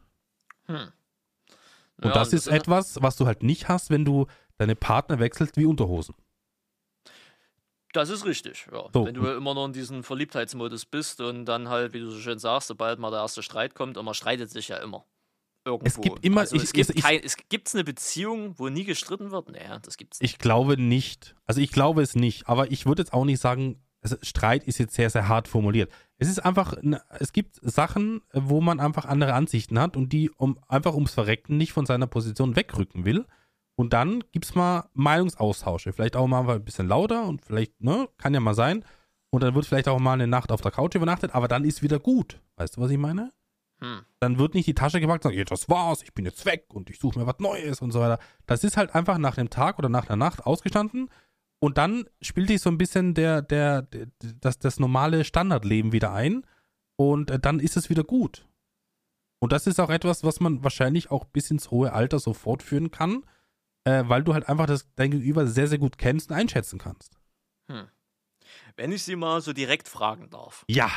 Hm. 0.66 0.92
Und 1.98 2.10
ja, 2.10 2.12
das 2.12 2.34
ist 2.34 2.48
das 2.48 2.54
etwas, 2.54 3.02
was 3.02 3.16
du 3.16 3.26
halt 3.26 3.42
nicht 3.42 3.70
hast, 3.70 3.90
wenn 3.90 4.04
du 4.04 4.28
deine 4.58 4.76
Partner 4.76 5.20
wechselst 5.20 5.56
wie 5.56 5.66
Unterhosen. 5.66 6.16
Das 7.94 8.10
ist 8.10 8.26
richtig, 8.26 8.68
ja. 8.72 8.90
So. 8.92 9.06
Wenn 9.06 9.14
du 9.14 9.28
immer 9.28 9.54
noch 9.54 9.66
in 9.66 9.74
diesem 9.74 10.04
Verliebtheitsmodus 10.04 10.86
bist 10.88 11.22
und 11.22 11.46
dann 11.46 11.70
halt, 11.70 11.94
wie 11.94 12.00
du 12.00 12.10
so 12.10 12.20
schön 12.20 12.40
sagst, 12.40 12.68
sobald 12.68 13.00
mal 13.00 13.12
der 13.12 13.20
erste 13.20 13.44
Streit 13.44 13.76
kommt, 13.76 13.98
und 13.98 14.04
man 14.04 14.16
streitet 14.16 14.50
sich 14.50 14.68
ja 14.68 14.78
immer. 14.78 15.06
Irgendwo. 15.66 15.86
Es 15.86 16.02
gibt 16.02 16.26
immer. 16.26 16.42
Also, 16.42 16.56
ich, 16.56 16.64
es 16.64 16.74
gibt 16.74 16.90
ich, 16.90 17.04
kein, 17.04 17.22
es 17.24 17.38
gibt's 17.50 17.74
eine 17.74 17.84
Beziehung, 17.84 18.58
wo 18.58 18.70
nie 18.70 18.84
gestritten 18.84 19.32
wird? 19.32 19.50
Naja, 19.50 19.80
das 19.80 19.98
gibt's 19.98 20.20
nicht. 20.20 20.32
Ich 20.32 20.40
glaube 20.40 20.82
nicht. 20.82 21.36
Also 21.46 21.62
ich 21.62 21.72
glaube 21.72 22.02
es 22.02 22.16
nicht. 22.16 22.48
Aber 22.50 22.72
ich 22.72 22.86
würde 22.86 23.02
jetzt 23.02 23.14
auch 23.14 23.26
nicht 23.26 23.40
sagen, 23.40 23.82
also 24.02 24.18
Streit 24.22 24.66
ist 24.66 24.78
jetzt 24.78 24.96
sehr, 24.96 25.10
sehr 25.10 25.30
hart 25.30 25.48
formuliert. 25.48 25.90
Es 26.18 26.28
ist 26.28 26.40
einfach, 26.40 26.76
es 27.20 27.32
gibt 27.32 27.60
Sachen, 27.62 28.22
wo 28.34 28.60
man 28.60 28.80
einfach 28.80 29.06
andere 29.06 29.34
Ansichten 29.34 29.80
hat 29.80 29.96
und 29.96 30.12
die 30.12 30.30
um, 30.32 30.60
einfach 30.68 30.94
ums 30.94 31.14
Verrecken 31.14 31.58
nicht 31.58 31.72
von 31.72 31.86
seiner 31.86 32.08
Position 32.08 32.56
wegrücken 32.56 33.06
will. 33.06 33.26
Und 33.76 33.94
dann 33.94 34.24
gibt 34.32 34.46
es 34.46 34.56
mal 34.56 34.90
Meinungsaustausche. 34.94 35.94
Vielleicht 35.94 36.16
auch 36.16 36.28
mal 36.28 36.48
ein 36.48 36.64
bisschen 36.64 36.88
lauter 36.88 37.26
und 37.26 37.44
vielleicht, 37.44 37.82
ne, 37.82 38.08
kann 38.18 38.34
ja 38.34 38.40
mal 38.40 38.54
sein. 38.54 38.86
Und 39.32 39.42
dann 39.42 39.56
wird 39.56 39.66
vielleicht 39.66 39.88
auch 39.88 40.00
mal 40.00 40.14
eine 40.14 40.28
Nacht 40.28 40.52
auf 40.52 40.62
der 40.62 40.72
Couch 40.72 40.94
übernachtet, 40.94 41.34
aber 41.34 41.48
dann 41.48 41.66
ist 41.66 41.82
wieder 41.82 42.00
gut. 42.00 42.40
Weißt 42.58 42.78
du, 42.78 42.82
was 42.82 42.92
ich 42.92 43.00
meine? 43.00 43.32
Hm. 43.84 44.02
Dann 44.20 44.38
wird 44.40 44.54
nicht 44.54 44.68
die 44.68 44.74
Tasche 44.74 45.02
gepackt 45.02 45.26
und 45.26 45.36
sagt, 45.36 45.52
das 45.52 45.68
war's, 45.68 46.02
ich 46.04 46.14
bin 46.14 46.26
jetzt 46.26 46.46
weg 46.46 46.68
und 46.70 46.90
ich 46.90 47.00
suche 47.00 47.20
mir 47.20 47.28
was 47.28 47.40
Neues 47.40 47.82
und 47.82 47.92
so 47.92 48.00
weiter. 48.00 48.20
Das 48.46 48.64
ist 48.64 48.78
halt 48.78 48.96
einfach 48.96 49.18
nach 49.18 49.38
einem 49.38 49.50
Tag 49.50 49.78
oder 49.78 49.90
nach 49.90 50.08
einer 50.08 50.16
Nacht 50.16 50.46
ausgestanden 50.46 51.10
und 51.64 51.78
dann 51.78 52.10
spielt 52.22 52.50
sich 52.50 52.60
so 52.60 52.70
ein 52.70 52.78
bisschen 52.78 53.14
der, 53.14 53.42
der, 53.42 53.84
der, 53.84 54.08
das, 54.22 54.60
das 54.60 54.80
normale 54.82 55.24
Standardleben 55.24 55.94
wieder 55.94 56.12
ein. 56.12 56.46
Und 56.98 57.32
äh, 57.32 57.40
dann 57.40 57.62
ist 57.62 57.78
es 57.78 57.90
wieder 57.90 58.04
gut. 58.04 58.46
Und 59.40 59.54
das 59.54 59.66
ist 59.66 59.80
auch 59.80 59.90
etwas, 59.90 60.26
was 60.26 60.42
man 60.42 60.62
wahrscheinlich 60.66 61.10
auch 61.10 61.24
bis 61.24 61.52
ins 61.52 61.72
hohe 61.72 61.94
Alter 61.94 62.20
so 62.20 62.34
fortführen 62.34 62.92
kann, 62.92 63.26
äh, 63.86 64.04
weil 64.08 64.26
du 64.26 64.34
halt 64.34 64.50
einfach 64.50 64.66
das, 64.66 64.94
dein 64.96 65.12
Gegenüber 65.12 65.48
sehr, 65.48 65.68
sehr 65.68 65.78
gut 65.80 65.98
kennst 65.98 66.32
und 66.32 66.36
einschätzen 66.36 66.80
kannst. 66.80 67.18
Hm. 67.70 67.88
Wenn 68.76 68.92
ich 68.92 69.04
sie 69.04 69.16
mal 69.16 69.40
so 69.40 69.54
direkt 69.54 69.88
fragen 69.88 70.30
darf. 70.30 70.66
Ja. 70.68 70.92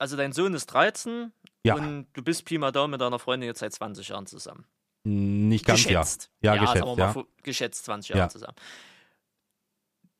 Also 0.00 0.16
dein 0.16 0.32
Sohn 0.32 0.54
ist 0.54 0.66
13 0.66 1.30
ja. 1.62 1.74
und 1.74 2.06
du 2.14 2.22
bist 2.22 2.46
Pi 2.46 2.56
mal 2.56 2.72
Daumen 2.72 2.92
mit 2.92 3.02
deiner 3.02 3.18
Freundin 3.18 3.48
jetzt 3.48 3.60
seit 3.60 3.74
20 3.74 4.08
Jahren 4.08 4.26
zusammen. 4.26 4.64
Nicht 5.04 5.66
ganz, 5.66 5.84
geschätzt. 5.84 6.30
ja. 6.40 6.54
Ja, 6.54 6.60
geschätzt, 6.60 6.86
ja. 6.96 7.12
Mal, 7.12 7.24
geschätzt 7.42 7.84
20 7.84 8.08
Jahre 8.10 8.20
ja. 8.22 8.28
zusammen. 8.30 8.56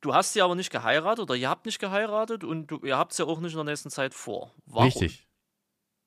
Du 0.02 0.14
hast 0.14 0.34
sie 0.34 0.42
aber 0.42 0.54
nicht 0.54 0.70
geheiratet 0.70 1.22
oder 1.22 1.34
ihr 1.34 1.48
habt 1.48 1.64
nicht 1.64 1.78
geheiratet 1.78 2.44
und 2.44 2.66
du, 2.66 2.78
ihr 2.84 2.98
habt 2.98 3.12
es 3.12 3.18
ja 3.18 3.24
auch 3.24 3.40
nicht 3.40 3.52
in 3.52 3.56
der 3.58 3.64
nächsten 3.64 3.90
Zeit 3.90 4.12
vor. 4.12 4.54
Warum? 4.66 4.84
Richtig. 4.84 5.26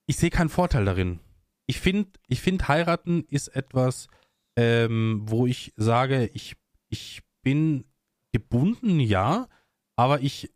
Ich 0.05 0.17
sehe 0.17 0.29
keinen 0.29 0.49
Vorteil 0.49 0.85
darin. 0.85 1.19
Ich 1.65 1.79
finde, 1.79 2.11
ich 2.27 2.41
find, 2.41 2.67
heiraten 2.67 3.23
ist 3.29 3.47
etwas, 3.49 4.07
ähm, 4.55 5.21
wo 5.25 5.47
ich 5.47 5.73
sage, 5.77 6.29
ich, 6.33 6.57
ich 6.89 7.23
bin 7.41 7.85
gebunden, 8.31 8.99
ja, 8.99 9.47
aber 9.95 10.21
ich, 10.21 10.53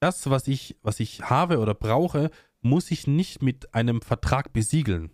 das, 0.00 0.28
was 0.30 0.48
ich, 0.48 0.76
was 0.82 0.98
ich 0.98 1.22
habe 1.22 1.58
oder 1.58 1.74
brauche, 1.74 2.30
muss 2.60 2.90
ich 2.90 3.06
nicht 3.06 3.42
mit 3.42 3.74
einem 3.74 4.02
Vertrag 4.02 4.52
besiegeln 4.52 5.10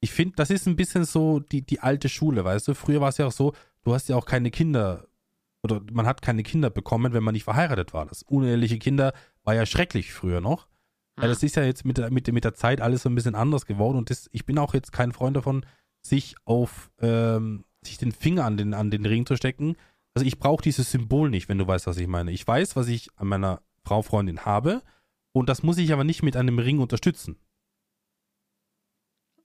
ich 0.00 0.12
finde, 0.12 0.34
das 0.36 0.50
ist 0.50 0.66
ein 0.66 0.76
bisschen 0.76 1.04
so 1.04 1.40
die, 1.40 1.62
die 1.62 1.80
alte 1.80 2.08
Schule, 2.08 2.44
weißt 2.44 2.68
du? 2.68 2.74
Früher 2.74 3.00
war 3.00 3.10
es 3.10 3.18
ja 3.18 3.26
auch 3.26 3.32
so, 3.32 3.52
du 3.82 3.92
hast 3.94 4.08
ja 4.08 4.16
auch 4.16 4.24
keine 4.24 4.50
Kinder 4.50 5.06
oder 5.62 5.82
man 5.92 6.06
hat 6.06 6.22
keine 6.22 6.42
Kinder 6.42 6.70
bekommen, 6.70 7.12
wenn 7.12 7.22
man 7.22 7.34
nicht 7.34 7.44
verheiratet 7.44 7.92
war. 7.92 8.06
Das 8.06 8.22
uneheliche 8.22 8.78
Kinder 8.78 9.12
war 9.44 9.54
ja 9.54 9.66
schrecklich 9.66 10.12
früher 10.12 10.40
noch. 10.40 10.68
Mhm. 11.16 11.22
Das 11.22 11.42
ist 11.42 11.56
ja 11.56 11.64
jetzt 11.64 11.84
mit 11.84 11.98
der, 11.98 12.10
mit, 12.10 12.32
mit 12.32 12.44
der 12.44 12.54
Zeit 12.54 12.80
alles 12.80 13.02
so 13.02 13.10
ein 13.10 13.14
bisschen 13.14 13.34
anders 13.34 13.66
geworden 13.66 13.98
und 13.98 14.08
das, 14.08 14.30
ich 14.32 14.46
bin 14.46 14.58
auch 14.58 14.72
jetzt 14.72 14.92
kein 14.92 15.12
Freund 15.12 15.36
davon, 15.36 15.66
sich 16.00 16.34
auf 16.46 16.90
ähm, 17.00 17.64
sich 17.82 17.98
den 17.98 18.12
Finger 18.12 18.46
an 18.46 18.56
den, 18.56 18.72
an 18.72 18.90
den 18.90 19.04
Ring 19.04 19.26
zu 19.26 19.36
stecken. 19.36 19.76
Also 20.14 20.26
ich 20.26 20.38
brauche 20.38 20.62
dieses 20.62 20.90
Symbol 20.90 21.28
nicht, 21.28 21.48
wenn 21.50 21.58
du 21.58 21.66
weißt, 21.66 21.86
was 21.86 21.98
ich 21.98 22.08
meine. 22.08 22.30
Ich 22.30 22.46
weiß, 22.46 22.74
was 22.74 22.88
ich 22.88 23.10
an 23.16 23.28
meiner 23.28 23.62
Frau 23.84 24.00
Freundin 24.00 24.46
habe 24.46 24.82
und 25.32 25.48
das 25.48 25.62
muss 25.62 25.78
ich 25.78 25.92
aber 25.92 26.04
nicht 26.04 26.22
mit 26.22 26.36
einem 26.36 26.58
Ring 26.58 26.80
unterstützen. 26.80 27.38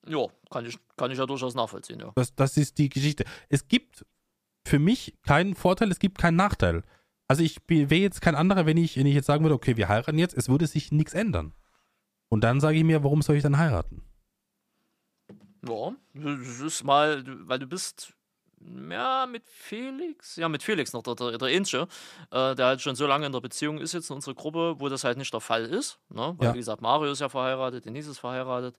Ja, 0.07 0.27
kann 0.51 0.65
ich, 0.65 0.77
kann 0.97 1.11
ich 1.11 1.17
ja 1.17 1.25
durchaus 1.25 1.55
nachvollziehen, 1.55 1.99
ja. 1.99 2.11
Das, 2.15 2.35
das 2.35 2.57
ist 2.57 2.77
die 2.77 2.89
Geschichte. 2.89 3.25
Es 3.49 3.67
gibt 3.67 4.05
für 4.67 4.79
mich 4.79 5.17
keinen 5.23 5.55
Vorteil, 5.55 5.91
es 5.91 5.99
gibt 5.99 6.17
keinen 6.17 6.35
Nachteil. 6.35 6.83
Also 7.27 7.41
ich 7.41 7.59
wäre 7.67 7.95
jetzt 7.95 8.21
kein 8.21 8.35
anderer, 8.35 8.65
wenn 8.65 8.77
ich, 8.77 8.97
wenn 8.97 9.07
ich 9.07 9.15
jetzt 9.15 9.25
sagen 9.25 9.43
würde, 9.43 9.55
okay, 9.55 9.77
wir 9.77 9.87
heiraten 9.87 10.19
jetzt, 10.19 10.37
es 10.37 10.47
würde 10.49 10.67
sich 10.67 10.91
nichts 10.91 11.13
ändern. 11.13 11.53
Und 12.29 12.43
dann 12.43 12.59
sage 12.59 12.77
ich 12.77 12.83
mir, 12.83 13.03
warum 13.03 13.21
soll 13.21 13.35
ich 13.35 13.43
dann 13.43 13.57
heiraten? 13.57 14.03
Ja, 15.67 15.95
das 16.13 16.59
ist 16.59 16.83
mal, 16.83 17.23
weil 17.47 17.59
du 17.59 17.67
bist 17.67 18.14
ja, 18.89 19.25
mit 19.25 19.43
Felix, 19.45 20.35
ja, 20.35 20.49
mit 20.49 20.63
Felix 20.63 20.93
noch, 20.93 21.03
der, 21.03 21.15
der, 21.15 21.37
der 21.37 21.47
Ähnliche, 21.49 21.87
äh, 22.31 22.55
der 22.55 22.65
halt 22.65 22.81
schon 22.81 22.95
so 22.95 23.07
lange 23.07 23.25
in 23.25 23.31
der 23.31 23.41
Beziehung 23.41 23.79
ist 23.79 23.93
jetzt 23.93 24.09
in 24.09 24.15
unserer 24.15 24.35
Gruppe, 24.35 24.75
wo 24.79 24.89
das 24.89 25.03
halt 25.03 25.17
nicht 25.17 25.33
der 25.33 25.41
Fall 25.41 25.65
ist. 25.65 25.99
Ne? 26.09 26.33
Weil, 26.37 26.47
ja. 26.47 26.53
wie 26.53 26.59
gesagt, 26.59 26.81
Mario 26.81 27.11
ist 27.11 27.21
ja 27.21 27.29
verheiratet, 27.29 27.85
Denise 27.85 28.11
ist 28.11 28.19
verheiratet. 28.19 28.77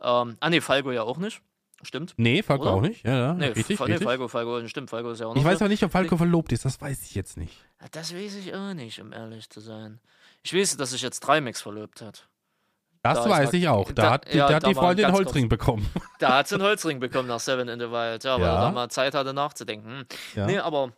Ähm, 0.00 0.36
ah, 0.40 0.50
nee, 0.50 0.60
Falco 0.60 0.90
ja 0.90 1.02
auch 1.02 1.18
nicht. 1.18 1.42
Stimmt. 1.82 2.14
Nee, 2.16 2.42
Falco 2.42 2.64
Oder? 2.64 2.72
auch 2.72 2.80
nicht. 2.80 3.04
Ja, 3.04 3.16
ja. 3.16 3.34
Nee, 3.34 3.46
richtig, 3.48 3.78
nee, 3.80 3.98
Falco, 3.98 4.26
Falco, 4.26 4.66
stimmt, 4.66 4.90
Falco 4.90 5.10
ist 5.10 5.20
ja 5.20 5.26
auch 5.26 5.34
noch. 5.34 5.40
Ich 5.40 5.46
weiß 5.46 5.62
auch 5.62 5.68
nicht, 5.68 5.82
ob 5.84 5.92
Falco 5.92 6.16
verlobt 6.16 6.50
ist, 6.52 6.64
das 6.64 6.80
weiß 6.80 7.02
ich 7.04 7.14
jetzt 7.14 7.36
nicht. 7.36 7.64
Das 7.92 8.12
weiß 8.12 8.34
ich 8.34 8.54
auch 8.54 8.74
nicht, 8.74 9.00
um 9.00 9.12
ehrlich 9.12 9.48
zu 9.48 9.60
sein. 9.60 10.00
Ich 10.42 10.54
weiß, 10.54 10.76
dass 10.76 10.90
sich 10.90 11.02
jetzt 11.02 11.22
Trimax 11.22 11.62
verlobt 11.62 12.00
hat. 12.02 12.28
Das 13.02 13.24
da 13.24 13.30
weiß 13.30 13.52
ich 13.52 13.68
auch. 13.68 13.92
Da, 13.92 14.02
da 14.02 14.10
hat, 14.10 14.32
die, 14.32 14.38
ja, 14.38 14.48
da 14.48 14.54
hat 14.56 14.66
die 14.66 14.74
Freundin 14.74 15.06
den 15.06 15.14
Holzring 15.14 15.48
bekommen. 15.48 15.88
Da 16.18 16.38
hat 16.38 16.48
sie 16.48 16.56
einen 16.56 16.64
Holzring 16.64 16.98
bekommen 16.98 17.28
nach 17.28 17.38
Seven 17.38 17.68
in 17.68 17.78
the 17.78 17.90
Wild. 17.90 18.24
Ja, 18.24 18.34
weil 18.34 18.46
ja. 18.46 18.54
er 18.56 18.60
da 18.62 18.70
mal 18.72 18.88
Zeit 18.88 19.14
hatte 19.14 19.32
nachzudenken. 19.32 20.04
Ja. 20.34 20.46
Nee, 20.46 20.58
aber 20.58 20.92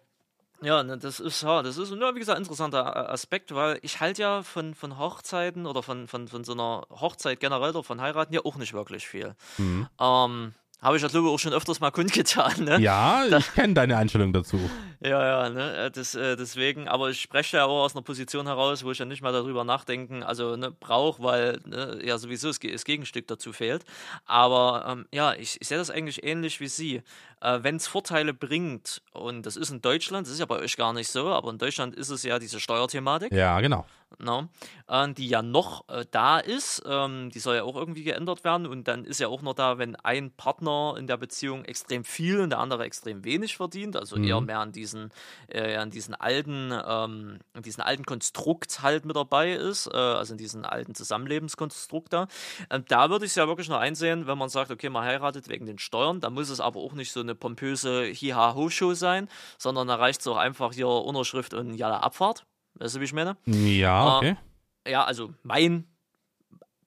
ja, 0.62 0.82
ne, 0.82 0.98
das 0.98 1.20
ist 1.20 1.42
ja, 1.42 1.62
das 1.62 1.76
ist 1.76 1.90
nur, 1.90 2.14
wie 2.14 2.20
gesagt, 2.20 2.36
ein 2.36 2.42
interessanter 2.42 3.10
Aspekt, 3.10 3.54
weil 3.54 3.78
ich 3.82 4.00
halte 4.00 4.22
ja 4.22 4.42
von, 4.42 4.74
von 4.74 4.98
Hochzeiten 4.98 5.66
oder 5.66 5.82
von, 5.82 6.06
von, 6.06 6.28
von 6.28 6.44
so 6.44 6.52
einer 6.52 6.86
Hochzeit 6.90 7.40
generell 7.40 7.70
oder 7.70 7.82
von 7.82 8.00
Heiraten 8.00 8.32
ja 8.32 8.40
auch 8.44 8.56
nicht 8.56 8.72
wirklich 8.72 9.06
viel. 9.06 9.34
Mhm. 9.58 9.88
Ähm, 9.98 10.54
habe 10.82 10.96
ich 10.96 11.02
ja, 11.02 11.08
glaube 11.08 11.26
ich, 11.28 11.32
auch 11.32 11.38
schon 11.38 11.52
öfters 11.52 11.80
mal 11.80 11.90
kundgetan. 11.90 12.64
Ne? 12.64 12.80
Ja, 12.80 13.26
da, 13.28 13.38
ich 13.38 13.52
kenne 13.54 13.74
deine 13.74 13.96
Einstellung 13.96 14.32
dazu. 14.32 14.58
Ja, 15.02 15.44
ja, 15.44 15.50
ne, 15.50 15.76
äh, 15.76 15.90
das, 15.90 16.14
äh, 16.14 16.36
deswegen, 16.36 16.86
aber 16.86 17.08
ich 17.08 17.20
spreche 17.20 17.58
ja 17.58 17.64
auch 17.64 17.84
aus 17.84 17.94
einer 17.94 18.02
Position 18.02 18.46
heraus, 18.46 18.84
wo 18.84 18.90
ich 18.90 18.98
ja 18.98 19.06
nicht 19.06 19.22
mal 19.22 19.32
darüber 19.32 19.64
nachdenken, 19.64 20.22
also 20.22 20.56
ne, 20.56 20.70
brauche, 20.70 21.22
weil 21.22 21.60
ne, 21.64 22.00
ja 22.04 22.18
sowieso 22.18 22.48
das, 22.48 22.58
das, 22.58 22.84
Gegenstück 22.84 23.26
dazu 23.26 23.52
fehlt. 23.52 23.84
Aber 24.26 24.84
ähm, 24.86 25.06
ja, 25.12 25.34
ich, 25.34 25.60
ich 25.60 25.68
sehe 25.68 25.78
das 25.78 25.90
eigentlich 25.90 26.22
ähnlich 26.22 26.60
wie 26.60 26.68
Sie. 26.68 27.02
Äh, 27.40 27.58
Wenn 27.62 27.76
es 27.76 27.86
Vorteile 27.86 28.34
bringt, 28.34 29.00
und 29.12 29.46
das 29.46 29.56
ist 29.56 29.70
in 29.70 29.80
Deutschland, 29.80 30.26
das 30.26 30.34
ist 30.34 30.40
ja 30.40 30.46
bei 30.46 30.58
euch 30.58 30.76
gar 30.76 30.92
nicht 30.92 31.08
so, 31.08 31.28
aber 31.28 31.50
in 31.50 31.58
Deutschland 31.58 31.94
ist 31.94 32.10
es 32.10 32.22
ja 32.22 32.38
diese 32.38 32.60
Steuerthematik. 32.60 33.32
Ja, 33.32 33.60
genau. 33.60 33.86
No, 34.18 34.48
äh, 34.88 35.12
die 35.12 35.28
ja 35.28 35.40
noch 35.40 35.88
äh, 35.88 36.04
da 36.10 36.38
ist, 36.38 36.82
ähm, 36.86 37.30
die 37.30 37.38
soll 37.38 37.56
ja 37.56 37.62
auch 37.62 37.76
irgendwie 37.76 38.02
geändert 38.02 38.44
werden 38.44 38.66
und 38.66 38.88
dann 38.88 39.04
ist 39.04 39.20
ja 39.20 39.28
auch 39.28 39.40
noch 39.40 39.54
da, 39.54 39.78
wenn 39.78 39.96
ein 39.96 40.30
Partner 40.32 40.96
in 40.98 41.06
der 41.06 41.16
Beziehung 41.16 41.64
extrem 41.64 42.04
viel 42.04 42.40
und 42.40 42.50
der 42.50 42.58
andere 42.58 42.84
extrem 42.84 43.24
wenig 43.24 43.56
verdient, 43.56 43.96
also 43.96 44.16
mhm. 44.16 44.24
eher 44.24 44.40
mehr 44.40 44.58
an 44.58 44.72
diesen, 44.72 45.10
äh, 45.48 45.76
an 45.76 45.90
diesen 45.90 46.14
alten, 46.14 46.72
ähm, 46.72 47.38
an 47.54 47.62
diesen 47.62 47.82
alten 47.82 48.04
Konstrukt 48.04 48.82
halt 48.82 49.04
mit 49.04 49.16
dabei 49.16 49.52
ist, 49.52 49.86
äh, 49.86 49.96
also 49.96 50.34
in 50.34 50.38
diesen 50.38 50.64
alten 50.64 50.94
Zusammenlebenskonstrukt 50.94 52.12
da. 52.12 52.26
Ähm, 52.68 52.84
da 52.88 53.10
würde 53.10 53.24
ich 53.24 53.32
es 53.32 53.36
ja 53.36 53.46
wirklich 53.46 53.68
nur 53.68 53.78
einsehen, 53.78 54.26
wenn 54.26 54.36
man 54.36 54.48
sagt, 54.48 54.70
okay, 54.70 54.90
man 54.90 55.04
heiratet 55.04 55.48
wegen 55.48 55.66
den 55.66 55.78
Steuern, 55.78 56.20
da 56.20 56.30
muss 56.30 56.50
es 56.50 56.60
aber 56.60 56.80
auch 56.80 56.92
nicht 56.92 57.12
so 57.12 57.20
eine 57.20 57.34
pompöse 57.34 58.04
Hiha-Ho-Show 58.04 58.94
sein, 58.94 59.28
sondern 59.56 59.88
da 59.88 59.94
reicht 59.94 60.20
es 60.20 60.26
auch 60.26 60.36
einfach 60.36 60.74
hier 60.74 60.88
Unterschrift 60.88 61.54
und 61.54 61.74
ja, 61.74 61.96
Abfahrt. 61.96 62.44
Weißt 62.80 62.96
du, 62.96 63.00
wie 63.00 63.04
ich 63.04 63.12
meine? 63.12 63.36
Ja, 63.46 64.16
okay. 64.16 64.36
Äh, 64.84 64.92
ja, 64.92 65.04
also 65.04 65.34
mein, 65.42 65.86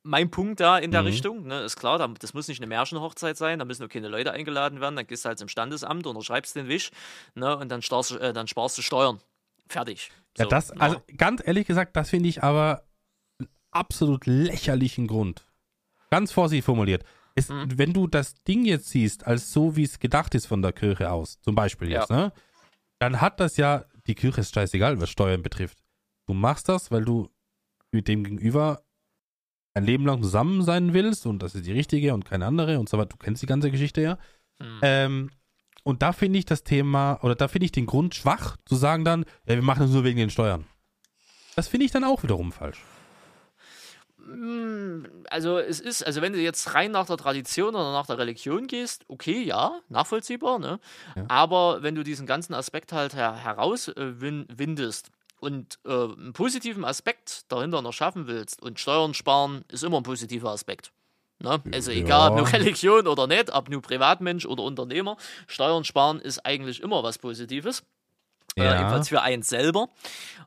mein 0.01 0.31
Punkt 0.31 0.59
da 0.59 0.79
in 0.79 0.91
der 0.91 1.01
mhm. 1.01 1.07
Richtung, 1.07 1.47
ne, 1.47 1.61
ist 1.61 1.77
klar, 1.77 1.99
das 2.19 2.33
muss 2.33 2.47
nicht 2.47 2.59
eine 2.59 2.67
Märchenhochzeit 2.67 3.37
sein, 3.37 3.59
da 3.59 3.65
müssen 3.65 3.83
nur 3.83 3.89
keine 3.89 4.07
Leute 4.07 4.31
eingeladen 4.31 4.81
werden, 4.81 4.95
dann 4.95 5.05
gehst 5.05 5.23
du 5.23 5.29
halt 5.29 5.37
zum 5.37 5.47
Standesamt, 5.47 6.07
unterschreibst 6.07 6.55
den 6.55 6.67
Wisch, 6.67 6.89
ne, 7.35 7.55
und 7.55 7.69
dann, 7.69 7.83
starrst, 7.83 8.13
äh, 8.13 8.33
dann 8.33 8.47
sparst 8.47 8.77
du 8.77 8.81
Steuern. 8.81 9.19
Fertig. 9.69 10.11
So, 10.35 10.43
ja, 10.43 10.49
das, 10.49 10.73
ne? 10.73 10.81
also 10.81 11.01
ganz 11.15 11.41
ehrlich 11.45 11.67
gesagt, 11.67 11.95
das 11.95 12.09
finde 12.09 12.27
ich 12.27 12.43
aber 12.43 12.83
einen 13.39 13.49
absolut 13.71 14.25
lächerlichen 14.25 15.05
Grund. 15.07 15.45
Ganz 16.09 16.31
vorsichtig 16.31 16.65
formuliert. 16.65 17.03
Es, 17.35 17.49
mhm. 17.49 17.77
Wenn 17.77 17.93
du 17.93 18.07
das 18.07 18.33
Ding 18.43 18.65
jetzt 18.65 18.89
siehst, 18.89 19.27
als 19.27 19.53
so 19.53 19.75
wie 19.75 19.83
es 19.83 19.99
gedacht 19.99 20.33
ist 20.33 20.47
von 20.47 20.63
der 20.63 20.73
Kirche 20.73 21.11
aus, 21.11 21.39
zum 21.41 21.53
Beispiel 21.53 21.91
jetzt, 21.91 22.09
ja. 22.09 22.15
ne, 22.15 22.33
dann 22.97 23.21
hat 23.21 23.39
das 23.39 23.57
ja 23.57 23.85
die 24.07 24.15
Kirche 24.15 24.41
ist 24.41 24.53
scheißegal, 24.53 24.99
was 24.99 25.09
Steuern 25.09 25.41
betrifft. 25.41 25.82
Du 26.25 26.33
machst 26.33 26.69
das, 26.69 26.91
weil 26.91 27.05
du 27.05 27.29
mit 27.91 28.07
dem 28.07 28.23
Gegenüber 28.23 28.83
ein 29.73 29.85
Leben 29.85 30.05
lang 30.05 30.21
zusammen 30.21 30.61
sein 30.63 30.93
willst 30.93 31.25
und 31.25 31.39
das 31.39 31.55
ist 31.55 31.65
die 31.65 31.71
richtige 31.71 32.13
und 32.13 32.25
keine 32.25 32.45
andere 32.45 32.79
und 32.79 32.89
so 32.89 32.97
weiter. 32.97 33.09
Du 33.09 33.17
kennst 33.17 33.41
die 33.41 33.47
ganze 33.47 33.71
Geschichte 33.71 34.01
ja. 34.01 34.17
Mhm. 34.59 34.79
Ähm, 34.81 35.29
und 35.83 36.01
da 36.01 36.13
finde 36.13 36.39
ich 36.39 36.45
das 36.45 36.63
Thema 36.63 37.19
oder 37.23 37.35
da 37.35 37.47
finde 37.47 37.65
ich 37.65 37.71
den 37.71 37.85
Grund 37.85 38.15
schwach, 38.15 38.57
zu 38.65 38.75
sagen 38.75 39.03
dann, 39.03 39.25
ja, 39.45 39.55
wir 39.55 39.61
machen 39.61 39.81
das 39.81 39.91
nur 39.91 40.03
wegen 40.03 40.17
den 40.17 40.29
Steuern. 40.29 40.65
Das 41.55 41.67
finde 41.67 41.85
ich 41.85 41.91
dann 41.91 42.03
auch 42.03 42.23
wiederum 42.23 42.51
falsch. 42.51 42.81
Mm, 44.17 45.05
also 45.29 45.57
es 45.57 45.79
ist, 45.81 46.05
also 46.05 46.21
wenn 46.21 46.33
du 46.33 46.39
jetzt 46.39 46.73
rein 46.73 46.91
nach 46.91 47.05
der 47.05 47.17
Tradition 47.17 47.75
oder 47.75 47.91
nach 47.91 48.05
der 48.05 48.17
Religion 48.17 48.67
gehst, 48.67 49.03
okay, 49.09 49.43
ja, 49.43 49.81
nachvollziehbar, 49.89 50.59
ne? 50.59 50.79
Ja. 51.15 51.25
Aber 51.27 51.83
wenn 51.83 51.95
du 51.95 52.03
diesen 52.03 52.25
ganzen 52.25 52.53
Aspekt 52.53 52.93
halt 52.93 53.15
her 53.15 53.35
herauswindest 53.35 55.11
und 55.43 55.77
äh, 55.85 55.91
einen 55.91 56.31
positiven 56.31 56.85
Aspekt 56.85 57.51
dahinter 57.51 57.81
noch 57.81 57.91
schaffen 57.91 58.27
willst 58.27 58.61
und 58.61 58.79
Steuern 58.79 59.13
sparen 59.13 59.65
ist 59.67 59.83
immer 59.83 59.97
ein 59.97 60.03
positiver 60.03 60.51
Aspekt. 60.51 60.93
Ne? 61.39 61.61
Also 61.73 61.91
ja. 61.91 61.97
egal 61.97 62.31
ob 62.31 62.37
nur 62.37 62.47
Religion 62.53 63.07
oder 63.07 63.27
nicht, 63.27 63.53
ob 63.53 63.69
nur 63.69 63.81
Privatmensch 63.81 64.45
oder 64.45 64.63
Unternehmer, 64.63 65.17
Steuern 65.47 65.83
sparen 65.83 66.19
ist 66.19 66.45
eigentlich 66.45 66.81
immer 66.81 67.03
was 67.03 67.17
Positives. 67.17 67.83
Äh, 68.55 68.63
ja. 68.63 68.73
Äh, 68.73 68.77
jedenfalls 68.77 69.09
für 69.09 69.21
einen 69.21 69.43
selber. 69.43 69.89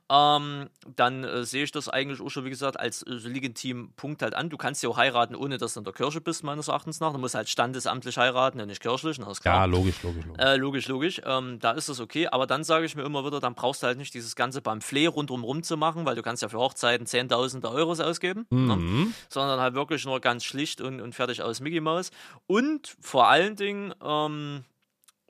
Ähm, 0.09 0.69
dann 0.95 1.25
äh, 1.25 1.43
sehe 1.43 1.65
ich 1.65 1.71
das 1.71 1.89
eigentlich 1.89 2.21
auch 2.21 2.29
schon, 2.29 2.45
wie 2.45 2.49
gesagt, 2.49 2.79
als 2.79 3.03
äh, 3.03 3.11
legitimen 3.11 3.91
Punkt 3.97 4.21
halt 4.21 4.35
an. 4.35 4.49
Du 4.49 4.55
kannst 4.55 4.81
ja 4.81 4.89
auch 4.89 4.95
heiraten, 4.95 5.35
ohne 5.35 5.57
dass 5.57 5.73
du 5.73 5.81
in 5.81 5.83
der 5.83 5.93
Kirche 5.93 6.21
bist, 6.21 6.45
meines 6.45 6.69
Erachtens 6.69 7.01
nach. 7.01 7.11
Du 7.11 7.17
musst 7.19 7.35
halt 7.35 7.49
standesamtlich 7.49 8.17
heiraten 8.17 8.61
und 8.61 8.67
nicht 8.67 8.81
kirchlich, 8.81 9.17
das 9.17 9.27
ist 9.27 9.41
klar. 9.41 9.55
Ja, 9.55 9.65
logisch, 9.65 10.01
logisch, 10.03 10.25
logisch. 10.25 10.45
Äh, 10.45 10.55
logisch, 10.55 10.87
logisch. 10.87 11.21
Ähm, 11.25 11.59
da 11.59 11.71
ist 11.71 11.89
das 11.89 11.99
okay, 11.99 12.27
aber 12.27 12.47
dann 12.47 12.63
sage 12.63 12.85
ich 12.85 12.95
mir 12.95 13.03
immer 13.03 13.25
wieder, 13.25 13.41
dann 13.41 13.53
brauchst 13.53 13.83
du 13.83 13.87
halt 13.87 13.97
nicht 13.97 14.13
dieses 14.13 14.37
ganze 14.37 14.61
Pamphlet 14.61 15.13
rundum 15.13 15.43
rum 15.43 15.61
zu 15.61 15.75
machen, 15.75 16.05
weil 16.05 16.15
du 16.15 16.21
kannst 16.21 16.41
ja 16.41 16.47
für 16.47 16.59
Hochzeiten 16.59 17.05
Zehntausende 17.05 17.69
Euros 17.69 17.99
ausgeben, 17.99 18.45
ne? 18.49 18.75
mhm. 18.77 19.03
ne? 19.03 19.11
sondern 19.27 19.59
halt 19.59 19.73
wirklich 19.73 20.05
nur 20.05 20.21
ganz 20.21 20.45
schlicht 20.45 20.79
und, 20.79 21.01
und 21.01 21.15
fertig 21.15 21.41
aus 21.41 21.59
Mickey 21.59 21.81
Mouse. 21.81 22.11
Und 22.45 22.95
vor 23.01 23.27
allen 23.27 23.57
Dingen, 23.57 23.93
ähm, 24.01 24.63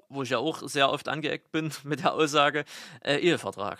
wo 0.09 0.23
ich 0.23 0.29
ja 0.29 0.38
auch 0.38 0.67
sehr 0.67 0.89
oft 0.89 1.07
angeeckt 1.07 1.51
bin 1.51 1.71
mit 1.84 2.03
der 2.03 2.13
Aussage, 2.13 2.65
äh, 3.03 3.17
Ehevertrag. 3.17 3.79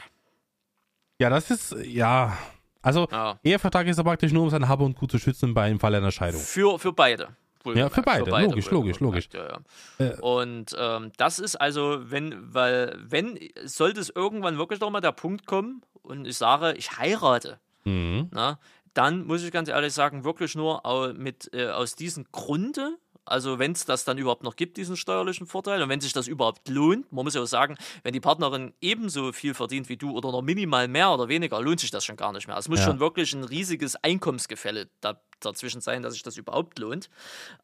Ja, 1.20 1.30
das 1.30 1.50
ist, 1.50 1.76
ja. 1.84 2.38
Also, 2.82 3.08
ja. 3.12 3.40
Ehevertrag 3.44 3.88
ist 3.88 3.98
ja 3.98 4.04
praktisch 4.04 4.32
nur, 4.32 4.44
um 4.44 4.50
sein 4.50 4.68
Habe 4.68 4.84
und 4.84 4.96
Gut 4.96 5.12
zu 5.12 5.18
schützen 5.18 5.54
bei 5.54 5.64
einem 5.64 5.80
Fall 5.80 5.96
einer 5.96 6.12
Scheidung. 6.12 6.40
Für, 6.40 6.78
für 6.80 6.94
beide. 6.94 7.36
Ja, 7.76 7.90
für 7.90 8.02
beide, 8.02 8.26
für 8.26 8.32
beide, 8.32 8.48
logisch, 8.48 8.72
logisch, 8.72 9.00
logisch. 9.00 9.30
Ja, 9.34 9.60
ja. 10.00 10.06
Äh, 10.06 10.20
und 10.22 10.76
ähm, 10.78 11.12
das 11.18 11.40
ist 11.40 11.56
also, 11.56 12.00
wenn, 12.10 12.54
weil, 12.54 12.98
wenn, 13.00 13.38
sollte 13.66 14.00
es 14.00 14.10
irgendwann 14.10 14.58
wirklich 14.58 14.80
nochmal 14.80 15.02
der 15.02 15.12
Punkt 15.12 15.46
kommen 15.46 15.82
und 16.02 16.26
ich 16.26 16.38
sage, 16.38 16.74
ich 16.78 16.98
heirate, 16.98 17.60
mhm. 17.84 18.30
na, 18.32 18.60
dann 18.94 19.26
muss 19.26 19.44
ich 19.44 19.52
ganz 19.52 19.70
ehrlich 19.70 19.94
sagen, 19.94 20.24
wirklich 20.24 20.56
nur 20.56 21.14
mit, 21.16 21.50
äh, 21.54 21.68
aus 21.68 21.96
diesem 21.96 22.26
Grunde, 22.32 22.98
also 23.28 23.60
wenn 23.60 23.74
es 23.74 23.86
das 23.86 24.06
dann 24.06 24.18
überhaupt 24.18 24.44
noch 24.44 24.56
gibt, 24.56 24.78
diesen 24.78 24.96
steuerlichen 24.96 25.48
Vorteil 25.48 25.82
und 25.82 25.90
wenn 25.90 26.02
sich 26.02 26.14
das 26.14 26.28
überhaupt 26.28 26.68
lohnt, 26.70 27.12
man 27.12 27.26
muss 27.26 27.34
ja 27.34 27.42
auch 27.42 27.48
sagen, 27.48 27.76
wenn 28.04 28.14
die 28.14 28.20
Partnerin 28.20 28.74
ebenso 28.82 29.32
viel 29.34 29.54
verdient 29.54 29.90
wie 29.90 29.98
du 29.98 30.12
oder 30.12 30.32
noch 30.32 30.42
minimal 30.42 30.88
mehr 30.88 31.12
oder 31.12 31.28
weniger, 31.28 31.62
lohnt 31.62 31.80
sich 31.80 31.92
das 31.92 32.06
schon 32.06 32.16
gar 32.16 32.32
nicht 32.32 32.48
mehr. 32.48 32.58
Es 32.58 32.70
muss 32.70 32.80
ja. 32.80 32.86
schon 32.86 33.00
wirklich 33.00 33.34
ein 33.34 33.44
riesiges 33.44 33.96
Einkommensgefälle 34.04 34.90
da, 35.02 35.22
dazwischen 35.40 35.82
sein, 35.82 36.02
dass 36.04 36.14
sich 36.14 36.24
das 36.24 36.38
überhaupt 36.38 36.80
lohnt. 36.80 37.10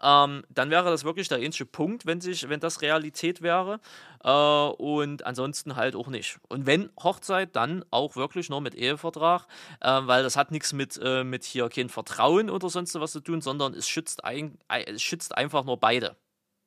Ähm, 0.01 0.43
dann 0.49 0.69
wäre 0.69 0.89
das 0.89 1.03
wirklich 1.03 1.27
der 1.27 1.39
ähnliche 1.39 1.65
Punkt, 1.65 2.05
wenn, 2.05 2.21
sich, 2.21 2.49
wenn 2.49 2.59
das 2.59 2.81
Realität 2.81 3.41
wäre. 3.41 3.79
Äh, 4.23 4.29
und 4.29 5.25
ansonsten 5.25 5.75
halt 5.75 5.95
auch 5.95 6.07
nicht. 6.07 6.39
Und 6.49 6.65
wenn 6.65 6.89
Hochzeit, 7.01 7.55
dann 7.55 7.85
auch 7.91 8.15
wirklich 8.15 8.49
nur 8.49 8.61
mit 8.61 8.75
Ehevertrag, 8.75 9.47
äh, 9.81 10.01
weil 10.03 10.23
das 10.23 10.35
hat 10.35 10.51
nichts 10.51 10.73
mit, 10.73 10.99
äh, 11.03 11.23
mit 11.23 11.43
hier 11.43 11.69
kein 11.69 11.89
Vertrauen 11.89 12.49
oder 12.49 12.69
sonst 12.69 12.93
was 12.95 13.11
zu 13.11 13.19
tun, 13.19 13.41
sondern 13.41 13.73
es 13.73 13.87
schützt, 13.87 14.23
ein, 14.23 14.57
es 14.67 15.01
schützt 15.01 15.37
einfach 15.37 15.63
nur 15.63 15.77
beide. 15.77 16.15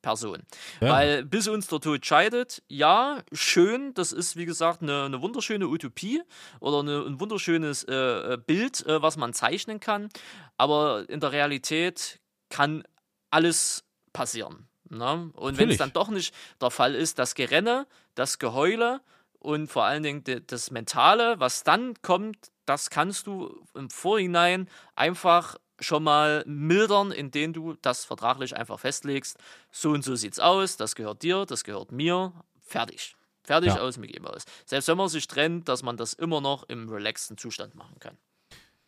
Person. 0.07 0.43
Ja. 0.79 0.89
Weil 0.89 1.25
bis 1.25 1.47
uns 1.47 1.67
der 1.67 1.81
Tod 1.81 2.05
scheidet, 2.05 2.63
ja, 2.69 3.23
schön, 3.33 3.93
das 3.93 4.13
ist 4.13 4.37
wie 4.37 4.45
gesagt 4.45 4.81
eine, 4.81 5.03
eine 5.03 5.21
wunderschöne 5.21 5.67
Utopie 5.67 6.21
oder 6.59 6.79
eine, 6.79 7.03
ein 7.05 7.19
wunderschönes 7.19 7.83
äh, 7.83 7.93
äh, 7.93 8.37
Bild, 8.37 8.85
äh, 8.85 9.01
was 9.01 9.17
man 9.17 9.33
zeichnen 9.33 9.79
kann, 9.79 10.09
aber 10.57 11.09
in 11.09 11.19
der 11.19 11.31
Realität 11.31 12.19
kann 12.49 12.83
alles 13.29 13.83
passieren. 14.13 14.67
Ne? 14.89 15.31
Und 15.33 15.57
wenn 15.57 15.69
es 15.69 15.77
dann 15.77 15.93
doch 15.93 16.09
nicht 16.09 16.33
der 16.61 16.71
Fall 16.71 16.95
ist, 16.95 17.19
das 17.19 17.35
Gerenne, 17.35 17.87
das 18.15 18.39
Geheule 18.39 19.01
und 19.39 19.67
vor 19.67 19.83
allen 19.83 20.03
Dingen 20.03 20.23
das 20.47 20.71
Mentale, 20.71 21.39
was 21.39 21.63
dann 21.63 21.93
kommt, 22.01 22.51
das 22.65 22.89
kannst 22.89 23.27
du 23.27 23.63
im 23.75 23.89
Vorhinein 23.89 24.69
einfach 24.95 25.57
schon 25.79 26.03
mal 26.03 26.43
mildern, 26.47 27.11
indem 27.11 27.53
du 27.53 27.75
das 27.81 28.05
vertraglich 28.05 28.55
einfach 28.55 28.79
festlegst. 28.79 29.37
So 29.71 29.91
und 29.91 30.03
so 30.03 30.15
sieht's 30.15 30.39
aus, 30.39 30.77
das 30.77 30.95
gehört 30.95 31.21
dir, 31.21 31.45
das 31.45 31.63
gehört 31.63 31.91
mir, 31.91 32.33
fertig. 32.61 33.15
Fertig 33.43 33.69
ja. 33.69 33.79
aus, 33.79 33.97
Mickey 33.97 34.19
aus. 34.25 34.43
Selbst 34.65 34.89
wenn 34.89 34.97
man 34.97 35.07
sich 35.07 35.27
trennt, 35.27 35.69
dass 35.69 35.81
man 35.81 35.95
das 35.95 36.13
immer 36.13 36.41
noch 36.41 36.63
im 36.67 36.89
relaxten 36.89 37.37
Zustand 37.37 37.75
machen 37.75 37.97
kann. 37.99 38.17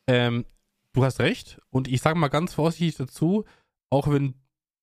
Ähm, 0.08 0.46
du 0.94 1.04
hast 1.04 1.20
recht. 1.20 1.60
Und 1.70 1.88
ich 1.88 2.02
sage 2.02 2.18
mal 2.18 2.28
ganz 2.30 2.54
vorsichtig 2.54 2.96
dazu, 2.98 3.46
auch 3.90 4.10
wenn 4.10 4.36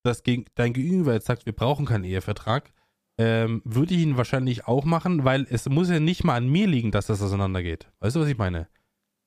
das 0.02 0.22
gegen, 0.22 0.46
dein 0.54 0.72
Gegenüber 0.72 1.12
jetzt 1.12 1.26
sagt, 1.26 1.46
wir 1.46 1.52
brauchen 1.52 1.86
keinen 1.86 2.04
Ehevertrag, 2.04 2.72
ähm, 3.18 3.62
würde 3.64 3.94
ich 3.94 4.00
ihn 4.00 4.16
wahrscheinlich 4.16 4.66
auch 4.66 4.84
machen, 4.84 5.24
weil 5.24 5.46
es 5.48 5.68
muss 5.68 5.88
ja 5.88 6.00
nicht 6.00 6.24
mal 6.24 6.36
an 6.36 6.48
mir 6.48 6.66
liegen, 6.66 6.90
dass 6.90 7.06
das 7.06 7.22
auseinandergeht. 7.22 7.90
Weißt 8.00 8.16
du, 8.16 8.20
was 8.20 8.28
ich 8.28 8.38
meine? 8.38 8.68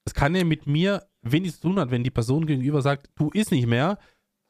Es 0.06 0.14
kann 0.14 0.36
ja 0.36 0.44
mit 0.44 0.68
mir 0.68 1.08
wenig 1.22 1.56
zu 1.56 1.62
tun 1.62 1.80
hat, 1.80 1.92
wenn 1.92 2.04
die 2.04 2.12
Person 2.12 2.46
gegenüber 2.46 2.82
sagt, 2.82 3.10
du 3.16 3.30
isst 3.32 3.52
nicht 3.52 3.68
mehr, 3.68 3.98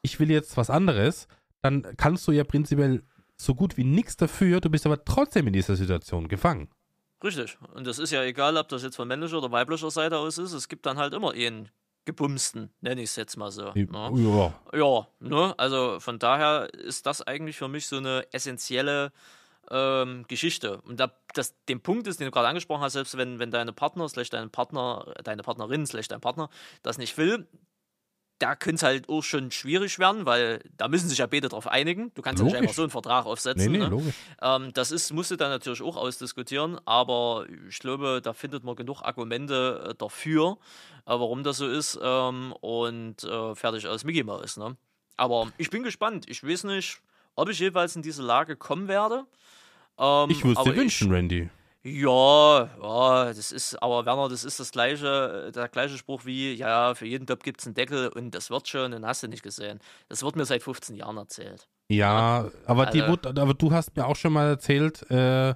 ich 0.02 0.20
will 0.20 0.30
jetzt 0.30 0.56
was 0.56 0.70
anderes, 0.70 1.26
dann 1.62 1.86
kannst 1.96 2.26
du 2.28 2.32
ja 2.32 2.44
prinzipiell 2.44 3.02
so 3.36 3.54
gut 3.54 3.76
wie 3.76 3.84
nichts 3.84 4.16
dafür, 4.16 4.60
du 4.60 4.70
bist 4.70 4.86
aber 4.86 5.04
trotzdem 5.04 5.46
in 5.46 5.52
dieser 5.52 5.76
Situation 5.76 6.28
gefangen. 6.28 6.68
Richtig. 7.22 7.58
Und 7.74 7.86
das 7.86 7.98
ist 7.98 8.12
ja 8.12 8.22
egal, 8.22 8.56
ob 8.56 8.68
das 8.68 8.82
jetzt 8.82 8.96
von 8.96 9.08
männlicher 9.08 9.38
oder 9.38 9.50
weiblicher 9.50 9.90
Seite 9.90 10.18
aus 10.18 10.38
ist. 10.38 10.52
Es 10.52 10.68
gibt 10.68 10.86
dann 10.86 10.96
halt 10.96 11.12
immer 11.12 11.32
einen 11.32 11.68
gebumsten, 12.04 12.70
nenne 12.80 13.02
ich 13.02 13.10
es 13.10 13.16
jetzt 13.16 13.36
mal 13.36 13.50
so. 13.50 13.72
Ne? 13.74 13.88
Ja. 13.92 14.54
Ja, 14.72 15.06
ne? 15.20 15.54
also 15.58 16.00
von 16.00 16.18
daher 16.18 16.72
ist 16.74 17.06
das 17.06 17.22
eigentlich 17.22 17.56
für 17.56 17.68
mich 17.68 17.86
so 17.86 17.98
eine 17.98 18.26
essentielle 18.32 19.12
ähm, 19.70 20.24
Geschichte. 20.26 20.80
Und 20.82 20.98
da, 20.98 21.12
das, 21.34 21.54
den 21.66 21.80
Punkt 21.80 22.06
ist, 22.06 22.20
den 22.20 22.26
du 22.26 22.30
gerade 22.30 22.48
angesprochen 22.48 22.82
hast, 22.82 22.94
selbst 22.94 23.16
wenn, 23.16 23.38
wenn 23.38 23.50
deine 23.50 23.72
Partner, 23.72 24.08
slash 24.08 24.30
dein 24.30 24.50
Partner, 24.50 25.14
deine 25.22 25.42
Partnerin, 25.42 25.86
slash 25.86 26.08
dein 26.08 26.20
Partner 26.20 26.50
das 26.82 26.98
nicht 26.98 27.16
will, 27.18 27.46
da 28.40 28.56
könnte 28.56 28.76
es 28.76 28.82
halt 28.82 29.08
auch 29.08 29.22
schon 29.22 29.52
schwierig 29.52 29.98
werden, 30.00 30.26
weil 30.26 30.60
da 30.76 30.88
müssen 30.88 31.08
sich 31.08 31.18
ja 31.18 31.26
beide 31.26 31.48
drauf 31.48 31.68
einigen. 31.68 32.12
Du 32.14 32.22
kannst 32.22 32.40
ja 32.40 32.44
nicht 32.44 32.54
Logisch. 32.54 32.62
einfach 32.62 32.74
so 32.74 32.82
einen 32.82 32.90
Vertrag 32.90 33.24
Nee, 33.24 33.30
aufsetzen. 33.30 33.70
nee, 33.72 33.78
ne? 33.78 33.86
logisch. 33.86 34.14
Ähm, 34.42 34.72
das 34.74 34.90
ist, 34.90 35.12
musste 35.12 35.36
dann 35.36 35.50
natürlich 35.50 35.82
auch 35.82 35.96
ausdiskutieren, 35.96 36.80
aber 36.86 37.46
ich 37.68 37.78
glaube, 37.78 38.20
da 38.22 38.32
findet 38.32 38.64
man 38.64 38.74
genug 38.74 39.02
Argumente 39.02 39.90
äh, 39.90 39.94
dafür, 39.96 40.58
äh, 41.06 41.10
warum 41.10 41.44
das 41.44 41.58
so 41.58 41.68
ist 41.68 41.98
ähm, 42.02 42.52
und 42.60 43.22
äh, 43.22 43.54
fertig 43.54 43.86
aus 43.86 44.02
Mickey 44.04 44.24
Mouse. 44.24 44.56
Ne? 44.56 44.76
Aber 45.16 45.52
ich 45.58 45.70
bin 45.70 45.82
gespannt. 45.82 46.24
Ich 46.28 46.42
weiß 46.42 46.64
nicht, 46.64 46.98
ob 47.36 47.48
ich 47.50 47.58
jeweils 47.60 47.94
in 47.94 48.02
diese 48.02 48.22
Lage 48.22 48.56
kommen 48.56 48.88
werde. 48.88 49.24
Ähm, 49.98 50.30
Ich 50.30 50.42
würde 50.44 50.58
es 50.58 50.64
dir 50.64 50.76
wünschen, 50.76 51.12
Randy. 51.12 51.50
Ja, 51.82 52.64
ja, 52.82 53.24
das 53.32 53.52
ist, 53.52 53.82
aber 53.82 54.04
Werner, 54.04 54.28
das 54.28 54.44
ist 54.44 54.60
das 54.60 54.70
gleiche, 54.70 55.50
der 55.54 55.68
gleiche 55.68 55.96
Spruch 55.96 56.24
wie, 56.26 56.52
ja, 56.54 56.94
für 56.94 57.06
jeden 57.06 57.26
Top 57.26 57.42
gibt 57.42 57.60
es 57.60 57.66
einen 57.66 57.74
Deckel 57.74 58.08
und 58.08 58.32
das 58.34 58.50
wird 58.50 58.68
schon 58.68 58.92
und 58.92 59.06
hast 59.06 59.22
du 59.22 59.28
nicht 59.28 59.42
gesehen. 59.42 59.80
Das 60.08 60.22
wird 60.22 60.36
mir 60.36 60.44
seit 60.44 60.62
15 60.62 60.96
Jahren 60.96 61.16
erzählt. 61.16 61.68
Ja, 61.88 62.50
aber, 62.66 62.86
die, 62.86 63.00
Also- 63.02 63.12
wurde- 63.24 63.40
aber 63.40 63.54
du 63.54 63.72
hast 63.72 63.96
mir 63.96 64.06
auch 64.06 64.16
schon 64.16 64.32
mal 64.32 64.48
erzählt, 64.48 65.10
äh, 65.10 65.54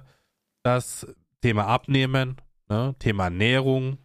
das 0.63 1.05
Thema 1.41 1.67
Abnehmen, 1.67 2.37
ne? 2.69 2.95
Thema 2.99 3.25
Ernährung, 3.25 3.99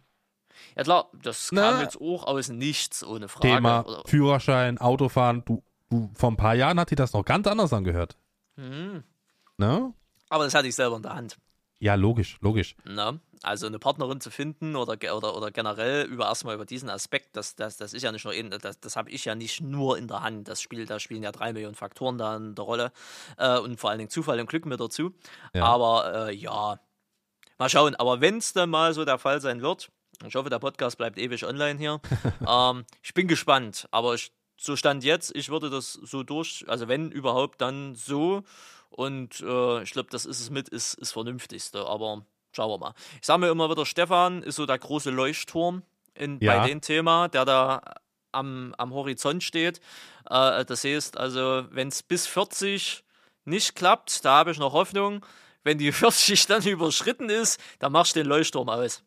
Ja 0.75 0.83
klar, 0.83 1.09
das 1.23 1.49
kam 1.49 1.57
Na. 1.57 1.81
jetzt 1.81 1.99
auch 1.99 2.25
aus 2.25 2.49
nichts, 2.49 3.03
ohne 3.03 3.27
Frage. 3.29 3.47
Thema 3.47 3.81
Oder, 3.85 4.03
Führerschein, 4.05 4.77
Autofahren. 4.77 5.43
Du, 5.43 5.63
du, 5.89 6.11
vor 6.13 6.29
ein 6.29 6.37
paar 6.37 6.53
Jahren 6.53 6.79
hat 6.79 6.89
sich 6.89 6.95
das 6.97 7.13
noch 7.13 7.25
ganz 7.25 7.47
anders 7.47 7.73
angehört. 7.73 8.15
Mhm. 8.57 9.03
Ne? 9.57 9.91
Aber 10.29 10.43
das 10.43 10.53
hatte 10.53 10.67
ich 10.67 10.75
selber 10.75 10.97
in 10.97 11.01
der 11.03 11.15
Hand. 11.15 11.37
Ja, 11.81 11.95
logisch, 11.95 12.37
logisch. 12.41 12.75
Ne? 12.85 13.19
Also 13.41 13.65
eine 13.65 13.79
Partnerin 13.79 14.21
zu 14.21 14.29
finden 14.29 14.75
oder, 14.75 14.93
oder, 15.15 15.35
oder 15.35 15.49
generell 15.49 16.05
über 16.05 16.25
erstmal 16.25 16.53
über 16.53 16.65
diesen 16.65 16.91
Aspekt, 16.91 17.35
das, 17.35 17.55
das, 17.55 17.77
das 17.77 17.93
ist 17.95 18.03
ja 18.03 18.11
nicht 18.11 18.23
nur 18.23 18.35
in, 18.35 18.51
das, 18.51 18.79
das 18.79 18.95
habe 18.95 19.09
ich 19.09 19.25
ja 19.25 19.33
nicht 19.33 19.61
nur 19.61 19.97
in 19.97 20.07
der 20.07 20.21
Hand. 20.21 20.47
Das 20.47 20.61
spielt, 20.61 20.91
da 20.91 20.99
spielen 20.99 21.23
ja 21.23 21.31
drei 21.31 21.53
Millionen 21.53 21.73
Faktoren 21.73 22.19
da 22.19 22.35
eine 22.35 22.53
Rolle 22.61 22.91
äh, 23.37 23.57
und 23.57 23.79
vor 23.79 23.89
allen 23.89 23.97
Dingen 23.97 24.11
Zufall 24.11 24.39
und 24.39 24.45
Glück 24.45 24.67
mit 24.67 24.79
dazu. 24.79 25.15
Ja. 25.55 25.65
Aber 25.65 26.27
äh, 26.29 26.35
ja, 26.35 26.79
mal 27.57 27.69
schauen. 27.69 27.95
Aber 27.95 28.21
wenn 28.21 28.37
es 28.37 28.53
dann 28.53 28.69
mal 28.69 28.93
so 28.93 29.03
der 29.03 29.17
Fall 29.17 29.41
sein 29.41 29.63
wird, 29.63 29.89
ich 30.27 30.35
hoffe, 30.35 30.51
der 30.51 30.59
Podcast 30.59 30.99
bleibt 30.99 31.17
ewig 31.17 31.43
online 31.47 31.79
hier. 31.79 31.99
ähm, 32.47 32.85
ich 33.01 33.15
bin 33.15 33.27
gespannt, 33.27 33.87
aber 33.89 34.13
ich, 34.13 34.31
so 34.55 34.75
stand 34.75 35.03
jetzt, 35.03 35.35
ich 35.35 35.49
würde 35.49 35.71
das 35.71 35.93
so 35.93 36.21
durch, 36.21 36.63
also 36.67 36.87
wenn 36.87 37.09
überhaupt, 37.09 37.59
dann 37.59 37.95
so. 37.95 38.43
Und 38.91 39.39
äh, 39.41 39.81
ich 39.83 39.91
glaube, 39.91 40.09
das 40.11 40.25
ist 40.25 40.39
es 40.39 40.49
mit, 40.49 40.69
ist 40.69 40.93
ist 40.95 41.11
vernünftigste. 41.13 41.85
Aber 41.87 42.25
schauen 42.51 42.69
wir 42.69 42.77
mal. 42.77 42.93
Ich 43.21 43.25
sage 43.25 43.39
mir 43.39 43.49
immer 43.49 43.69
wieder, 43.71 43.85
Stefan 43.85 44.43
ist 44.43 44.57
so 44.57 44.65
der 44.65 44.77
große 44.77 45.09
Leuchtturm 45.09 45.81
in, 46.13 46.39
Ja. 46.41 46.57
bei 46.59 46.67
dem 46.67 46.81
Thema, 46.81 47.27
der 47.29 47.45
da 47.45 47.81
am, 48.33 48.75
am 48.77 48.93
Horizont 48.93 49.43
steht. 49.43 49.79
Äh, 50.29 50.65
das 50.65 50.83
heißt, 50.83 51.17
also, 51.17 51.65
wenn 51.71 51.87
es 51.87 52.03
bis 52.03 52.27
40 52.27 53.03
nicht 53.45 53.75
klappt, 53.75 54.23
da 54.25 54.35
habe 54.39 54.51
ich 54.51 54.59
noch 54.59 54.73
Hoffnung. 54.73 55.25
Wenn 55.63 55.77
die 55.77 55.91
40 55.93 56.45
dann 56.47 56.63
überschritten 56.63 57.29
ist, 57.29 57.59
dann 57.79 57.91
machst 57.93 58.15
du 58.15 58.19
den 58.19 58.27
Leuchtturm 58.27 58.67
aus. 58.69 59.03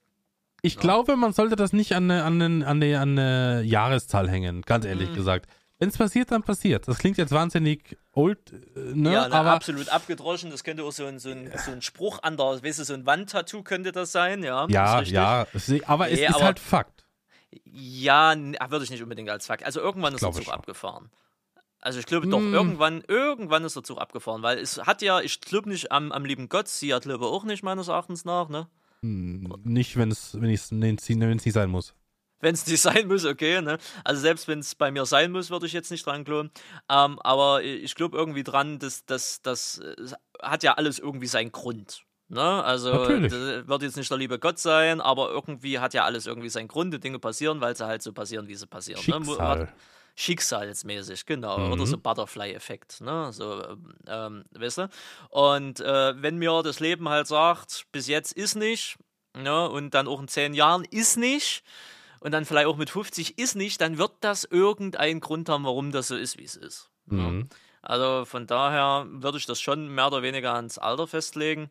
Ich 0.62 0.78
glaube, 0.78 1.16
man 1.16 1.34
sollte 1.34 1.56
das 1.56 1.74
nicht 1.74 1.94
an 1.94 2.10
eine, 2.10 2.24
an 2.24 2.40
eine, 2.40 2.66
an 2.66 2.82
eine, 2.82 2.98
an 3.00 3.18
eine 3.18 3.62
Jahreszahl 3.64 4.30
hängen, 4.30 4.62
ganz 4.62 4.86
ehrlich 4.86 5.10
Mhm. 5.10 5.14
gesagt. 5.14 5.46
Wenn 5.80 5.88
es 5.88 5.98
passiert, 5.98 6.30
dann 6.30 6.42
passiert. 6.42 6.86
Das 6.86 6.98
klingt 6.98 7.18
jetzt 7.18 7.32
wahnsinnig 7.32 7.96
old, 8.12 8.52
äh, 8.52 8.78
ne? 8.94 9.12
ja, 9.12 9.28
na, 9.28 9.40
aber 9.40 9.50
absolut 9.52 9.88
abgedroschen. 9.88 10.50
Das 10.50 10.62
könnte 10.64 10.84
auch 10.84 10.92
so 10.92 11.04
ein, 11.04 11.18
so 11.18 11.30
ein, 11.30 11.50
so 11.64 11.72
ein 11.72 11.82
Spruch 11.82 12.20
an 12.22 12.36
der, 12.36 12.62
weißt 12.62 12.78
du, 12.78 12.84
so 12.84 12.94
ein 12.94 13.06
Wandtattoo 13.06 13.62
könnte 13.62 13.90
das 13.92 14.12
sein, 14.12 14.42
ja. 14.44 14.66
ja, 14.68 15.00
ja, 15.02 15.46
aber 15.86 16.08
es 16.10 16.18
Nee, 16.20 16.26
ist 16.26 16.34
aber- 16.36 16.44
halt 16.44 16.58
Fakt. 16.60 17.04
Ja, 17.64 18.34
ah, 18.58 18.70
würde 18.70 18.84
ich 18.84 18.90
nicht 18.90 19.02
unbedingt 19.02 19.30
als 19.30 19.46
Fakt. 19.46 19.64
Also 19.64 19.80
irgendwann 19.80 20.14
ist 20.14 20.22
der 20.22 20.32
Zug 20.32 20.48
abgefahren. 20.48 21.10
Also 21.80 21.98
ich 21.98 22.06
glaube 22.06 22.26
doch, 22.28 22.38
Hm. 22.38 22.54
irgendwann, 22.54 23.02
irgendwann 23.06 23.62
ist 23.64 23.76
der 23.76 23.82
Zug 23.84 23.98
abgefahren, 24.00 24.42
weil 24.42 24.58
es 24.58 24.78
hat 24.78 25.02
ja, 25.02 25.20
ich 25.20 25.40
glaube 25.40 25.68
nicht 25.68 25.92
am, 25.92 26.12
am 26.12 26.24
lieben 26.24 26.48
Gott, 26.48 26.66
sie 26.66 26.94
hat 26.94 27.02
glaube 27.02 27.26
auch 27.26 27.44
nicht 27.44 27.62
meines 27.62 27.88
Erachtens 27.88 28.24
nach, 28.24 28.48
ne? 28.48 28.68
Hm, 29.02 29.54
Nicht, 29.64 29.96
wenn 29.98 30.10
es 30.10 30.34
wenn 30.40 30.50
wenn 30.50 30.96
es 30.96 31.10
nicht 31.44 31.52
sein 31.52 31.68
muss. 31.68 31.94
Wenn 32.44 32.54
es 32.54 32.66
nicht 32.66 32.80
sein 32.80 33.08
muss, 33.08 33.24
okay, 33.24 33.60
ne? 33.60 33.78
Also 34.04 34.20
selbst 34.20 34.46
wenn 34.46 34.60
es 34.60 34.74
bei 34.74 34.90
mir 34.90 35.06
sein 35.06 35.32
muss, 35.32 35.50
würde 35.50 35.66
ich 35.66 35.72
jetzt 35.72 35.90
nicht 35.90 36.06
dran 36.06 36.24
glauben. 36.24 36.50
Ähm, 36.88 37.18
aber 37.20 37.62
ich 37.64 37.94
glaube 37.94 38.16
irgendwie 38.16 38.44
dran, 38.44 38.78
dass 38.78 39.04
das, 39.06 39.42
das 39.42 39.78
äh, 39.78 39.94
hat 40.42 40.62
ja 40.62 40.74
alles 40.74 40.98
irgendwie 40.98 41.26
seinen 41.26 41.50
Grund. 41.50 42.04
Ne? 42.28 42.64
Also 42.64 42.92
Natürlich. 42.92 43.32
das 43.32 43.68
wird 43.68 43.82
jetzt 43.82 43.96
nicht 43.96 44.10
der 44.10 44.18
liebe 44.18 44.38
Gott 44.38 44.58
sein, 44.58 45.00
aber 45.00 45.30
irgendwie 45.30 45.78
hat 45.78 45.94
ja 45.94 46.04
alles 46.04 46.26
irgendwie 46.26 46.48
seinen 46.48 46.68
Grund. 46.68 46.94
Die 46.94 47.00
Dinge 47.00 47.18
passieren, 47.18 47.60
weil 47.60 47.76
sie 47.76 47.86
halt 47.86 48.02
so 48.02 48.12
passieren, 48.12 48.48
wie 48.48 48.54
sie 48.54 48.66
passieren. 48.66 49.02
Ne? 49.06 49.24
Schicksal. 49.24 49.72
Schicksalsmäßig, 50.16 51.26
genau. 51.26 51.58
Mhm. 51.58 51.72
Oder 51.72 51.86
so 51.86 51.98
Butterfly-Effekt, 51.98 53.00
ne? 53.00 53.32
So, 53.32 53.76
ähm, 54.06 54.44
weißt 54.52 54.78
du? 54.78 54.88
Und 55.30 55.80
äh, 55.80 56.22
wenn 56.22 56.38
mir 56.38 56.62
das 56.62 56.78
Leben 56.78 57.08
halt 57.08 57.26
sagt, 57.26 57.86
bis 57.90 58.06
jetzt 58.06 58.32
ist 58.32 58.54
nicht, 58.54 58.96
ne? 59.36 59.68
Und 59.68 59.92
dann 59.92 60.06
auch 60.06 60.20
in 60.20 60.28
zehn 60.28 60.54
Jahren 60.54 60.84
ist 60.84 61.16
nicht, 61.16 61.64
und 62.24 62.32
dann 62.32 62.46
vielleicht 62.46 62.66
auch 62.66 62.78
mit 62.78 62.88
50 62.88 63.38
ist 63.38 63.54
nicht, 63.54 63.82
dann 63.82 63.98
wird 63.98 64.12
das 64.22 64.44
irgendeinen 64.44 65.20
Grund 65.20 65.50
haben, 65.50 65.64
warum 65.64 65.92
das 65.92 66.08
so 66.08 66.16
ist, 66.16 66.38
wie 66.38 66.44
es 66.44 66.56
ist. 66.56 66.88
Mhm. 67.04 67.50
Also 67.82 68.24
von 68.24 68.46
daher 68.46 69.04
würde 69.10 69.36
ich 69.36 69.44
das 69.44 69.60
schon 69.60 69.94
mehr 69.94 70.06
oder 70.06 70.22
weniger 70.22 70.54
ans 70.54 70.78
Alter 70.78 71.06
festlegen 71.06 71.68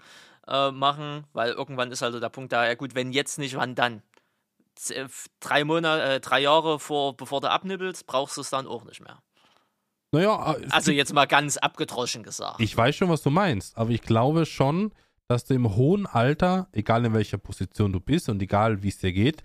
äh, 0.47 0.69
machen, 0.69 1.23
weil 1.33 1.53
irgendwann 1.53 1.91
ist 1.91 2.03
halt 2.03 2.21
der 2.21 2.29
Punkt 2.29 2.53
da, 2.53 2.67
ja 2.67 2.75
gut, 2.75 2.93
wenn 2.93 3.11
jetzt 3.11 3.39
nicht, 3.39 3.57
wann 3.57 3.73
dann? 3.73 4.03
Äh, 4.89 5.07
Drei 5.39 5.63
Monate, 5.63 6.03
äh, 6.03 6.19
drei 6.19 6.41
Jahre 6.41 6.77
vor, 6.77 7.17
bevor 7.17 7.41
du 7.41 7.49
abnibbelst, 7.49 8.05
brauchst 8.05 8.37
du 8.37 8.41
es 8.41 8.51
dann 8.51 8.67
auch 8.67 8.83
nicht 8.85 9.01
mehr. 9.01 9.23
Naja, 10.11 10.55
es 10.61 10.71
Also 10.71 10.91
jetzt 10.91 11.15
mal 11.15 11.25
ganz 11.25 11.57
abgedroschen 11.57 12.21
gesagt. 12.21 12.61
ich 12.61 12.77
weiß 12.77 12.95
schon, 12.95 13.09
was 13.09 13.23
du 13.23 13.31
meinst, 13.31 13.75
aber 13.75 13.89
ich 13.89 14.03
glaube 14.03 14.45
schon, 14.45 14.93
dass 15.27 15.45
du 15.45 15.55
im 15.55 15.75
hohen 15.75 16.05
Alter, 16.05 16.67
egal 16.73 17.03
in 17.05 17.15
welcher 17.15 17.39
Position 17.39 17.91
du 17.91 17.99
bist 17.99 18.29
und 18.29 18.39
egal 18.39 18.83
wie 18.83 18.89
es 18.89 18.99
dir 18.99 19.11
geht, 19.11 19.41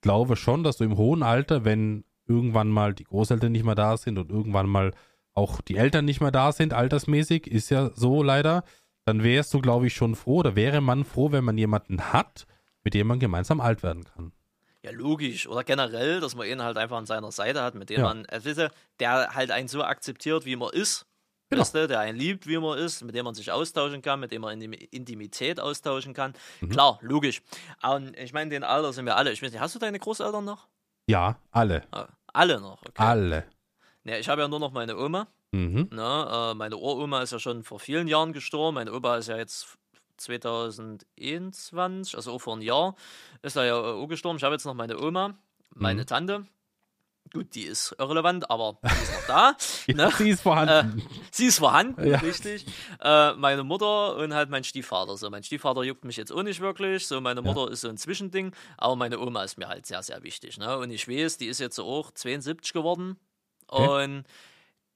glaube 0.00 0.36
schon, 0.36 0.62
dass 0.64 0.76
du 0.78 0.84
im 0.84 0.96
hohen 0.96 1.22
Alter, 1.22 1.64
wenn 1.64 2.04
irgendwann 2.26 2.68
mal 2.68 2.94
die 2.94 3.04
Großeltern 3.04 3.52
nicht 3.52 3.64
mehr 3.64 3.74
da 3.74 3.96
sind 3.96 4.18
und 4.18 4.30
irgendwann 4.30 4.68
mal 4.68 4.92
auch 5.34 5.60
die 5.60 5.76
Eltern 5.76 6.04
nicht 6.04 6.20
mehr 6.20 6.30
da 6.30 6.52
sind, 6.52 6.74
altersmäßig, 6.74 7.46
ist 7.46 7.70
ja 7.70 7.90
so 7.94 8.22
leider, 8.22 8.64
dann 9.04 9.22
wärst 9.22 9.54
du, 9.54 9.60
glaube 9.60 9.86
ich, 9.86 9.94
schon 9.94 10.14
froh 10.14 10.38
oder 10.38 10.56
wäre 10.56 10.80
man 10.80 11.04
froh, 11.04 11.32
wenn 11.32 11.44
man 11.44 11.56
jemanden 11.56 12.12
hat, 12.12 12.46
mit 12.84 12.94
dem 12.94 13.06
man 13.06 13.20
gemeinsam 13.20 13.60
alt 13.60 13.82
werden 13.82 14.04
kann. 14.04 14.32
Ja, 14.84 14.90
logisch. 14.92 15.48
Oder 15.48 15.64
generell, 15.64 16.20
dass 16.20 16.36
man 16.36 16.46
ihn 16.46 16.62
halt 16.62 16.76
einfach 16.76 16.96
an 16.96 17.06
seiner 17.06 17.32
Seite 17.32 17.62
hat, 17.62 17.74
mit 17.74 17.90
dem 17.90 18.00
Ja. 18.00 18.04
man, 18.04 18.26
ihr, 18.44 18.70
der 19.00 19.34
halt 19.34 19.50
einen 19.50 19.68
so 19.68 19.82
akzeptiert, 19.82 20.44
wie 20.44 20.56
man 20.56 20.70
ist. 20.72 21.06
Genau. 21.50 21.62
Weißt 21.62 21.74
du, 21.74 21.88
der 21.88 22.00
einen 22.00 22.18
liebt, 22.18 22.46
wie 22.46 22.58
man 22.58 22.78
ist, 22.78 23.02
mit 23.02 23.14
dem 23.14 23.24
man 23.24 23.34
sich 23.34 23.50
austauschen 23.50 24.02
kann, 24.02 24.20
mit 24.20 24.32
dem 24.32 24.42
man 24.42 24.60
Intim- 24.60 24.88
Intimität 24.90 25.58
austauschen 25.60 26.12
kann. 26.12 26.34
Mhm. 26.60 26.68
Klar, 26.70 26.98
logisch. 27.00 27.40
Und 27.82 28.14
ich 28.18 28.32
meine, 28.34 28.50
den 28.50 28.64
Alter 28.64 28.92
sind 28.92 29.06
wir 29.06 29.16
alle. 29.16 29.32
Ich 29.32 29.42
weiß 29.42 29.50
nicht, 29.52 29.60
hast 29.60 29.74
du 29.74 29.78
deine 29.78 29.98
Großeltern 29.98 30.44
noch? 30.44 30.66
Ja, 31.06 31.38
alle. 31.50 31.84
Ah, 31.90 32.06
alle 32.34 32.60
noch, 32.60 32.82
okay. 32.82 32.92
Alle. 33.02 33.44
Ja, 34.04 34.16
ich 34.18 34.28
habe 34.28 34.42
ja 34.42 34.48
nur 34.48 34.60
noch 34.60 34.72
meine 34.72 34.96
Oma. 34.98 35.26
Mhm. 35.52 35.88
Ne? 35.90 36.28
Äh, 36.30 36.54
meine 36.54 36.76
Uroma 36.76 37.22
ist 37.22 37.32
ja 37.32 37.38
schon 37.38 37.62
vor 37.64 37.80
vielen 37.80 38.08
Jahren 38.08 38.34
gestorben. 38.34 38.74
Meine 38.74 38.92
Opa 38.92 39.16
ist 39.16 39.28
ja 39.28 39.38
jetzt 39.38 39.78
2021, 40.18 42.14
also 42.16 42.32
auch 42.32 42.38
vor 42.40 42.54
einem 42.54 42.62
Jahr, 42.62 42.94
ist 43.42 43.56
er 43.56 43.64
ja 43.64 43.76
äh, 43.78 43.92
auch 43.94 44.06
gestorben. 44.08 44.36
Ich 44.36 44.44
habe 44.44 44.54
jetzt 44.54 44.64
noch 44.66 44.74
meine 44.74 44.98
Oma, 45.00 45.34
meine 45.74 46.02
Mhm. 46.02 46.06
Tante. 46.06 46.44
Gut, 47.32 47.54
die 47.54 47.64
ist 47.64 47.94
irrelevant, 47.98 48.50
aber 48.50 48.78
die 48.84 48.88
ist 49.02 49.12
noch 49.12 49.26
da. 49.26 49.56
Ja, 49.86 49.94
Ne? 49.94 50.12
sie 50.16 50.30
ist 50.30 50.42
vorhanden. 50.42 51.02
Sie 51.30 51.46
ist 51.46 51.58
vorhanden, 51.58 52.06
Ja. 52.08 52.18
richtig. 52.18 52.64
Äh, 53.02 53.32
meine 53.34 53.64
Mutter 53.64 54.16
und 54.16 54.34
halt 54.34 54.50
mein 54.50 54.64
Stiefvater. 54.64 55.16
So, 55.16 55.28
mein 55.30 55.42
Stiefvater 55.42 55.82
juckt 55.82 56.04
mich 56.04 56.16
jetzt 56.16 56.32
auch 56.32 56.42
nicht 56.42 56.60
wirklich. 56.60 57.06
So, 57.06 57.20
meine 57.20 57.42
Mutter 57.42 57.70
ist 57.70 57.82
so 57.82 57.88
ein 57.88 57.96
Zwischending. 57.96 58.52
Aber 58.76 58.96
meine 58.96 59.18
Oma 59.18 59.44
ist 59.44 59.58
mir 59.58 59.68
halt 59.68 59.86
sehr, 59.86 60.02
sehr 60.02 60.22
wichtig. 60.22 60.58
Ne? 60.58 60.76
Und 60.78 60.90
ich 60.90 61.08
weiß, 61.08 61.38
die 61.38 61.46
ist 61.46 61.60
jetzt 61.60 61.76
so 61.76 61.84
auch 61.86 62.10
72 62.12 62.72
geworden. 62.72 63.16
Okay. 63.68 64.04
Und 64.04 64.24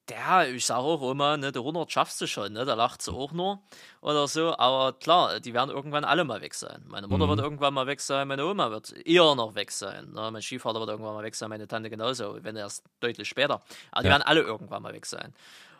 der, 0.08 0.52
ich 0.52 0.66
sage 0.66 0.80
auch 0.82 1.10
immer, 1.10 1.36
ne, 1.36 1.52
der 1.52 1.62
100 1.62 1.90
schaffst 1.90 2.20
du 2.20 2.26
schon, 2.26 2.52
ne? 2.52 2.64
Da 2.64 2.74
lacht 2.74 3.02
sie 3.02 3.12
auch 3.12 3.32
nur 3.32 3.60
oder 4.00 4.26
so. 4.26 4.56
Aber 4.58 4.92
klar, 4.98 5.38
die 5.40 5.54
werden 5.54 5.70
irgendwann 5.70 6.04
alle 6.04 6.24
mal 6.24 6.40
weg 6.40 6.54
sein. 6.54 6.84
Meine 6.88 7.06
Mutter 7.06 7.24
Mhm. 7.26 7.30
wird 7.30 7.40
irgendwann 7.40 7.72
mal 7.74 7.86
weg 7.86 8.00
sein, 8.00 8.26
meine 8.28 8.44
Oma 8.46 8.70
wird 8.70 8.92
eher 9.06 9.34
noch 9.34 9.54
weg 9.54 9.70
sein. 9.70 10.10
Ne? 10.12 10.30
Mein 10.32 10.42
Stiefvater 10.42 10.80
wird 10.80 10.90
irgendwann 10.90 11.14
mal 11.14 11.22
weg 11.22 11.34
sein, 11.36 11.48
meine 11.50 11.68
Tante 11.68 11.88
genauso, 11.88 12.36
wenn 12.42 12.56
erst 12.56 12.84
deutlich 13.00 13.28
später. 13.28 13.62
Aber 13.92 14.02
die 14.02 14.08
Ja. 14.08 14.14
werden 14.14 14.22
alle 14.22 14.40
irgendwann 14.40 14.82
mal 14.82 14.92
weg 14.92 15.06
sein. 15.06 15.34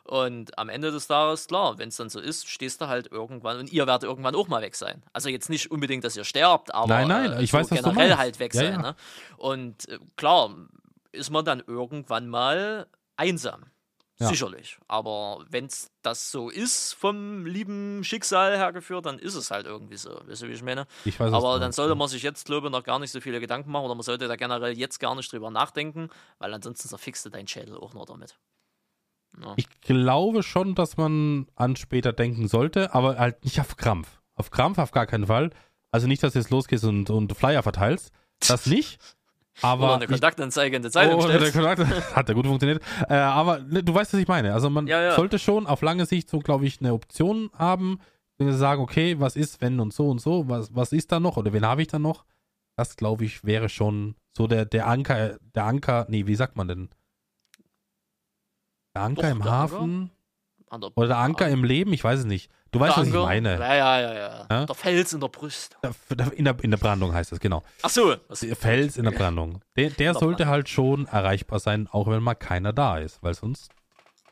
Und 0.05 0.59
am 0.59 0.69
Ende 0.69 0.91
des 0.91 1.07
Tages, 1.07 1.47
klar, 1.47 1.79
wenn 1.79 1.89
es 1.89 1.97
dann 1.97 2.09
so 2.09 2.19
ist, 2.19 2.49
stehst 2.49 2.81
du 2.81 2.89
halt 2.89 3.11
irgendwann 3.13 3.59
und 3.59 3.73
ihr 3.73 3.87
werdet 3.87 4.03
irgendwann 4.09 4.35
auch 4.35 4.49
mal 4.49 4.61
weg 4.63 4.75
sein. 4.75 5.03
Also 5.13 5.29
jetzt 5.29 5.49
nicht 5.49 5.71
unbedingt, 5.71 6.03
dass 6.05 6.17
ihr 6.17 6.25
sterbt, 6.25 6.75
aber 6.75 6.89
Nein, 6.89 7.09
nein, 7.09 7.33
äh, 7.35 7.43
ich 7.43 7.53
so 7.53 7.59
weiß, 7.59 7.69
generell 7.71 8.17
halt 8.17 8.39
weg 8.41 8.53
Ja, 8.55 8.61
sein. 8.63 8.73
ja. 8.73 8.79
Ne? 8.83 8.97
Und 9.37 9.89
äh, 9.89 9.99
klar, 10.17 10.55
ist 11.13 11.31
man 11.31 11.45
dann 11.45 11.63
irgendwann 11.67 12.29
mal 12.29 12.87
einsam. 13.17 13.65
Ja. 14.21 14.29
Sicherlich. 14.29 14.79
Aber 14.89 15.45
wenn 15.49 15.69
das 16.03 16.31
so 16.31 16.49
ist, 16.49 16.93
vom 16.93 17.45
lieben 17.47 18.05
Schicksal 18.05 18.57
hergeführt, 18.57 19.07
dann 19.07 19.19
ist 19.19 19.35
es 19.35 19.51
halt 19.51 19.67
irgendwie 19.67 19.97
so. 19.97 20.11
Weißt 20.27 20.43
du, 20.43 20.49
wie 20.49 20.53
ich 20.53 20.63
meine? 20.63 20.87
Ich 21.05 21.19
weiß, 21.19 21.33
Aber 21.33 21.59
dann 21.59 21.73
sollte 21.73 21.95
man 21.95 22.09
sich 22.09 22.23
jetzt, 22.23 22.47
glaube 22.47 22.69
ich, 22.69 22.73
noch 22.73 22.85
gar 22.85 22.99
nicht 22.99 23.11
so 23.11 23.21
viele 23.21 23.41
Gedanken 23.41 23.71
machen 23.71 23.87
oder 23.87 23.95
man 23.95 24.03
sollte 24.03 24.29
da 24.29 24.37
generell 24.37 24.79
jetzt 24.79 25.01
gar 25.01 25.15
nicht 25.15 25.33
drüber 25.33 25.51
nachdenken, 25.51 26.09
weil 26.39 26.53
ansonsten 26.55 26.89
zerfickst 26.89 27.25
du 27.25 27.31
deinen 27.31 27.49
Schädel 27.49 27.77
auch 27.77 27.95
noch 27.95 28.07
damit. 28.07 28.39
Ja. 29.41 29.55
Ich 29.57 29.69
glaube 29.81 30.43
schon, 30.43 30.75
dass 30.75 30.97
man 30.97 31.47
an 31.55 31.77
später 31.77 32.13
denken 32.13 32.49
sollte, 32.49 32.95
aber 32.95 33.19
halt 33.19 33.45
nicht 33.45 33.61
auf 33.61 33.77
Krampf. 33.77 34.21
Auf 34.35 34.51
Krampf 34.51 34.79
auf 34.79 34.93
gar 34.93 35.07
keinen 35.07 35.27
Fall. 35.27 35.51
Also 35.91 36.07
nicht, 36.07 36.23
dass 36.23 36.35
du 36.35 36.39
jetzt 36.39 36.51
losgehst 36.51 36.85
und, 36.85 37.11
und 37.11 37.37
Flyer 37.37 37.63
verteilst. 37.63 38.13
Das 38.47 38.67
nicht. 38.67 39.01
Aber 39.61 39.85
oder 39.85 39.95
eine 39.97 40.07
Kontaktanzeige 40.07 40.77
in 40.77 40.83
der 40.83 40.91
Zeitung 40.91 41.21
Oh, 41.21 41.27
der 41.27 41.39
stellst. 41.45 41.57
Hat 42.17 42.29
ja 42.29 42.35
gut 42.35 42.47
funktioniert. 42.47 42.83
Äh, 43.09 43.15
aber 43.15 43.59
ne, 43.61 43.83
du 43.85 43.95
weißt, 43.95 44.13
was 44.15 44.21
ich 44.21 44.29
meine. 44.29 44.55
Also 44.55 44.71
man 44.71 44.87
Ja, 44.87 45.03
ja. 45.03 45.15
sollte 45.15 45.39
schon 45.39 45.67
auf 45.67 45.83
lange 45.83 46.07
Sicht 46.07 46.31
so, 46.31 46.39
glaube 46.39 46.65
ich, 46.67 46.81
eine 46.81 46.95
Option 46.95 47.51
haben, 47.59 48.01
wenn 48.39 48.47
wir 48.47 48.55
sagen, 48.55 48.81
okay, 48.83 49.21
was 49.21 49.37
ist, 49.37 49.61
wenn 49.61 49.79
und 49.79 49.93
so 49.93 50.09
und 50.09 50.21
so, 50.21 50.49
was, 50.49 50.75
was 50.75 50.93
ist 50.93 51.13
da 51.13 51.21
noch 51.21 51.37
oder 51.37 51.53
wen 51.53 51.67
habe 51.67 51.83
ich 51.83 51.89
da 51.89 51.99
noch? 51.99 52.25
Das, 52.77 52.97
glaube 52.97 53.25
ich, 53.27 53.45
wäre 53.45 53.69
schon 53.69 54.15
so 54.37 54.47
der, 54.47 54.65
der 54.65 54.87
Anker, 54.87 55.37
der 55.55 55.65
Anker, 55.65 56.07
nee, 56.09 56.27
wie 56.27 56.35
sagt 56.35 56.57
man 56.57 56.67
denn? 56.69 56.89
Der 58.95 59.03
Anker 59.03 59.23
Doch, 59.23 59.31
im 59.31 59.43
Anker. 59.43 59.51
Hafen 59.53 60.11
An 60.71 60.81
der- 60.81 60.97
oder 60.97 61.09
der 61.09 61.19
Anker 61.19 61.49
im 61.49 61.65
Leben, 61.65 61.93
ich 61.93 62.03
weiß 62.03 62.21
es 62.21 62.25
nicht. 62.25 62.51
Du 62.73 62.81
weißt, 62.81 62.97
was 62.97 63.07
ich 63.07 63.13
meine. 63.13 63.59
Ja, 63.59 63.75
ja, 63.75 64.01
ja, 64.01 64.15
ja. 64.15 64.47
Ja? 64.51 64.67
Der 64.67 64.75
Fels 64.75 65.13
in 65.13 65.21
der 65.21 65.29
Brust. 65.29 65.77
In 66.37 66.45
der, 66.47 66.59
in 66.65 66.71
der 66.71 66.79
Brandung 66.79 67.13
heißt 67.13 67.31
das, 67.31 67.39
genau. 67.39 67.63
Ach 67.83 67.91
so. 67.91 68.15
Der 68.17 68.57
Fels 68.57 68.97
in 68.97 69.05
der 69.05 69.11
Brandung. 69.13 69.61
Der, 69.77 69.91
der 69.91 70.15
sollte 70.15 70.47
halt 70.47 70.69
schon 70.71 71.07
erreichbar 71.07 71.61
sein, 71.61 71.87
auch 71.93 72.07
wenn 72.09 72.23
mal 72.23 72.35
keiner 72.35 72.73
da 72.73 72.97
ist, 72.99 73.23
weil 73.23 73.35
sonst 73.35 73.71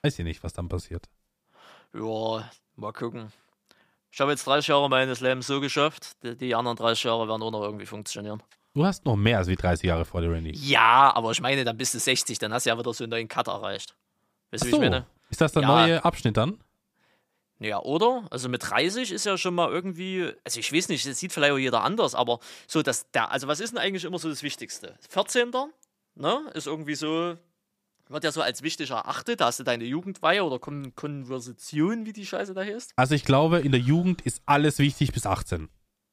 weiß 0.02 0.18
ich 0.18 0.24
nicht, 0.24 0.42
was 0.42 0.54
dann 0.54 0.68
passiert. 0.68 1.06
ja, 1.94 2.50
mal 2.76 2.92
gucken. 2.92 3.30
Ich 4.12 4.20
habe 4.20 4.32
jetzt 4.32 4.46
30 4.46 4.68
Jahre 4.68 4.88
meines 4.88 5.20
Lebens 5.20 5.46
so 5.46 5.60
geschafft. 5.60 6.16
Die, 6.24 6.36
die 6.36 6.54
anderen 6.54 6.76
30 6.76 7.04
Jahre 7.04 7.28
werden 7.28 7.42
auch 7.42 7.50
noch 7.52 7.62
irgendwie 7.62 7.86
funktionieren. 7.86 8.42
Du 8.74 8.84
hast 8.84 9.04
noch 9.04 9.16
mehr 9.16 9.38
als 9.38 9.48
wie 9.48 9.54
30 9.56 9.86
Jahre 9.86 10.04
vor 10.04 10.20
dir, 10.20 10.32
Randy. 10.32 10.52
Ja, 10.52 11.12
aber 11.14 11.30
ich 11.32 11.40
meine, 11.40 11.62
dann 11.64 11.76
bist 11.76 11.92
du 11.94 11.98
60, 12.00 12.38
dann 12.38 12.52
hast 12.52 12.64
du 12.66 12.70
ja 12.70 12.78
wieder 12.78 12.92
so 12.94 13.04
einen 13.04 13.10
neuen 13.10 13.28
Cut 13.28 13.48
erreicht. 13.48 13.94
Weißt 14.50 14.64
du, 14.64 14.66
wie 14.66 14.70
ich 14.70 14.76
so, 14.76 14.80
meine? 14.80 15.06
ist 15.28 15.40
das 15.40 15.52
der 15.52 15.62
Ja. 15.62 15.68
neue 15.68 16.04
Abschnitt 16.04 16.36
dann? 16.36 16.58
Ja, 17.60 17.80
oder? 17.82 18.26
Also 18.30 18.48
mit 18.48 18.62
30 18.68 19.12
ist 19.12 19.26
ja 19.26 19.36
schon 19.36 19.54
mal 19.54 19.70
irgendwie, 19.70 20.32
also 20.44 20.58
ich 20.58 20.72
weiß 20.72 20.88
nicht, 20.88 21.06
das 21.06 21.20
sieht 21.20 21.32
vielleicht 21.32 21.52
auch 21.52 21.58
jeder 21.58 21.82
anders, 21.84 22.14
aber 22.14 22.40
so, 22.66 22.82
dass 22.82 23.10
der, 23.10 23.30
also 23.30 23.48
was 23.48 23.60
ist 23.60 23.72
denn 23.72 23.78
eigentlich 23.78 24.04
immer 24.04 24.18
so 24.18 24.30
das 24.30 24.42
Wichtigste? 24.42 24.96
14. 25.10 25.50
Ne? 26.14 26.50
Ist 26.54 26.66
irgendwie 26.66 26.94
so, 26.94 27.36
wird 28.08 28.24
ja 28.24 28.32
so 28.32 28.40
als 28.40 28.62
wichtig 28.62 28.90
erachtet, 28.90 29.42
da 29.42 29.46
hast 29.46 29.60
du 29.60 29.64
deine 29.64 29.84
Jugendweihe 29.84 30.42
oder 30.42 30.58
Kon 30.58 30.94
Konversation, 30.94 32.06
wie 32.06 32.14
die 32.14 32.24
Scheiße 32.26 32.54
da 32.54 32.62
heißt. 32.62 32.92
Also 32.96 33.14
ich 33.14 33.24
glaube, 33.24 33.60
in 33.60 33.72
der 33.72 33.80
Jugend 33.80 34.22
ist 34.22 34.42
alles 34.46 34.78
wichtig 34.78 35.12
bis 35.12 35.26
18. 35.26 35.68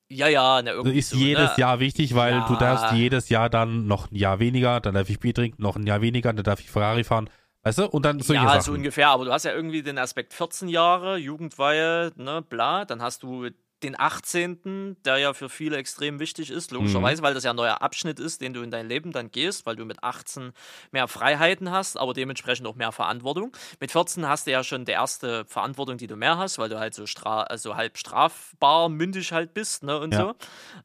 Ja, 0.10 0.28
ja, 0.28 0.62
ne, 0.62 0.72
Also 0.72 0.82
irgendwie 0.84 1.00
ist 1.00 1.10
so, 1.10 1.18
jedes 1.18 1.52
ne? 1.52 1.62
Jahr 1.62 1.80
wichtig, 1.80 2.16
weil 2.16 2.36
Ja. 2.36 2.46
du 2.46 2.56
darfst 2.56 2.92
jedes 2.92 3.30
Jahr 3.30 3.50
dann 3.50 3.88
noch 3.88 4.12
ein 4.12 4.16
Jahr 4.16 4.40
weniger, 4.40 4.80
dann 4.80 4.96
darf 4.96 5.10
ich 5.10 5.20
Bier 5.20 5.34
trinken, 5.34 5.62
noch 5.62 5.76
ein 5.76 5.88
Jahr 5.88 6.02
weniger, 6.02 6.32
dann 6.34 6.44
darf 6.44 6.60
ich 6.60 6.70
Ferrari 6.70 7.04
fahren. 7.04 7.30
Weißt 7.68 7.80
du? 7.80 7.86
Und 7.88 8.06
dann 8.06 8.22
solche 8.22 8.42
ja, 8.42 8.62
so 8.62 8.72
Sachen. 8.72 8.76
ungefähr, 8.76 9.10
aber 9.10 9.26
du 9.26 9.34
hast 9.34 9.44
ja 9.44 9.52
irgendwie 9.52 9.84
den 9.84 9.98
Aspekt 9.98 10.34
14 10.34 10.70
Jahre, 10.70 11.18
Jugendweihe, 11.18 12.14
ne, 12.16 12.42
bla, 12.42 12.86
dann 12.86 13.02
hast 13.02 13.24
du 13.24 13.50
den 13.84 14.00
18., 14.00 14.98
der 15.06 15.18
ja 15.18 15.34
für 15.34 15.50
viele 15.50 15.78
extrem 15.78 16.20
wichtig 16.20 16.50
ist, 16.50 16.72
Mhm. 16.72 16.78
logischerweise, 16.78 17.22
weil 17.22 17.34
das 17.34 17.44
ja 17.44 17.52
ein 17.52 17.56
neuer 17.56 17.82
Abschnitt 17.82 18.20
ist, 18.20 18.42
den 18.42 18.54
du 18.54 18.62
in 18.62 18.72
dein 18.72 18.88
Leben 18.88 19.12
dann 19.12 19.30
gehst, 19.32 19.66
weil 19.66 19.76
du 19.76 19.86
mit 19.86 20.04
18 20.04 20.52
mehr 20.92 21.08
Freiheiten 21.08 21.72
hast, 21.72 21.98
aber 21.98 22.14
dementsprechend 22.14 22.66
auch 22.68 22.76
mehr 22.76 22.92
Verantwortung. 22.92 23.56
Mit 23.80 23.92
14 23.92 24.28
hast 24.28 24.48
du 24.48 24.52
ja 24.52 24.64
schon 24.64 24.86
die 24.86 24.92
erste 24.94 25.46
Verantwortung, 25.46 25.98
die 25.98 26.08
du 26.08 26.16
mehr 26.16 26.38
hast, 26.38 26.58
weil 26.58 26.70
du 26.70 26.80
halt 26.80 26.94
so 26.94 27.06
stra 27.06 27.44
also 27.44 27.76
halb 27.76 27.98
strafbar 27.98 28.90
mündig 28.90 29.32
halt 29.32 29.54
bist, 29.54 29.84
ne, 29.84 30.00
und 30.00 30.14
Ja. 30.14 30.34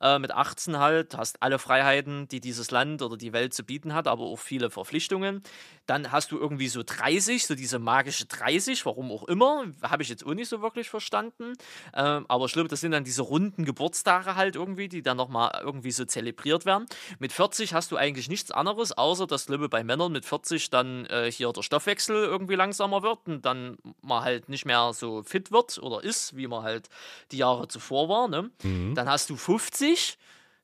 so. 0.01 0.07
Äh, 0.07 0.19
mit 0.19 0.31
18 0.33 0.79
halt 0.79 1.17
hast 1.17 1.43
alle 1.43 1.59
Freiheiten, 1.59 2.29
die 2.29 2.41
dieses 2.41 2.71
Land 2.71 3.03
oder 3.03 3.17
die 3.17 3.33
Welt 3.33 3.55
zu 3.55 3.65
bieten 3.65 3.95
hat, 3.95 4.07
aber 4.07 4.25
auch 4.25 4.39
viele 4.39 4.71
Verpflichtungen. 4.71 5.43
Dann 5.87 6.13
hast 6.13 6.31
du 6.31 6.39
irgendwie 6.39 6.69
so 6.69 6.83
30, 6.85 7.47
so 7.47 7.55
diese 7.55 7.79
magische 7.79 8.27
30, 8.27 8.85
warum 8.87 9.11
auch 9.11 9.25
immer, 9.25 9.65
habe 9.83 10.03
ich 10.03 10.09
jetzt 10.09 10.25
auch 10.27 10.35
nicht 10.35 10.49
so 10.49 10.63
wirklich 10.63 10.89
verstanden. 10.91 11.55
Ähm, 11.95 12.25
aber 12.29 12.47
glaube, 12.53 12.69
das 12.69 12.82
sind 12.83 12.93
dann 12.93 13.05
diese 13.05 13.23
runden 13.23 13.65
Geburtstage 13.65 14.37
halt 14.37 14.57
irgendwie, 14.57 14.89
die 14.89 15.03
dann 15.03 15.17
nochmal 15.17 15.59
irgendwie 15.63 15.91
so 15.91 16.05
zelebriert 16.05 16.67
werden. 16.67 16.87
Mit 17.19 17.33
40 17.33 17.73
hast 17.73 17.91
du 17.91 17.97
eigentlich 17.97 18.29
nichts 18.29 18.51
anderes, 18.51 18.93
außer 18.93 19.27
dass, 19.27 19.47
glaube 19.47 19.71
bei 19.71 19.83
Männern 19.83 20.13
mit 20.13 20.27
40 20.27 20.69
dann 20.69 21.07
äh, 21.07 21.33
hier 21.33 21.51
der 21.53 21.63
Stoffwechsel 21.63 22.17
irgendwie 22.17 22.57
langsamer 22.57 23.03
wird 23.03 23.21
und 23.27 23.47
dann 23.47 23.79
man 24.03 24.23
halt 24.23 24.51
nicht 24.51 24.67
mehr 24.67 24.93
so 24.93 25.23
fit 25.23 25.51
wird 25.51 25.79
oder 25.79 26.05
ist, 26.05 26.37
wie 26.37 26.47
man 26.47 26.63
halt 26.63 26.91
die 27.31 27.39
Jahre 27.39 27.69
zuvor 27.69 28.09
war. 28.11 28.29
Ne? 28.29 28.51
Mhm. 28.63 28.95
Dann 28.95 29.09
hast 29.09 29.31
du 29.31 29.37
50. 29.37 30.19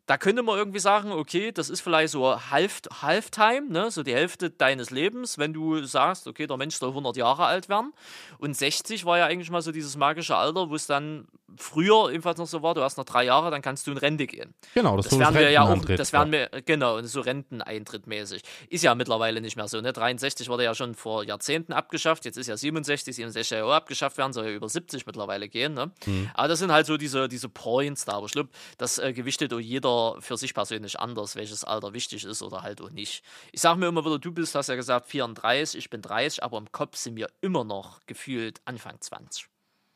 Da 0.09 0.16
könnte 0.16 0.43
man 0.43 0.56
irgendwie 0.56 0.78
sagen, 0.78 1.12
okay, 1.12 1.52
das 1.52 1.68
ist 1.68 1.82
vielleicht 1.82 2.12
so 2.12 2.35
Half 2.51 2.80
Halftime, 3.02 3.68
ne? 3.68 3.90
so 3.90 4.02
die 4.02 4.14
Hälfte 4.14 4.48
deines 4.48 4.90
Lebens, 4.90 5.36
wenn 5.36 5.52
du 5.52 5.85
sagst, 5.85 6.26
okay, 6.26 6.47
der 6.47 6.56
Mensch 6.56 6.76
soll 6.76 6.89
100 6.89 7.18
Jahre 7.18 7.44
alt 7.44 7.68
werden. 7.68 7.93
Und 8.39 8.56
60 8.56 9.05
war 9.05 9.18
ja 9.18 9.26
eigentlich 9.26 9.51
mal 9.51 9.60
so 9.60 9.70
dieses 9.70 9.98
magische 9.98 10.35
Alter, 10.35 10.70
wo 10.70 10.74
es 10.74 10.86
dann 10.86 11.28
früher 11.59 12.10
ebenfalls 12.10 12.39
noch 12.39 12.47
so 12.47 12.62
war, 12.62 12.74
du 12.74 12.82
hast 12.82 12.97
noch 12.97 13.05
drei 13.05 13.24
Jahre, 13.24 13.51
dann 13.51 13.60
kannst 13.60 13.86
du 13.86 13.90
in 13.90 13.98
Rente 13.98 14.26
gehen. 14.26 14.55
Genau, 14.72 14.97
das, 14.97 15.09
Das 15.09 15.18
werden 15.18 15.35
wir 15.35 15.51
ja 15.51 15.62
auch, 15.62 15.85
das 15.85 16.12
werden 16.12 16.32
wir, 16.32 16.48
genau, 16.64 17.02
so 17.02 17.20
Renteneintritt 17.20 18.06
mäßig. 18.06 18.43
Ist 18.70 18.85
ja 18.85 18.94
mittlerweile 18.94 19.43
nicht 19.43 19.56
mehr 19.56 19.68
so, 19.68 19.80
ne? 19.80 19.93
63 19.93 20.48
wurde 20.48 20.64
ja 20.64 20.74
schon 20.74 20.94
vor 20.94 21.24
Jahrzehnten 21.24 21.74
abgeschafft, 21.74 22.24
jetzt 22.24 22.39
ist 22.39 22.47
ja 22.47 22.56
67, 22.56 23.14
67 23.14 23.59
ja 23.59 23.64
auch 23.64 23.72
abgeschafft 23.72 24.16
werden, 24.16 24.32
soll 24.32 24.47
ja 24.47 24.52
über 24.52 24.68
70 24.68 25.05
mittlerweile 25.05 25.48
gehen, 25.48 25.74
ne? 25.74 25.90
Mhm. 26.06 26.30
Aber 26.32 26.48
das 26.48 26.60
sind 26.60 26.72
halt 26.72 26.86
so 26.86 26.97
diese, 26.97 27.28
diese 27.28 27.51
Points 27.51 28.06
da, 28.06 28.12
aber 28.14 28.26
ich 28.26 28.32
glaube, 28.32 28.48
das 28.78 28.98
äh, 28.98 29.12
gewichtet 29.12 29.52
auch 29.52 29.59
jeder 29.59 29.97
für 30.20 30.36
sich 30.36 30.54
persönlich 30.54 30.98
anders, 31.00 31.36
welches 31.36 31.64
Alter 31.64 31.92
wichtig 31.92 32.24
ist 32.24 32.42
oder 32.42 32.62
halt 32.62 32.80
auch 32.80 32.90
nicht. 32.90 33.22
Ich 33.52 33.60
sage 33.60 33.78
mir 33.78 33.86
immer 33.86 34.04
wieder, 34.04 34.18
du 34.18 34.32
bist, 34.32 34.54
hast 34.54 34.68
ja 34.68 34.76
gesagt 34.76 35.06
34, 35.06 35.78
ich 35.78 35.90
bin 35.90 36.02
30, 36.02 36.42
aber 36.42 36.58
im 36.58 36.70
Kopf 36.72 36.96
sind 36.96 37.16
wir 37.16 37.28
immer 37.40 37.64
noch 37.64 38.00
gefühlt 38.06 38.60
Anfang 38.64 39.00
20. 39.00 39.48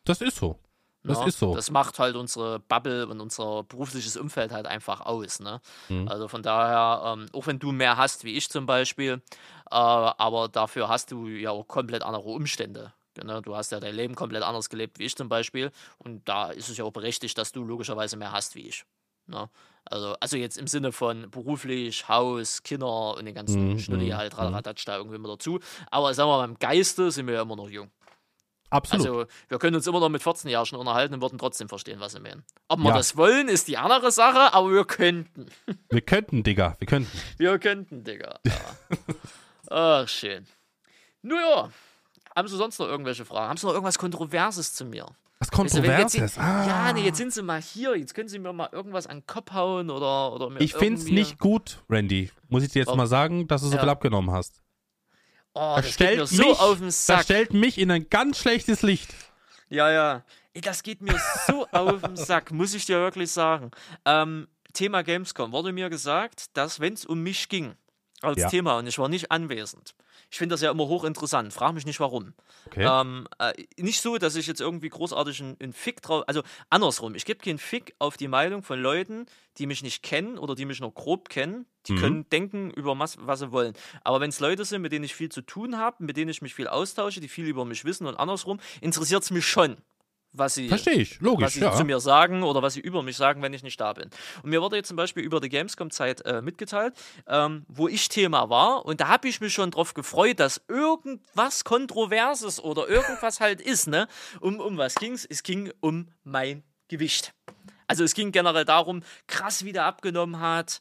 Das 0.04 0.20
ist 0.20 0.36
so. 0.36 0.58
Das 1.04 1.18
Ja, 1.18 1.26
ist 1.26 1.38
so. 1.38 1.54
Das 1.54 1.70
macht 1.70 1.98
halt 1.98 2.14
unsere 2.14 2.60
Bubble 2.60 3.08
und 3.08 3.20
unser 3.20 3.64
berufliches 3.64 4.16
Umfeld 4.16 4.52
halt 4.52 4.66
einfach 4.66 5.00
aus. 5.00 5.40
Ne? 5.40 5.60
Mhm. 5.88 6.06
Also 6.08 6.28
von 6.28 6.42
daher, 6.42 7.12
ähm, 7.12 7.26
auch 7.32 7.46
wenn 7.46 7.58
du 7.58 7.72
mehr 7.72 7.96
hast 7.96 8.24
wie 8.24 8.36
ich 8.36 8.48
zum 8.50 8.66
Beispiel, 8.66 9.20
äh, 9.70 9.74
aber 9.74 10.48
dafür 10.48 10.88
hast 10.88 11.10
du 11.10 11.26
ja 11.26 11.50
auch 11.50 11.66
komplett 11.66 12.02
andere 12.02 12.28
Umstände. 12.28 12.92
Ne? 13.22 13.42
Du 13.42 13.56
hast 13.56 13.72
ja 13.72 13.80
dein 13.80 13.94
Leben 13.94 14.14
komplett 14.14 14.42
anders 14.42 14.70
gelebt 14.70 14.98
wie 14.98 15.04
ich 15.04 15.16
zum 15.16 15.28
Beispiel. 15.28 15.72
Und 15.98 16.28
da 16.28 16.50
ist 16.50 16.68
es 16.68 16.76
ja 16.76 16.84
auch 16.84 16.92
berechtigt, 16.92 17.36
dass 17.36 17.52
du 17.52 17.64
logischerweise 17.64 18.16
mehr 18.16 18.32
hast 18.32 18.54
wie 18.54 18.68
ich. 18.68 18.84
Ne? 19.26 19.48
Also, 19.84 20.14
also 20.20 20.36
jetzt 20.36 20.58
im 20.58 20.66
Sinne 20.66 20.92
von 20.92 21.30
beruflich, 21.30 22.08
Haus, 22.08 22.62
Kinder 22.62 23.16
und 23.16 23.24
den 23.26 23.34
ganzen 23.34 23.72
Mhm, 23.72 23.78
Schnulli 23.78 24.06
mhm, 24.06 24.16
halt, 24.16 24.32
mhm. 24.34 24.38
Radatsch 24.54 24.86
da 24.86 24.96
irgendwie 24.96 25.16
immer 25.16 25.28
dazu. 25.28 25.58
Aber 25.90 26.14
sagen 26.14 26.28
wir 26.30 26.38
mal, 26.38 26.44
im 26.48 26.58
Geiste 26.58 27.10
sind 27.10 27.26
wir 27.26 27.34
ja 27.34 27.42
immer 27.42 27.56
noch 27.56 27.68
jung. 27.68 27.90
Absolut. 28.70 29.06
Also, 29.06 29.26
wir 29.48 29.58
können 29.58 29.76
uns 29.76 29.86
immer 29.86 30.00
noch 30.00 30.08
mit 30.08 30.22
14 30.22 30.48
Jahren 30.50 30.64
schon 30.64 30.78
unterhalten 30.78 31.12
und 31.14 31.20
würden 31.20 31.38
trotzdem 31.38 31.68
verstehen, 31.68 32.00
was 32.00 32.12
sie 32.12 32.20
meinen. 32.20 32.42
Ob 32.68 32.78
wir 32.78 32.88
Ja. 32.88 32.96
das 32.96 33.18
wollen, 33.18 33.48
ist 33.48 33.68
die 33.68 33.76
andere 33.76 34.10
Sache, 34.10 34.54
aber 34.54 34.70
wir 34.72 34.86
könnten. 34.86 35.46
wir 35.90 36.00
könnten, 36.00 36.42
Digga, 36.42 36.76
wir 36.78 36.86
könnten. 36.86 37.10
Wir 37.38 37.58
könnten, 37.58 38.02
Digga. 38.02 38.38
Ja. 38.46 38.52
Ach, 39.68 40.08
schön. 40.08 40.46
Nun 41.20 41.38
ja, 41.38 41.68
haben 42.34 42.48
Sie 42.48 42.56
sonst 42.56 42.78
noch 42.78 42.86
irgendwelche 42.86 43.24
Fragen? 43.26 43.48
Haben 43.50 43.56
Sie 43.58 43.66
noch 43.66 43.74
irgendwas 43.74 43.98
Kontroverses 43.98 44.72
zu 44.74 44.84
mir? 44.86 45.06
Was 45.42 45.48
jetzt- 45.48 45.56
Kontroverses. 45.74 46.38
ah. 46.38 46.66
Ja, 46.66 46.92
nee, 46.92 47.04
jetzt 47.04 47.16
sind 47.18 47.32
Sie 47.32 47.42
mal 47.42 47.60
hier. 47.60 47.96
Jetzt 47.96 48.14
können 48.14 48.28
Sie 48.28 48.38
mir 48.38 48.52
mal 48.52 48.68
irgendwas 48.72 49.06
an 49.06 49.18
den 49.20 49.26
Kopf 49.26 49.52
hauen 49.52 49.90
oder, 49.90 50.32
oder 50.32 50.50
mir 50.50 50.60
Ich 50.60 50.74
find's 50.74 51.02
irgendwie- 51.02 51.14
nicht 51.14 51.38
gut, 51.38 51.82
Randy. 51.90 52.30
Muss 52.48 52.62
ich 52.62 52.70
dir 52.70 52.80
jetzt 52.80 52.88
Oh. 52.88 52.96
mal 52.96 53.06
sagen, 53.06 53.46
dass 53.48 53.62
du 53.62 53.68
so 53.68 53.74
Ja. 53.74 53.80
viel 53.80 53.88
abgenommen 53.88 54.30
hast. 54.30 54.62
Oh, 55.54 55.74
Das 55.76 55.86
das 55.86 55.96
geht 55.96 56.08
mir 56.18 56.26
stellt, 56.26 56.28
so 56.28 56.48
mich, 56.48 56.60
auf 56.60 56.76
den 56.78 56.86
das 56.86 57.06
Sack. 57.06 57.22
stellt 57.24 57.52
mich 57.54 57.78
in 57.78 57.90
ein 57.90 58.08
ganz 58.08 58.38
schlechtes 58.38 58.82
Licht. 58.82 59.12
Ja, 59.68 59.90
ja. 59.90 60.24
Das 60.62 60.82
geht 60.82 61.00
mir 61.02 61.18
so 61.46 61.66
auf 61.72 62.02
den 62.02 62.16
Sack, 62.16 62.50
muss 62.52 62.72
ich 62.74 62.86
dir 62.86 62.98
wirklich 62.98 63.30
sagen. 63.30 63.70
Ähm, 64.04 64.48
Thema 64.72 65.02
Gamescom 65.02 65.52
wurde 65.52 65.72
mir 65.72 65.90
gesagt, 65.90 66.56
dass 66.56 66.80
wenn 66.80 66.94
es 66.94 67.04
um 67.04 67.22
mich 67.22 67.48
ging 67.48 67.74
als 68.22 68.38
Ja. 68.40 68.48
Thema 68.48 68.78
und 68.78 68.86
ich 68.86 68.98
war 68.98 69.08
nicht 69.08 69.30
anwesend. 69.30 69.94
Ich 70.30 70.38
finde 70.38 70.54
das 70.54 70.62
ja 70.62 70.70
immer 70.70 70.86
hochinteressant. 70.86 71.52
Frag 71.52 71.74
mich 71.74 71.84
nicht 71.84 72.00
warum. 72.00 72.32
Okay. 72.66 72.86
Ähm, 72.88 73.28
äh, 73.38 73.52
nicht 73.76 74.00
so, 74.00 74.16
dass 74.16 74.34
ich 74.36 74.46
jetzt 74.46 74.60
irgendwie 74.60 74.88
großartig 74.88 75.40
einen, 75.42 75.56
einen 75.60 75.72
Fick 75.74 76.00
drauf. 76.00 76.24
Also 76.26 76.42
andersrum. 76.70 77.14
Ich 77.14 77.24
gebe 77.26 77.40
keinen 77.44 77.58
Fick 77.58 77.94
auf 77.98 78.16
die 78.16 78.28
Meinung 78.28 78.62
von 78.62 78.80
Leuten, 78.80 79.26
die 79.58 79.66
mich 79.66 79.82
nicht 79.82 80.02
kennen 80.02 80.38
oder 80.38 80.54
die 80.54 80.64
mich 80.64 80.80
nur 80.80 80.92
grob 80.94 81.28
kennen. 81.28 81.66
Die 81.86 81.92
Mhm. 81.92 81.98
können 81.98 82.30
denken 82.30 82.70
über 82.70 82.98
was, 82.98 83.16
was 83.20 83.40
sie 83.40 83.52
wollen. 83.52 83.74
Aber 84.04 84.20
wenn 84.20 84.30
es 84.30 84.40
Leute 84.40 84.64
sind, 84.64 84.80
mit 84.80 84.92
denen 84.92 85.04
ich 85.04 85.14
viel 85.14 85.28
zu 85.30 85.42
tun 85.42 85.76
habe, 85.76 86.02
mit 86.02 86.16
denen 86.16 86.30
ich 86.30 86.40
mich 86.40 86.54
viel 86.54 86.68
austausche, 86.68 87.20
die 87.20 87.28
viel 87.28 87.46
über 87.46 87.64
mich 87.66 87.84
wissen 87.84 88.06
und 88.06 88.16
andersrum, 88.16 88.58
interessiert 88.80 89.22
es 89.24 89.30
mich 89.30 89.46
schon. 89.46 89.76
Was 90.32 90.54
sie, 90.54 90.66
ich, 90.66 90.70
was 90.72 91.20
logisch, 91.20 91.52
sie 91.54 91.60
ja. 91.60 91.74
zu 91.74 91.84
mir 91.84 92.00
sagen 92.00 92.42
oder 92.42 92.62
was 92.62 92.74
sie 92.74 92.80
über 92.80 93.02
mich 93.02 93.16
sagen, 93.16 93.42
wenn 93.42 93.52
ich 93.52 93.62
nicht 93.62 93.80
da 93.80 93.92
bin. 93.92 94.08
Und 94.42 94.50
mir 94.50 94.62
wurde 94.62 94.76
jetzt 94.76 94.88
zum 94.88 94.96
Beispiel 94.96 95.22
über 95.22 95.40
die 95.40 95.48
Gamescom-Zeit 95.48 96.24
äh, 96.24 96.40
mitgeteilt, 96.40 96.94
ähm, 97.26 97.64
wo 97.68 97.88
ich 97.88 98.08
Thema 98.08 98.48
war. 98.48 98.84
Und 98.86 99.00
da 99.00 99.08
habe 99.08 99.28
ich 99.28 99.40
mich 99.40 99.52
schon 99.52 99.70
drauf 99.70 99.94
gefreut, 99.94 100.40
dass 100.40 100.62
irgendwas 100.68 101.64
Kontroverses 101.64 102.60
oder 102.60 102.88
irgendwas 102.88 103.40
halt 103.40 103.60
ist. 103.62 103.88
Ne? 103.88 104.08
Um, 104.40 104.60
um 104.60 104.78
was 104.78 104.94
ging's? 104.94 105.26
Es 105.28 105.42
ging 105.42 105.70
um 105.80 106.08
mein 106.24 106.62
Gewicht. 106.88 107.34
Also 107.86 108.04
es 108.04 108.14
ging 108.14 108.32
generell 108.32 108.64
darum, 108.64 109.02
krass, 109.26 109.64
wie 109.64 109.72
der 109.72 109.84
abgenommen 109.84 110.40
hat. 110.40 110.80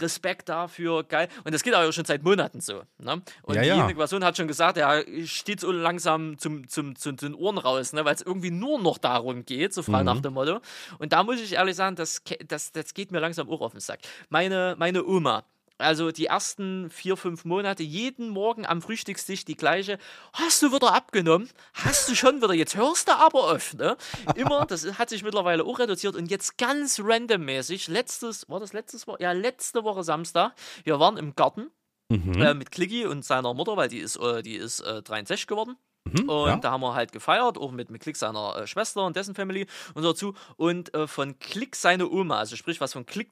Respekt 0.00 0.48
dafür, 0.48 1.04
geil. 1.04 1.28
Und 1.44 1.54
das 1.54 1.62
geht 1.62 1.74
aber 1.74 1.92
schon 1.92 2.04
seit 2.04 2.22
Monaten 2.22 2.60
so. 2.60 2.82
Ne? 2.98 3.22
Und 3.42 3.54
Ja, 3.54 3.62
ja. 3.62 3.74
diejenige 3.74 3.98
Person 3.98 4.24
hat 4.24 4.36
schon 4.36 4.48
gesagt, 4.48 4.76
er 4.78 5.04
steht 5.26 5.60
so 5.60 5.70
langsam 5.72 6.38
zum, 6.38 6.68
zum, 6.68 6.96
zum, 6.96 7.16
zu 7.18 7.26
den 7.26 7.34
Ohren 7.34 7.58
raus, 7.58 7.92
ne? 7.92 8.04
weil 8.04 8.14
es 8.14 8.22
irgendwie 8.22 8.50
nur 8.50 8.78
noch 8.80 8.98
darum 8.98 9.44
geht, 9.44 9.74
so 9.74 9.82
frei 9.82 10.00
Mhm. 10.00 10.04
nach 10.06 10.20
dem 10.20 10.34
Motto. 10.34 10.60
Und 10.98 11.12
da 11.12 11.22
muss 11.22 11.40
ich 11.40 11.52
ehrlich 11.54 11.76
sagen, 11.76 11.96
das, 11.96 12.22
das, 12.46 12.72
das 12.72 12.94
geht 12.94 13.12
mir 13.12 13.20
langsam 13.20 13.48
auch 13.50 13.60
auf 13.60 13.72
den 13.72 13.80
Sack. 13.80 14.00
Meine, 14.28 14.74
meine 14.78 15.04
Oma, 15.04 15.44
also 15.78 16.12
die 16.12 16.26
ersten 16.26 16.88
vier, 16.90 17.16
fünf 17.16 17.44
Monate, 17.44 17.82
jeden 17.82 18.28
Morgen 18.28 18.64
am 18.66 18.80
Frühstückstisch 18.80 19.44
die 19.44 19.56
gleiche. 19.56 19.98
Hast 20.32 20.62
du 20.62 20.72
wieder 20.72 20.94
abgenommen? 20.94 21.48
Hast 21.72 22.08
du 22.08 22.14
schon 22.14 22.40
wieder? 22.42 22.54
Jetzt 22.54 22.76
hörst 22.76 23.08
du 23.08 23.12
aber 23.12 23.52
auf. 23.52 23.74
Ne? 23.74 23.96
Immer, 24.36 24.66
das 24.66 24.98
hat 24.98 25.10
sich 25.10 25.22
mittlerweile 25.22 25.64
auch 25.64 25.78
reduziert 25.78 26.16
und 26.16 26.30
jetzt 26.30 26.58
ganz 26.58 27.00
randommäßig, 27.02 27.88
letztes, 27.88 28.48
war 28.48 28.60
das 28.60 28.72
letztes 28.72 29.06
Woche? 29.06 29.18
Ja, 29.22 29.32
letzte 29.32 29.84
Woche 29.84 30.04
Samstag, 30.04 30.52
wir 30.84 30.98
waren 31.00 31.16
im 31.16 31.34
Garten 31.34 31.70
Mhm. 32.10 32.34
äh, 32.42 32.52
mit 32.52 32.70
Clicky 32.70 33.06
und 33.06 33.24
seiner 33.24 33.54
Mutter, 33.54 33.78
weil 33.78 33.88
die 33.88 33.98
ist, 33.98 34.16
äh, 34.16 34.42
die 34.42 34.56
ist 34.56 34.80
äh, 34.80 35.02
63 35.02 35.46
geworden. 35.46 35.76
Mhm, 36.04 36.28
Und 36.28 36.48
ja. 36.48 36.56
da 36.56 36.70
haben 36.72 36.82
wir 36.82 36.94
halt 36.94 37.12
gefeiert, 37.12 37.56
auch 37.56 37.72
mit, 37.72 37.88
mit 37.90 38.02
Klick 38.02 38.16
seiner 38.18 38.56
äh, 38.56 38.66
Schwester 38.66 39.06
und 39.06 39.16
dessen 39.16 39.34
Family 39.34 39.66
und 39.94 40.02
dazu. 40.02 40.34
Und 40.56 40.92
äh, 40.94 41.06
von 41.06 41.38
Klick 41.38 41.74
seine 41.76 42.10
Oma, 42.10 42.38
also 42.38 42.56
sprich, 42.56 42.78
was 42.82 42.92
von 42.92 43.06
Klick 43.06 43.30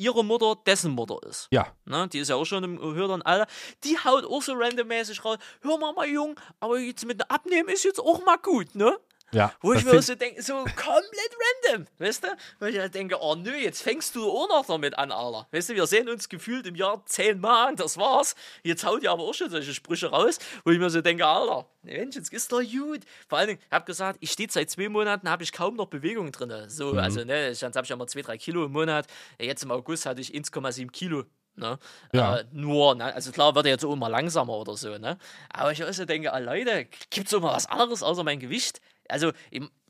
ihre 0.00 0.24
Mutter 0.24 0.56
dessen 0.66 0.92
Mutter 0.92 1.18
ist. 1.28 1.48
ja. 1.50 1.66
Ne, 1.84 2.08
die 2.08 2.18
ist 2.18 2.28
ja 2.28 2.36
auch 2.36 2.44
schon 2.44 2.64
im 2.64 2.80
höheren 2.80 3.22
Alter. 3.22 3.46
Die 3.84 3.98
haut 3.98 4.24
auch 4.24 4.42
so 4.42 4.54
randommäßig 4.54 5.24
raus. 5.24 5.38
Hör 5.60 5.78
mal, 5.78 5.92
mal 5.92 6.08
Jung, 6.08 6.38
aber 6.58 6.78
jetzt 6.78 7.04
mit 7.04 7.20
dem 7.20 7.26
Abnehmen 7.28 7.68
ist 7.68 7.84
jetzt 7.84 8.00
auch 8.00 8.24
mal 8.24 8.38
gut, 8.38 8.74
ne? 8.74 8.98
Ja, 9.32 9.52
Wo 9.60 9.72
ich 9.72 9.84
mir 9.84 9.98
auch 9.98 10.02
so 10.02 10.14
denke, 10.14 10.42
so 10.42 10.54
komplett 10.54 11.36
random, 11.66 11.86
weißt 11.98 12.24
du? 12.24 12.28
Weil 12.58 12.74
ich 12.74 12.80
halt 12.80 12.94
denke, 12.94 13.16
oh 13.20 13.36
nö, 13.36 13.54
jetzt 13.54 13.82
fängst 13.82 14.16
du 14.16 14.28
auch 14.28 14.48
noch 14.48 14.66
damit 14.66 14.98
an, 14.98 15.12
Alter. 15.12 15.46
Weißt 15.52 15.68
du, 15.68 15.74
wir 15.74 15.86
sehen 15.86 16.08
uns 16.08 16.28
gefühlt 16.28 16.66
im 16.66 16.74
Jahr 16.74 17.04
zehnmal 17.06 17.70
und 17.70 17.80
das 17.80 17.96
war's. 17.96 18.34
Jetzt 18.64 18.84
haut 18.84 19.02
ihr 19.02 19.12
aber 19.12 19.22
auch 19.22 19.34
schon 19.34 19.50
solche 19.50 19.72
Sprüche 19.72 20.08
raus, 20.08 20.38
wo 20.64 20.70
ich 20.70 20.78
mir 20.78 20.90
so 20.90 21.00
denke, 21.00 21.26
Alter, 21.26 21.68
Mensch, 21.82 22.16
jetzt 22.16 22.32
ist 22.32 22.50
doch 22.50 22.60
gut. 22.60 23.00
Vor 23.28 23.38
allen 23.38 23.48
Dingen, 23.48 23.60
ich 23.64 23.72
hab 23.72 23.86
gesagt, 23.86 24.18
ich 24.20 24.32
stehe 24.32 24.50
seit 24.50 24.70
zwei 24.70 24.88
Monaten, 24.88 25.28
habe 25.30 25.42
ich 25.42 25.52
kaum 25.52 25.76
noch 25.76 25.86
Bewegung 25.86 26.32
drin. 26.32 26.68
So, 26.68 26.92
also, 26.92 27.24
ne, 27.24 27.54
sonst 27.54 27.76
habe 27.76 27.84
ich 27.84 27.90
ja 27.90 27.96
mal 27.96 28.08
zwei, 28.08 28.22
drei 28.22 28.36
Kilo 28.36 28.64
im 28.64 28.72
Monat. 28.72 29.06
Jetzt 29.38 29.62
im 29.62 29.70
August 29.70 30.06
hatte 30.06 30.20
ich 30.20 30.34
1,7 30.34 30.90
Kilo. 30.90 31.24
Ne? 31.56 31.78
Ja. 32.12 32.38
Äh, 32.38 32.44
nur, 32.52 32.94
ne? 32.94 33.12
also 33.12 33.32
klar 33.32 33.54
wird 33.54 33.66
er 33.66 33.72
jetzt 33.72 33.84
auch 33.84 33.92
immer 33.92 34.08
langsamer 34.08 34.54
oder 34.54 34.76
so, 34.76 34.96
ne? 34.98 35.18
Aber 35.50 35.72
ich 35.72 35.84
auch 35.84 35.92
so 35.92 36.04
denke, 36.04 36.32
ah, 36.32 36.38
Leute, 36.38 36.86
gibt's 37.10 37.34
auch 37.34 37.40
mal 37.40 37.54
was 37.54 37.66
anderes 37.66 38.02
außer 38.02 38.24
mein 38.24 38.40
Gewicht? 38.40 38.80
Also, 39.10 39.32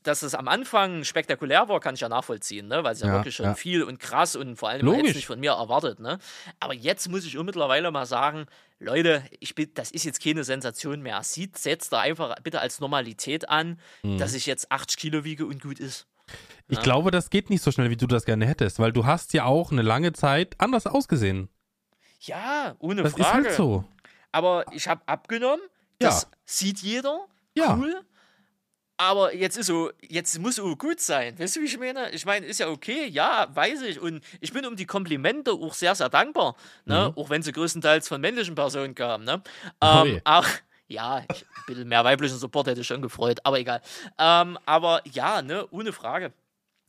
dass 0.02 0.22
es 0.22 0.34
am 0.34 0.48
Anfang 0.48 1.04
spektakulär 1.04 1.68
war, 1.68 1.78
kann 1.80 1.94
ich 1.94 2.00
ja 2.00 2.08
nachvollziehen, 2.08 2.68
ne? 2.68 2.82
Weil 2.84 2.92
es 2.94 3.00
ja, 3.00 3.08
Ja, 3.08 3.12
wirklich 3.14 3.34
schon 3.36 3.44
ja. 3.46 3.54
viel 3.54 3.82
und 3.82 3.98
krass 4.00 4.34
und 4.36 4.56
vor 4.56 4.70
allem 4.70 4.86
es 4.88 5.14
nicht 5.14 5.26
von 5.26 5.38
mir 5.40 5.52
erwartet, 5.52 6.00
ne? 6.00 6.18
Aber 6.58 6.72
jetzt 6.74 7.08
muss 7.10 7.24
ich 7.26 7.34
mittlerweile 7.38 7.90
mal 7.90 8.06
sagen, 8.06 8.46
Leute, 8.78 9.22
ich 9.40 9.54
bin, 9.54 9.70
das 9.74 9.90
ist 9.90 10.04
jetzt 10.04 10.22
keine 10.22 10.42
Sensation 10.42 11.02
mehr. 11.02 11.22
Sieht, 11.22 11.58
setzt 11.58 11.92
da 11.92 12.00
einfach 12.00 12.34
bitte 12.42 12.60
als 12.60 12.80
Normalität 12.80 13.48
an, 13.50 13.78
Mhm. 14.02 14.16
dass 14.18 14.32
ich 14.32 14.46
jetzt 14.46 14.72
80 14.72 14.96
Kilo 14.96 15.24
wiege 15.24 15.44
und 15.44 15.60
gut 15.62 15.78
ist. 15.78 16.06
Ich 16.68 16.80
glaube, 16.80 17.10
das 17.10 17.28
geht 17.28 17.50
nicht 17.50 17.62
so 17.62 17.70
schnell, 17.72 17.90
wie 17.90 17.96
du 17.96 18.06
das 18.06 18.24
gerne 18.24 18.46
hättest, 18.46 18.78
weil 18.78 18.92
du 18.92 19.04
hast 19.04 19.32
ja 19.34 19.44
auch 19.44 19.70
eine 19.72 19.82
lange 19.82 20.12
Zeit 20.14 20.54
anders 20.58 20.86
ausgesehen. 20.86 21.48
Ja, 22.20 22.76
ohne 22.78 23.02
Das 23.02 23.12
Frage. 23.12 23.22
ist 23.22 23.32
halt 23.48 23.52
so. 23.56 23.84
Aber 24.32 24.64
ich 24.72 24.86
habe 24.88 25.02
abgenommen. 25.06 25.60
Das 25.98 26.28
sieht 26.46 26.78
jeder. 26.78 27.26
Ja. 27.54 27.76
Cool. 27.76 28.00
Aber 29.00 29.34
jetzt 29.34 29.56
ist 29.56 29.68
so, 29.68 29.90
jetzt 30.06 30.38
muss 30.40 30.56
so 30.56 30.76
gut 30.76 31.00
sein. 31.00 31.38
Weißt 31.38 31.56
du, 31.56 31.60
wie 31.62 31.64
ich 31.64 31.78
meine? 31.78 32.10
Ich 32.10 32.26
meine, 32.26 32.44
ist 32.44 32.60
ja 32.60 32.68
okay, 32.68 33.06
ja, 33.06 33.48
weiß 33.50 33.80
ich. 33.80 33.98
Und 33.98 34.22
ich 34.40 34.52
bin 34.52 34.66
um 34.66 34.76
die 34.76 34.84
Komplimente 34.84 35.52
auch 35.52 35.72
sehr, 35.72 35.94
sehr 35.94 36.10
dankbar. 36.10 36.54
Ne? 36.84 37.10
Auch 37.16 37.30
wenn 37.30 37.40
sie 37.42 37.50
größtenteils 37.50 38.08
von 38.08 38.20
männlichen 38.20 38.54
Personen 38.54 38.94
kamen. 38.94 39.24
Ne? 39.24 39.42
Oh 39.80 40.02
Ähm, 40.04 40.20
auch, 40.24 40.46
ja, 40.86 41.24
ich, 41.32 41.46
ein 41.46 41.64
bisschen 41.66 41.88
mehr 41.88 42.04
weiblichen 42.04 42.36
Support 42.36 42.66
hätte 42.66 42.82
ich 42.82 42.86
schon 42.86 43.00
gefreut, 43.00 43.40
aber 43.42 43.58
egal. 43.58 43.80
Ähm, 44.18 44.58
aber 44.66 45.00
ja, 45.10 45.40
ne, 45.40 45.66
ohne 45.70 45.94
Frage. 45.94 46.34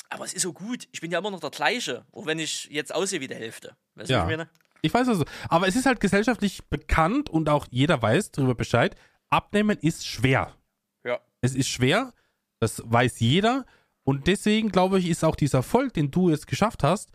Aber 0.09 0.25
es 0.25 0.33
ist 0.33 0.41
so 0.41 0.51
gut. 0.51 0.89
Ich 0.91 0.99
bin 0.99 1.11
ja 1.11 1.19
immer 1.19 1.31
noch 1.31 1.39
der 1.39 1.49
gleiche, 1.49 2.03
auch 2.11 2.25
wenn 2.25 2.39
ich 2.39 2.65
jetzt 2.65 2.93
aussehe 2.93 3.21
wie 3.21 3.29
die 3.29 3.35
Hälfte. 3.35 3.77
Weißt 3.95 4.09
du, 4.09 4.13
Ja. 4.15 4.27
wie 4.27 4.31
ich 4.33 4.38
meine? 4.38 4.49
Ich 4.81 4.93
weiß 4.93 5.07
also. 5.07 5.23
Aber 5.47 5.69
es 5.69 5.77
ist 5.77 5.85
halt 5.85 6.01
gesellschaftlich 6.01 6.65
bekannt 6.65 7.29
und 7.29 7.47
auch 7.47 7.67
jeder 7.69 8.01
weiß 8.01 8.31
darüber 8.31 8.55
Bescheid. 8.55 8.97
Abnehmen 9.29 9.77
ist 9.79 10.05
schwer. 10.05 10.53
Ja. 11.03 11.19
Es 11.41 11.55
ist 11.55 11.69
schwer, 11.69 12.13
das 12.59 12.81
weiß 12.85 13.19
jeder. 13.19 13.65
Und 14.03 14.27
deswegen 14.27 14.69
glaube 14.69 14.99
ich, 14.99 15.09
ist 15.09 15.23
auch 15.23 15.35
dieser 15.35 15.59
Erfolg, 15.59 15.93
den 15.93 16.11
du 16.11 16.29
jetzt 16.29 16.47
geschafft 16.47 16.83
hast, 16.83 17.11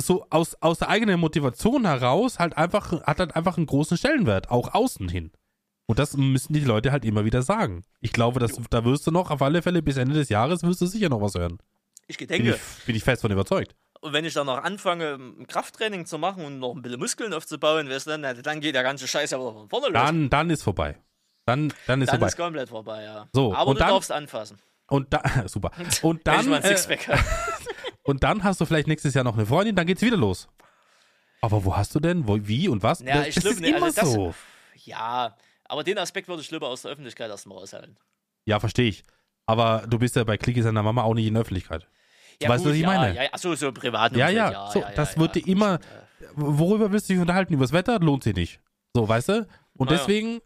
so 0.00 0.26
aus, 0.30 0.54
aus 0.60 0.78
der 0.78 0.88
eigenen 0.88 1.20
Motivation 1.20 1.84
heraus 1.84 2.38
halt 2.38 2.56
einfach, 2.56 2.92
hat 3.02 3.18
halt 3.18 3.36
einfach 3.36 3.56
einen 3.56 3.66
großen 3.66 3.96
Stellenwert, 3.96 4.50
auch 4.50 4.74
außen 4.74 5.08
hin. 5.08 5.30
Und 5.86 5.98
das 5.98 6.16
müssen 6.16 6.52
die 6.52 6.60
Leute 6.60 6.92
halt 6.92 7.04
immer 7.04 7.24
wieder 7.24 7.42
sagen. 7.42 7.84
Ich 8.00 8.12
glaube, 8.12 8.38
dass, 8.38 8.52
da 8.70 8.84
wirst 8.84 9.06
du 9.06 9.10
noch 9.10 9.30
auf 9.30 9.42
alle 9.42 9.60
Fälle 9.60 9.82
bis 9.82 9.96
Ende 9.96 10.14
des 10.14 10.28
Jahres 10.28 10.62
wirst 10.62 10.80
du 10.80 10.86
sicher 10.86 11.08
noch 11.08 11.20
was 11.20 11.34
hören. 11.34 11.58
Ich 12.06 12.16
Bin 12.16 12.28
gedenke. 12.28 12.60
ich, 12.78 12.84
bin 12.86 12.96
ich 12.96 13.04
fest 13.04 13.22
von 13.22 13.32
überzeugt. 13.32 13.74
Und 14.00 14.12
wenn 14.12 14.24
ich 14.24 14.32
dann 14.32 14.46
noch 14.46 14.62
anfange, 14.62 15.14
ein 15.14 15.46
Krafttraining 15.46 16.06
zu 16.06 16.16
machen 16.16 16.44
und 16.44 16.58
noch 16.58 16.74
ein 16.74 16.82
bisschen 16.82 17.00
Muskeln 17.00 17.34
aufzubauen, 17.34 17.88
weißt 17.88 18.06
du, 18.06 18.18
na, 18.18 18.34
dann 18.34 18.60
geht 18.60 18.74
der 18.74 18.82
ganze 18.82 19.06
Scheiß 19.06 19.32
ja 19.32 19.38
von 19.38 19.68
vorne 19.68 19.86
los. 19.86 19.94
Dann, 19.94 20.30
dann 20.30 20.48
ist 20.48 20.62
vorbei. 20.62 20.96
Dann, 21.50 21.72
dann 21.86 22.00
ist 22.02 22.08
dann 22.08 22.18
vorbei. 22.18 22.26
ist 22.28 22.36
komplett 22.36 22.68
vorbei, 22.68 23.02
ja. 23.04 23.26
So, 23.32 23.54
Aber 23.54 23.70
und 23.70 23.74
du 23.76 23.80
dann- 23.80 23.90
darfst 23.90 24.12
anfassen. 24.12 24.58
Und 24.88 25.12
da, 25.12 25.22
super. 25.46 25.70
Und 26.02 26.20
Wenn 26.26 26.34
ich 26.34 26.40
dann, 26.40 26.48
mal 26.50 26.56
ein 26.56 26.62
äh, 26.64 26.68
Sixpack 26.76 27.08
habe. 27.08 27.20
und 28.02 28.22
dann 28.22 28.42
hast 28.44 28.60
du 28.60 28.64
vielleicht 28.66 28.88
nächstes 28.88 29.14
Jahr 29.14 29.24
noch 29.24 29.34
eine 29.36 29.46
Freundin, 29.46 29.76
dann 29.76 29.86
geht's 29.86 30.02
wieder 30.02 30.16
los. 30.16 30.48
Aber 31.42 31.64
wo 31.64 31.76
hast 31.76 31.94
du 31.94 32.00
denn? 32.00 32.26
Wo, 32.28 32.36
wie 32.40 32.68
und 32.68 32.82
was? 32.82 33.00
Ja, 33.00 33.18
das 33.18 33.28
ich 33.28 33.34
das 33.36 33.44
ist 33.44 33.60
nee, 33.60 33.68
immer 33.70 33.86
also 33.86 34.00
das- 34.00 34.12
so. 34.12 34.34
Ja, 34.84 35.36
aber 35.64 35.84
den 35.84 35.98
Aspekt 35.98 36.28
würde 36.28 36.42
ich 36.42 36.50
lieber 36.50 36.68
aus 36.68 36.82
der 36.82 36.92
Öffentlichkeit 36.92 37.30
erstmal 37.30 37.58
raushalten. 37.58 37.96
Ja, 38.46 38.58
verstehe 38.60 38.88
ich. 38.88 39.02
Aber 39.46 39.84
du 39.88 39.98
bist 39.98 40.16
ja 40.16 40.24
bei 40.24 40.36
Clicky 40.36 40.62
seiner 40.62 40.82
Mama 40.82 41.02
auch 41.02 41.14
nicht 41.14 41.26
in 41.26 41.34
der 41.34 41.42
Öffentlichkeit. 41.42 41.86
Ja, 42.42 42.48
Weißt 42.48 42.64
du, 42.64 42.70
was 42.70 42.76
ich 42.76 42.82
ja, 42.82 42.86
meine? 42.86 43.14
Ja, 43.14 43.22
ja, 43.24 43.32
achso, 43.32 43.54
so 43.54 43.70
privat. 43.72 44.16
Ja, 44.16 44.28
ja, 44.30 44.70
so, 44.72 44.82
das 44.96 45.18
wird 45.18 45.34
dir 45.34 45.46
immer- 45.46 45.78
Worüber 46.34 46.90
willst 46.92 47.08
du 47.08 47.14
dich 47.14 47.20
unterhalten? 47.20 47.52
Übers 47.54 47.72
Wetter 47.72 47.98
lohnt 47.98 48.22
sich 48.24 48.34
nicht. 48.34 48.60
So, 48.94 49.08
weißt 49.08 49.28
du? 49.28 49.46
Und 49.74 49.90
Naja. 49.90 49.98
deswegen 49.98 50.40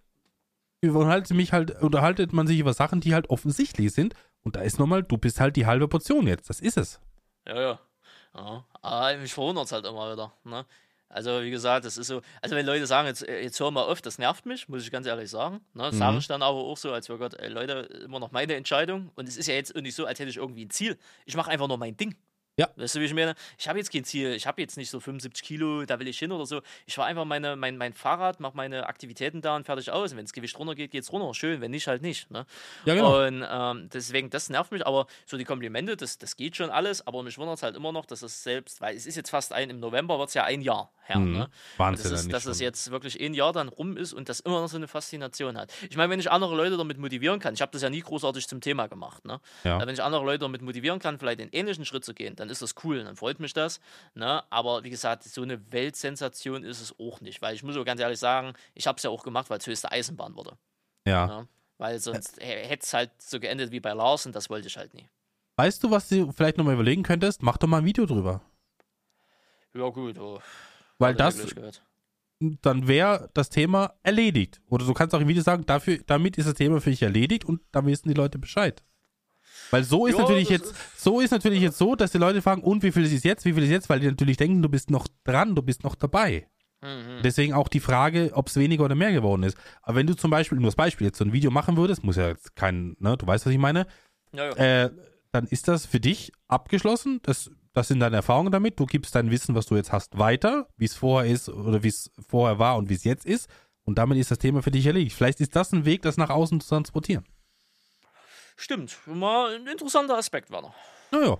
unterhaltet, 0.88 1.36
mich 1.36 1.52
halt, 1.52 1.82
unterhaltet 1.82 2.32
man 2.32 2.46
sich 2.46 2.58
über 2.58 2.74
Sachen, 2.74 3.00
die 3.00 3.14
halt 3.14 3.30
offensichtlich 3.30 3.92
sind. 3.92 4.14
Und 4.42 4.56
da 4.56 4.60
ist 4.60 4.78
nochmal, 4.78 5.02
du 5.02 5.16
bist 5.16 5.40
halt 5.40 5.56
die 5.56 5.66
halbe 5.66 5.88
Portion 5.88 6.26
jetzt. 6.26 6.50
Das 6.50 6.60
ist 6.60 6.76
es. 6.76 7.00
Ja, 7.46 7.60
ja. 7.60 7.80
ja. 8.34 8.64
Aber 8.82 9.16
mich 9.16 9.32
verwundert 9.32 9.66
es 9.66 9.72
halt 9.72 9.86
immer 9.86 10.12
wieder. 10.12 10.32
Ne? 10.44 10.64
Also, 11.08 11.42
wie 11.42 11.50
gesagt, 11.50 11.84
das 11.84 11.96
ist 11.96 12.08
so. 12.08 12.22
Also, 12.42 12.56
wenn 12.56 12.66
Leute 12.66 12.86
sagen, 12.86 13.06
jetzt, 13.06 13.26
äh, 13.26 13.42
jetzt 13.42 13.60
hör 13.60 13.70
mal 13.70 13.82
auf, 13.82 14.02
das 14.02 14.18
nervt 14.18 14.46
mich, 14.46 14.68
muss 14.68 14.82
ich 14.82 14.90
ganz 14.90 15.06
ehrlich 15.06 15.30
sagen. 15.30 15.60
Ne? 15.72 15.90
Mhm. 15.92 15.96
Sage 15.96 16.18
ich 16.18 16.26
dann 16.26 16.42
aber 16.42 16.58
auch 16.58 16.76
so, 16.76 16.92
als 16.92 17.08
wäre 17.08 17.18
Gott, 17.18 17.34
ey, 17.34 17.48
Leute, 17.48 17.72
immer 18.04 18.18
noch 18.18 18.32
meine 18.32 18.54
Entscheidung. 18.54 19.10
Und 19.14 19.28
es 19.28 19.36
ist 19.36 19.46
ja 19.46 19.54
jetzt 19.54 19.74
nicht 19.76 19.94
so, 19.94 20.06
als 20.06 20.18
hätte 20.18 20.30
ich 20.30 20.38
irgendwie 20.38 20.64
ein 20.64 20.70
Ziel. 20.70 20.98
Ich 21.24 21.36
mache 21.36 21.50
einfach 21.50 21.68
nur 21.68 21.78
mein 21.78 21.96
Ding. 21.96 22.16
Ja. 22.56 22.68
Weißt 22.76 22.94
du, 22.94 23.00
wie 23.00 23.04
ich 23.06 23.14
meine? 23.14 23.34
Ich 23.58 23.68
habe 23.68 23.78
jetzt 23.78 23.90
kein 23.92 24.04
Ziel. 24.04 24.32
Ich 24.34 24.46
habe 24.46 24.60
jetzt 24.62 24.76
nicht 24.76 24.88
so 24.90 25.00
75 25.00 25.42
Kilo, 25.44 25.84
da 25.86 25.98
will 25.98 26.06
ich 26.06 26.18
hin 26.18 26.30
oder 26.30 26.46
so. 26.46 26.62
Ich 26.86 26.94
fahre 26.94 27.08
einfach 27.08 27.24
meine, 27.24 27.56
mein, 27.56 27.76
mein 27.76 27.92
Fahrrad, 27.92 28.38
mache 28.38 28.56
meine 28.56 28.86
Aktivitäten 28.86 29.40
da 29.40 29.56
und 29.56 29.64
fertig 29.66 29.90
aus. 29.90 30.12
Und 30.12 30.18
wenn 30.18 30.24
das 30.24 30.32
Gewicht 30.32 30.56
runtergeht, 30.58 30.92
geht 30.92 31.02
es 31.02 31.12
runter. 31.12 31.34
Schön, 31.34 31.60
wenn 31.60 31.72
nicht, 31.72 31.88
halt 31.88 32.02
nicht. 32.02 32.30
Ne? 32.30 32.46
Ja, 32.84 32.94
genau. 32.94 33.24
Und 33.26 33.44
ähm, 33.48 33.88
deswegen, 33.92 34.30
das 34.30 34.50
nervt 34.50 34.70
mich, 34.70 34.86
aber 34.86 35.06
so 35.26 35.36
die 35.36 35.44
Komplimente, 35.44 35.96
das, 35.96 36.18
das 36.18 36.36
geht 36.36 36.54
schon 36.56 36.70
alles, 36.70 37.04
aber 37.06 37.22
mich 37.24 37.38
wundert 37.38 37.56
es 37.56 37.62
halt 37.64 37.74
immer 37.74 37.90
noch, 37.90 38.06
dass 38.06 38.22
es 38.22 38.44
selbst, 38.44 38.80
weil 38.80 38.96
es 38.96 39.06
ist 39.06 39.16
jetzt 39.16 39.30
fast 39.30 39.52
ein, 39.52 39.70
im 39.70 39.80
November 39.80 40.18
wird 40.20 40.28
es 40.28 40.34
ja 40.34 40.44
ein 40.44 40.60
Jahr 40.62 40.92
her, 41.06 41.18
Mhm. 41.18 41.32
ne? 41.32 41.50
Wahnsinn, 41.76 42.10
Das 42.10 42.20
ist, 42.22 42.32
dass 42.32 42.46
es 42.46 42.58
schon. 42.58 42.64
jetzt 42.64 42.90
wirklich 42.90 43.20
ein 43.20 43.34
Jahr 43.34 43.52
dann 43.52 43.68
rum 43.68 43.96
ist 43.96 44.12
und 44.12 44.28
das 44.28 44.40
immer 44.40 44.60
noch 44.60 44.68
so 44.68 44.76
eine 44.76 44.86
Faszination 44.88 45.58
hat. 45.58 45.72
Ich 45.90 45.96
meine, 45.96 46.08
wenn 46.10 46.20
ich 46.20 46.30
andere 46.30 46.54
Leute 46.56 46.76
damit 46.76 46.98
motivieren 46.98 47.40
kann, 47.40 47.52
ich 47.54 47.60
habe 47.60 47.72
das 47.72 47.82
ja 47.82 47.90
nie 47.90 48.00
großartig 48.00 48.46
zum 48.48 48.60
Thema 48.60 48.86
gemacht, 48.86 49.24
ne? 49.24 49.40
Ja. 49.64 49.80
Wenn 49.80 49.88
ich 49.88 50.02
andere 50.02 50.24
Leute 50.24 50.38
damit 50.38 50.62
motivieren 50.62 51.00
kann, 51.00 51.18
vielleicht 51.18 51.40
den 51.40 51.50
ähnlichen 51.50 51.84
Schritt 51.84 52.04
zu 52.04 52.14
gehen, 52.14 52.36
dann 52.44 52.50
ist 52.50 52.62
das 52.62 52.74
cool, 52.84 53.02
dann 53.02 53.16
freut 53.16 53.40
mich 53.40 53.54
das, 53.54 53.80
ne? 54.14 54.42
Aber 54.50 54.84
wie 54.84 54.90
gesagt, 54.90 55.24
so 55.24 55.42
eine 55.42 55.72
Weltsensation 55.72 56.62
ist 56.62 56.80
es 56.80 56.94
auch 56.98 57.20
nicht, 57.20 57.40
weil 57.40 57.54
ich 57.54 57.62
muss 57.62 57.76
auch 57.76 57.84
ganz 57.84 58.00
ehrlich 58.00 58.18
sagen, 58.18 58.52
ich 58.74 58.86
habe 58.86 58.98
es 58.98 59.02
ja 59.02 59.10
auch 59.10 59.22
gemacht, 59.22 59.48
weil 59.48 59.58
es 59.58 59.66
höchste 59.66 59.90
Eisenbahn 59.90 60.36
wurde. 60.36 60.58
Ja. 61.06 61.26
Ja. 61.26 61.48
Weil 61.78 61.98
sonst 61.98 62.38
hätte 62.40 62.84
es 62.84 62.92
halt 62.92 63.10
so 63.20 63.40
geendet 63.40 63.72
wie 63.72 63.80
bei 63.80 63.92
Lars 63.92 64.26
und 64.26 64.34
das 64.34 64.48
wollte 64.50 64.68
ich 64.68 64.76
halt 64.76 64.94
nie. 64.94 65.08
Weißt 65.56 65.82
du, 65.82 65.90
was 65.90 66.08
du 66.08 66.32
vielleicht 66.32 66.58
nochmal 66.58 66.74
überlegen 66.74 67.02
könntest? 67.02 67.42
Mach 67.42 67.56
doch 67.56 67.66
mal 67.66 67.78
ein 67.78 67.84
Video 67.84 68.06
drüber. 68.06 68.42
Ja, 69.72 69.88
gut. 69.88 70.18
Oh, 70.18 70.40
Weil 70.98 71.14
das, 71.14 71.36
dann 72.40 72.86
wäre 72.86 73.30
das 73.34 73.50
Thema 73.50 73.94
erledigt. 74.02 74.60
Oder 74.68 74.84
du 74.84 74.92
kannst 74.92 75.14
auch 75.14 75.20
im 75.20 75.28
Video 75.28 75.42
sagen, 75.42 75.64
dafür, 75.66 75.98
damit 76.06 76.38
ist 76.38 76.46
das 76.46 76.54
Thema 76.54 76.80
für 76.80 76.90
dich 76.90 77.02
erledigt 77.02 77.44
und 77.44 77.60
dann 77.72 77.86
wissen 77.86 78.08
die 78.08 78.14
Leute 78.14 78.38
Bescheid. 78.38 78.84
Weil 79.70 79.84
so 79.84 80.06
ist 80.06 80.14
Ja, 80.14 80.22
natürlich 80.22 80.48
jetzt, 80.48 80.74
so 80.96 81.20
ist 81.20 81.30
natürlich 81.30 81.60
jetzt 81.60 81.78
so, 81.78 81.94
dass 81.94 82.12
die 82.12 82.18
Leute 82.18 82.42
fragen, 82.42 82.62
und 82.62 82.82
wie 82.82 82.92
viel 82.92 83.04
ist 83.04 83.12
es 83.12 83.24
jetzt, 83.24 83.44
wie 83.44 83.52
viel 83.52 83.62
ist 83.62 83.68
es 83.68 83.72
jetzt, 83.72 83.88
weil 83.88 84.00
die 84.00 84.06
natürlich 84.06 84.36
denken, 84.36 84.62
du 84.62 84.68
bist 84.68 84.90
noch 84.90 85.06
dran, 85.24 85.54
du 85.54 85.62
bist 85.62 85.84
noch 85.84 85.94
dabei. 85.94 86.46
Mhm. 86.82 87.22
Deswegen 87.22 87.54
auch 87.54 87.68
die 87.68 87.80
Frage, 87.80 88.30
ob 88.34 88.48
es 88.48 88.56
weniger 88.56 88.84
oder 88.84 88.94
mehr 88.94 89.12
geworden 89.12 89.42
ist. 89.42 89.56
Aber 89.82 89.96
wenn 89.96 90.06
du 90.06 90.14
zum 90.14 90.30
Beispiel, 90.30 90.58
nur 90.58 90.68
das 90.68 90.76
Beispiel, 90.76 91.06
jetzt 91.06 91.18
so 91.18 91.24
ein 91.24 91.32
Video 91.32 91.50
machen 91.50 91.76
würdest, 91.76 92.04
muss 92.04 92.16
ja 92.16 92.28
jetzt 92.28 92.54
kein, 92.56 92.96
ne, 92.98 93.16
du 93.16 93.26
weißt, 93.26 93.46
was 93.46 93.52
ich 93.52 93.58
meine, 93.58 93.86
Ja, 94.32 94.48
ja. 94.50 94.84
äh, 94.84 94.90
dann 95.32 95.46
ist 95.46 95.66
das 95.68 95.86
für 95.86 95.98
dich 95.98 96.30
abgeschlossen. 96.46 97.20
Das, 97.22 97.50
das 97.72 97.88
sind 97.88 98.00
deine 98.00 98.16
Erfahrungen 98.16 98.52
damit. 98.52 98.78
Du 98.78 98.86
gibst 98.86 99.14
dein 99.14 99.30
Wissen, 99.30 99.54
was 99.54 99.66
du 99.66 99.76
jetzt 99.76 99.92
hast, 99.92 100.16
weiter, 100.18 100.68
wie 100.76 100.84
es 100.84 100.94
vorher 100.94 101.32
ist 101.32 101.48
oder 101.48 101.82
wie 101.82 101.88
es 101.88 102.10
vorher 102.28 102.58
war 102.58 102.76
und 102.76 102.88
wie 102.88 102.94
es 102.94 103.04
jetzt 103.04 103.26
ist. 103.26 103.48
Und 103.82 103.98
damit 103.98 104.18
ist 104.18 104.30
das 104.30 104.38
Thema 104.38 104.62
für 104.62 104.70
dich 104.70 104.86
erledigt. 104.86 105.16
Vielleicht 105.16 105.40
ist 105.40 105.56
das 105.56 105.72
ein 105.72 105.84
Weg, 105.84 106.02
das 106.02 106.16
nach 106.16 106.30
außen 106.30 106.60
zu 106.60 106.68
transportieren. 106.68 107.24
Stimmt. 108.56 108.96
Mal 109.06 109.56
ein 109.56 109.66
interessanter 109.66 110.16
Aspekt, 110.16 110.50
Werner. 110.50 110.74
Naja, 111.10 111.38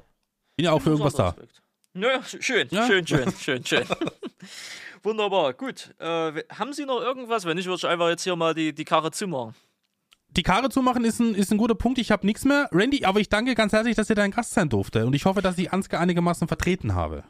bin 0.56 0.64
ja 0.64 0.72
auch 0.72 0.80
für 0.80 0.90
irgendwas 0.90 1.14
da. 1.14 1.28
Aspekt. 1.28 1.62
Naja, 1.92 2.22
schön, 2.24 2.68
Ja? 2.70 2.86
schön, 2.86 3.06
schön, 3.06 3.32
schön, 3.38 3.64
schön. 3.64 3.84
Wunderbar, 5.02 5.52
gut. 5.52 5.94
Äh, 5.98 6.42
haben 6.50 6.72
Sie 6.72 6.86
noch 6.86 7.00
irgendwas? 7.00 7.44
Wenn 7.44 7.56
nicht, 7.56 7.66
würde 7.66 7.76
ich 7.76 7.86
einfach 7.86 8.08
jetzt 8.08 8.24
hier 8.24 8.36
mal 8.36 8.54
die, 8.54 8.74
die 8.74 8.84
Karre 8.84 9.10
zumachen. 9.10 9.54
Die 10.28 10.42
Karre 10.42 10.68
zu 10.70 10.82
machen 10.82 11.04
ist 11.04 11.20
ein, 11.20 11.34
ist 11.34 11.52
ein 11.52 11.58
guter 11.58 11.76
Punkt. 11.76 11.98
Ich 11.98 12.10
habe 12.10 12.26
nichts 12.26 12.44
mehr. 12.44 12.68
Randy, 12.72 13.04
aber 13.04 13.20
ich 13.20 13.28
danke 13.28 13.54
ganz 13.54 13.72
herzlich, 13.72 13.94
dass 13.94 14.10
ihr 14.10 14.16
dein 14.16 14.32
Gast 14.32 14.52
sein 14.52 14.68
durfte. 14.68 15.06
Und 15.06 15.14
ich 15.14 15.26
hoffe, 15.26 15.42
dass 15.42 15.56
ich 15.58 15.72
Ansgar 15.72 16.00
einigermaßen 16.00 16.48
vertreten 16.48 16.94
habe. 16.94 17.22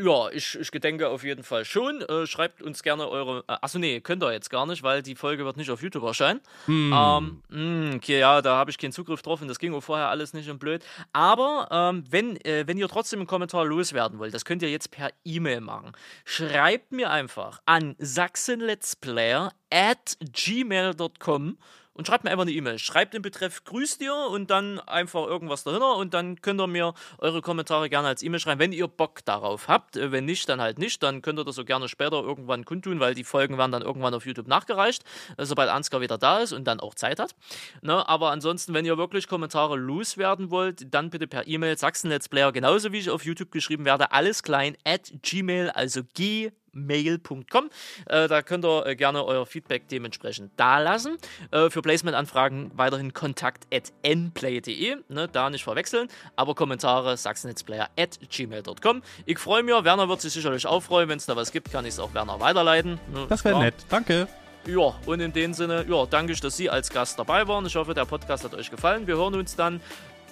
Ja, 0.00 0.30
ich, 0.30 0.58
ich 0.58 0.70
gedenke 0.70 1.10
auf 1.10 1.22
jeden 1.22 1.44
Fall 1.44 1.66
schon. 1.66 2.00
Äh, 2.00 2.26
schreibt 2.26 2.62
uns 2.62 2.82
gerne 2.82 3.08
eure. 3.10 3.40
Äh, 3.46 3.56
achso, 3.60 3.78
nee, 3.78 4.00
könnt 4.00 4.22
ihr 4.22 4.32
jetzt 4.32 4.48
gar 4.48 4.64
nicht, 4.64 4.82
weil 4.82 5.02
die 5.02 5.14
Folge 5.14 5.44
wird 5.44 5.58
nicht 5.58 5.70
auf 5.70 5.82
YouTube 5.82 6.04
erscheinen. 6.04 6.40
Ähm, 6.66 7.42
mh, 7.50 7.96
okay, 7.96 8.18
ja, 8.18 8.40
da 8.40 8.56
habe 8.56 8.70
ich 8.70 8.78
keinen 8.78 8.92
Zugriff 8.92 9.20
drauf 9.20 9.42
und 9.42 9.48
das 9.48 9.58
ging 9.58 9.74
auch 9.74 9.82
vorher 9.82 10.08
alles 10.08 10.32
nicht 10.32 10.48
und 10.48 10.58
blöd. 10.58 10.82
Aber 11.12 11.68
ähm, 11.70 12.04
wenn, 12.08 12.36
äh, 12.42 12.66
wenn 12.66 12.78
ihr 12.78 12.88
trotzdem 12.88 13.20
einen 13.20 13.26
Kommentar 13.26 13.66
loswerden 13.66 14.18
wollt, 14.18 14.32
das 14.32 14.46
könnt 14.46 14.62
ihr 14.62 14.70
jetzt 14.70 14.90
per 14.92 15.10
E-Mail 15.26 15.60
machen. 15.60 15.92
Schreibt 16.24 16.92
mir 16.92 17.10
einfach 17.10 17.60
an 17.66 17.94
sachsenletsplayer 17.98 19.52
at 19.70 20.16
gmail.com 20.20 21.58
und 21.94 22.06
schreibt 22.06 22.24
mir 22.24 22.30
einfach 22.30 22.42
eine 22.42 22.52
E-Mail. 22.52 22.78
Schreibt 22.78 23.14
den 23.14 23.22
Betreff 23.22 23.64
Grüß 23.64 23.98
dir 23.98 24.14
und 24.14 24.50
dann 24.50 24.80
einfach 24.80 25.26
irgendwas 25.26 25.64
dahinter 25.64 25.96
und 25.96 26.14
dann 26.14 26.40
könnt 26.40 26.60
ihr 26.60 26.66
mir 26.66 26.94
eure 27.18 27.42
Kommentare 27.42 27.90
gerne 27.90 28.08
als 28.08 28.22
E-Mail 28.22 28.40
schreiben, 28.40 28.60
wenn 28.60 28.72
ihr 28.72 28.88
Bock 28.88 29.24
darauf 29.24 29.68
habt. 29.68 29.96
Äh, 29.96 30.12
Wenn 30.12 30.24
nicht, 30.24 30.48
dann 30.48 30.60
halt 30.60 30.78
nicht. 30.78 31.02
Dann 31.02 31.22
könnt 31.22 31.38
ihr 31.38 31.44
das 31.44 31.56
so 31.56 31.64
gerne 31.64 31.88
später 31.88 32.22
irgendwann 32.22 32.64
kundtun, 32.64 33.00
weil 33.00 33.14
die 33.14 33.24
Folgen 33.24 33.58
werden 33.58 33.72
dann 33.72 33.82
irgendwann 33.82 34.14
auf 34.14 34.26
YouTube 34.26 34.48
nachgereicht, 34.48 35.04
äh, 35.36 35.44
sobald 35.44 35.68
Ansgar 35.68 36.00
wieder 36.00 36.18
da 36.18 36.38
ist 36.40 36.52
und 36.52 36.64
dann 36.64 36.80
auch 36.80 36.94
Zeit 36.94 37.18
hat. 37.18 37.34
Ne? 37.82 38.08
Aber 38.08 38.30
ansonsten, 38.30 38.74
wenn 38.74 38.84
ihr 38.84 38.98
wirklich 38.98 39.28
Kommentare 39.28 39.76
loswerden 39.76 40.50
wollt, 40.50 40.92
dann 40.94 41.10
bitte 41.10 41.26
per 41.26 41.46
E-Mail 41.46 41.76
Sachsen-Let's-Player, 41.76 42.52
genauso 42.52 42.92
wie 42.92 42.98
ich 42.98 43.10
auf 43.10 43.24
YouTube 43.24 43.50
geschrieben 43.50 43.84
werde, 43.84 44.12
alles 44.12 44.42
klein 44.42 44.76
at 44.84 45.12
gmail, 45.22 45.70
also 45.70 46.02
g 46.14 46.52
mail.com. 46.72 47.70
Äh, 48.06 48.28
da 48.28 48.42
könnt 48.42 48.64
ihr 48.64 48.86
äh, 48.86 48.96
gerne 48.96 49.24
euer 49.24 49.46
Feedback 49.46 49.88
dementsprechend 49.88 50.52
da 50.56 50.78
lassen. 50.78 51.16
Äh, 51.50 51.70
für 51.70 51.82
Placement-Anfragen 51.82 52.70
weiterhin 52.74 53.12
kontakt 53.12 53.66
at 53.72 53.92
nplay.de, 54.02 54.96
ne, 55.08 55.28
da 55.28 55.50
nicht 55.50 55.64
verwechseln, 55.64 56.08
aber 56.36 56.54
Kommentare 56.54 57.16
sachsennetzplayer 57.16 57.88
at 57.98 58.18
gmail.com. 58.30 59.02
Ich 59.26 59.38
freue 59.38 59.62
mich, 59.62 59.72
Werner 59.72 60.08
wird 60.08 60.20
sich 60.20 60.32
sicherlich 60.32 60.66
auch 60.66 60.82
freuen, 60.82 61.08
wenn 61.08 61.18
es 61.18 61.26
da 61.26 61.36
was 61.36 61.52
gibt, 61.52 61.70
kann 61.72 61.84
ich 61.84 61.92
es 61.94 61.98
auch 61.98 62.14
Werner 62.14 62.40
weiterleiten. 62.40 63.00
Ne, 63.12 63.26
Das 63.28 63.44
wäre 63.44 63.58
nett. 63.58 63.74
Danke. 63.88 64.28
Ja, 64.66 64.94
und 65.06 65.18
in 65.18 65.32
dem 65.32 65.54
Sinne, 65.54 65.84
ja, 65.88 66.06
danke 66.06 66.32
ich, 66.32 66.40
dass 66.40 66.56
Sie 66.56 66.70
als 66.70 66.88
Gast 66.90 67.18
dabei 67.18 67.48
waren. 67.48 67.66
Ich 67.66 67.74
hoffe, 67.74 67.94
der 67.94 68.04
Podcast 68.04 68.44
hat 68.44 68.54
euch 68.54 68.70
gefallen. 68.70 69.08
Wir 69.08 69.16
hören 69.16 69.34
uns 69.34 69.56
dann, 69.56 69.80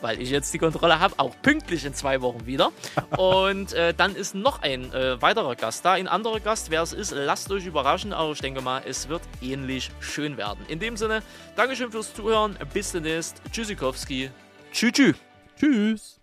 weil 0.00 0.20
ich 0.20 0.30
jetzt 0.30 0.52
die 0.54 0.58
Kontrolle 0.58 1.00
habe, 1.00 1.14
auch 1.18 1.34
pünktlich 1.42 1.84
in 1.84 1.94
zwei 1.94 2.20
Wochen 2.20 2.46
wieder. 2.46 2.72
Und 3.16 3.72
äh, 3.72 3.94
dann 3.94 4.16
ist 4.16 4.34
noch 4.34 4.62
ein 4.62 4.92
äh, 4.92 5.20
weiterer 5.20 5.56
Gast 5.56 5.84
da. 5.84 5.92
Ein 5.92 6.08
anderer 6.08 6.40
Gast, 6.40 6.70
wer 6.70 6.82
es 6.82 6.92
ist, 6.92 7.12
lasst 7.12 7.50
euch 7.50 7.66
überraschen. 7.66 8.12
Aber 8.12 8.32
ich 8.32 8.40
denke 8.40 8.60
mal, 8.60 8.82
es 8.86 9.08
wird 9.08 9.22
ähnlich 9.40 9.90
schön 10.00 10.36
werden. 10.36 10.64
In 10.68 10.78
dem 10.78 10.96
Sinne, 10.96 11.22
Dankeschön 11.56 11.90
fürs 11.90 12.14
Zuhören. 12.14 12.56
Bis 12.72 12.92
demnächst. 12.92 13.42
Tschüssikowski. 13.52 14.30
Tschüss. 14.72 14.92
tschüss. 14.92 15.16
Tschüss. 15.58 16.19